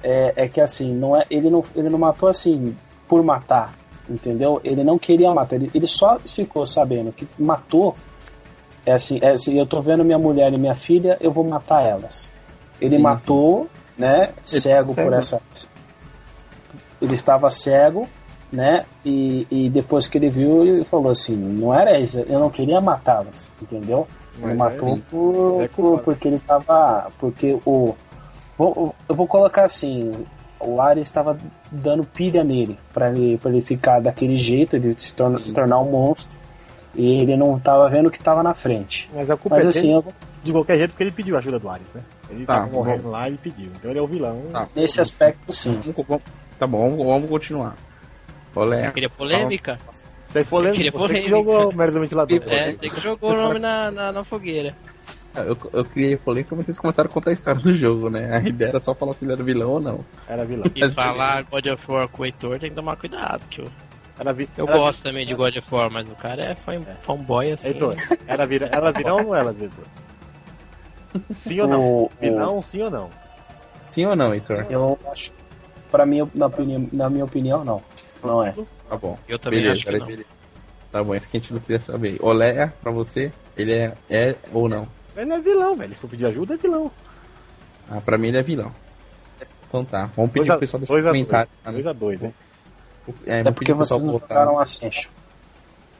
É, 0.08 0.44
é 0.44 0.48
que 0.48 0.60
assim, 0.60 0.94
não 0.94 1.16
é, 1.16 1.24
ele, 1.28 1.50
não, 1.50 1.64
ele 1.74 1.88
não 1.88 1.98
matou 1.98 2.28
assim 2.28 2.76
por 3.08 3.24
matar, 3.24 3.74
entendeu? 4.08 4.60
Ele 4.62 4.84
não 4.84 4.98
queria 4.98 5.34
matar, 5.34 5.56
ele, 5.56 5.70
ele 5.74 5.86
só 5.86 6.16
ficou 6.20 6.64
sabendo 6.64 7.10
que 7.10 7.26
matou 7.36 7.96
é 8.86 8.92
assim, 8.92 9.18
é 9.20 9.32
assim, 9.32 9.58
eu 9.58 9.66
tô 9.66 9.82
vendo 9.82 10.04
minha 10.04 10.18
mulher 10.18 10.52
e 10.52 10.56
minha 10.56 10.74
filha, 10.74 11.16
eu 11.20 11.32
vou 11.32 11.42
matar 11.42 11.82
elas. 11.82 12.30
Ele 12.80 12.94
sim, 12.94 13.02
matou, 13.02 13.64
sim. 13.64 14.02
né, 14.02 14.32
cego, 14.44 14.92
cego 14.92 14.94
por 14.94 15.12
essa. 15.12 15.42
Ele 17.02 17.14
estava 17.14 17.50
cego, 17.50 18.08
né? 18.52 18.84
E, 19.04 19.44
e 19.50 19.68
depois 19.68 20.06
que 20.06 20.18
ele 20.18 20.30
viu, 20.30 20.62
ele 20.64 20.84
falou 20.84 21.10
assim: 21.10 21.34
não 21.34 21.74
era 21.74 21.98
isso, 21.98 22.20
eu 22.20 22.38
não 22.38 22.48
queria 22.48 22.80
matá-las, 22.80 23.50
entendeu? 23.60 24.06
Ele 24.38 24.54
Mas 24.54 24.56
matou 24.56 24.88
é, 24.88 25.00
por, 25.10 25.62
é 25.62 25.68
por, 25.68 26.00
porque 26.02 26.28
ele 26.28 26.36
estava. 26.36 27.10
Porque 27.18 27.58
o. 27.66 27.96
Vou, 28.56 28.94
eu 29.08 29.14
vou 29.14 29.26
colocar 29.26 29.64
assim: 29.64 30.12
o 30.60 30.80
Ares 30.80 31.06
estava 31.06 31.38
dando 31.70 32.04
pilha 32.04 32.42
nele, 32.42 32.78
para 32.92 33.10
ele, 33.10 33.38
pra 33.38 33.50
ele 33.50 33.60
ficar 33.60 34.00
daquele 34.00 34.36
jeito, 34.36 34.76
ele 34.76 34.94
se 34.98 35.14
torna, 35.14 35.38
tornar 35.54 35.78
um 35.80 35.90
monstro 35.90 36.36
e 36.94 37.20
ele 37.20 37.36
não 37.36 37.56
estava 37.56 37.88
vendo 37.88 38.06
o 38.06 38.10
que 38.10 38.18
estava 38.18 38.42
na 38.42 38.54
frente. 38.54 39.08
Mas 39.14 39.30
a 39.30 39.36
culpa 39.36 39.56
Mas, 39.56 39.66
é 39.66 39.68
assim, 39.68 39.92
eu... 39.92 40.04
de 40.42 40.52
qualquer 40.52 40.78
jeito 40.78 40.90
porque 40.92 41.04
ele 41.04 41.12
pediu 41.12 41.36
ajuda 41.36 41.58
do 41.58 41.68
Ares, 41.68 41.86
né? 41.94 42.00
Ele 42.30 42.46
tá, 42.46 42.60
tava 42.60 42.72
morrendo 42.72 43.02
bom. 43.04 43.10
lá 43.10 43.28
e 43.28 43.36
pediu. 43.36 43.70
Então 43.76 43.90
ele 43.90 44.00
é 44.00 44.02
o 44.02 44.06
vilão. 44.06 44.42
Tá. 44.50 44.66
Nesse 44.74 45.00
aspecto, 45.00 45.52
sim. 45.52 45.78
Tá 46.58 46.66
bom, 46.66 46.88
vamos, 46.88 47.06
vamos 47.06 47.30
continuar. 47.30 47.76
Olé. 48.54 48.86
Você 48.86 48.92
queria 48.92 49.10
polêmica? 49.10 49.78
Você, 50.26 50.44
polêmica. 50.44 50.84
Você, 50.84 50.90
polêmica. 50.90 51.24
que 51.24 51.30
jogou 51.30 51.68
o 51.68 51.76
merda 51.76 51.92
do 51.92 52.00
ventilador. 52.00 52.42
É, 52.46 52.72
você 52.72 52.88
que 52.88 53.00
jogou 53.00 53.32
o 53.32 53.36
nome 53.36 53.60
na, 53.60 53.90
na, 53.90 54.12
na 54.12 54.24
fogueira. 54.24 54.74
Ah, 55.36 55.42
eu, 55.42 55.56
eu 55.70 55.84
criei 55.84 56.16
polêmica, 56.16 56.56
mas 56.56 56.64
vocês 56.64 56.78
começaram 56.78 57.10
a 57.10 57.12
contar 57.12 57.30
a 57.30 57.34
história 57.34 57.60
do 57.60 57.74
jogo, 57.74 58.08
né? 58.08 58.36
A 58.38 58.48
ideia 58.48 58.70
era 58.70 58.80
só 58.80 58.94
falar 58.94 59.12
se 59.12 59.24
ele 59.24 59.34
era 59.34 59.42
vilão 59.42 59.72
ou 59.72 59.80
não. 59.80 60.04
Era 60.26 60.46
vilão. 60.46 60.64
E 60.74 60.90
falar 60.90 61.42
God 61.42 61.66
of 61.66 61.92
War 61.92 62.08
com 62.08 62.22
o 62.22 62.24
Heitor 62.24 62.58
tem 62.58 62.70
que 62.70 62.76
tomar 62.76 62.96
cuidado, 62.96 63.46
que 63.50 63.60
eu 63.60 63.66
ela 64.18 64.32
vi, 64.32 64.48
eu 64.56 64.66
ela 64.66 64.78
gosto 64.78 64.98
vi, 64.98 65.02
também 65.02 65.26
de 65.26 65.34
God 65.34 65.54
of 65.56 65.74
War, 65.74 65.92
mas 65.92 66.08
o 66.08 66.14
cara 66.14 66.42
é, 66.42 66.54
foi, 66.54 66.76
é. 66.76 66.80
fanboy 66.80 67.52
assim. 67.52 67.68
Heitor, 67.68 67.94
ela, 68.26 68.46
vira, 68.46 68.66
ela 68.72 68.90
virão 68.90 69.16
ou 69.16 69.22
não 69.24 69.34
ela, 69.34 69.54
Heitor? 69.60 69.84
Sim 71.30 71.60
ou 71.60 71.68
não? 71.68 71.80
O, 71.80 72.10
vilão, 72.18 72.58
o... 72.58 72.62
sim 72.62 72.82
ou 72.82 72.90
não? 72.90 73.10
Sim 73.88 74.06
ou 74.06 74.16
não, 74.16 74.32
Heitor? 74.32 74.66
Eu 74.70 74.98
acho. 75.10 75.32
Pra 75.90 76.06
mim, 76.06 76.28
na, 76.34 76.46
opinião, 76.46 76.88
na 76.92 77.10
minha 77.10 77.24
opinião, 77.24 77.62
não. 77.62 77.82
Não 78.24 78.44
é. 78.44 78.54
Tá 78.88 78.96
bom. 78.96 79.18
Eu 79.28 79.38
também 79.38 79.60
Beleza, 79.60 79.80
acho 79.80 79.86
que 79.86 79.98
não. 79.98 80.10
Ele... 80.10 80.26
Tá 80.90 81.04
bom, 81.04 81.14
isso 81.14 81.28
que 81.28 81.36
a 81.36 81.40
gente 81.40 81.52
não 81.52 81.60
queria 81.60 81.80
saber. 81.80 82.16
Olé, 82.20 82.72
pra 82.82 82.90
você, 82.90 83.30
ele 83.56 83.72
é, 83.72 83.94
é 84.08 84.34
ou 84.52 84.68
não? 84.68 84.88
Ele 85.16 85.32
é 85.32 85.40
vilão, 85.40 85.76
velho. 85.76 85.94
Se 85.94 85.98
for 85.98 86.10
pedir 86.10 86.26
ajuda, 86.26 86.54
é 86.54 86.56
vilão. 86.56 86.90
Ah, 87.90 88.00
pra 88.00 88.18
mim 88.18 88.28
ele 88.28 88.38
é 88.38 88.42
vilão. 88.42 88.72
Então 89.68 89.84
tá, 89.84 90.10
vamos 90.16 90.30
pedir 90.30 90.46
pro 90.46 90.58
pessoal 90.58 90.80
deixar 90.80 91.02
comentário. 91.02 91.50
2x2, 91.66 92.24
hein? 92.24 92.34
É, 93.26 93.40
é 93.40 93.50
porque 93.50 93.72
vocês 93.72 94.02
não 94.02 94.14
jogaram 94.14 94.58
Ascension. 94.58 95.10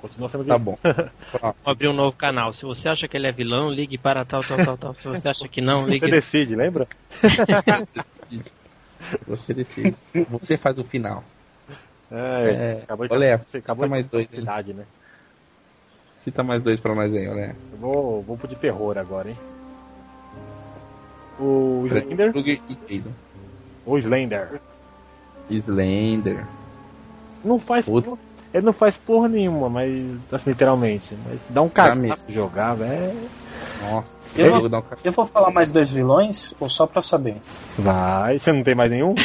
Continua 0.01 0.29
sendo 0.29 0.45
Tá 0.45 0.59
bom. 0.59 0.79
Vou 1.41 1.55
abrir 1.65 1.89
um 1.89 1.93
novo 1.93 2.17
canal. 2.17 2.53
Se 2.53 2.63
você 2.63 2.89
acha 2.89 3.09
que 3.09 3.17
ele 3.17 3.27
é 3.27 3.33
vilão, 3.33 3.71
ligue 3.71 3.99
para 3.99 4.25
tal, 4.25 4.41
tal, 4.41 4.59
tal, 4.59 4.79
tal. 4.79 4.95
Se 4.95 5.05
você 5.05 5.29
acha 5.29 5.49
que 5.49 5.61
não, 5.61 5.87
ligue. 5.87 6.01
Você 6.01 6.11
decide, 6.11 6.55
lembra? 6.55 6.87
você 9.27 9.55
decide. 9.55 9.97
Você 10.31 10.57
faz 10.57 10.79
o 10.79 10.85
final. 10.85 11.25
É, 12.11 12.19
é, 12.19 12.83
acabou 12.85 13.09
de, 13.09 13.15
olha, 13.15 13.45
você 13.47 13.59
acabou 13.59 13.89
mais 13.89 14.07
dois. 14.07 14.29
Idade, 14.33 14.73
né? 14.73 14.85
Cita 16.27 16.43
mais 16.43 16.61
dois 16.61 16.81
pra 16.81 16.93
nós 16.93 17.15
aí, 17.15 17.29
olha. 17.29 17.55
Eu 17.71 17.79
vou, 17.79 18.21
vou 18.23 18.37
pro 18.37 18.49
de 18.49 18.57
terror 18.57 18.99
agora, 18.99 19.31
hein? 19.31 19.37
O 21.39 21.85
Slender. 21.87 22.33
O 23.87 23.97
Slender. 23.97 24.61
Slender. 25.49 26.45
Não 27.45 27.61
faz. 27.61 27.87
Ele 28.53 28.67
não 28.67 28.73
faz 28.73 28.97
porra 28.97 29.29
nenhuma, 29.29 29.69
mas. 29.69 30.19
Assim, 30.33 30.51
literalmente. 30.51 31.17
Mas 31.29 31.47
dá 31.49 31.63
um 31.63 31.69
cagaço 31.69 32.25
jogar, 32.29 32.75
velho. 32.75 33.17
Nossa. 33.89 34.21
Eu 34.35 34.69
vou, 34.69 34.85
eu 35.05 35.13
vou 35.13 35.27
falar 35.27 35.53
mais 35.53 35.71
dois 35.71 35.93
vilões, 35.93 36.53
ou 36.59 36.69
só 36.69 36.89
pra 36.89 37.01
saber? 37.01 37.37
Vai, 37.79 38.41
você 38.41 38.51
não 38.51 38.65
tem 38.65 38.75
mais 38.75 38.91
nenhum? 38.91 39.15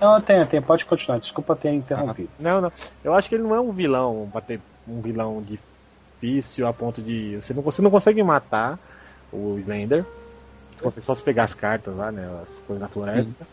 Não, 0.00 0.20
tem, 0.20 0.44
tem, 0.46 0.60
pode 0.60 0.84
continuar. 0.84 1.18
Desculpa 1.18 1.56
ter 1.56 1.72
interrompido. 1.72 2.28
Não, 2.38 2.60
não. 2.60 2.72
Eu 3.02 3.14
acho 3.14 3.28
que 3.28 3.36
ele 3.36 3.44
não 3.44 3.54
é 3.54 3.60
um 3.60 3.70
vilão, 3.70 4.28
bater 4.30 4.60
um 4.86 5.00
vilão 5.00 5.42
difícil 5.42 6.66
a 6.66 6.72
ponto 6.72 7.02
de. 7.02 7.36
Você 7.36 7.54
não, 7.54 7.62
você 7.62 7.82
não 7.82 7.90
consegue 7.90 8.22
matar 8.22 8.78
o 9.32 9.58
Slender. 9.58 10.04
Você 10.76 10.82
consegue 10.82 11.06
só 11.06 11.14
se 11.14 11.22
pegar 11.22 11.44
as 11.44 11.54
cartas 11.54 11.94
lá, 11.96 12.10
né? 12.10 12.28
As 12.42 12.58
coisas 12.60 12.80
na 12.80 12.88
floresta. 12.88 13.22
Sim. 13.22 13.46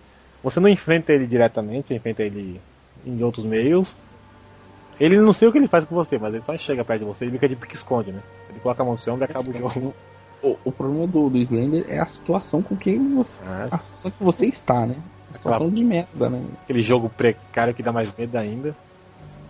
Você 0.44 0.60
não 0.60 0.70
enfrenta 0.70 1.14
ele 1.14 1.28
diretamente, 1.28 1.90
você 1.90 1.96
enfrenta 1.96 2.24
ele 2.24 2.60
em 3.06 3.24
outros 3.24 3.46
meios. 3.46 3.96
Ele 5.00 5.18
não 5.18 5.34
sei 5.34 5.48
o 5.48 5.52
que 5.52 5.58
ele 5.58 5.68
faz 5.68 5.86
com 5.86 5.96
você, 5.96 6.18
mas 6.18 6.34
ele 6.34 6.44
só 6.44 6.56
chega 6.58 6.86
perto 6.86 7.00
de 7.00 7.06
você 7.06 7.26
e 7.26 7.32
fica 7.32 7.48
de 7.48 7.56
pique-esconde, 7.56 8.12
né? 8.12 8.22
Ele 8.50 8.60
coloca 8.60 8.82
a 8.82 8.86
mão 8.86 8.94
no 8.96 9.00
seu 9.00 9.14
ombro 9.14 9.26
e 9.26 9.30
acaba 9.30 9.50
o 9.50 9.54
jogo. 9.54 9.94
O, 10.44 10.58
o 10.66 10.72
problema 10.72 11.08
do, 11.08 11.30
do 11.30 11.38
Slender 11.38 11.86
é 11.88 12.00
a 12.00 12.06
situação 12.08 12.62
com 12.62 12.76
quem 12.76 13.16
você. 13.16 13.38
Ah, 13.46 13.68
a 13.72 13.78
situação 13.80 14.12
que 14.12 14.24
você 14.24 14.46
está, 14.48 14.86
né? 14.86 14.98
A 15.34 15.38
situação 15.38 15.70
de 15.70 15.84
merda, 15.84 16.30
né? 16.30 16.44
Aquele 16.64 16.82
jogo 16.82 17.10
precário 17.10 17.74
que 17.74 17.84
dá 17.84 17.92
mais 17.92 18.16
medo 18.18 18.36
ainda. 18.36 18.76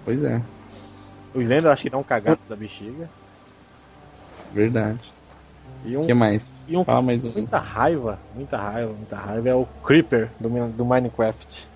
Pois 0.04 0.24
é. 0.24 0.42
O 1.34 1.42
Slender 1.42 1.66
eu 1.66 1.72
acho 1.72 1.84
que 1.84 1.90
dá 1.90 1.98
um 1.98 2.04
cagado 2.04 2.40
da 2.48 2.56
bexiga. 2.56 3.10
Verdade. 4.54 5.00
E 5.86 5.98
um, 5.98 6.06
que 6.06 6.14
mais? 6.14 6.44
E 6.68 6.78
um, 6.78 6.84
Fala 6.84 7.02
mais 7.02 7.26
um. 7.26 7.32
Muita 7.32 7.58
raiva, 7.58 8.20
muita 8.36 8.58
raiva, 8.58 8.94
muita 8.94 9.16
raiva 9.16 9.50
é 9.50 9.56
o 9.56 9.66
Creeper 9.84 10.30
do, 10.40 10.50
do 10.70 10.86
Minecraft. 10.86 11.68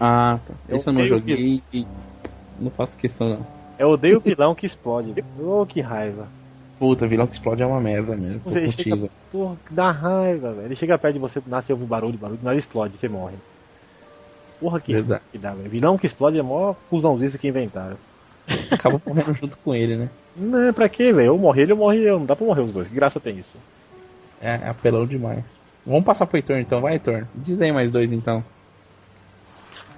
Ah, 0.00 0.38
tá. 0.46 0.54
Eu 0.68 0.78
Esse 0.78 0.88
eu 0.88 0.92
não 0.92 1.06
joguei 1.06 1.62
e 1.72 1.86
não 2.58 2.70
faço 2.70 2.96
questão 2.96 3.28
não. 3.28 3.46
Eu 3.78 3.90
odeio 3.90 4.18
o 4.18 4.20
vilão 4.20 4.54
que 4.54 4.66
explode. 4.66 5.14
oh, 5.38 5.66
que 5.66 5.80
raiva. 5.80 6.26
Puta, 6.78 7.06
vilão 7.06 7.26
que 7.26 7.34
explode 7.34 7.62
é 7.62 7.66
uma 7.66 7.80
merda 7.80 8.16
mesmo. 8.16 8.40
Tô 8.40 8.50
ele 8.50 8.70
chega, 8.70 9.08
porra, 9.32 9.56
dá 9.70 9.90
raiva, 9.90 10.52
velho. 10.52 10.66
Ele 10.66 10.76
chega 10.76 10.98
perto 10.98 11.14
de 11.14 11.20
você, 11.20 11.42
nasce 11.46 11.72
ouve 11.72 11.84
barulho, 11.84 12.18
barulho, 12.18 12.40
mas 12.42 12.58
explode, 12.58 12.96
você 12.96 13.08
morre. 13.08 13.36
Porra, 14.60 14.80
que, 14.80 14.92
que 15.32 15.38
dá, 15.38 15.54
velho. 15.54 15.70
Vilão 15.70 15.96
que 15.96 16.06
explode 16.06 16.38
é 16.38 16.42
mó 16.42 16.74
cuzãozinho 16.90 17.38
que 17.38 17.48
inventaram. 17.48 17.96
Acaba 18.70 19.00
morrendo 19.04 19.34
junto 19.34 19.56
com 19.58 19.74
ele, 19.74 19.96
né? 19.96 20.08
Não, 20.36 20.72
pra 20.72 20.88
quê, 20.88 21.12
velho? 21.12 21.28
Eu 21.28 21.38
morri 21.38 21.62
ele, 21.62 21.72
eu 21.72 21.76
morri 21.76 22.02
eu. 22.04 22.18
Não 22.18 22.26
dá 22.26 22.36
pra 22.36 22.46
morrer 22.46 22.62
os 22.62 22.70
dois. 22.70 22.88
Que 22.88 22.94
graça 22.94 23.18
tem 23.18 23.38
isso? 23.38 23.56
É, 24.40 24.54
é 24.54 24.68
apelão 24.68 25.06
demais. 25.06 25.42
Vamos 25.84 26.04
passar 26.04 26.26
pro 26.26 26.36
Heitor 26.36 26.58
então, 26.58 26.80
vai, 26.80 26.94
Heitor. 26.94 27.26
Diz 27.34 27.60
aí 27.60 27.72
mais 27.72 27.90
dois 27.90 28.12
então. 28.12 28.44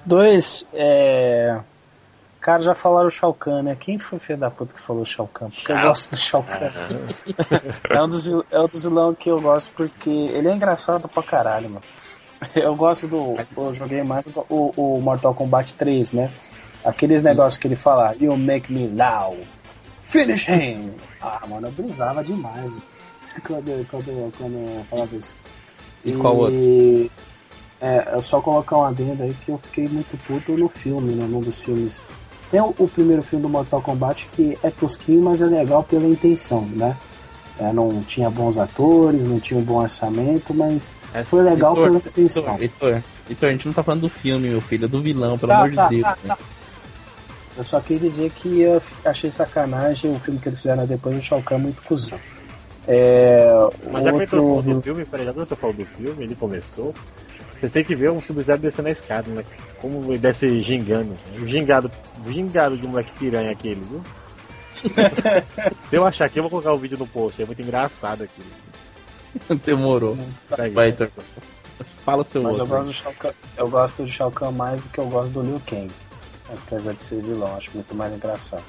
Dois, 0.04 0.66
é. 0.72 1.58
Cara, 2.40 2.62
já 2.62 2.74
falaram 2.74 3.08
o 3.08 3.10
Shao 3.10 3.34
Kahn, 3.34 3.62
né? 3.62 3.76
Quem 3.78 3.98
foi 3.98 4.16
o 4.16 4.20
filho 4.20 4.38
da 4.38 4.50
puta 4.50 4.72
que 4.72 4.80
falou 4.80 5.04
Shao 5.04 5.26
Kahn? 5.26 5.50
Porque 5.50 5.72
eu 5.72 5.80
gosto 5.80 6.10
do 6.10 6.16
Shao 6.16 6.42
Kahn. 6.42 6.70
é, 7.90 8.02
um 8.02 8.08
dos, 8.08 8.28
é 8.28 8.60
um 8.60 8.68
dos 8.68 8.84
vilões 8.84 9.18
que 9.18 9.28
eu 9.28 9.40
gosto 9.40 9.72
porque 9.72 10.08
ele 10.08 10.48
é 10.48 10.54
engraçado 10.54 11.08
pra 11.08 11.22
caralho, 11.22 11.68
mano. 11.68 11.82
Eu 12.54 12.76
gosto 12.76 13.08
do. 13.08 13.36
Eu 13.56 13.74
joguei 13.74 14.02
mais 14.04 14.24
o, 14.48 14.72
o 14.76 15.00
Mortal 15.00 15.34
Kombat 15.34 15.74
3, 15.74 16.12
né? 16.12 16.30
Aqueles 16.84 17.22
negócios 17.22 17.58
que 17.58 17.66
ele 17.66 17.76
fala, 17.76 18.14
You 18.20 18.36
make 18.36 18.72
me 18.72 18.86
now. 18.86 19.36
Finish 20.02 20.48
him! 20.48 20.92
Ah, 21.20 21.42
mano, 21.46 21.68
eu 21.68 21.72
brisava 21.72 22.24
demais 22.24 22.72
quando, 23.40 23.86
quando, 23.88 24.32
quando 24.36 24.54
eu 24.54 24.84
falava 24.90 25.16
isso. 25.16 25.34
E, 26.04 26.10
e 26.10 26.16
qual 26.16 26.36
outro? 26.36 26.54
É, 27.80 28.08
eu 28.12 28.22
só 28.22 28.40
colocar 28.40 28.76
um 28.76 28.84
adendo 28.84 29.22
aí 29.22 29.34
que 29.44 29.50
eu 29.50 29.60
fiquei 29.62 29.86
muito 29.88 30.16
puto 30.26 30.56
no 30.56 30.68
filme, 30.68 31.12
né? 31.12 31.26
Num 31.28 31.40
dos 31.40 31.62
filmes. 31.62 32.00
Tem 32.50 32.60
o, 32.60 32.74
o, 32.78 32.88
primeiro 32.88 33.22
filme 33.22 33.42
do 33.42 33.48
Mortal 33.48 33.80
Kombat 33.80 34.26
que 34.32 34.58
é 34.62 34.70
tosquinho, 34.70 35.22
mas 35.22 35.40
é 35.40 35.46
legal 35.46 35.82
pela 35.82 36.06
intenção, 36.06 36.62
né? 36.62 36.96
É, 37.60 37.72
não 37.72 38.02
tinha 38.04 38.30
bons 38.30 38.56
atores, 38.56 39.20
não 39.22 39.38
tinha 39.38 39.58
um 39.58 39.62
bom 39.62 39.82
orçamento, 39.82 40.54
mas 40.54 40.94
é, 41.12 41.24
foi 41.24 41.42
legal 41.42 41.76
Heitor, 41.76 41.84
pela 41.84 41.98
intenção. 41.98 42.58
Heitor, 42.58 43.02
Heitor, 43.28 43.48
a 43.48 43.52
gente 43.52 43.66
não 43.66 43.72
tá 43.72 43.82
falando 43.82 44.02
do 44.02 44.08
filme, 44.08 44.48
meu 44.48 44.60
filho, 44.60 44.84
é 44.84 44.88
do 44.88 45.02
vilão, 45.02 45.36
pelo 45.36 45.52
tá, 45.52 45.58
amor 45.58 45.74
tá, 45.74 45.88
de 45.88 45.96
Deus. 45.96 46.02
Tá, 46.02 46.18
né? 46.24 46.36
Eu 47.58 47.64
só 47.64 47.80
queria 47.80 48.08
dizer 48.08 48.30
que 48.30 48.60
eu 48.60 48.80
achei 49.04 49.32
sacanagem 49.32 50.14
o 50.14 50.20
filme 50.20 50.38
que 50.38 50.48
eles 50.48 50.60
fizeram 50.60 50.86
depois 50.86 51.16
do 51.16 51.22
Shao 51.22 51.42
Kahn 51.42 51.58
muito 51.58 51.82
cuzão. 51.82 52.18
É, 52.86 53.48
Mas 53.90 54.04
já 54.04 54.12
outro... 54.12 54.28
que 54.28 54.36
eu 54.36 54.62
do 54.62 54.80
filme, 54.80 55.04
peraí, 55.04 55.26
já 55.26 55.32
que 55.32 55.40
eu 55.40 55.46
tô 55.46 55.56
falando 55.56 55.78
do 55.78 55.84
filme, 55.84 56.22
ele 56.22 56.36
começou. 56.36 56.94
Você 57.60 57.68
tem 57.68 57.82
que 57.82 57.96
ver 57.96 58.12
um 58.12 58.22
Sub-Zero 58.22 58.60
descendo 58.60 58.86
a 58.86 58.92
escada, 58.92 59.28
né? 59.32 59.44
Como 59.80 60.04
ele 60.04 60.18
desce 60.18 60.60
gingando. 60.60 61.12
O 61.34 61.48
gingado, 61.48 61.90
gingado 62.28 62.78
de 62.78 62.86
moleque 62.86 63.10
piranha 63.18 63.50
aquele, 63.50 63.80
viu? 63.80 64.04
Se 65.90 65.96
eu 65.96 66.06
achar 66.06 66.26
aqui, 66.26 66.38
eu 66.38 66.44
vou 66.44 66.50
colocar 66.50 66.72
o 66.72 66.78
vídeo 66.78 66.96
no 66.96 67.08
post. 67.08 67.42
É 67.42 67.44
muito 67.44 67.60
engraçado 67.60 68.22
aqui. 68.22 68.42
Demorou. 69.66 70.16
Segue, 70.54 70.74
Vai, 70.76 70.90
então. 70.90 71.08
Fala 72.04 72.22
o 72.22 72.24
seu 72.24 72.40
Mas 72.40 72.60
outro. 72.60 72.76
Eu 72.76 72.84
gosto, 72.84 73.12
Kahn, 73.18 73.32
eu 73.56 73.68
gosto 73.68 74.02
do 74.04 74.10
Shao 74.12 74.30
Kahn 74.30 74.52
mais 74.52 74.80
do 74.80 74.88
que 74.90 75.00
eu 75.00 75.06
gosto 75.06 75.30
do 75.30 75.42
Liu 75.42 75.60
Kang 75.66 75.90
apesar 76.52 76.94
de 76.94 77.02
ser 77.04 77.22
vilão, 77.22 77.56
acho 77.56 77.70
muito 77.74 77.94
mais 77.94 78.14
engraçado. 78.14 78.64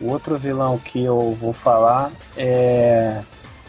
O 0.00 0.08
outro 0.08 0.38
vilão 0.38 0.78
que 0.78 1.04
eu 1.04 1.36
vou 1.40 1.52
falar 1.52 2.10
é. 2.36 3.20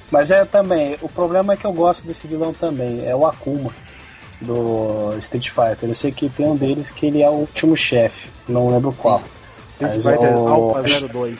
Mas 0.10 0.32
é 0.32 0.46
também. 0.46 0.98
O 1.02 1.10
problema 1.10 1.54
é 1.54 1.58
que 1.58 1.66
eu 1.66 1.74
gosto 1.74 2.06
desse 2.06 2.28
vilão 2.28 2.54
também. 2.54 3.06
É 3.06 3.16
o 3.16 3.26
Akuma 3.26 3.72
do 4.40 5.16
Street 5.20 5.50
Fighter. 5.50 5.90
Eu 5.90 5.96
sei 5.96 6.12
que 6.12 6.30
tem 6.30 6.48
um 6.48 6.56
deles 6.56 6.90
que 6.92 7.06
ele 7.06 7.22
é 7.22 7.30
o 7.30 7.34
último 7.34 7.76
chefe. 7.76 8.30
Não 8.48 8.70
lembro 8.70 8.94
qual. 8.94 9.22
Street 9.72 9.96
Fighter 9.96 10.32
eu... 10.32 10.48
Alpha 10.48 10.84
02. 11.08 11.38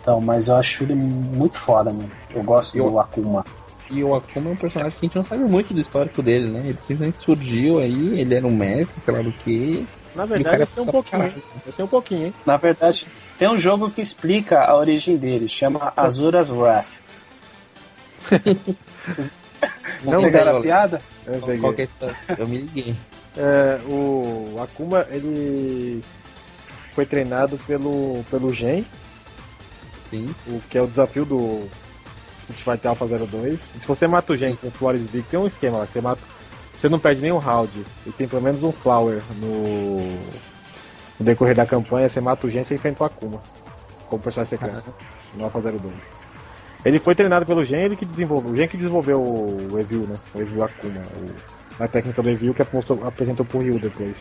Então, 0.00 0.20
mas 0.20 0.48
eu 0.48 0.56
acho 0.56 0.84
ele 0.84 0.94
muito 0.94 1.58
foda, 1.58 1.90
mano. 1.90 2.10
Eu 2.34 2.42
gosto 2.42 2.76
eu... 2.76 2.90
do 2.90 2.98
Akuma. 2.98 3.44
E 3.90 4.02
o 4.02 4.14
Akuma 4.14 4.50
é 4.50 4.52
um 4.52 4.56
personagem 4.56 4.92
que 4.92 4.98
a 4.98 5.08
gente 5.08 5.16
não 5.16 5.24
sabe 5.24 5.44
muito 5.44 5.72
do 5.72 5.80
histórico 5.80 6.22
dele, 6.22 6.50
né? 6.50 6.60
Ele 6.60 6.78
simplesmente 6.86 7.18
surgiu 7.18 7.78
aí, 7.78 8.20
ele 8.20 8.34
era 8.34 8.46
um 8.46 8.54
mestre, 8.54 9.00
sei 9.00 9.14
lá 9.14 9.22
do 9.22 9.32
que, 9.32 9.86
na 10.14 10.26
verdade, 10.26 10.62
eu 10.62 10.66
sei 10.66 10.82
um 10.82 10.86
pouquinho, 10.86 11.24
hein? 11.24 11.42
Eu 11.66 11.72
sei 11.72 11.84
um 11.84 11.88
pouquinho, 11.88 12.26
hein? 12.26 12.34
Na 12.46 12.56
verdade, 12.56 13.06
tem 13.38 13.48
um 13.48 13.58
jogo 13.58 13.90
que 13.90 14.00
explica 14.00 14.60
a 14.60 14.76
origem 14.76 15.16
dele, 15.16 15.48
chama 15.48 15.92
Azura's 15.96 16.50
Wrath. 16.50 16.86
Não 20.04 20.22
pegaram 20.22 20.58
a 20.58 20.60
piada? 20.60 21.02
Eu, 21.26 21.40
peguei. 21.40 21.88
É 22.00 22.36
eu 22.38 22.46
me 22.46 22.58
liguei. 22.58 22.94
É, 23.36 23.80
o 23.86 24.56
Akuma, 24.62 25.06
ele 25.10 26.02
foi 26.92 27.06
treinado 27.06 27.58
pelo, 27.66 28.22
pelo 28.30 28.52
Gen. 28.52 28.86
Sim. 30.10 30.34
O 30.46 30.60
que 30.68 30.78
é 30.78 30.82
o 30.82 30.86
desafio 30.86 31.24
do 31.24 31.68
Street 32.42 32.62
Fighter 32.62 32.90
Alpha 32.90 33.06
02. 33.06 33.58
E 33.76 33.80
se 33.80 33.86
você 33.86 34.06
mata 34.06 34.32
o 34.32 34.36
Gen 34.36 34.54
com 34.56 34.70
Flores 34.70 35.02
Big, 35.02 35.24
tem 35.24 35.40
um 35.40 35.46
esquema 35.46 35.78
lá, 35.78 35.86
que 35.86 35.94
você 35.94 36.00
mata 36.00 36.20
você 36.84 36.88
não 36.90 36.98
perde 36.98 37.22
nenhum 37.22 37.38
round 37.38 37.82
e 38.06 38.12
tem 38.12 38.28
pelo 38.28 38.42
menos 38.42 38.62
um 38.62 38.70
flower 38.70 39.22
no, 39.40 40.00
no 41.18 41.24
decorrer 41.24 41.54
da 41.54 41.64
campanha, 41.64 42.10
você 42.10 42.20
mata 42.20 42.46
o 42.46 42.50
Gen 42.50 42.62
e 42.70 42.74
enfrenta 42.74 43.02
o 43.02 43.06
Akuma 43.06 43.42
como 44.06 44.22
personagem 44.22 44.50
secreto 44.50 44.94
no 45.34 45.44
Alpha 45.44 45.62
02. 45.62 45.94
Ele 46.84 46.98
foi 46.98 47.14
treinado 47.14 47.46
pelo 47.46 47.64
Gen, 47.64 47.84
ele 47.84 47.96
que 47.96 48.04
desenvolveu, 48.04 48.52
o 48.52 48.54
Gen 48.54 48.68
que 48.68 48.76
desenvolveu 48.76 49.18
o 49.18 49.80
Evil, 49.80 50.00
né? 50.00 50.14
O 50.34 50.40
Evil 50.42 50.62
Akuma, 50.62 51.00
o, 51.00 51.82
a 51.82 51.88
técnica 51.88 52.22
do 52.22 52.28
Evil 52.28 52.52
que 52.52 52.60
apostou, 52.60 53.02
apresentou 53.02 53.46
pro 53.46 53.60
Ryu 53.60 53.78
depois. 53.78 54.18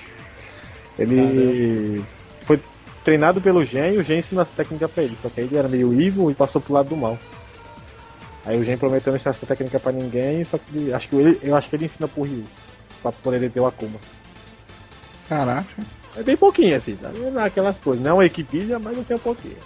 Ele 0.97 1.97
uhum. 1.97 2.05
foi 2.45 2.61
treinado 3.03 3.41
pelo 3.41 3.65
Gen 3.65 3.95
e 3.95 3.97
o 3.97 4.03
Gen 4.03 4.19
ensinou 4.19 4.41
essa 4.41 4.53
técnica 4.55 4.87
pra 4.87 5.03
ele, 5.03 5.17
só 5.21 5.27
que 5.27 5.41
ele 5.41 5.57
era 5.57 5.67
meio 5.67 5.93
evil 5.93 6.31
e 6.31 6.33
passou 6.33 6.61
pro 6.61 6.75
lado 6.75 6.87
do 6.87 6.95
mal. 6.95 7.19
Aí 8.45 8.59
o 8.59 8.63
Gen 8.63 8.77
prometeu 8.77 9.11
não 9.11 9.17
ensinar 9.17 9.31
essa 9.31 9.45
técnica 9.45 9.79
pra 9.79 9.91
ninguém, 9.91 10.43
só 10.43 10.57
que 10.57 10.91
acho 10.93 11.07
que 11.07 11.15
ele, 11.15 11.39
eu 11.41 11.55
acho 11.55 11.69
que 11.69 11.75
ele 11.75 11.85
ensina 11.85 12.07
pro 12.07 12.23
Ryu. 12.23 12.43
Pra 13.01 13.11
poder 13.11 13.39
deter 13.39 13.61
o 13.61 13.65
Akuma. 13.65 13.99
Caraca. 15.29 15.83
É 16.15 16.23
bem 16.23 16.37
pouquinho 16.37 16.75
assim, 16.77 16.95
tá? 16.95 17.09
Não 17.09 17.41
é 17.41 17.45
aquelas 17.45 17.77
coisas. 17.79 18.03
Não 18.03 18.11
é 18.11 18.13
uma 18.13 18.25
equipe, 18.25 18.65
mas 18.81 18.97
assim 18.99 19.13
é 19.13 19.15
um 19.15 19.19
pouquinho. 19.19 19.57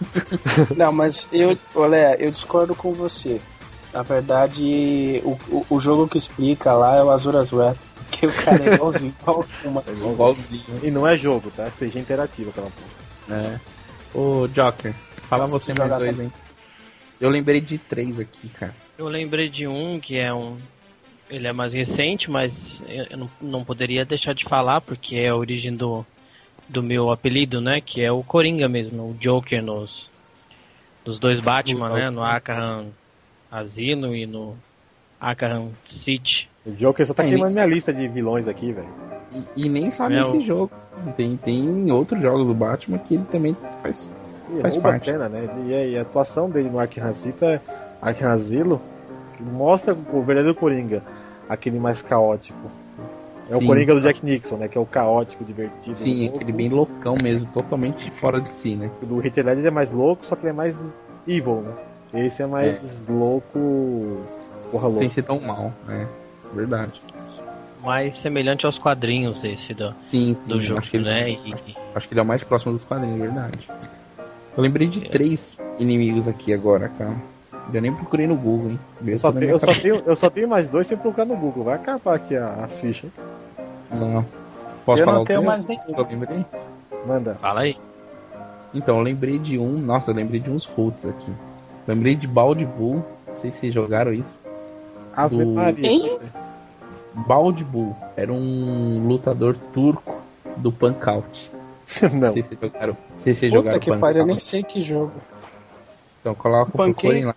não, 0.76 0.92
mas 0.92 1.28
eu, 1.32 1.56
olha, 1.74 2.16
eu 2.20 2.30
discordo 2.30 2.74
com 2.74 2.92
você. 2.92 3.40
Na 3.92 4.02
verdade, 4.02 5.22
o, 5.24 5.38
o, 5.48 5.66
o, 5.70 5.80
jogo 5.80 6.08
que 6.08 6.18
explica 6.18 6.72
lá 6.72 6.96
é 6.96 7.02
o 7.02 7.10
Azura's 7.10 7.52
Wrath, 7.52 7.76
porque 7.94 8.26
o 8.26 8.32
cara 8.32 8.70
é 8.70 8.74
igualzinho 8.74 9.14
ao 9.24 9.44
É 9.86 9.92
igualzinho. 9.92 10.80
E 10.82 10.90
não 10.90 11.06
é 11.06 11.16
jogo, 11.16 11.52
tá? 11.56 11.70
Seja 11.78 12.00
interativo 12.00 12.50
aquela 12.50 12.70
porra. 12.70 13.38
É. 13.40 13.60
Ô, 14.12 14.48
Joker, 14.48 14.92
fala 15.28 15.46
você 15.46 15.72
mais 15.74 15.92
dois, 15.96 16.18
hein? 16.18 16.32
Eu 17.20 17.30
lembrei 17.30 17.60
de 17.60 17.78
três 17.78 18.18
aqui, 18.18 18.48
cara. 18.48 18.74
Eu 18.98 19.08
lembrei 19.08 19.48
de 19.48 19.66
um 19.66 19.98
que 20.00 20.18
é 20.18 20.32
um. 20.32 20.56
Ele 21.30 21.46
é 21.46 21.52
mais 21.52 21.72
recente, 21.72 22.30
mas 22.30 22.80
eu 22.88 23.16
não, 23.16 23.30
não 23.40 23.64
poderia 23.64 24.04
deixar 24.04 24.34
de 24.34 24.44
falar, 24.44 24.80
porque 24.80 25.16
é 25.16 25.28
a 25.28 25.36
origem 25.36 25.74
do, 25.74 26.04
do 26.68 26.82
meu 26.82 27.10
apelido, 27.10 27.60
né? 27.60 27.80
Que 27.80 28.02
é 28.02 28.12
o 28.12 28.22
Coringa 28.22 28.68
mesmo, 28.68 29.10
o 29.10 29.14
Joker 29.14 29.62
nos, 29.62 30.10
nos 31.04 31.18
dois 31.18 31.40
Batman, 31.40 31.90
né? 31.90 32.10
No 32.10 32.22
Arkham 32.22 32.88
Asilo 33.50 34.14
e 34.14 34.26
no 34.26 34.56
Arkham 35.20 35.70
City. 35.84 36.48
O 36.66 36.72
Joker 36.72 37.06
só 37.06 37.14
tá 37.14 37.24
é, 37.24 37.28
queimando 37.28 37.54
nem... 37.54 37.64
minha 37.64 37.74
lista 37.74 37.92
de 37.92 38.06
vilões 38.08 38.46
aqui, 38.46 38.72
velho. 38.72 38.88
E, 39.56 39.66
e, 39.66 39.68
nem 39.68 39.90
só 39.90 40.06
é 40.06 40.10
nesse 40.10 40.36
o... 40.36 40.44
jogo. 40.44 40.70
Tem, 41.16 41.36
tem 41.36 41.90
outros 41.90 42.20
jogos 42.20 42.46
do 42.46 42.54
Batman 42.54 42.98
que 42.98 43.14
ele 43.14 43.24
também 43.24 43.56
faz 43.82 44.08
e 44.50 44.60
Faz 44.60 44.74
rouba 44.74 44.90
parte. 44.90 45.08
a 45.10 45.12
cena, 45.12 45.28
né? 45.28 45.48
E, 45.66 45.96
a 45.96 46.02
atuação 46.02 46.48
dele 46.50 46.68
no 46.70 46.78
Arkham 46.78 47.04
Asilo, 47.06 47.60
Arkham 48.00 48.28
Asilo 48.30 48.80
mostra 49.40 49.94
o 49.94 50.22
verdadeiro 50.22 50.54
Coringa. 50.54 51.02
aquele 51.48 51.78
mais 51.78 52.02
caótico. 52.02 52.70
É 53.50 53.56
Sim. 53.56 53.64
o 53.64 53.66
Coringa 53.66 53.94
do 53.94 54.00
Jack 54.00 54.24
Nixon, 54.24 54.56
né? 54.56 54.68
Que 54.68 54.78
é 54.78 54.80
o 54.80 54.86
caótico, 54.86 55.44
divertido. 55.44 55.96
Sim, 55.96 56.22
louco. 56.22 56.36
aquele 56.36 56.52
bem 56.52 56.68
loucão 56.70 57.14
mesmo, 57.22 57.46
totalmente 57.52 58.10
fora 58.12 58.40
de 58.40 58.48
si, 58.48 58.74
né? 58.74 58.90
O 59.02 59.06
do 59.06 59.16
Ledger 59.16 59.66
é 59.66 59.70
mais 59.70 59.90
louco, 59.90 60.24
só 60.24 60.34
que 60.34 60.42
ele 60.42 60.50
é 60.50 60.52
mais 60.54 60.78
evil, 61.26 61.60
né? 61.60 61.72
Esse 62.14 62.42
é 62.42 62.46
mais 62.46 63.06
louco. 63.08 64.22
Porra 64.70 64.88
Sem 64.88 64.98
louco. 65.00 65.14
ser 65.14 65.22
tão 65.22 65.40
mal, 65.40 65.72
né? 65.86 66.08
Verdade. 66.54 67.02
Mais 67.82 68.16
semelhante 68.16 68.64
aos 68.64 68.78
quadrinhos 68.78 69.44
esse 69.44 69.74
do, 69.74 69.92
Sim, 70.04 70.34
sim. 70.36 70.48
do 70.48 70.60
jogo, 70.62 70.80
acho, 70.80 70.90
que 70.90 70.96
ele, 70.96 71.04
né? 71.04 71.30
E, 71.30 71.54
acho 71.94 72.08
que 72.08 72.14
ele 72.14 72.20
é 72.20 72.22
o 72.22 72.26
mais 72.26 72.42
próximo 72.42 72.72
dos 72.72 72.84
quadrinhos, 72.84 73.20
verdade. 73.20 73.58
Eu 74.56 74.62
lembrei 74.62 74.86
de 74.88 75.04
É. 75.04 75.08
três 75.08 75.56
inimigos 75.78 76.28
aqui 76.28 76.52
agora, 76.52 76.88
cara. 76.88 77.14
Eu 77.72 77.80
nem 77.80 77.92
procurei 77.94 78.26
no 78.26 78.36
Google, 78.36 78.70
hein? 78.72 78.80
Eu 79.06 79.18
só, 79.18 79.32
tenho, 79.32 79.50
eu, 79.50 79.58
só 79.58 79.74
tenho, 79.74 80.02
eu 80.06 80.16
só 80.16 80.30
tenho 80.30 80.48
mais 80.48 80.68
dois 80.68 80.86
sem 80.86 80.96
procurar 80.96 81.24
no 81.24 81.36
Google. 81.36 81.64
Vai 81.64 81.74
acabar 81.74 82.14
aqui 82.14 82.36
a- 82.36 82.64
as 82.64 82.78
fichas. 82.78 83.10
Não. 83.90 84.24
Posso 84.84 85.00
Eu 85.00 85.04
falar 85.06 85.18
não 85.18 85.24
tenho 85.24 85.40
meus? 85.42 85.66
mais 85.66 85.66
nenhum. 85.66 85.98
Eu 85.98 86.06
lembrei? 86.06 86.44
Manda. 87.06 87.34
fala 87.36 87.60
aí. 87.62 87.76
Então, 88.74 88.98
eu 88.98 89.02
lembrei 89.02 89.38
de 89.38 89.58
um. 89.58 89.78
Nossa, 89.78 90.10
eu 90.10 90.14
lembrei 90.14 90.40
de 90.40 90.50
uns 90.50 90.64
roots 90.66 91.06
aqui. 91.06 91.32
Lembrei 91.86 92.14
de 92.14 92.26
Bald 92.26 92.62
Bull. 92.64 93.04
Não 93.26 93.38
sei 93.40 93.50
se 93.52 93.58
vocês 93.60 93.74
jogaram 93.74 94.12
isso. 94.12 94.38
Ave 95.16 95.36
Do- 95.36 95.46
Maria. 95.46 95.86
Hein? 95.88 96.18
Bald 97.14 97.62
Bull 97.64 97.96
era 98.16 98.32
um 98.32 99.06
lutador 99.06 99.56
turco 99.72 100.16
do 100.56 100.70
Punk 100.72 101.08
Out. 101.08 101.50
Não. 102.12 102.32
Se 102.42 102.58
jogaram. 102.60 102.96
Se 103.22 103.34
vocês 103.34 103.38
Puta 103.38 103.48
jogaram 103.50 103.78
que 103.80 103.90
Punk 103.90 104.00
pariu, 104.00 104.20
eu 104.20 104.26
nem 104.26 104.38
sei 104.38 104.62
que 104.62 104.80
jogo. 104.80 105.12
Então 106.20 106.34
coloca 106.34 106.72
Punk 106.72 106.94
procurem 106.94 107.24
lá. 107.24 107.34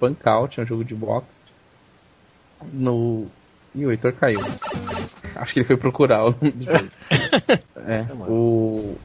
Punk 0.00 0.26
Out 0.26 0.60
é 0.60 0.62
um 0.62 0.66
jogo 0.66 0.84
de 0.84 0.94
boxe. 0.94 1.44
No. 2.72 3.26
Ih, 3.74 3.86
o 3.86 3.90
Heitor 3.90 4.12
caiu. 4.12 4.40
Acho 5.34 5.52
que 5.52 5.60
ele 5.60 5.66
foi 5.66 5.76
procurar 5.76 6.24
o 6.24 6.30
nome 6.30 6.52
do 6.52 6.64
jogo. 6.64 6.90
é, 7.86 8.02
mano. 8.14 8.30
o. 8.30 8.96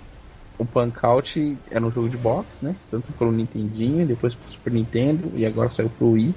O 0.58 0.66
Punk 0.66 0.98
Out 1.06 1.58
era 1.72 1.86
um 1.86 1.90
jogo 1.90 2.10
de 2.10 2.18
boxe, 2.18 2.58
né? 2.62 2.76
Tanto 2.92 3.14
pelo 3.14 3.32
Nintendinho, 3.32 4.06
depois 4.06 4.36
pro 4.36 4.52
Super 4.52 4.74
Nintendo 4.74 5.32
e 5.34 5.46
agora 5.46 5.72
saiu 5.72 5.90
pro 5.90 6.12
Wii. 6.12 6.36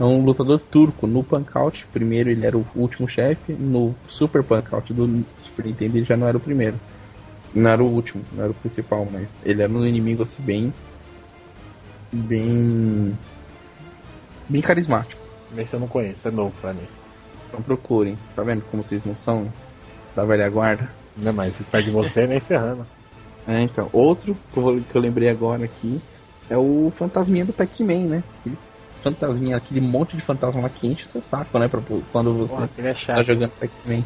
É 0.00 0.04
um 0.04 0.24
lutador 0.24 0.58
turco. 0.58 1.06
No 1.06 1.22
Punk 1.22 1.54
Out, 1.54 1.86
primeiro 1.92 2.30
ele 2.30 2.46
era 2.46 2.56
o 2.56 2.66
último 2.74 3.06
chefe. 3.06 3.52
No 3.52 3.94
Super 4.08 4.42
Punk 4.42 4.74
Out 4.74 4.94
do 4.94 5.24
Super 5.42 5.66
Nintendo 5.66 5.98
ele 5.98 6.06
já 6.06 6.16
não 6.16 6.26
era 6.26 6.38
o 6.38 6.40
primeiro. 6.40 6.80
Não 7.54 7.70
era 7.70 7.82
o 7.82 7.86
último, 7.86 8.24
não 8.32 8.42
era 8.44 8.50
o 8.50 8.54
principal, 8.54 9.06
mas 9.10 9.34
ele 9.44 9.62
era 9.62 9.72
um 9.72 9.86
inimigo 9.86 10.24
assim 10.24 10.42
bem. 10.42 10.72
Bem. 12.12 13.16
Bem 14.48 14.60
carismático. 14.60 15.20
Esse 15.56 15.74
eu 15.74 15.80
não 15.80 15.86
conheço, 15.88 16.26
é 16.26 16.30
novo 16.30 16.52
pra 16.60 16.72
mim. 16.72 16.86
Então 17.48 17.62
procurem. 17.62 18.18
Tá 18.34 18.42
vendo 18.42 18.62
como 18.70 18.82
vocês 18.82 19.04
não 19.04 19.14
são 19.14 19.52
da 20.16 20.24
velha 20.24 20.48
guarda? 20.48 20.90
Não, 21.16 21.32
mas 21.32 21.56
perto 21.70 21.84
de 21.84 21.90
você 21.92 22.26
nem 22.26 22.40
ferrando. 22.40 22.86
É, 23.46 23.62
então. 23.62 23.88
Outro 23.92 24.36
que 24.52 24.58
eu, 24.58 24.62
vou- 24.62 24.80
que 24.80 24.96
eu 24.96 25.00
lembrei 25.00 25.28
agora 25.28 25.64
aqui 25.64 26.00
é 26.50 26.56
o 26.56 26.92
fantasminha 26.96 27.44
do 27.44 27.52
Pac-Man, 27.52 28.06
né? 28.08 28.24
Aquele 28.40 28.58
fantasminha, 29.02 29.56
aquele 29.56 29.80
monte 29.80 30.16
de 30.16 30.22
fantasma 30.22 30.62
lá 30.62 30.68
que 30.68 30.86
enche 30.88 31.04
o 31.04 31.08
seu 31.08 31.22
saco, 31.22 31.58
né? 31.58 31.68
Pra, 31.68 31.80
quando 32.10 32.34
você 32.34 32.48
Porra, 32.48 32.70
é 32.78 32.94
tá 32.94 33.22
jogando 33.22 33.52
Pac-Man. 33.52 34.02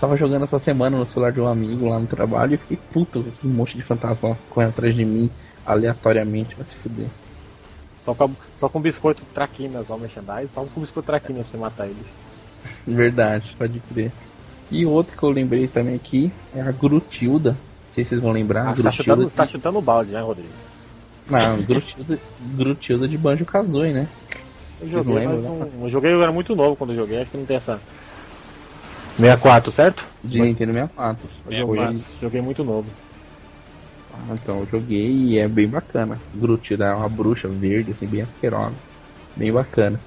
Tava 0.00 0.16
jogando 0.16 0.44
essa 0.44 0.58
semana 0.58 0.98
no 0.98 1.06
celular 1.06 1.32
de 1.32 1.40
um 1.40 1.46
amigo 1.46 1.88
lá 1.88 1.98
no 1.98 2.06
trabalho 2.06 2.54
e 2.54 2.58
fiquei 2.58 2.78
puto 2.92 3.20
aquele 3.20 3.52
monte 3.52 3.76
de 3.76 3.82
fantasma 3.82 4.36
correndo 4.50 4.70
atrás 4.70 4.94
de 4.94 5.04
mim 5.04 5.30
aleatoriamente, 5.64 6.54
vai 6.54 6.66
se 6.66 6.74
fuder. 6.76 7.08
Só 7.98 8.14
com, 8.14 8.30
só 8.56 8.68
com 8.68 8.80
biscoito 8.80 9.22
traquinas 9.34 9.90
ao 9.90 9.98
merchandise, 9.98 10.48
só 10.54 10.64
com 10.64 10.80
biscoito 10.80 11.06
traquinas 11.06 11.42
pra 11.42 11.50
você 11.50 11.56
matar 11.56 11.86
eles. 11.86 12.06
Verdade, 12.86 13.54
pode 13.58 13.80
crer. 13.80 14.12
E 14.70 14.84
outro 14.84 15.16
que 15.16 15.22
eu 15.22 15.30
lembrei 15.30 15.66
também 15.66 15.94
aqui 15.94 16.30
é 16.54 16.60
a 16.60 16.70
Grutilda. 16.70 17.50
Não 17.50 17.92
sei 17.92 18.04
se 18.04 18.10
vocês 18.10 18.20
vão 18.20 18.32
lembrar. 18.32 18.68
Ah, 18.68 18.74
você 18.74 18.82
tá 18.82 18.92
chutando, 18.92 19.30
tá 19.30 19.46
chutando 19.46 19.78
o 19.78 19.82
balde, 19.82 20.12
né, 20.12 20.20
Rodrigo? 20.20 20.52
Não, 21.28 21.62
Grutilda, 21.62 22.18
Grutilda 22.54 23.08
de 23.08 23.18
Banjo 23.18 23.44
Kazooie, 23.44 23.92
né? 23.92 24.06
Eu 24.80 24.88
joguei, 24.88 25.24
não 25.24 25.32
mas 25.32 25.42
não, 25.42 25.70
eu 25.82 25.88
joguei, 25.88 26.12
eu 26.12 26.22
era 26.22 26.30
muito 26.30 26.54
novo 26.54 26.76
quando 26.76 26.90
eu 26.90 26.96
joguei, 26.96 27.22
acho 27.22 27.30
que 27.30 27.36
não 27.36 27.46
tem 27.46 27.56
essa. 27.56 27.80
64, 29.16 29.72
certo? 29.72 30.06
De 30.22 30.40
Nintendo 30.40 30.72
64. 30.72 31.28
Eu 31.50 31.66
Foi- 31.66 31.76
joguei, 31.78 32.00
joguei 32.20 32.40
muito 32.40 32.64
novo. 32.64 32.90
Ah, 34.12 34.34
então 34.34 34.60
eu 34.60 34.66
joguei 34.66 35.10
e 35.10 35.38
é 35.38 35.48
bem 35.48 35.68
bacana. 35.68 36.18
Grutilda 36.34 36.86
é 36.86 36.94
uma 36.94 37.08
bruxa 37.08 37.48
verde, 37.48 37.92
assim, 37.92 38.06
bem 38.06 38.22
asquerosa. 38.22 38.74
Bem 39.36 39.52
bacana. 39.52 40.00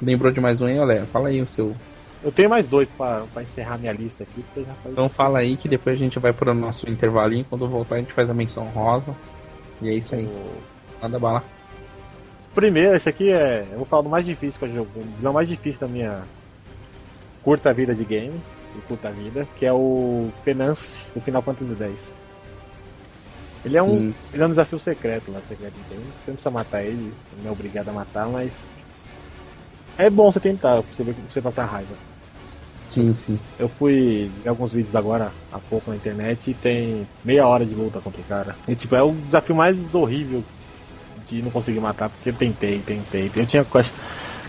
Lembrou 0.00 0.32
de 0.32 0.40
mais 0.40 0.60
um 0.60 0.66
aí, 0.66 0.78
Olé? 0.78 1.00
Fala 1.06 1.28
aí 1.28 1.40
o 1.40 1.46
seu. 1.46 1.74
Eu 2.22 2.32
tenho 2.32 2.50
mais 2.50 2.66
dois 2.66 2.88
pra, 2.90 3.22
pra 3.32 3.42
encerrar 3.42 3.78
minha 3.78 3.92
lista 3.92 4.24
aqui. 4.24 4.44
Então 4.86 5.08
fala 5.08 5.40
aí 5.40 5.56
que 5.56 5.68
depois 5.68 5.96
a 5.96 5.98
gente 5.98 6.18
vai 6.18 6.32
pro 6.32 6.54
nosso 6.54 6.88
intervalinho. 6.88 7.44
Quando 7.44 7.64
eu 7.64 7.68
voltar 7.68 7.96
a 7.96 7.98
gente 7.98 8.12
faz 8.12 8.28
a 8.28 8.34
menção 8.34 8.64
rosa. 8.66 9.14
E 9.80 9.88
é 9.88 9.94
isso 9.94 10.14
aí. 10.14 10.28
Manda 11.00 11.18
bala. 11.18 11.44
Primeiro, 12.54 12.96
esse 12.96 13.08
aqui 13.08 13.30
é. 13.30 13.66
Eu 13.72 13.78
vou 13.78 13.86
falar 13.86 14.02
do 14.02 14.08
mais 14.08 14.26
difícil 14.26 14.58
que 14.58 14.64
eu 14.66 14.74
joguei. 14.74 15.02
O 15.22 15.32
mais 15.32 15.48
difícil 15.48 15.80
da 15.80 15.88
minha 15.88 16.22
curta 17.42 17.72
vida 17.72 17.94
de 17.94 18.04
game. 18.04 18.40
De 18.74 18.80
curta 18.82 19.12
vida, 19.12 19.46
que 19.58 19.66
é 19.66 19.72
o 19.72 20.30
Penance 20.44 21.04
do 21.14 21.20
Final 21.20 21.42
Fantasy 21.42 21.76
X. 21.78 22.12
Ele 23.64 23.76
é 23.76 23.82
um. 23.82 23.88
Sim. 23.88 24.14
Ele 24.32 24.42
é 24.42 24.46
um 24.46 24.50
desafio 24.50 24.78
secreto 24.78 25.30
lá, 25.30 25.40
secreto 25.48 25.74
de 25.74 25.94
game. 25.94 26.04
Você 26.04 26.30
não 26.30 26.34
precisa 26.34 26.50
matar 26.50 26.82
ele, 26.82 27.12
não 27.42 27.50
é 27.50 27.52
obrigado 27.52 27.88
a 27.90 27.92
matar, 27.92 28.26
mas. 28.28 28.52
É 29.98 30.08
bom 30.08 30.32
você 30.32 30.40
tentar, 30.40 30.82
pra 30.82 30.94
você 30.94 31.04
ver 31.04 31.14
pra 31.14 31.24
você 31.28 31.40
passar 31.42 31.66
raiva. 31.66 31.94
Sim, 32.88 33.14
sim. 33.14 33.38
Eu 33.58 33.68
fui 33.68 34.30
ver 34.42 34.48
alguns 34.48 34.72
vídeos 34.72 34.96
agora 34.96 35.30
há 35.52 35.58
pouco 35.58 35.90
na 35.90 35.96
internet 35.96 36.50
e 36.50 36.54
tem 36.54 37.06
meia 37.24 37.46
hora 37.46 37.64
de 37.64 37.74
luta 37.74 38.00
contra 38.00 38.20
o 38.20 38.24
cara. 38.24 38.56
E 38.66 38.74
tipo, 38.74 38.94
é 38.94 39.02
o 39.02 39.12
desafio 39.12 39.54
mais 39.54 39.78
horrível 39.94 40.42
de 41.28 41.42
não 41.42 41.50
conseguir 41.50 41.80
matar, 41.80 42.08
porque 42.08 42.30
eu 42.30 42.34
tentei, 42.34 42.80
tentei. 42.80 43.30
Eu 43.34 43.46
tinha 43.46 43.64
quase. 43.64 43.90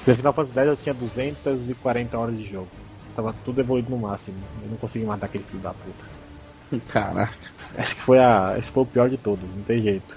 No 0.08 0.16
Final 0.16 0.34
Fantasy 0.34 0.60
X 0.60 0.68
eu 0.68 0.78
tinha 0.78 0.94
240 0.94 2.18
horas 2.18 2.38
de 2.38 2.50
jogo. 2.50 2.68
Tava 3.16 3.34
tudo 3.46 3.62
evoluído 3.62 3.90
no 3.90 3.98
máximo. 3.98 4.38
Eu 4.64 4.70
não 4.70 4.78
consegui 4.78 5.06
matar 5.06 5.28
aquele 5.28 5.44
filho 5.44 5.62
da 5.62 5.74
puta. 5.74 6.82
Caraca. 6.92 7.34
Acho 7.78 7.96
que 7.96 8.02
foi 8.02 8.20
a. 8.20 8.56
Esse 8.58 8.72
foi 8.72 8.84
o 8.84 8.88
pior 8.88 9.10
de 9.10 9.18
todos, 9.18 9.44
não 9.56 9.64
tem 9.64 9.82
jeito. 9.82 10.16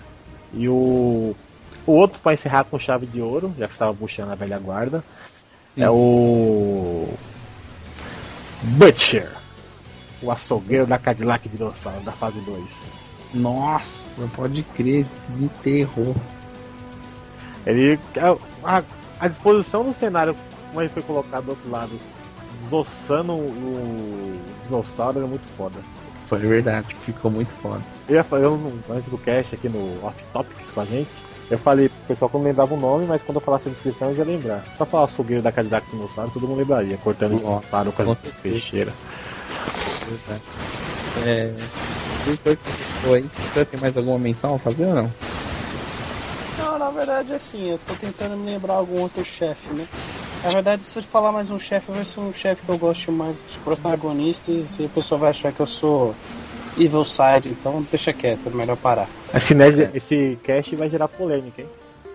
E 0.53 0.69
o. 0.69 1.35
O 1.87 1.93
outro 1.93 2.21
pra 2.21 2.35
encerrar 2.35 2.65
com 2.65 2.79
chave 2.79 3.07
de 3.07 3.21
ouro, 3.21 3.55
já 3.57 3.67
que 3.69 3.73
estava 3.73 3.95
puxando 3.95 4.33
a 4.33 4.35
velha 4.35 4.59
guarda, 4.59 5.05
Sim. 5.75 5.83
é 5.83 5.91
o. 5.91 7.09
Butcher. 8.63 9.31
O 10.23 10.31
açougueiro 10.31 10.87
da 10.87 10.99
Cadillac 10.99 11.49
Dinossauro, 11.49 12.01
da 12.01 12.13
fase 12.13 12.41
2. 12.41 12.65
Nossa, 13.35 14.29
pode 14.35 14.63
crer, 14.63 15.07
desenterrou. 15.29 16.17
Ele. 17.67 17.99
A, 18.65 18.83
a 19.21 19.29
disposição 19.29 19.85
do 19.85 19.93
cenário, 19.93 20.35
como 20.69 20.81
ele 20.81 20.89
foi 20.89 21.03
colocado 21.03 21.45
do 21.45 21.51
outro 21.51 21.71
lado, 21.71 21.99
desossando 22.65 23.33
o 23.33 24.41
dinossauro, 24.65 25.23
é 25.23 25.27
muito 25.27 25.47
foda. 25.57 25.79
Foi 26.29 26.39
verdade, 26.39 26.95
ficou 27.05 27.31
muito 27.31 27.51
foda. 27.63 27.81
Eu 28.09 28.17
ia 28.17 28.25
falar, 28.25 28.43
eu, 28.43 28.73
antes 28.91 29.09
do 29.09 29.19
cast 29.19 29.55
aqui 29.55 29.69
no 29.69 30.05
Off 30.05 30.25
Topics 30.33 30.71
com 30.73 30.81
a 30.81 30.85
gente, 30.85 31.11
eu 31.49 31.59
falei 31.59 31.89
pro 31.89 31.99
pessoal 32.09 32.29
que 32.29 32.37
eu 32.37 32.41
não 32.41 32.49
lembrava 32.49 32.75
o 32.75 32.81
nome, 32.81 33.07
mas 33.07 33.23
quando 33.23 33.37
eu 33.37 33.41
falasse 33.41 33.69
a 33.69 33.73
descrição 33.73 34.11
eu 34.11 34.17
ia 34.17 34.25
lembrar. 34.25 34.65
Só 34.77 34.85
falar 34.85 35.05
açougueiro 35.05 35.43
da 35.43 35.53
Cadillac 35.53 35.89
Dinossauro, 35.91 36.31
todo 36.33 36.49
mundo 36.49 36.59
lembraria, 36.59 36.99
cortando 36.99 37.35
Ó, 37.35 37.39
dinossauro 37.39 37.93
com 37.93 38.03
as 38.03 38.19
peixeiras. 38.43 38.95
Verdade. 40.09 40.43
É. 41.25 41.55
Foi? 43.01 43.25
Você 43.55 43.65
tem 43.65 43.81
mais 43.81 43.97
alguma 43.97 44.19
menção 44.19 44.57
a 44.57 44.59
fazer 44.59 44.85
ou 44.87 44.95
não? 44.95 45.11
Não, 46.59 46.79
na 46.79 46.91
verdade, 46.91 47.33
assim, 47.33 47.71
eu 47.71 47.79
tô 47.87 47.95
tentando 47.95 48.37
me 48.37 48.51
lembrar 48.51 48.75
algum 48.75 49.01
outro 49.01 49.25
chefe, 49.25 49.73
né? 49.73 49.87
Na 50.47 50.53
verdade, 50.53 50.85
se 50.85 50.97
eu 50.97 51.03
falar 51.03 51.33
mais 51.33 51.51
um 51.51 51.59
chefe, 51.59 51.91
vai 51.91 52.05
ser 52.05 52.21
um 52.21 52.33
chefe 52.33 52.65
que 52.65 52.69
eu 52.69 52.79
gosto 52.79 53.11
mais 53.11 53.43
dos 53.43 53.57
protagonistas 53.57 54.79
e 54.79 54.85
a 54.85 54.89
pessoa 54.89 55.19
vai 55.19 55.31
achar 55.31 55.53
que 55.53 55.59
eu 55.59 55.67
sou 55.67 56.15
Evil 56.79 57.03
Side, 57.03 57.49
então 57.49 57.85
deixa 57.91 58.13
quieto, 58.13 58.49
é 58.49 58.53
melhor 58.53 58.77
parar. 58.77 59.11
Esse, 59.35 59.57
nerd- 59.57 59.91
esse 59.93 60.39
cast 60.45 60.77
vai 60.77 60.89
gerar 60.89 61.09
polêmica, 61.09 61.63
hein? 61.63 61.69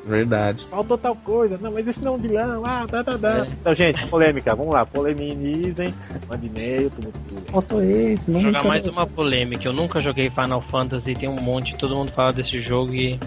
Verdade. 0.06 0.66
Faltou 0.70 0.98
tal 0.98 1.14
coisa, 1.14 1.58
não, 1.58 1.74
mas 1.74 1.86
esse 1.86 2.02
não 2.02 2.14
é 2.14 2.16
um 2.16 2.20
vilão, 2.20 2.66
ah, 2.66 2.88
tá, 2.90 3.04
tá, 3.04 3.18
tá. 3.20 3.40
É. 3.40 3.50
Então, 3.50 3.76
gente, 3.76 4.08
polêmica, 4.08 4.56
vamos 4.56 4.74
lá, 4.74 4.86
polemizem, 4.86 5.94
mande 6.30 6.48
e-mail, 6.48 6.90
tudo, 6.90 7.14
tudo. 7.28 7.42
Faltou 7.52 7.84
esse, 7.84 8.32
não 8.32 8.40
Vou 8.40 8.50
jogar 8.50 8.64
mais 8.64 8.88
uma 8.88 9.06
polêmica. 9.06 9.68
Eu 9.68 9.74
nunca 9.74 10.00
joguei 10.00 10.30
Final 10.30 10.62
Fantasy, 10.62 11.16
tem 11.16 11.28
um 11.28 11.42
monte, 11.42 11.78
todo 11.78 11.94
mundo 11.98 12.14
fala 12.14 12.32
desse 12.32 12.62
jogo 12.62 12.94
e 12.96 13.20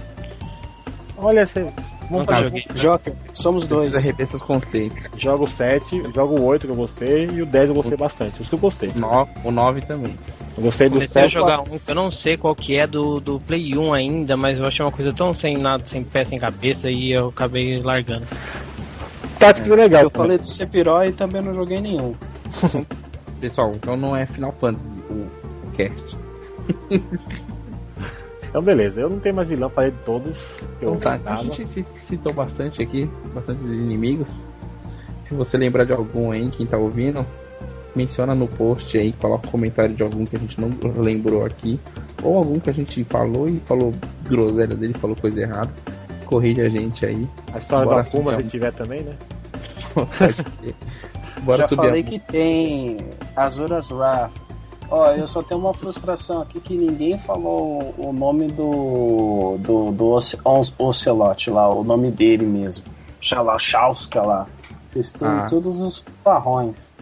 Olha, 1.17 1.47
você. 1.47 1.63
Vamos 2.11 2.11
nunca 2.11 2.35
fazer. 2.35 2.45
joguei. 2.49 2.63
Joker, 2.75 3.13
somos 3.33 3.67
dois. 3.67 4.05
rever 4.05 4.27
seus 4.27 4.43
conceitos. 4.43 5.09
Jogo 5.17 5.47
7, 5.49 6.13
jogo 6.15 6.41
8 6.43 6.67
que 6.67 6.73
eu 6.73 6.77
gostei 6.77 7.27
e 7.33 7.41
o 7.43 7.47
10 7.47 7.69
eu 7.69 7.75
gostei 7.75 7.97
bastante. 7.97 8.43
Os 8.43 8.49
que 8.49 8.55
eu 8.55 8.59
gostei. 8.59 8.93
No- 8.95 9.27
o 9.43 9.51
9 9.51 9.81
também. 9.83 10.15
Eu 10.57 10.63
gostei 10.63 10.89
do 10.89 10.95
Comecei 10.95 11.23
a 11.23 11.25
7. 11.25 11.33
jogar 11.35 11.61
um 11.61 11.79
que 11.79 11.91
eu 11.91 11.95
não 11.95 12.11
sei 12.13 12.37
qual 12.37 12.55
que 12.55 12.77
é 12.79 12.87
do, 12.87 13.21
do 13.21 13.41
Play 13.41 13.77
1 13.77 13.95
ainda, 13.95 14.37
mas 14.37 14.59
eu 14.59 14.67
achei 14.67 14.85
uma 14.85 14.93
coisa 14.93 15.13
tão 15.15 15.33
sem 15.33 15.57
nada, 15.57 15.85
sem 15.87 16.05
pé, 16.05 16.25
sem 16.25 16.39
cabeça 16.39 16.91
e 16.91 17.13
eu 17.13 17.29
acabei 17.29 17.81
largando. 17.81 18.27
Tactics 19.39 19.71
é, 19.71 19.75
legal. 19.75 20.03
Eu 20.03 20.11
também. 20.11 20.27
falei 20.27 20.39
do 20.39 20.47
Sephiroth 20.49 21.09
e 21.09 21.13
também 21.13 21.43
não 21.43 21.55
joguei 21.55 21.81
nenhum. 21.81 22.15
Pessoal, 23.41 23.73
então 23.75 23.97
não 23.97 24.15
é 24.15 24.27
Final 24.27 24.53
Fantasy 24.53 24.89
o 25.11 25.27
cast. 25.73 26.17
Então 28.55 28.63
beleza, 28.63 29.01
eu 29.01 29.11
não 29.11 29.19
tenho 29.19 29.35
mais 29.35 29.49
vilão, 29.49 29.69
falei 29.69 29.91
de 29.91 29.97
todos. 30.05 30.65
Então, 30.77 30.95
tá, 30.95 31.19
a 31.25 31.43
gente 31.43 31.85
citou 31.91 32.33
bastante 32.33 32.81
aqui, 32.81 33.11
bastante 33.35 33.65
inimigos. 33.65 34.29
Se 35.25 35.35
você 35.35 35.57
lembrar 35.57 35.83
de 35.83 35.93
algum 35.93 36.31
aí, 36.31 36.49
quem 36.51 36.65
tá 36.65 36.79
ouvindo, 36.79 37.27
menciona 37.97 38.33
no 38.33 38.47
post 38.47 38.97
aí, 38.97 39.13
coloca 39.15 39.49
um 39.49 39.51
comentário 39.51 39.93
de 39.93 40.05
algum 40.05 40.25
que 40.25 40.37
a 40.37 40.39
gente 40.39 40.61
não 40.61 40.71
lembrou 40.97 41.45
aqui. 41.45 41.81
Ou 42.23 42.39
algum 42.39 42.61
que 42.61 42.71
a 42.71 42.73
gente 42.73 43.03
falou 43.03 43.49
e 43.49 43.59
falou 43.67 43.93
groselha 44.23 44.77
dele, 44.77 44.95
falou 45.01 45.17
coisa 45.17 45.41
errada. 45.41 45.73
Corrige 46.25 46.61
a 46.61 46.69
gente 46.69 47.05
aí. 47.05 47.29
A 47.53 47.59
história 47.59 47.87
Bora 47.87 48.05
da 48.05 48.09
Puma, 48.09 48.37
se 48.37 48.45
tiver 48.45 48.73
também, 48.73 49.03
né? 49.03 49.17
Bora 51.43 51.67
Já 51.67 51.77
falei 51.77 52.03
a... 52.03 52.05
que 52.05 52.21
tem 52.21 52.99
Azuras 53.35 53.91
Wrath, 53.91 54.44
Ó, 54.91 55.11
eu 55.13 55.27
só 55.27 55.43
tenho 55.43 55.61
uma 55.61 55.75
frustração 55.75 56.43
aqui 56.43 56.61
que 56.61 56.77
ninguém 56.77 57.19
falou 57.19 57.95
o 57.97 58.13
nome 58.13 58.49
do. 58.49 59.57
do, 59.59 59.93
do 59.93 60.07
Ocelot 60.79 61.51
lá, 61.51 61.69
o 61.69 61.83
nome 61.83 62.11
dele 62.11 62.47
mesmo. 62.47 62.85
Chalachauska 63.21 64.23
lá. 64.23 64.47
Vocês 64.89 65.07
estão 65.07 65.29
ah. 65.29 65.47
todos 65.49 65.81
os 65.81 66.05
farrões. 66.23 66.93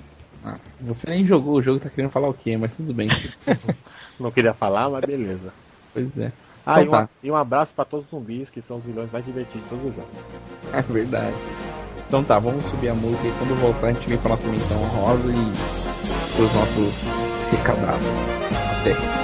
Ah, 0.45 0.57
você 0.81 1.09
nem 1.09 1.27
jogou 1.27 1.55
o 1.55 1.63
jogo, 1.63 1.81
tá 1.81 1.91
querendo 1.91 2.11
falar 2.11 2.29
o 2.29 2.35
quê? 2.35 2.57
Mas 2.57 2.75
tudo 2.77 2.95
bem. 2.95 3.09
Não 4.19 4.31
queria 4.31 4.55
falar, 4.55 4.89
mas 4.89 5.05
beleza. 5.05 5.53
Pois 5.93 6.17
é. 6.19 6.33
Ah, 6.65 6.81
então, 6.81 6.85
e, 6.85 6.89
um, 6.89 6.91
tá. 6.91 7.09
e 7.25 7.31
um 7.31 7.37
abraço 7.37 7.75
para 7.75 7.85
todos 7.85 8.07
os 8.07 8.11
zumbis, 8.11 8.49
que 8.49 8.63
são 8.63 8.77
os 8.79 8.85
vilões 8.85 9.11
mais 9.11 9.25
divertidos 9.25 9.65
de 9.65 9.69
todos 9.69 9.87
os 9.87 9.97
jogos. 9.97 10.11
É 10.73 10.81
verdade. 10.81 11.35
Então 12.07 12.23
tá, 12.23 12.39
vamos 12.39 12.65
subir 12.67 12.89
a 12.89 12.95
música 12.95 13.27
e 13.27 13.33
quando 13.33 13.61
voltar 13.61 13.89
a 13.89 13.93
gente 13.93 14.09
vem 14.09 14.19
com 14.19 14.29
a 14.29 14.31
nossa 14.31 14.47
menção 14.47 14.77
rosa 14.77 15.33
e 15.33 16.43
os 16.43 16.55
nossos 16.55 17.32
recadados. 17.53 18.07
Até. 18.81 19.22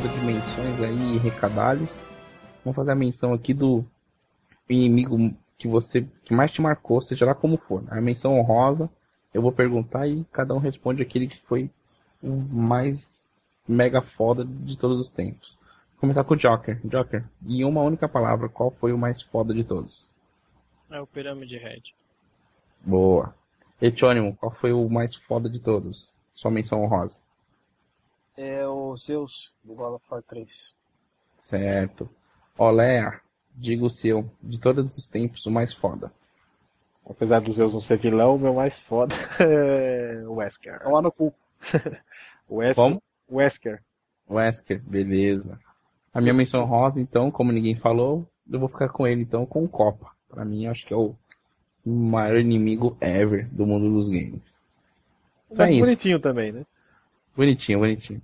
De 0.00 0.18
menções 0.24 0.80
aí 0.80 1.14
e 1.14 1.18
recadalhos. 1.18 1.94
Vamos 2.64 2.74
fazer 2.74 2.90
a 2.90 2.96
menção 2.96 3.32
aqui 3.32 3.54
do 3.54 3.84
inimigo 4.68 5.32
que 5.56 5.68
você 5.68 6.02
que 6.24 6.34
mais 6.34 6.50
te 6.50 6.60
marcou, 6.60 7.00
seja 7.00 7.24
lá 7.24 7.34
como 7.34 7.56
for. 7.56 7.84
A 7.88 8.00
menção 8.00 8.36
honrosa, 8.36 8.90
eu 9.32 9.40
vou 9.40 9.52
perguntar 9.52 10.08
e 10.08 10.24
cada 10.32 10.52
um 10.52 10.58
responde 10.58 11.00
aquele 11.00 11.28
que 11.28 11.40
foi 11.42 11.70
o 12.22 12.30
mais 12.30 13.32
mega 13.68 14.02
foda 14.02 14.44
de 14.44 14.76
todos 14.76 14.98
os 14.98 15.08
tempos. 15.08 15.56
Vou 15.92 16.00
começar 16.00 16.24
com 16.24 16.34
o 16.34 16.36
Joker. 16.36 16.80
Joker, 16.84 17.24
em 17.46 17.64
uma 17.64 17.82
única 17.82 18.08
palavra, 18.08 18.48
qual 18.48 18.72
foi 18.72 18.92
o 18.92 18.98
mais 18.98 19.22
foda 19.22 19.54
de 19.54 19.62
todos? 19.62 20.08
É 20.90 21.00
o 21.00 21.06
Pirâmide 21.06 21.56
Red. 21.56 21.82
Boa. 22.80 23.34
Etônimo, 23.80 24.34
qual 24.34 24.50
foi 24.52 24.72
o 24.72 24.88
mais 24.88 25.14
foda 25.14 25.48
de 25.48 25.60
todos? 25.60 26.12
Sua 26.34 26.50
menção 26.50 26.82
honrosa 26.82 27.23
é 28.36 28.66
o 28.66 28.96
Zeus 28.96 29.52
do 29.62 29.74
God 29.74 29.94
of 29.94 30.04
War 30.10 30.22
3. 30.22 30.74
Certo. 31.40 32.08
Olé, 32.56 33.20
diga 33.54 33.84
o 33.84 33.90
seu, 33.90 34.30
de 34.42 34.58
todos 34.58 34.96
os 34.96 35.06
tempos, 35.06 35.44
o 35.46 35.50
mais 35.50 35.74
foda. 35.74 36.12
Apesar 37.08 37.40
do 37.40 37.52
Zeus 37.52 37.72
não 37.72 37.80
ser 37.80 37.98
vilão, 37.98 38.36
o 38.36 38.38
meu 38.38 38.54
mais 38.54 38.80
foda 38.80 39.14
é 39.40 40.24
o 40.26 40.34
Wesker. 40.34 40.80
É 40.82 40.88
lá 40.88 41.02
no 41.02 41.12
cu. 41.12 41.34
Wesker. 42.50 42.74
Como? 42.74 43.02
Wesker. 43.30 43.82
Wesker, 44.28 44.82
beleza. 44.82 45.58
A 46.12 46.20
minha 46.20 46.32
menção 46.32 46.64
rosa, 46.64 47.00
então, 47.00 47.30
como 47.30 47.52
ninguém 47.52 47.76
falou, 47.76 48.26
eu 48.50 48.58
vou 48.58 48.68
ficar 48.68 48.88
com 48.88 49.06
ele, 49.06 49.22
então, 49.22 49.44
com 49.44 49.64
o 49.64 49.68
Copa. 49.68 50.10
Pra 50.28 50.44
mim, 50.44 50.66
acho 50.66 50.86
que 50.86 50.94
é 50.94 50.96
o 50.96 51.14
maior 51.84 52.38
inimigo 52.38 52.96
ever 53.00 53.48
do 53.50 53.66
mundo 53.66 53.92
dos 53.92 54.08
games. 54.08 54.62
Mas 55.50 55.70
é 55.70 55.80
bonitinho 55.80 56.18
também, 56.18 56.52
né? 56.52 56.64
Bonitinho, 57.36 57.80
bonitinho. 57.80 58.22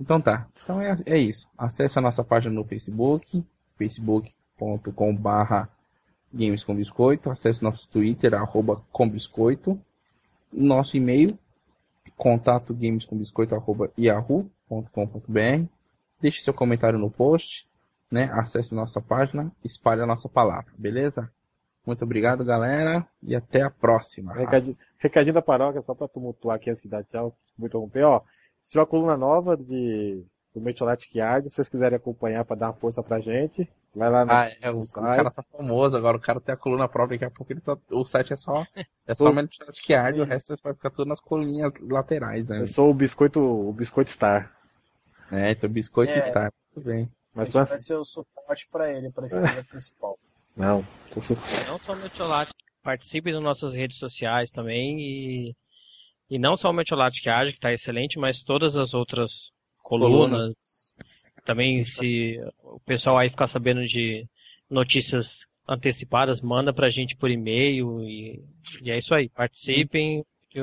Então 0.00 0.20
tá. 0.20 0.46
Então 0.62 0.80
é, 0.80 0.96
é 1.06 1.18
isso. 1.18 1.48
Acesse 1.56 1.98
a 1.98 2.02
nossa 2.02 2.22
página 2.22 2.54
no 2.54 2.64
Facebook, 2.64 3.44
facebook.com 3.78 5.16
barra 5.16 5.68
Games 6.32 6.64
com 6.64 6.74
Biscoito. 6.74 7.30
Acesse 7.30 7.62
nosso 7.62 7.88
Twitter, 7.88 8.34
arroba 8.34 8.82
com 8.92 9.08
Biscoito. 9.08 9.80
Nosso 10.52 10.96
e-mail, 10.96 11.38
contato 12.16 12.74
gamescombiscoito, 12.74 13.54
arroba 13.54 13.90
yahoo.com.br. 13.98 15.66
Deixe 16.20 16.42
seu 16.42 16.54
comentário 16.54 16.98
no 16.98 17.10
post, 17.10 17.66
né? 18.10 18.30
Acesse 18.32 18.74
nossa 18.74 19.00
página, 19.00 19.52
espalhe 19.64 20.02
a 20.02 20.06
nossa 20.06 20.28
palavra, 20.28 20.72
beleza? 20.78 21.30
Muito 21.86 22.02
obrigado, 22.02 22.44
galera, 22.44 23.06
e 23.22 23.36
até 23.36 23.62
a 23.62 23.70
próxima. 23.70 24.34
Recadinho, 24.34 24.76
recadinho 24.98 25.34
da 25.34 25.40
paróquia, 25.40 25.80
só 25.82 25.94
para 25.94 26.08
tumultuar 26.08 26.56
aqui 26.56 26.68
antes 26.68 26.82
de 26.82 26.88
dar 26.88 27.04
tchau, 27.04 27.32
muito 27.56 27.70
interromper, 27.76 28.02
ó. 28.02 28.22
Se 28.64 28.76
uma 28.76 28.84
coluna 28.84 29.16
nova 29.16 29.56
de, 29.56 30.24
do 30.52 30.60
Metiolatic 30.60 31.14
Yard, 31.14 31.48
se 31.48 31.54
vocês 31.54 31.68
quiserem 31.68 31.96
acompanhar 31.96 32.44
para 32.44 32.56
dar 32.56 32.66
uma 32.66 32.72
força 32.72 33.04
pra 33.04 33.20
gente, 33.20 33.70
vai 33.94 34.10
lá 34.10 34.24
no, 34.24 34.32
ah, 34.32 34.50
é, 34.60 34.68
o, 34.68 34.80
o, 34.80 34.88
cara 34.88 35.30
tá 35.30 35.44
famoso 35.44 35.96
agora, 35.96 36.16
o 36.16 36.20
cara 36.20 36.40
tem 36.40 36.52
a 36.52 36.58
coluna 36.58 36.88
própria, 36.88 37.16
daqui 37.16 37.24
a 37.24 37.30
pouco 37.30 37.52
ele 37.52 37.60
tá, 37.60 37.78
o 37.92 38.04
site 38.04 38.32
é 38.32 38.36
só 38.36 38.66
é 39.06 39.14
sou... 39.14 39.32
só 39.32 39.92
Yard, 39.92 40.20
o 40.20 40.24
resto 40.24 40.56
vai 40.64 40.74
ficar 40.74 40.90
tudo 40.90 41.08
nas 41.08 41.20
coluninhas 41.20 41.72
laterais, 41.80 42.48
né? 42.48 42.62
Eu 42.62 42.66
sou 42.66 42.90
o 42.90 42.94
biscoito, 42.94 43.40
o 43.40 43.72
biscoito 43.72 44.10
Star. 44.10 44.52
É, 45.30 45.52
então 45.52 45.70
biscoito 45.70 46.12
é, 46.12 46.22
Star, 46.22 46.52
tudo 46.74 46.84
bem. 46.84 47.08
Mas 47.32 47.48
pra... 47.48 47.62
vai 47.62 47.78
ser 47.78 47.94
o 47.94 48.04
suporte 48.04 48.68
para 48.72 48.92
ele, 48.92 49.12
para 49.12 49.24
a 49.24 49.26
história 49.26 49.64
principal. 49.70 50.18
Não. 50.56 50.84
Não 51.68 51.78
só 51.78 51.92
o 51.92 51.96
Metiolatic, 51.96 52.54
participe 52.82 53.32
das 53.32 53.42
nossas 53.42 53.74
redes 53.74 53.98
sociais 53.98 54.50
também 54.50 55.00
e 55.00 55.56
e 56.28 56.38
não 56.38 56.56
só 56.56 56.70
o 56.70 56.72
Metiolate 56.72 57.22
que 57.22 57.28
age, 57.28 57.52
que 57.52 57.58
está 57.58 57.72
excelente, 57.72 58.18
mas 58.18 58.42
todas 58.42 58.76
as 58.76 58.92
outras 58.94 59.52
colunas. 59.82 60.54
Também 61.44 61.84
se 61.84 62.40
o 62.62 62.80
pessoal 62.80 63.18
aí 63.18 63.30
ficar 63.30 63.46
sabendo 63.46 63.84
de 63.86 64.26
notícias 64.68 65.46
antecipadas, 65.68 66.40
manda 66.40 66.72
pra 66.72 66.88
gente 66.88 67.16
por 67.16 67.30
e-mail 67.30 68.02
e, 68.02 68.42
e 68.82 68.90
é 68.90 68.98
isso 68.98 69.14
aí. 69.14 69.28
Participem, 69.28 70.24
que 70.50 70.58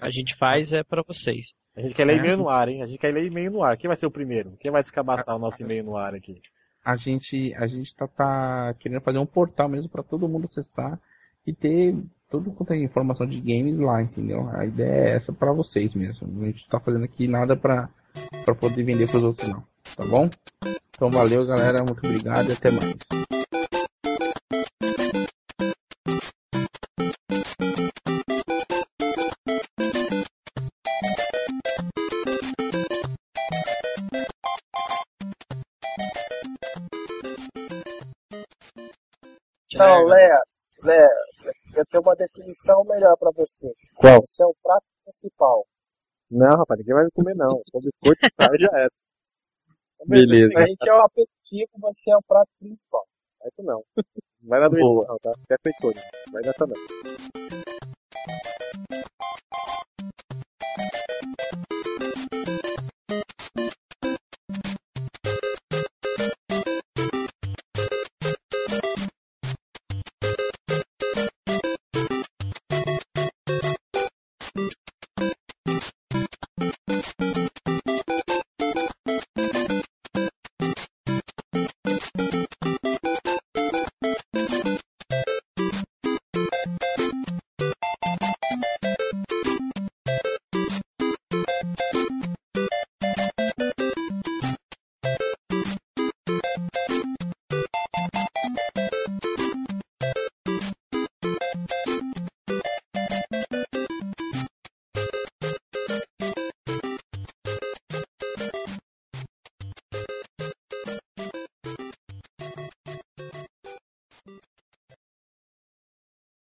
a 0.00 0.10
gente 0.10 0.34
faz 0.34 0.72
é 0.72 0.82
para 0.82 1.02
vocês. 1.02 1.46
A 1.74 1.80
gente 1.80 1.94
quer 1.94 2.04
ler 2.04 2.16
é. 2.16 2.18
e-mail 2.18 2.36
no 2.36 2.48
ar, 2.48 2.68
hein? 2.68 2.82
A 2.82 2.86
gente 2.86 2.98
quer 2.98 3.12
ler 3.12 3.24
e-mail 3.24 3.50
no 3.50 3.62
ar. 3.62 3.76
Quem 3.78 3.88
vai 3.88 3.96
ser 3.96 4.06
o 4.06 4.10
primeiro? 4.10 4.56
Quem 4.60 4.70
vai 4.70 4.82
descabaçar 4.82 5.34
o 5.34 5.38
nosso 5.38 5.62
e-mail 5.62 5.84
no 5.84 5.96
ar 5.96 6.14
aqui? 6.14 6.42
A 6.86 6.96
gente, 6.96 7.52
a 7.56 7.66
gente 7.66 7.92
tá, 7.96 8.06
tá 8.06 8.72
querendo 8.78 9.00
fazer 9.00 9.18
um 9.18 9.26
portal 9.26 9.68
mesmo 9.68 9.90
para 9.90 10.04
todo 10.04 10.28
mundo 10.28 10.48
acessar 10.48 11.00
e 11.44 11.52
ter 11.52 11.96
tudo 12.30 12.52
quanto 12.52 12.72
é 12.72 12.78
informação 12.78 13.26
de 13.26 13.40
games 13.40 13.76
lá, 13.76 14.00
entendeu? 14.00 14.48
A 14.50 14.64
ideia 14.64 15.10
é 15.10 15.16
essa 15.16 15.32
para 15.32 15.52
vocês 15.52 15.96
mesmo. 15.96 16.28
A 16.42 16.46
gente 16.46 16.68
tá 16.68 16.78
fazendo 16.78 17.04
aqui 17.04 17.26
nada 17.26 17.56
para 17.56 17.88
para 18.44 18.54
poder 18.54 18.84
vender 18.84 19.08
para 19.08 19.18
os 19.18 19.24
outros 19.24 19.48
não, 19.48 19.62
tá 19.96 20.04
bom? 20.06 20.30
Então 20.90 21.10
valeu, 21.10 21.44
galera, 21.44 21.84
muito 21.84 22.06
obrigado 22.06 22.48
e 22.48 22.52
até 22.52 22.70
mais. 22.70 23.35
Definição 42.56 42.84
melhor 42.84 43.16
para 43.16 43.30
você. 43.32 43.72
Qual? 43.94 44.20
Você 44.24 44.42
é 44.42 44.46
o 44.46 44.54
prato 44.62 44.84
principal. 45.04 45.66
Não, 46.30 46.58
rapaz, 46.58 46.78
ninguém 46.78 46.94
vai 46.94 47.04
me 47.04 47.10
comer 47.12 47.36
não. 47.36 47.62
O 47.72 47.80
biscoito 47.80 48.20
tá, 48.36 48.50
já 48.58 48.70
era. 48.72 48.90
Beleza. 50.06 50.58
A 50.58 50.66
gente 50.66 50.88
é 50.88 50.92
o 50.92 51.02
aperitivo, 51.02 51.70
você 51.78 52.10
é 52.10 52.16
o 52.16 52.22
prato 52.26 52.48
principal. 52.58 53.06
Isso 53.44 53.62
não. 53.62 53.82
Vai 54.42 54.60
na 54.60 54.68
Boa. 54.68 55.06
Não, 55.06 55.16
tá? 55.18 55.32
Até 55.44 55.56
feito. 55.62 56.00
Vai 56.32 56.42
nessa 56.42 56.66
não. 56.66 56.74